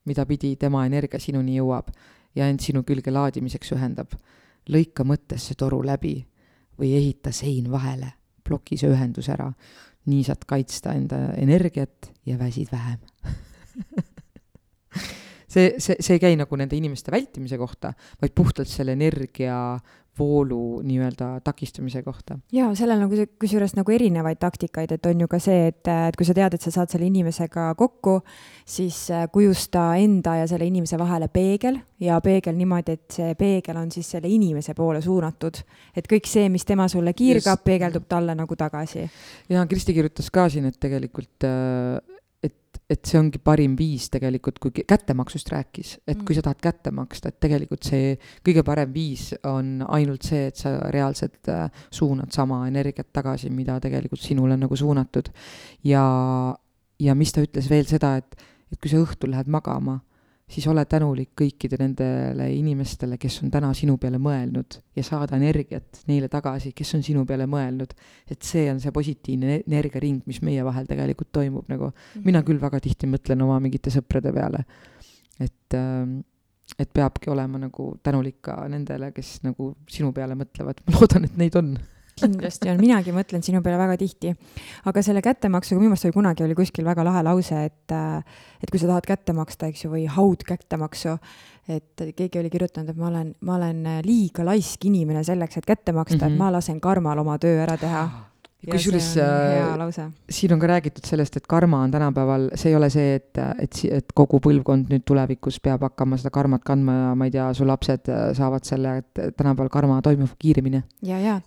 mida 0.05 0.25
pidi 0.25 0.55
tema 0.55 0.85
energia 0.85 1.19
sinuni 1.19 1.57
jõuab 1.57 1.93
ja 2.35 2.47
end 2.49 2.59
sinu 2.59 2.83
külge 2.83 3.11
laadimiseks 3.11 3.71
ühendab. 3.77 4.17
lõika 4.69 5.03
mõttes 5.03 5.45
see 5.45 5.55
toru 5.55 5.83
läbi 5.83 6.25
või 6.79 6.95
ehita 6.97 7.31
sein 7.31 7.69
vahele, 7.71 8.13
ploki 8.43 8.77
see 8.77 8.89
ühendus 8.89 9.29
ära. 9.29 9.53
nii 10.07 10.23
saad 10.23 10.45
kaitsta 10.47 10.93
enda 10.93 11.33
energiat 11.35 12.13
ja 12.25 12.39
väsid 12.39 12.71
vähem 12.71 12.97
see, 15.53 15.75
see, 15.77 15.95
see 15.99 16.17
ei 16.17 16.23
käi 16.23 16.35
nagu 16.39 16.59
nende 16.59 16.77
inimeste 16.77 17.13
vältimise 17.13 17.57
kohta, 17.57 17.93
vaid 18.21 18.35
puhtalt 18.37 18.71
selle 18.71 18.97
energia 18.97 19.79
voolu 20.19 20.81
nii-öelda 20.81 21.41
takistamise 21.43 22.03
kohta. 22.03 22.39
ja 22.51 22.75
sellel 22.75 22.99
nagu 22.99 23.25
kusjuures 23.39 23.75
nagu 23.77 23.91
erinevaid 23.91 24.39
taktikaid, 24.41 24.91
et 24.91 25.05
on 25.05 25.21
ju 25.21 25.27
ka 25.29 25.39
see, 25.39 25.67
et, 25.71 25.87
et 26.09 26.17
kui 26.17 26.25
sa 26.25 26.33
tead, 26.37 26.57
et 26.57 26.63
sa 26.63 26.73
saad 26.73 26.91
selle 26.91 27.05
inimesega 27.05 27.67
kokku, 27.77 28.19
siis 28.65 28.99
äh, 29.13 29.27
kujusta 29.33 29.89
enda 30.01 30.37
ja 30.41 30.47
selle 30.49 30.65
inimese 30.69 30.97
vahele 30.97 31.29
peegel 31.33 31.79
ja 32.01 32.19
peegel 32.23 32.57
niimoodi, 32.57 32.97
et 32.97 33.19
see 33.19 33.37
peegel 33.39 33.77
on 33.77 33.91
siis 33.93 34.09
selle 34.15 34.31
inimese 34.31 34.73
poole 34.77 35.01
suunatud. 35.01 35.61
et 35.95 36.09
kõik 36.09 36.29
see, 36.29 36.49
mis 36.49 36.65
tema 36.65 36.87
sulle 36.87 37.13
kiirgab, 37.13 37.63
peegeldub 37.63 38.09
talle 38.09 38.35
nagu 38.35 38.55
tagasi. 38.55 39.07
ja 39.49 39.65
Kristi 39.69 39.93
kirjutas 39.93 40.31
ka 40.31 40.49
siin, 40.49 40.65
et 40.65 40.79
tegelikult 40.79 41.45
äh, 41.45 42.16
et 42.87 43.03
see 43.03 43.19
ongi 43.19 43.39
parim 43.43 43.73
viis 43.75 44.07
tegelikult, 44.11 44.59
kui 44.63 44.71
kättemaksust 44.87 45.49
rääkis, 45.51 45.97
et 46.07 46.21
kui 46.21 46.31
mm. 46.31 46.37
sa 46.37 46.43
tahad 46.45 46.61
kätte 46.63 46.93
maksta, 46.95 47.31
et 47.31 47.39
tegelikult 47.43 47.87
see 47.87 48.13
kõige 48.45 48.63
parem 48.67 48.93
viis 48.95 49.33
on 49.47 49.81
ainult 49.97 50.27
see, 50.27 50.45
et 50.51 50.59
sa 50.59 50.77
reaalselt 50.93 51.51
äh, 51.51 51.67
suunad 51.91 52.31
sama 52.35 52.61
energiat 52.69 53.11
tagasi, 53.15 53.51
mida 53.51 53.75
tegelikult 53.83 54.23
sinule 54.23 54.55
on 54.55 54.63
nagu 54.63 54.79
suunatud. 54.79 55.31
ja, 55.83 56.03
ja 56.99 57.15
mis 57.15 57.35
ta 57.35 57.43
ütles 57.43 57.67
veel 57.69 57.87
seda, 57.89 58.15
et, 58.23 58.47
et 58.71 58.79
kui 58.79 58.91
sa 58.91 59.03
õhtul 59.03 59.35
lähed 59.35 59.51
magama 59.51 59.99
siis 60.47 60.67
ole 60.71 60.85
tänulik 60.87 61.33
kõikide 61.37 61.79
nendele 61.81 62.47
inimestele, 62.55 63.17
kes 63.19 63.41
on 63.43 63.51
täna 63.51 63.73
sinu 63.75 63.97
peale 63.99 64.19
mõelnud 64.21 64.77
ja 64.95 65.03
saada 65.03 65.35
energiat 65.35 66.03
neile 66.07 66.29
tagasi, 66.31 66.71
kes 66.75 66.95
on 66.95 67.03
sinu 67.03 67.25
peale 67.27 67.49
mõelnud. 67.51 67.91
et 68.31 68.43
see 68.43 68.69
on 68.71 68.79
see 68.79 68.91
positiivne 68.91 69.61
energiaring, 69.67 70.21
mis 70.25 70.41
meie 70.41 70.63
vahel 70.63 70.87
tegelikult 70.87 71.31
toimub 71.31 71.67
nagu. 71.67 71.91
-hmm. 71.91 72.25
mina 72.25 72.43
küll 72.43 72.61
väga 72.61 72.79
tihti 72.79 73.07
mõtlen 73.07 73.43
oma 73.43 73.59
mingite 73.59 73.91
sõprade 73.91 74.33
peale. 74.33 74.65
et, 75.39 75.73
ähm, 75.73 76.19
et 76.79 76.93
peabki 76.93 77.29
olema 77.29 77.57
nagu 77.57 77.97
tänulik 78.03 78.41
ka 78.41 78.67
nendele, 78.67 79.11
kes 79.11 79.43
nagu 79.43 79.75
sinu 79.87 80.13
peale 80.13 80.35
mõtlevad, 80.35 80.79
ma 80.87 80.99
loodan, 80.99 81.25
et 81.25 81.37
neid 81.37 81.55
on 81.55 81.77
kindlasti 82.21 82.71
on, 82.71 82.79
minagi 82.81 83.13
mõtlen 83.15 83.43
sinu 83.45 83.61
peale 83.65 83.79
väga 83.81 83.97
tihti. 84.01 84.33
aga 84.85 85.03
selle 85.05 85.21
kättemaksuga, 85.25 85.79
minu 85.81 85.93
meelest 85.93 86.09
oli 86.09 86.17
kunagi 86.17 86.45
oli 86.45 86.57
kuskil 86.57 86.85
väga 86.87 87.05
lahe 87.07 87.23
lause, 87.27 87.65
et, 87.69 87.91
äh, 87.91 88.41
et 88.61 88.71
kui 88.71 88.81
sa 88.81 88.91
tahad 88.91 89.07
kätte 89.07 89.35
maksta, 89.37 89.71
eks 89.71 89.85
ju, 89.85 89.91
või 89.93 90.05
haud 90.11 90.45
kättemaksu, 90.47 91.17
et 91.69 92.07
keegi 92.15 92.39
oli 92.39 92.49
kirjutanud, 92.53 92.93
et 92.93 92.97
ma 92.97 93.11
olen, 93.11 93.35
ma 93.41 93.59
olen 93.59 93.83
liiga 94.05 94.45
laisk 94.47 94.85
inimene 94.89 95.23
selleks, 95.27 95.59
et 95.59 95.67
kätte 95.67 95.93
maksta 95.93 96.17
mm, 96.17 96.21
-hmm. 96.21 96.25
et 96.25 96.37
mhm. 96.37 96.43
ma 96.43 96.51
lasen 96.51 96.81
karmal 96.81 97.19
oma 97.19 97.37
töö 97.37 97.61
ära 97.63 97.77
teha 97.77 98.07
kusjuures 98.65 99.11
äh, 99.21 99.97
siin 100.29 100.53
on 100.55 100.59
ka 100.59 100.69
räägitud 100.71 101.05
sellest, 101.05 101.37
et 101.37 101.47
karma 101.49 101.83
on 101.85 101.91
tänapäeval, 101.93 102.47
see 102.57 102.71
ei 102.71 102.77
ole 102.77 102.89
see, 102.89 103.15
et, 103.19 103.39
et, 103.61 103.81
et 103.99 104.13
kogu 104.17 104.39
põlvkond 104.43 104.89
nüüd 104.93 105.05
tulevikus 105.07 105.59
peab 105.63 105.85
hakkama 105.85 106.17
seda 106.17 106.31
karmat 106.33 106.65
kandma 106.65 106.95
ja 106.97 107.13
ma 107.19 107.27
ei 107.29 107.35
tea, 107.35 107.47
su 107.57 107.67
lapsed 107.69 108.09
äh, 108.09 108.23
saavad 108.37 108.65
selle, 108.67 108.97
et 109.03 109.23
tänapäeval 109.37 109.69
karma 109.73 109.99
toimub 110.05 110.33
kiiremini. 110.41 110.81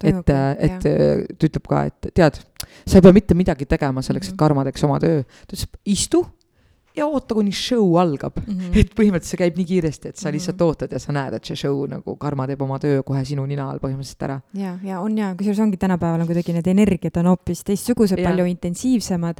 et, 0.06 0.34
äh, 0.34 0.50
et 0.68 0.86
ta 0.86 1.48
ütleb 1.50 1.66
ka, 1.70 1.84
et 1.90 2.12
tead, 2.14 2.42
sa 2.86 3.00
ei 3.00 3.06
pea 3.08 3.16
mitte 3.16 3.38
midagi 3.38 3.66
tegema 3.66 4.04
selleks, 4.06 4.30
et 4.30 4.36
mhm. 4.36 4.42
karma 4.44 4.66
teeks 4.68 4.86
oma 4.86 5.00
töö. 5.02 5.24
ta 5.24 5.56
ütles, 5.56 5.66
istu 5.90 6.24
ja 6.96 7.06
oota, 7.06 7.34
kuni 7.34 7.52
show 7.54 7.96
algab 8.00 8.38
mm. 8.40 8.54
-hmm. 8.54 8.78
et 8.80 8.94
põhimõtteliselt 8.98 9.34
see 9.34 9.40
käib 9.40 9.58
nii 9.58 9.66
kiiresti, 9.66 10.10
et 10.10 10.16
sa 10.16 10.32
lihtsalt 10.32 10.56
mm 10.56 10.64
-hmm. 10.64 10.68
ootad 10.68 10.92
ja 10.92 10.98
sa 10.98 11.12
näed, 11.14 11.34
et 11.34 11.44
see 11.44 11.56
show 11.56 11.84
nagu 11.88 12.16
Karma 12.16 12.46
teeb 12.46 12.62
oma 12.62 12.78
töö 12.78 13.02
kohe 13.06 13.24
sinu 13.24 13.46
nina 13.46 13.68
all 13.70 13.78
põhimõtteliselt 13.82 14.26
ära. 14.26 14.40
ja, 14.54 14.78
ja 14.84 15.00
on 15.00 15.18
ja, 15.18 15.34
kusjuures 15.34 15.60
ongi 15.60 15.76
tänapäeval 15.76 16.20
on 16.20 16.26
kuidagi 16.26 16.52
need 16.52 16.66
energiat 16.66 17.16
on 17.16 17.26
hoopis 17.26 17.64
teistsugused, 17.64 18.22
palju 18.22 18.44
intensiivsemad. 18.44 19.38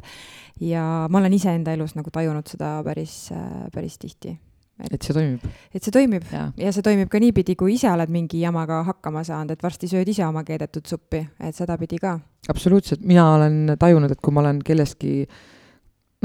ja 0.59 1.07
ma 1.09 1.17
olen 1.17 1.33
iseenda 1.33 1.73
elus 1.73 1.95
nagu 1.95 2.09
tajunud 2.11 2.47
seda 2.47 2.81
päris, 2.83 3.29
päris 3.73 3.97
tihti. 3.97 4.37
et, 4.79 4.93
et 4.93 5.01
see 5.01 5.13
toimib? 5.13 5.45
et 5.75 5.83
see 5.83 5.91
toimib 5.91 6.23
ja. 6.31 6.51
ja 6.57 6.71
see 6.71 6.81
toimib 6.81 7.09
ka 7.09 7.19
niipidi, 7.19 7.55
kui 7.55 7.73
ise 7.73 7.91
oled 7.91 8.09
mingi 8.09 8.41
jamaga 8.41 8.83
hakkama 8.83 9.23
saanud, 9.23 9.51
et 9.51 9.63
varsti 9.63 9.87
sööd 9.87 10.07
ise 10.07 10.25
oma 10.25 10.43
keedetud 10.43 10.87
suppi, 10.87 11.27
et 11.39 11.55
sedapidi 11.55 11.97
ka. 11.97 12.19
absoluutselt, 12.49 13.03
mina 13.03 13.33
olen 13.35 13.75
tajunud, 13.79 14.11
et 14.11 14.21
kui 14.21 14.33
ma 14.33 14.39
olen 14.39 14.61
kellestki 14.63 15.27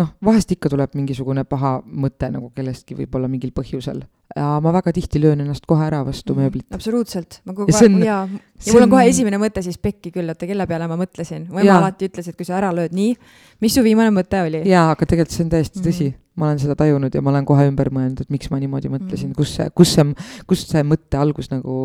noh, 0.00 0.12
vahest 0.24 0.52
ikka 0.52 0.70
tuleb 0.72 0.94
mingisugune 0.98 1.44
paha 1.44 1.78
mõte 1.86 2.30
nagu 2.32 2.50
kellestki 2.54 2.96
võib-olla 2.98 3.30
mingil 3.32 3.54
põhjusel 3.56 4.04
ja 4.34 4.48
ma 4.62 4.72
väga 4.74 4.92
tihti 4.96 5.20
löön 5.22 5.40
ennast 5.44 5.66
kohe 5.68 5.86
ära 5.86 6.02
vastu 6.06 6.34
mm, 6.34 6.42
mööblit. 6.42 6.66
absoluutselt, 6.74 7.40
ma 7.46 7.54
kogu 7.54 7.72
aeg, 7.72 7.98
jaa, 8.04 8.26
ja 8.66 8.74
mul 8.74 8.86
on 8.86 8.94
kohe 8.96 9.06
esimene 9.12 9.40
mõte 9.40 9.62
siis 9.64 9.78
pekki 9.78 10.12
küll, 10.14 10.28
oota, 10.32 10.48
kelle 10.50 10.66
peale 10.66 10.90
ma 10.90 10.98
mõtlesin. 11.00 11.48
mu 11.50 11.62
ema 11.62 11.78
alati 11.78 12.10
ütles, 12.10 12.30
et 12.30 12.38
kui 12.38 12.48
sa 12.48 12.58
ära 12.58 12.72
lööd 12.74 12.96
nii, 12.96 13.16
mis 13.64 13.76
su 13.76 13.84
viimane 13.86 14.14
mõte 14.14 14.42
oli? 14.48 14.64
jaa, 14.68 14.90
aga 14.96 15.08
tegelikult 15.08 15.36
see 15.36 15.46
on 15.46 15.52
täiesti 15.54 15.78
mm 15.78 15.84
-hmm. 15.84 15.92
tõsi 15.92 16.14
ma 16.36 16.50
olen 16.50 16.60
seda 16.60 16.76
tajunud 16.76 17.14
ja 17.14 17.22
ma 17.24 17.32
olen 17.32 17.46
kohe 17.48 17.64
ümber 17.70 17.88
mõelnud, 17.92 18.20
et 18.24 18.32
miks 18.32 18.50
ma 18.52 18.58
niimoodi 18.60 18.90
mõtlesin 18.92 19.30
mm., 19.30 19.36
kus 19.38 19.54
see, 19.56 19.66
kus 19.76 19.94
see, 19.96 20.04
kust 20.48 20.72
see 20.72 20.82
mõtte 20.84 21.16
algus 21.20 21.48
nagu 21.48 21.76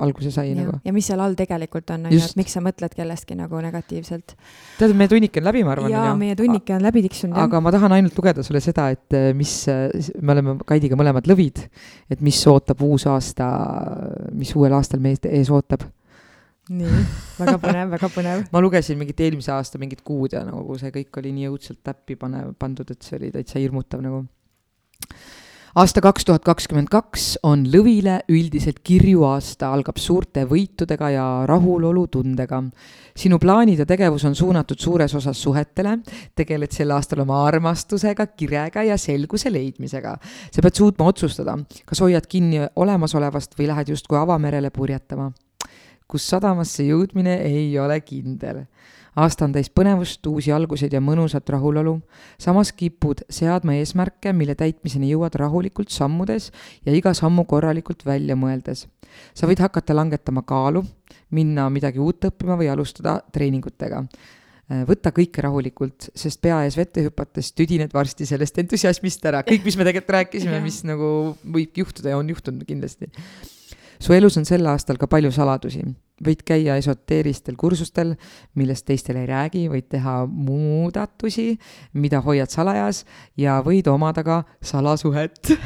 alguse 0.00 0.32
sai 0.32 0.50
ja, 0.52 0.56
nagu. 0.62 0.78
ja 0.84 0.94
mis 0.96 1.08
seal 1.10 1.20
all 1.20 1.36
tegelikult 1.36 1.92
on, 1.92 2.06
on 2.08 2.14
ju, 2.14 2.22
et 2.24 2.38
miks 2.40 2.56
sa 2.56 2.62
mõtled 2.64 2.96
kellestki 2.96 3.36
nagu 3.36 3.60
negatiivselt. 3.64 4.34
tead, 4.78 4.94
meie 4.96 5.12
tunnik 5.12 5.36
on 5.40 5.48
läbi, 5.50 5.64
ma 5.66 5.74
arvan. 5.76 5.92
jaa, 5.92 6.14
meie 6.20 6.38
tunnik 6.40 6.72
on 6.72 6.86
läbi 6.88 7.04
tiksunud, 7.04 7.36
jah. 7.36 7.50
aga 7.50 7.60
ma 7.64 7.74
tahan 7.74 7.96
ainult 7.98 8.16
lugeda 8.16 8.44
sulle 8.46 8.64
seda, 8.64 8.88
et 8.96 9.18
äh, 9.18 9.30
mis, 9.36 9.52
äh, 9.68 9.92
me 10.22 10.36
oleme 10.36 10.56
Kaidiga 10.64 10.96
mõlemad 11.00 11.23
lõvid, 11.28 11.66
et 12.10 12.22
mis 12.24 12.40
ootab 12.50 12.82
uus 12.86 13.06
aasta, 13.10 13.50
mis 14.32 14.54
uuel 14.56 14.74
aastal 14.76 15.02
meid 15.04 15.26
ees 15.30 15.50
ootab 15.52 15.86
nii, 16.72 17.00
väga 17.38 17.56
põnev, 17.60 17.90
väga 17.92 18.10
põnev. 18.12 18.44
ma 18.54 18.62
lugesin 18.64 18.98
mingit 19.00 19.20
eelmise 19.20 19.52
aasta 19.52 19.80
mingit 19.80 20.04
kuud 20.06 20.36
ja 20.36 20.44
nagu 20.46 20.78
see 20.80 20.92
kõik 20.94 21.20
oli 21.20 21.34
nii 21.36 21.50
õudselt 21.52 21.82
täppi 21.84 22.16
pane-, 22.20 22.46
pandud, 22.58 22.90
et 22.90 23.04
see 23.04 23.18
oli 23.18 23.32
täitsa 23.34 23.60
hirmutav 23.60 24.04
nagu. 24.04 24.24
Aasta 25.74 26.00
kaks 26.04 26.26
tuhat 26.28 26.44
kakskümmend 26.46 26.86
kaks 26.90 27.24
on 27.42 27.64
lõvile 27.66 28.20
üldiselt 28.30 28.78
kirju 28.86 29.24
aasta, 29.26 29.72
algab 29.74 29.98
suurte 29.98 30.44
võitudega 30.46 31.08
ja 31.10 31.24
rahulolutundega. 31.50 32.62
sinu 33.16 33.38
plaanid 33.38 33.78
ja 33.78 33.86
tegevus 33.86 34.24
on 34.24 34.34
suunatud 34.34 34.78
suures 34.78 35.14
osas 35.14 35.42
suhetele, 35.42 35.98
tegeled 36.34 36.70
sel 36.72 36.90
aastal 36.94 37.24
oma 37.26 37.44
armastusega, 37.46 38.26
kirega 38.26 38.82
ja 38.82 38.98
selguse 38.98 39.50
leidmisega. 39.50 40.16
sa 40.52 40.62
pead 40.62 40.74
suutma 40.74 41.06
otsustada, 41.06 41.58
kas 41.84 42.00
hoiad 42.00 42.26
kinni 42.26 42.60
olemasolevast 42.76 43.58
või 43.58 43.66
lähed 43.66 43.88
justkui 43.88 44.18
avamerele 44.18 44.70
purjetama 44.70 45.32
kus 46.08 46.28
sadamasse 46.28 46.84
jõudmine 46.84 47.40
ei 47.42 47.78
ole 47.80 48.00
kindel. 48.00 48.66
Aasta 49.16 49.46
on 49.46 49.54
täis 49.54 49.70
põnevust, 49.70 50.24
uusi 50.26 50.52
alguseid 50.52 50.92
ja 50.92 51.00
mõnusat 51.00 51.48
rahulolu. 51.54 52.00
samas 52.38 52.72
kipud 52.72 53.24
seadma 53.30 53.76
eesmärke, 53.78 54.32
mille 54.32 54.54
täitmiseni 54.54 55.10
jõuad 55.12 55.34
rahulikult 55.38 55.90
sammudes 55.90 56.50
ja 56.86 56.94
iga 56.94 57.14
sammu 57.14 57.44
korralikult 57.44 58.06
välja 58.06 58.36
mõeldes. 58.36 58.86
sa 59.34 59.46
võid 59.46 59.60
hakata 59.60 59.94
langetama 59.94 60.42
kaalu, 60.42 60.84
minna 61.30 61.68
midagi 61.70 61.98
uut 61.98 62.24
õppima 62.24 62.58
või 62.58 62.70
alustada 62.70 63.20
treeningutega 63.32 64.04
võta 64.88 65.12
kõike 65.12 65.42
rahulikult, 65.44 66.08
sest 66.16 66.40
pea 66.40 66.62
ees 66.64 66.76
vette 66.78 67.02
hüpates 67.04 67.52
tüdined 67.52 67.92
varsti 67.92 68.24
sellest 68.26 68.58
entusiasmist 68.62 69.26
ära, 69.28 69.42
kõik, 69.44 69.64
mis 69.66 69.76
me 69.76 69.84
tegelikult 69.84 70.14
rääkisime, 70.16 70.60
mis 70.64 70.80
nagu 70.88 71.36
võib 71.44 71.82
juhtuda 71.84 72.14
ja 72.14 72.20
on 72.20 72.32
juhtunud 72.32 72.64
kindlasti 72.64 73.10
su 74.00 74.14
elus 74.16 74.38
on 74.40 74.44
sel 74.48 74.66
aastal 74.66 74.98
ka 75.00 75.08
palju 75.10 75.32
saladusi. 75.34 75.84
võid 76.24 76.44
käia 76.46 76.76
esoteerilistel 76.78 77.56
kursustel, 77.58 78.14
millest 78.54 78.86
teistele 78.86 79.24
ei 79.24 79.26
räägi, 79.26 79.64
võid 79.68 79.88
teha 79.90 80.26
muudatusi, 80.26 81.58
mida 81.92 82.20
hoiad 82.22 82.50
salajas 82.50 83.04
ja 83.36 83.58
võid 83.66 83.88
omada 83.90 84.22
ka 84.22 84.44
salasuhet 84.62 85.56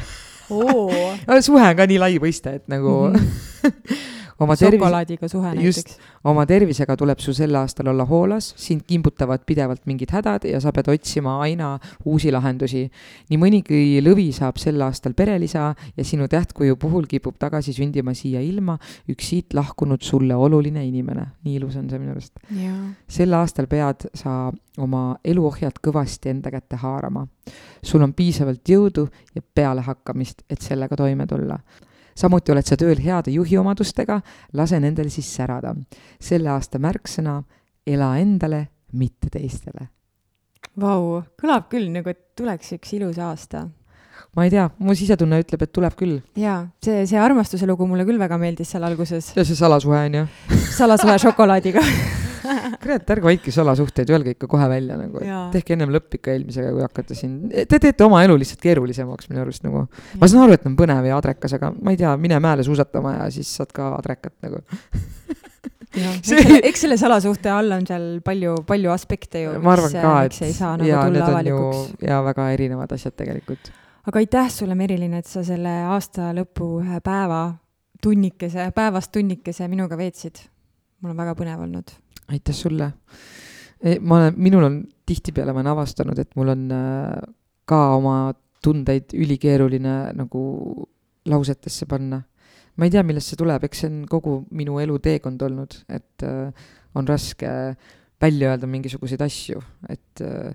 oh. 0.49 1.13
suhe 1.45 1.67
on 1.69 1.77
ka 1.77 1.85
nii 1.85 1.99
lai 2.01 2.17
mõiste, 2.17 2.55
et 2.55 2.67
nagu 2.67 3.11
mm 3.11 3.19
-hmm 3.19 4.15
oma 4.39 4.55
šokolaadiga 4.55 5.27
suhe 5.27 5.51
näiteks. 5.55 5.97
oma 6.23 6.45
tervisega 6.45 6.95
tuleb 6.97 7.19
sul 7.19 7.35
sel 7.37 7.55
aastal 7.59 7.89
olla 7.91 8.05
hoolas, 8.05 8.53
sind 8.57 8.85
kimbutavad 8.87 9.43
pidevalt 9.45 9.85
mingid 9.89 10.13
hädad 10.15 10.47
ja 10.49 10.61
sa 10.63 10.71
pead 10.75 10.89
otsima 10.93 11.39
aina 11.43 11.77
uusi 12.05 12.31
lahendusi. 12.31 12.85
nii 13.29 13.39
mõnigi 13.41 13.81
lõvi 14.03 14.29
saab 14.35 14.57
sel 14.61 14.81
aastal 14.81 15.13
perelisa 15.13 15.73
ja 15.97 16.05
sinu 16.05 16.27
tähtkuju 16.27 16.75
puhul 16.79 17.07
kipub 17.09 17.37
tagasi 17.39 17.73
sündima 17.73 18.13
siia 18.13 18.41
ilma 18.41 18.77
üks 19.09 19.29
siit 19.33 19.53
lahkunud 19.53 20.01
sulle 20.01 20.35
oluline 20.35 20.85
inimene. 20.85 21.27
nii 21.43 21.55
ilus 21.55 21.75
on 21.75 21.89
see 21.89 21.99
minu 21.99 22.15
arust. 22.15 22.39
sel 23.07 23.33
aastal 23.33 23.67
pead 23.67 24.09
sa 24.13 24.51
oma 24.79 25.17
eluohjad 25.25 25.83
kõvasti 25.83 26.29
enda 26.31 26.51
kätte 26.51 26.79
haarama. 26.79 27.27
sul 27.83 28.01
on 28.01 28.13
piisavalt 28.13 28.63
jõudu 28.69 29.07
ja 29.35 29.41
pealehakkamist, 29.41 30.43
et 30.49 30.61
sellega 30.61 30.95
toime 30.95 31.27
tulla 31.27 31.59
samuti 32.19 32.53
oled 32.53 32.67
sa 32.67 32.77
tööl 32.79 32.99
heade 33.03 33.33
juhi 33.33 33.57
omadustega, 33.59 34.19
lase 34.59 34.79
nendel 34.79 35.09
siis 35.13 35.29
särada. 35.35 35.75
selle 36.19 36.51
aasta 36.51 36.79
märksõna, 36.79 37.41
ela 37.87 38.13
endale, 38.19 38.67
mitte 38.93 39.29
teistele. 39.31 39.89
Vau, 40.79 41.23
kõlab 41.39 41.67
küll 41.71 41.89
nagu, 41.91 42.09
et 42.09 42.35
tuleks 42.37 42.73
üks 42.77 42.95
ilus 42.97 43.19
aasta 43.19 43.67
ma 44.35 44.45
ei 44.45 44.51
tea, 44.53 44.67
mu 44.83 44.93
sisetunne 44.97 45.39
ütleb, 45.41 45.63
et 45.65 45.71
tuleb 45.73 45.95
küll. 45.97 46.19
jaa, 46.37 46.61
see, 46.83 47.05
see 47.09 47.19
armastuse 47.19 47.67
lugu 47.69 47.87
mulle 47.89 48.05
küll 48.07 48.21
väga 48.21 48.37
meeldis 48.41 48.75
seal 48.75 48.85
alguses. 48.85 49.33
ja 49.35 49.45
see 49.47 49.57
salasuhe 49.57 50.05
on 50.05 50.21
ju 50.21 50.25
salasuhe 50.75 51.17
šokolaadiga 51.25 51.83
kurat, 52.83 53.13
ärge 53.15 53.27
hoidke 53.27 53.53
salasuhteid, 53.55 54.09
öelge 54.13 54.35
ikka 54.35 54.49
kohe 54.51 54.69
välja 54.71 54.97
nagu, 54.99 55.21
et 55.23 55.53
tehke 55.55 55.75
ennem 55.75 55.93
lõpp 55.95 56.19
ikka 56.19 56.33
eelmisega, 56.35 56.73
kui 56.75 56.85
hakkate 56.85 57.17
siin, 57.17 57.37
te 57.49 57.79
teete 57.79 58.07
oma 58.07 58.23
elu 58.25 58.37
lihtsalt 58.39 58.63
keerulisemaks 58.63 59.31
minu 59.31 59.43
arust 59.45 59.65
nagu. 59.67 59.85
ma 60.19 60.31
saan 60.31 60.45
aru, 60.45 60.57
et 60.57 60.67
on 60.69 60.77
põnev 60.79 61.09
ja 61.09 61.19
adrekas, 61.19 61.55
aga 61.59 61.73
ma 61.75 61.95
ei 61.95 62.01
tea, 62.01 62.15
mine 62.21 62.39
mäele 62.43 62.65
suusatama 62.67 63.17
ja 63.21 63.29
siis 63.33 63.51
saad 63.59 63.73
ka 63.75 63.93
adrekat 63.97 64.35
nagu. 64.45 64.63
jah, 65.97 66.17
eks 66.63 66.83
selle, 66.85 66.97
salasuhte 67.01 67.51
all 67.53 67.73
on 67.75 67.85
seal 67.89 68.07
palju, 68.25 68.55
palju 68.67 68.91
aspekte 68.93 69.43
ju, 69.45 69.55
ma 69.63 69.73
arvan 69.75 69.95
ka, 69.95 70.13
et 70.27 70.41
ei 70.45 70.53
saa 70.55 70.75
nagu 70.77 70.89
ja 70.89 71.05
need 71.11 71.25
on 71.25 71.49
ju 71.49 71.61
ja 72.05 72.19
väga 72.25 72.49
erinevad 72.55 72.93
asjad 72.95 73.15
tegelikult. 73.17 73.71
aga 74.09 74.21
aitäh 74.21 74.51
sulle, 74.53 74.77
Merilin, 74.77 75.17
et 75.19 75.29
sa 75.29 75.43
selle 75.45 75.73
aasta 75.89 76.31
lõpu 76.37 76.75
ühe 76.83 77.01
päeva, 77.05 77.41
tunnikese, 78.03 78.69
päevast 78.75 79.11
tunnikese 79.15 79.67
minuga 79.71 79.97
veetsid. 79.97 80.45
mul 81.01 81.15
on 81.15 81.21
väga 81.23 81.35
põnev 81.39 81.65
olnud. 81.65 81.95
Aitäh 82.29 82.55
sulle. 82.55 82.91
ma 84.01 84.15
olen, 84.17 84.33
minul 84.37 84.63
on 84.67 84.79
tihtipeale 85.07 85.53
ma 85.53 85.61
olen 85.63 85.71
avastanud, 85.73 86.19
et 86.19 86.35
mul 86.37 86.53
on 86.53 86.65
äh, 86.75 87.19
ka 87.69 87.79
oma 87.95 88.33
tundeid 88.63 89.13
ülikeeruline 89.15 89.95
nagu 90.17 90.41
lausetesse 91.29 91.87
panna. 91.89 92.21
ma 92.79 92.87
ei 92.87 92.91
tea, 92.93 93.03
millest 93.03 93.33
see 93.33 93.39
tuleb, 93.39 93.65
eks 93.67 93.81
see 93.83 93.89
on 93.91 94.03
kogu 94.07 94.37
minu 94.55 94.77
elu 94.79 94.99
teekond 95.03 95.41
olnud, 95.43 95.81
et 95.91 96.23
äh, 96.23 96.67
on 96.95 97.07
raske 97.07 97.49
välja 98.19 98.53
öelda 98.53 98.67
mingisuguseid 98.71 99.21
asju, 99.23 99.59
et 99.91 100.23
äh, 100.23 100.53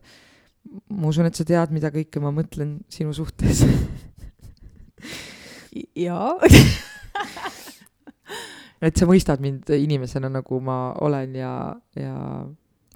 ma 0.88 1.10
usun, 1.10 1.28
et 1.28 1.36
sa 1.36 1.44
tead, 1.48 1.72
mida 1.76 1.92
kõike 1.92 2.22
ma 2.24 2.32
mõtlen 2.34 2.78
sinu 2.92 3.12
suhtes. 3.16 3.64
jaa. 6.06 6.32
Et 8.84 9.00
sa 9.00 9.08
mõistad 9.08 9.42
mind 9.42 9.70
inimesena, 9.76 10.30
nagu 10.32 10.60
ma 10.64 10.78
olen 11.04 11.34
ja, 11.38 11.54
ja 11.98 12.14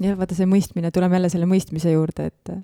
jah, 0.02 0.16
vaata 0.18 0.36
see 0.36 0.48
mõistmine, 0.48 0.92
tuleme 0.94 1.18
jälle 1.18 1.30
selle 1.32 1.48
mõistmise 1.50 1.92
juurde, 1.94 2.28
et 2.30 2.54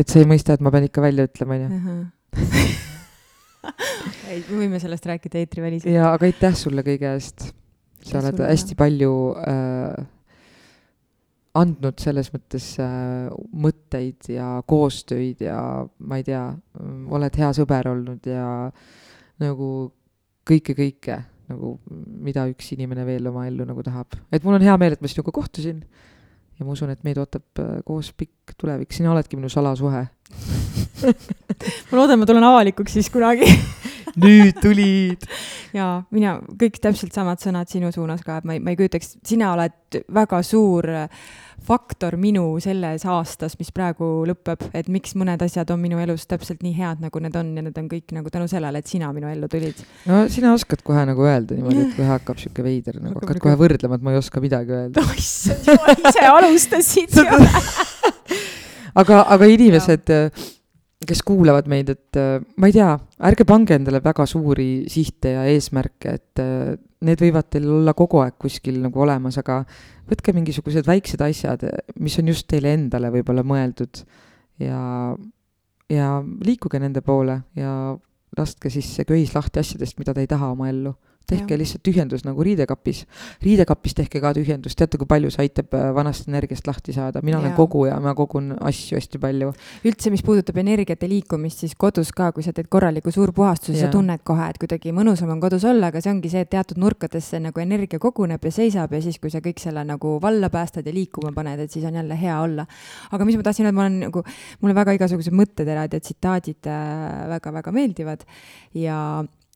et 0.00 0.10
sa 0.10 0.20
ei 0.20 0.28
mõista, 0.28 0.56
et 0.56 0.64
ma 0.64 0.72
pean 0.74 0.88
ikka 0.88 1.02
välja 1.04 1.26
ütlema, 1.28 1.58
onju. 1.58 1.98
ei, 4.30 4.40
me 4.48 4.56
võime 4.64 4.80
sellest 4.82 5.06
rääkida 5.08 5.42
eetriväliselt. 5.42 5.92
ja, 5.94 6.10
aga 6.12 6.28
aitäh 6.28 6.56
sulle 6.58 6.84
kõige 6.86 7.14
eest. 7.14 7.48
sa 8.04 8.18
oled 8.20 8.36
sulle. 8.36 8.50
hästi 8.50 8.78
palju 8.78 9.12
äh, 9.40 10.06
andnud 11.60 12.02
selles 12.02 12.32
mõttes 12.34 12.72
äh, 12.82 13.30
mõtteid 13.66 14.32
ja 14.34 14.48
koostöid 14.66 15.44
ja 15.46 15.58
ma 15.98 16.18
ei 16.18 16.26
tea, 16.26 16.46
oled 17.14 17.38
hea 17.38 17.52
sõber 17.56 17.92
olnud 17.94 18.26
ja 18.28 18.48
nagu 19.42 19.68
kõike-kõike 20.44 21.22
nagu, 21.50 21.76
mida 22.24 22.46
üks 22.50 22.72
inimene 22.76 23.04
veel 23.08 23.26
oma 23.30 23.46
ellu 23.48 23.66
nagu 23.68 23.84
tahab. 23.84 24.16
et 24.32 24.44
mul 24.44 24.58
on 24.58 24.64
hea 24.64 24.76
meel, 24.80 24.96
et 24.96 25.04
ma 25.04 25.10
sinuga 25.10 25.34
kohtusin 25.34 25.82
ja 26.58 26.66
ma 26.66 26.74
usun, 26.74 26.92
et 26.94 27.02
meid 27.06 27.18
ootab 27.20 27.62
äh, 27.62 27.78
koos 27.86 28.12
pikk 28.16 28.54
tulevik, 28.60 28.92
sina 28.94 29.12
oledki 29.12 29.38
minu 29.38 29.50
salasuhe. 29.52 30.04
ma 31.90 31.98
loodan, 31.98 32.20
ma 32.20 32.28
tulen 32.28 32.46
avalikuks 32.50 32.94
siis 32.98 33.10
kunagi. 33.12 33.48
nüüd 34.22 34.60
tulid. 34.62 35.24
ja 35.78 35.88
mina, 36.14 36.36
kõik 36.60 36.80
täpselt 36.82 37.16
samad 37.16 37.42
sõnad 37.42 37.70
sinu 37.72 37.92
suunas 37.94 38.22
ka, 38.26 38.40
et 38.40 38.48
ma 38.48 38.56
ei, 38.56 38.62
ma 38.62 38.74
ei 38.74 38.78
kujutaks, 38.80 39.18
sina 39.26 39.54
oled 39.54 40.04
väga 40.14 40.42
suur 40.46 40.90
faktor 41.64 42.16
minu 42.20 42.42
selles 42.60 43.04
aastas, 43.08 43.54
mis 43.56 43.70
praegu 43.74 44.06
lõpeb, 44.28 44.66
et 44.76 44.88
miks 44.92 45.14
mõned 45.18 45.40
asjad 45.46 45.70
on 45.72 45.80
minu 45.80 46.00
elus 46.02 46.26
täpselt 46.28 46.60
nii 46.64 46.74
head, 46.76 47.00
nagu 47.04 47.22
need 47.24 47.36
on 47.40 47.52
ja 47.56 47.64
need 47.64 47.78
on 47.80 47.86
kõik 47.88 48.12
nagu 48.16 48.32
tänu 48.32 48.48
sellele, 48.50 48.82
et 48.82 48.90
sina 48.90 49.08
minu 49.16 49.30
ellu 49.30 49.48
tulid. 49.50 49.80
no 50.10 50.24
sina 50.32 50.52
oskad 50.56 50.84
kohe 50.84 51.06
nagu 51.08 51.24
öelda 51.24 51.56
niimoodi, 51.56 51.86
et 51.86 51.96
kohe 51.96 52.10
hakkab 52.10 52.42
sihuke 52.42 52.66
veider 52.66 53.00
nagu, 53.00 53.16
hakkad 53.22 53.40
kohe 53.46 53.56
võrdlema, 53.60 53.96
et 53.96 54.04
ma 54.04 54.12
ei 54.12 54.20
oska 54.20 54.42
midagi 54.44 54.76
öelda. 54.76 55.06
issand 55.22 56.04
ise 56.10 56.26
alustasid 56.28 57.16
ju. 57.22 57.40
aga, 59.00 59.22
aga 59.22 59.48
inimesed, 59.54 60.14
kes 61.08 61.22
kuulavad 61.26 61.68
meid, 61.70 61.90
et 61.94 62.18
äh, 62.20 62.38
ma 62.60 62.70
ei 62.70 62.74
tea, 62.76 62.90
ärge 63.28 63.46
pange 63.48 63.76
endale 63.78 64.00
väga 64.04 64.26
suuri 64.28 64.84
sihte 64.90 65.34
ja 65.36 65.44
eesmärke, 65.50 66.16
et 66.18 66.42
äh, 66.42 66.74
need 67.04 67.20
võivad 67.20 67.50
teil 67.52 67.68
olla 67.70 67.94
kogu 67.96 68.22
aeg 68.24 68.36
kuskil 68.40 68.80
nagu 68.82 69.04
olemas, 69.04 69.38
aga 69.40 69.62
võtke 70.10 70.34
mingisugused 70.36 70.86
väiksed 70.88 71.22
asjad, 71.24 71.64
mis 72.00 72.16
on 72.20 72.30
just 72.32 72.48
teile 72.50 72.74
endale 72.76 73.10
võib-olla 73.14 73.44
mõeldud 73.46 74.02
ja, 74.62 74.80
ja 75.92 76.10
liikuge 76.44 76.80
nende 76.82 77.04
poole 77.04 77.40
ja 77.58 77.94
laske 78.38 78.70
siis 78.72 78.88
see 78.96 79.08
köis 79.08 79.34
lahti 79.34 79.62
asjadest, 79.62 79.98
mida 80.00 80.14
te 80.14 80.24
ei 80.24 80.30
taha 80.30 80.52
oma 80.54 80.68
ellu. 80.70 80.94
Tehke 81.30 81.54
Jah. 81.54 81.60
lihtsalt 81.60 81.82
tühjendus 81.86 82.24
nagu 82.26 82.44
riidekapis. 82.44 83.04
riidekapis 83.42 83.94
tehke 83.94 84.20
ka 84.20 84.32
tühjendus, 84.36 84.76
teate, 84.76 84.98
kui 85.00 85.08
palju 85.08 85.30
see 85.32 85.44
aitab 85.46 85.74
äh, 85.76 85.88
vanast 85.96 86.28
energiast 86.28 86.66
lahti 86.68 86.92
saada, 86.96 87.22
mina 87.24 87.38
olen 87.38 87.52
Jaa. 87.52 87.56
koguja, 87.56 87.98
ma 88.00 88.14
kogun 88.14 88.52
asju 88.60 88.98
hästi 88.98 89.20
palju. 89.22 89.52
üldse, 89.88 90.12
mis 90.12 90.24
puudutab 90.26 90.58
energiat 90.60 91.02
ja 91.02 91.08
liikumist, 91.08 91.64
siis 91.64 91.76
kodus 91.78 92.12
ka, 92.12 92.30
kui 92.32 92.44
sa 92.46 92.52
teed 92.56 92.68
korraliku 92.72 93.12
suurpuhastuse, 93.14 93.78
sa 93.80 93.90
tunned 93.92 94.24
kohe, 94.24 94.48
et 94.50 94.60
kuidagi 94.60 94.92
mõnusam 94.96 95.32
on 95.34 95.40
kodus 95.42 95.64
olla, 95.68 95.92
aga 95.92 96.02
see 96.04 96.12
ongi 96.12 96.32
see, 96.32 96.44
et 96.44 96.52
teatud 96.52 96.80
nurkadesse 96.82 97.40
nagu 97.42 97.62
energia 97.62 98.00
koguneb 98.02 98.44
ja 98.44 98.52
seisab 98.54 98.92
ja 98.92 99.00
siis, 99.04 99.20
kui 99.22 99.32
sa 99.32 99.40
kõik 99.44 99.62
selle 99.62 99.84
nagu 99.88 100.18
valla 100.22 100.50
päästad 100.52 100.86
ja 100.86 100.94
liikuma 100.94 101.32
paned, 101.36 101.64
et 101.64 101.72
siis 101.72 101.86
on 101.88 101.96
jälle 102.00 102.18
hea 102.20 102.40
olla. 102.40 102.66
aga 103.12 103.24
mis 103.24 103.38
ma 103.38 103.46
tahtsin 103.46 103.68
öelda, 103.68 103.76
ma 103.76 103.86
olen 103.86 104.00
nagu, 104.08 104.24
mulle 104.60 104.76
väga 104.76 104.98
igasugused 104.98 105.34
mõtteterad 105.34 105.94
ja 105.94 106.00
tsitaadid 106.00 106.68
äh, 106.68 107.24
väga-väga 107.34 107.72
meeldivad 107.74 108.26
ja 108.74 108.98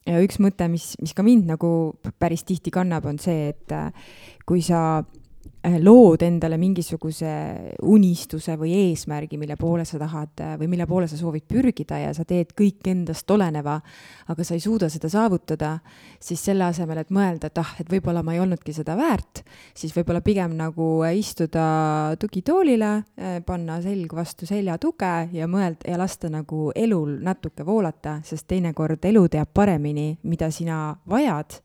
ja 0.08 0.22
üks 0.24 0.40
mõte, 0.42 0.68
mis, 0.72 0.92
mis 1.02 1.14
ka 1.16 1.24
mind 1.26 1.48
nagu 1.50 1.70
päris 2.20 2.44
tihti 2.48 2.72
kannab, 2.74 3.06
on 3.08 3.20
see, 3.22 3.52
et 3.52 3.74
äh, 3.76 3.92
kui 4.48 4.62
sa 4.64 5.02
lood 5.82 6.22
endale 6.22 6.56
mingisuguse 6.58 7.30
unistuse 7.82 8.54
või 8.58 8.72
eesmärgi, 8.76 9.38
mille 9.40 9.56
poole 9.58 9.84
sa 9.88 9.98
tahad 9.98 10.40
äh, 10.44 10.54
või 10.60 10.68
mille 10.70 10.86
poole 10.86 11.08
sa 11.10 11.18
soovid 11.18 11.48
pürgida 11.50 11.98
ja 11.98 12.12
sa 12.14 12.24
teed 12.28 12.54
kõik 12.58 12.86
endast 12.90 13.30
oleneva, 13.30 13.78
aga 14.30 14.46
sa 14.46 14.54
ei 14.54 14.62
suuda 14.62 14.88
seda 14.92 15.10
saavutada, 15.10 15.74
siis 16.20 16.44
selle 16.44 16.68
asemel, 16.68 17.02
et 17.02 17.12
mõelda, 17.14 17.50
et 17.50 17.58
ah, 17.58 17.74
et 17.82 17.90
võib-olla 17.90 18.22
ma 18.22 18.36
ei 18.36 18.42
olnudki 18.42 18.72
seda 18.76 18.96
väärt, 18.98 19.42
siis 19.74 19.94
võib-olla 19.96 20.22
pigem 20.24 20.54
nagu 20.58 20.88
istuda 21.10 22.16
tugitoolile, 22.20 22.92
panna 23.46 23.80
selg 23.82 24.14
vastu 24.14 24.46
seljatuge 24.46 25.14
ja 25.34 25.48
mõelda 25.50 25.90
ja 25.90 25.98
lasta 25.98 26.30
nagu 26.32 26.70
elul 26.74 27.18
natuke 27.24 27.66
voolata, 27.66 28.20
sest 28.24 28.46
teinekord 28.48 29.04
elu 29.10 29.26
teab 29.32 29.50
paremini, 29.54 30.12
mida 30.22 30.52
sina 30.54 30.94
vajad 31.08 31.60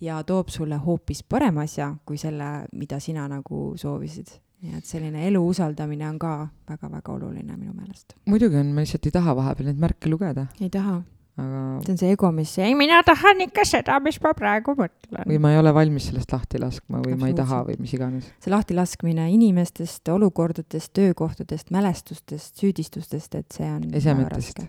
ja 0.00 0.22
toob 0.24 0.52
sulle 0.52 0.78
hoopis 0.82 1.22
parema 1.28 1.64
asja 1.66 1.92
kui 2.06 2.18
selle, 2.20 2.68
mida 2.72 3.00
sina 3.02 3.28
nagu 3.28 3.72
soovisid. 3.76 4.38
nii 4.58 4.74
et 4.74 4.88
selline 4.88 5.20
elu 5.28 5.38
usaldamine 5.46 6.08
on 6.08 6.16
ka 6.18 6.32
väga-väga 6.66 7.12
oluline 7.12 7.56
minu 7.56 7.72
meelest. 7.72 8.16
muidugi 8.26 8.58
on, 8.58 8.72
ma 8.74 8.82
lihtsalt 8.82 9.06
ei 9.06 9.14
taha 9.14 9.36
vahepeal 9.38 9.70
neid 9.70 9.78
märke 9.78 10.10
lugeda, 10.10 10.48
ei 10.60 10.70
taha, 10.70 10.96
aga 11.38 11.60
see 11.84 11.92
on 11.94 12.00
see 12.00 12.10
ego, 12.16 12.30
mis 12.34 12.56
ei, 12.58 12.74
mina 12.78 12.98
tahan 13.06 13.44
ikka 13.46 13.62
seda, 13.68 14.00
mis 14.02 14.18
ma 14.24 14.32
praegu 14.34 14.74
või 14.74 14.88
mõtlen. 14.88 15.36
ma 15.44 15.52
ei 15.54 15.60
ole 15.60 15.74
valmis 15.74 16.08
sellest 16.10 16.34
lahti 16.34 16.58
laskma 16.62 17.04
või 17.04 17.14
ma 17.20 17.30
ei 17.30 17.38
taha 17.38 17.62
või 17.68 17.78
mis 17.84 17.94
iganes. 17.94 18.32
see 18.42 18.54
lahtilaskmine 18.54 19.28
inimestest, 19.36 20.02
olukordadest, 20.14 20.90
töökohtadest, 20.98 21.70
mälestustest, 21.74 22.58
süüdistustest, 22.58 23.38
et 23.38 23.54
see 23.54 23.70
on. 23.70 23.86
Esemetest.. 23.94 24.64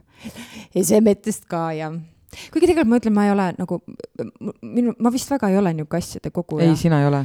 esemetest 0.85 1.49
ka 1.49 1.65
jah 1.80 1.97
kuigi 2.30 2.68
tegelikult 2.68 2.91
ma 2.91 2.99
ütlen, 3.01 3.15
ma 3.15 3.27
ei 3.27 3.34
ole 3.34 3.45
nagu, 3.57 3.80
minu, 4.61 4.95
ma 5.01 5.11
vist 5.14 5.31
väga 5.31 5.51
ei 5.51 5.60
ole 5.60 5.73
niisugune 5.76 6.03
asjade 6.03 6.31
koguja 6.34 6.68
ei, 6.68 6.76
sina 6.80 7.01
ei 7.01 7.10
ole. 7.10 7.23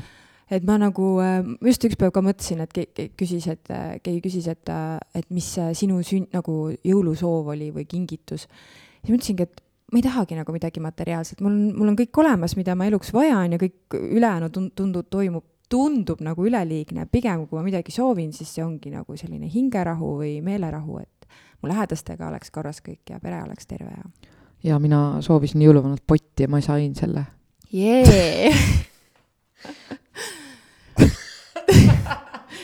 et 0.53 0.65
ma 0.67 0.79
nagu 0.81 1.11
äh, 1.25 1.41
just 1.69 1.85
üks 1.89 1.99
päev 2.01 2.15
ka 2.15 2.23
mõtlesin, 2.25 2.63
et 2.65 2.73
keegi 2.75 3.11
küsis, 3.21 3.49
et 3.53 3.73
äh, 3.75 3.97
keegi 4.05 4.23
küsis, 4.25 4.49
et, 4.53 4.73
et 5.15 5.29
mis 5.35 5.51
äh, 5.61 5.73
sinu 5.77 6.01
sün-, 6.07 6.31
nagu 6.35 6.59
jõulusoov 6.85 7.53
oli 7.55 7.71
või 7.75 7.87
kingitus. 7.91 8.49
siis 8.49 9.13
ma 9.13 9.19
ütlesingi, 9.19 9.49
et 9.49 9.65
ma 9.93 10.01
ei 10.01 10.07
tahagi 10.07 10.39
nagu 10.39 10.55
midagi 10.55 10.83
materiaalset, 10.83 11.43
mul 11.45 11.53
on, 11.53 11.65
mul 11.79 11.93
on 11.93 11.99
kõik 11.99 12.23
olemas, 12.25 12.57
mida 12.59 12.77
ma 12.79 12.89
eluks 12.91 13.13
vajan 13.15 13.57
ja 13.57 13.61
kõik 13.61 13.99
ülejäänu 14.01 14.53
tund-, 14.55 14.73
tundub, 14.79 15.11
toimub, 15.13 15.45
tundub 15.71 16.21
nagu 16.25 16.45
üleliigne, 16.45 17.07
pigem 17.13 17.47
kui 17.49 17.59
ma 17.59 17.65
midagi 17.67 17.93
soovin, 17.93 18.33
siis 18.37 18.53
see 18.57 18.65
ongi 18.65 18.93
nagu 18.93 19.17
selline 19.19 19.49
hingerahu 19.51 20.17
või 20.21 20.39
meelerahu, 20.45 21.01
et 21.03 21.29
mu 21.63 21.71
lähedastega 21.73 22.29
oleks 22.29 22.53
korras 22.55 22.83
kõik 22.85 23.11
ja 23.11 23.21
pere 23.23 23.41
oleks 23.43 23.69
terve 23.71 23.97
ja 23.97 24.34
ja 24.65 24.79
mina 24.81 25.21
soovisin 25.25 25.63
jõuluvanalt 25.65 26.03
potti 26.07 26.47
ja 26.47 26.49
ma 26.51 26.61
sain 26.65 26.95
selle. 26.97 27.25
jee. 27.73 28.53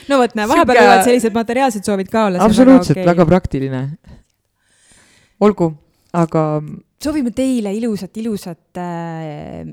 no 0.09 0.21
vot, 0.21 0.35
näe, 0.35 0.47
vahepeal 0.47 0.77
Sihuke- 0.77 0.87
võivad 0.87 1.03
sellised 1.07 1.33
materiaalsed 1.35 1.87
soovid 1.87 2.09
ka 2.11 2.25
olla. 2.29 2.43
absoluutselt 2.45 2.97
väga, 2.97 3.11
väga 3.13 3.25
praktiline. 3.29 3.81
olgu, 5.41 5.73
aga 6.13 6.45
soovime 7.01 7.31
teile 7.35 7.73
ilusat, 7.75 8.17
ilusat 8.21 8.77
äh, 8.77 8.83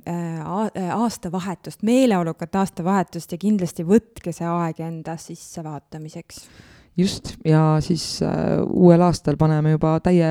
äh, 0.08 0.90
aastavahetust, 0.96 1.82
meeleolukat 1.86 2.56
aastavahetust 2.60 3.32
ja 3.34 3.40
kindlasti 3.40 3.86
võtke 3.88 4.32
see 4.34 4.48
aeg 4.48 4.80
enda 4.84 5.16
sissevaatamiseks. 5.20 6.42
just, 6.96 7.34
ja 7.44 7.76
siis 7.84 8.22
äh, 8.22 8.58
uuel 8.68 9.02
aastal 9.06 9.36
paneme 9.40 9.76
juba 9.76 9.98
täie 10.04 10.30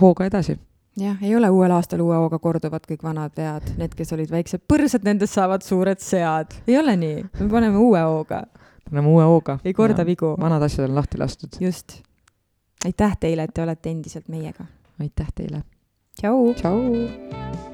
hooga 0.00 0.28
edasi 0.30 0.58
jah, 0.98 1.22
ei 1.22 1.36
ole 1.36 1.50
uuel 1.50 1.72
aastal 1.74 2.02
uue 2.04 2.16
hooga 2.16 2.38
korduvad 2.42 2.86
kõik 2.88 3.04
vanad 3.06 3.34
vead, 3.36 3.72
need, 3.80 3.94
kes 3.98 4.12
olid 4.16 4.32
väiksed 4.32 4.64
põrsad, 4.70 5.04
nendest 5.06 5.36
saavad 5.38 5.64
suured 5.66 6.02
sead. 6.02 6.58
ei 6.66 6.78
ole 6.80 6.96
nii, 7.00 7.22
me 7.40 7.48
paneme 7.52 7.80
uue 7.82 8.02
hooga. 8.02 8.42
paneme 8.88 9.14
uue 9.14 9.30
hooga. 9.30 9.58
ei 9.64 9.76
korda 9.76 10.04
ja. 10.04 10.10
vigu. 10.10 10.34
vanad 10.40 10.66
asjad 10.66 10.88
on 10.88 10.98
lahti 10.98 11.22
lastud. 11.22 11.60
just. 11.60 12.00
aitäh 12.84 13.16
teile, 13.20 13.48
et 13.48 13.54
te 13.54 13.64
olete 13.64 13.94
endiselt 13.94 14.28
meiega. 14.28 14.68
aitäh 15.00 15.32
teile. 15.34 15.64
tšau. 16.20 16.54
tšau. 16.54 17.67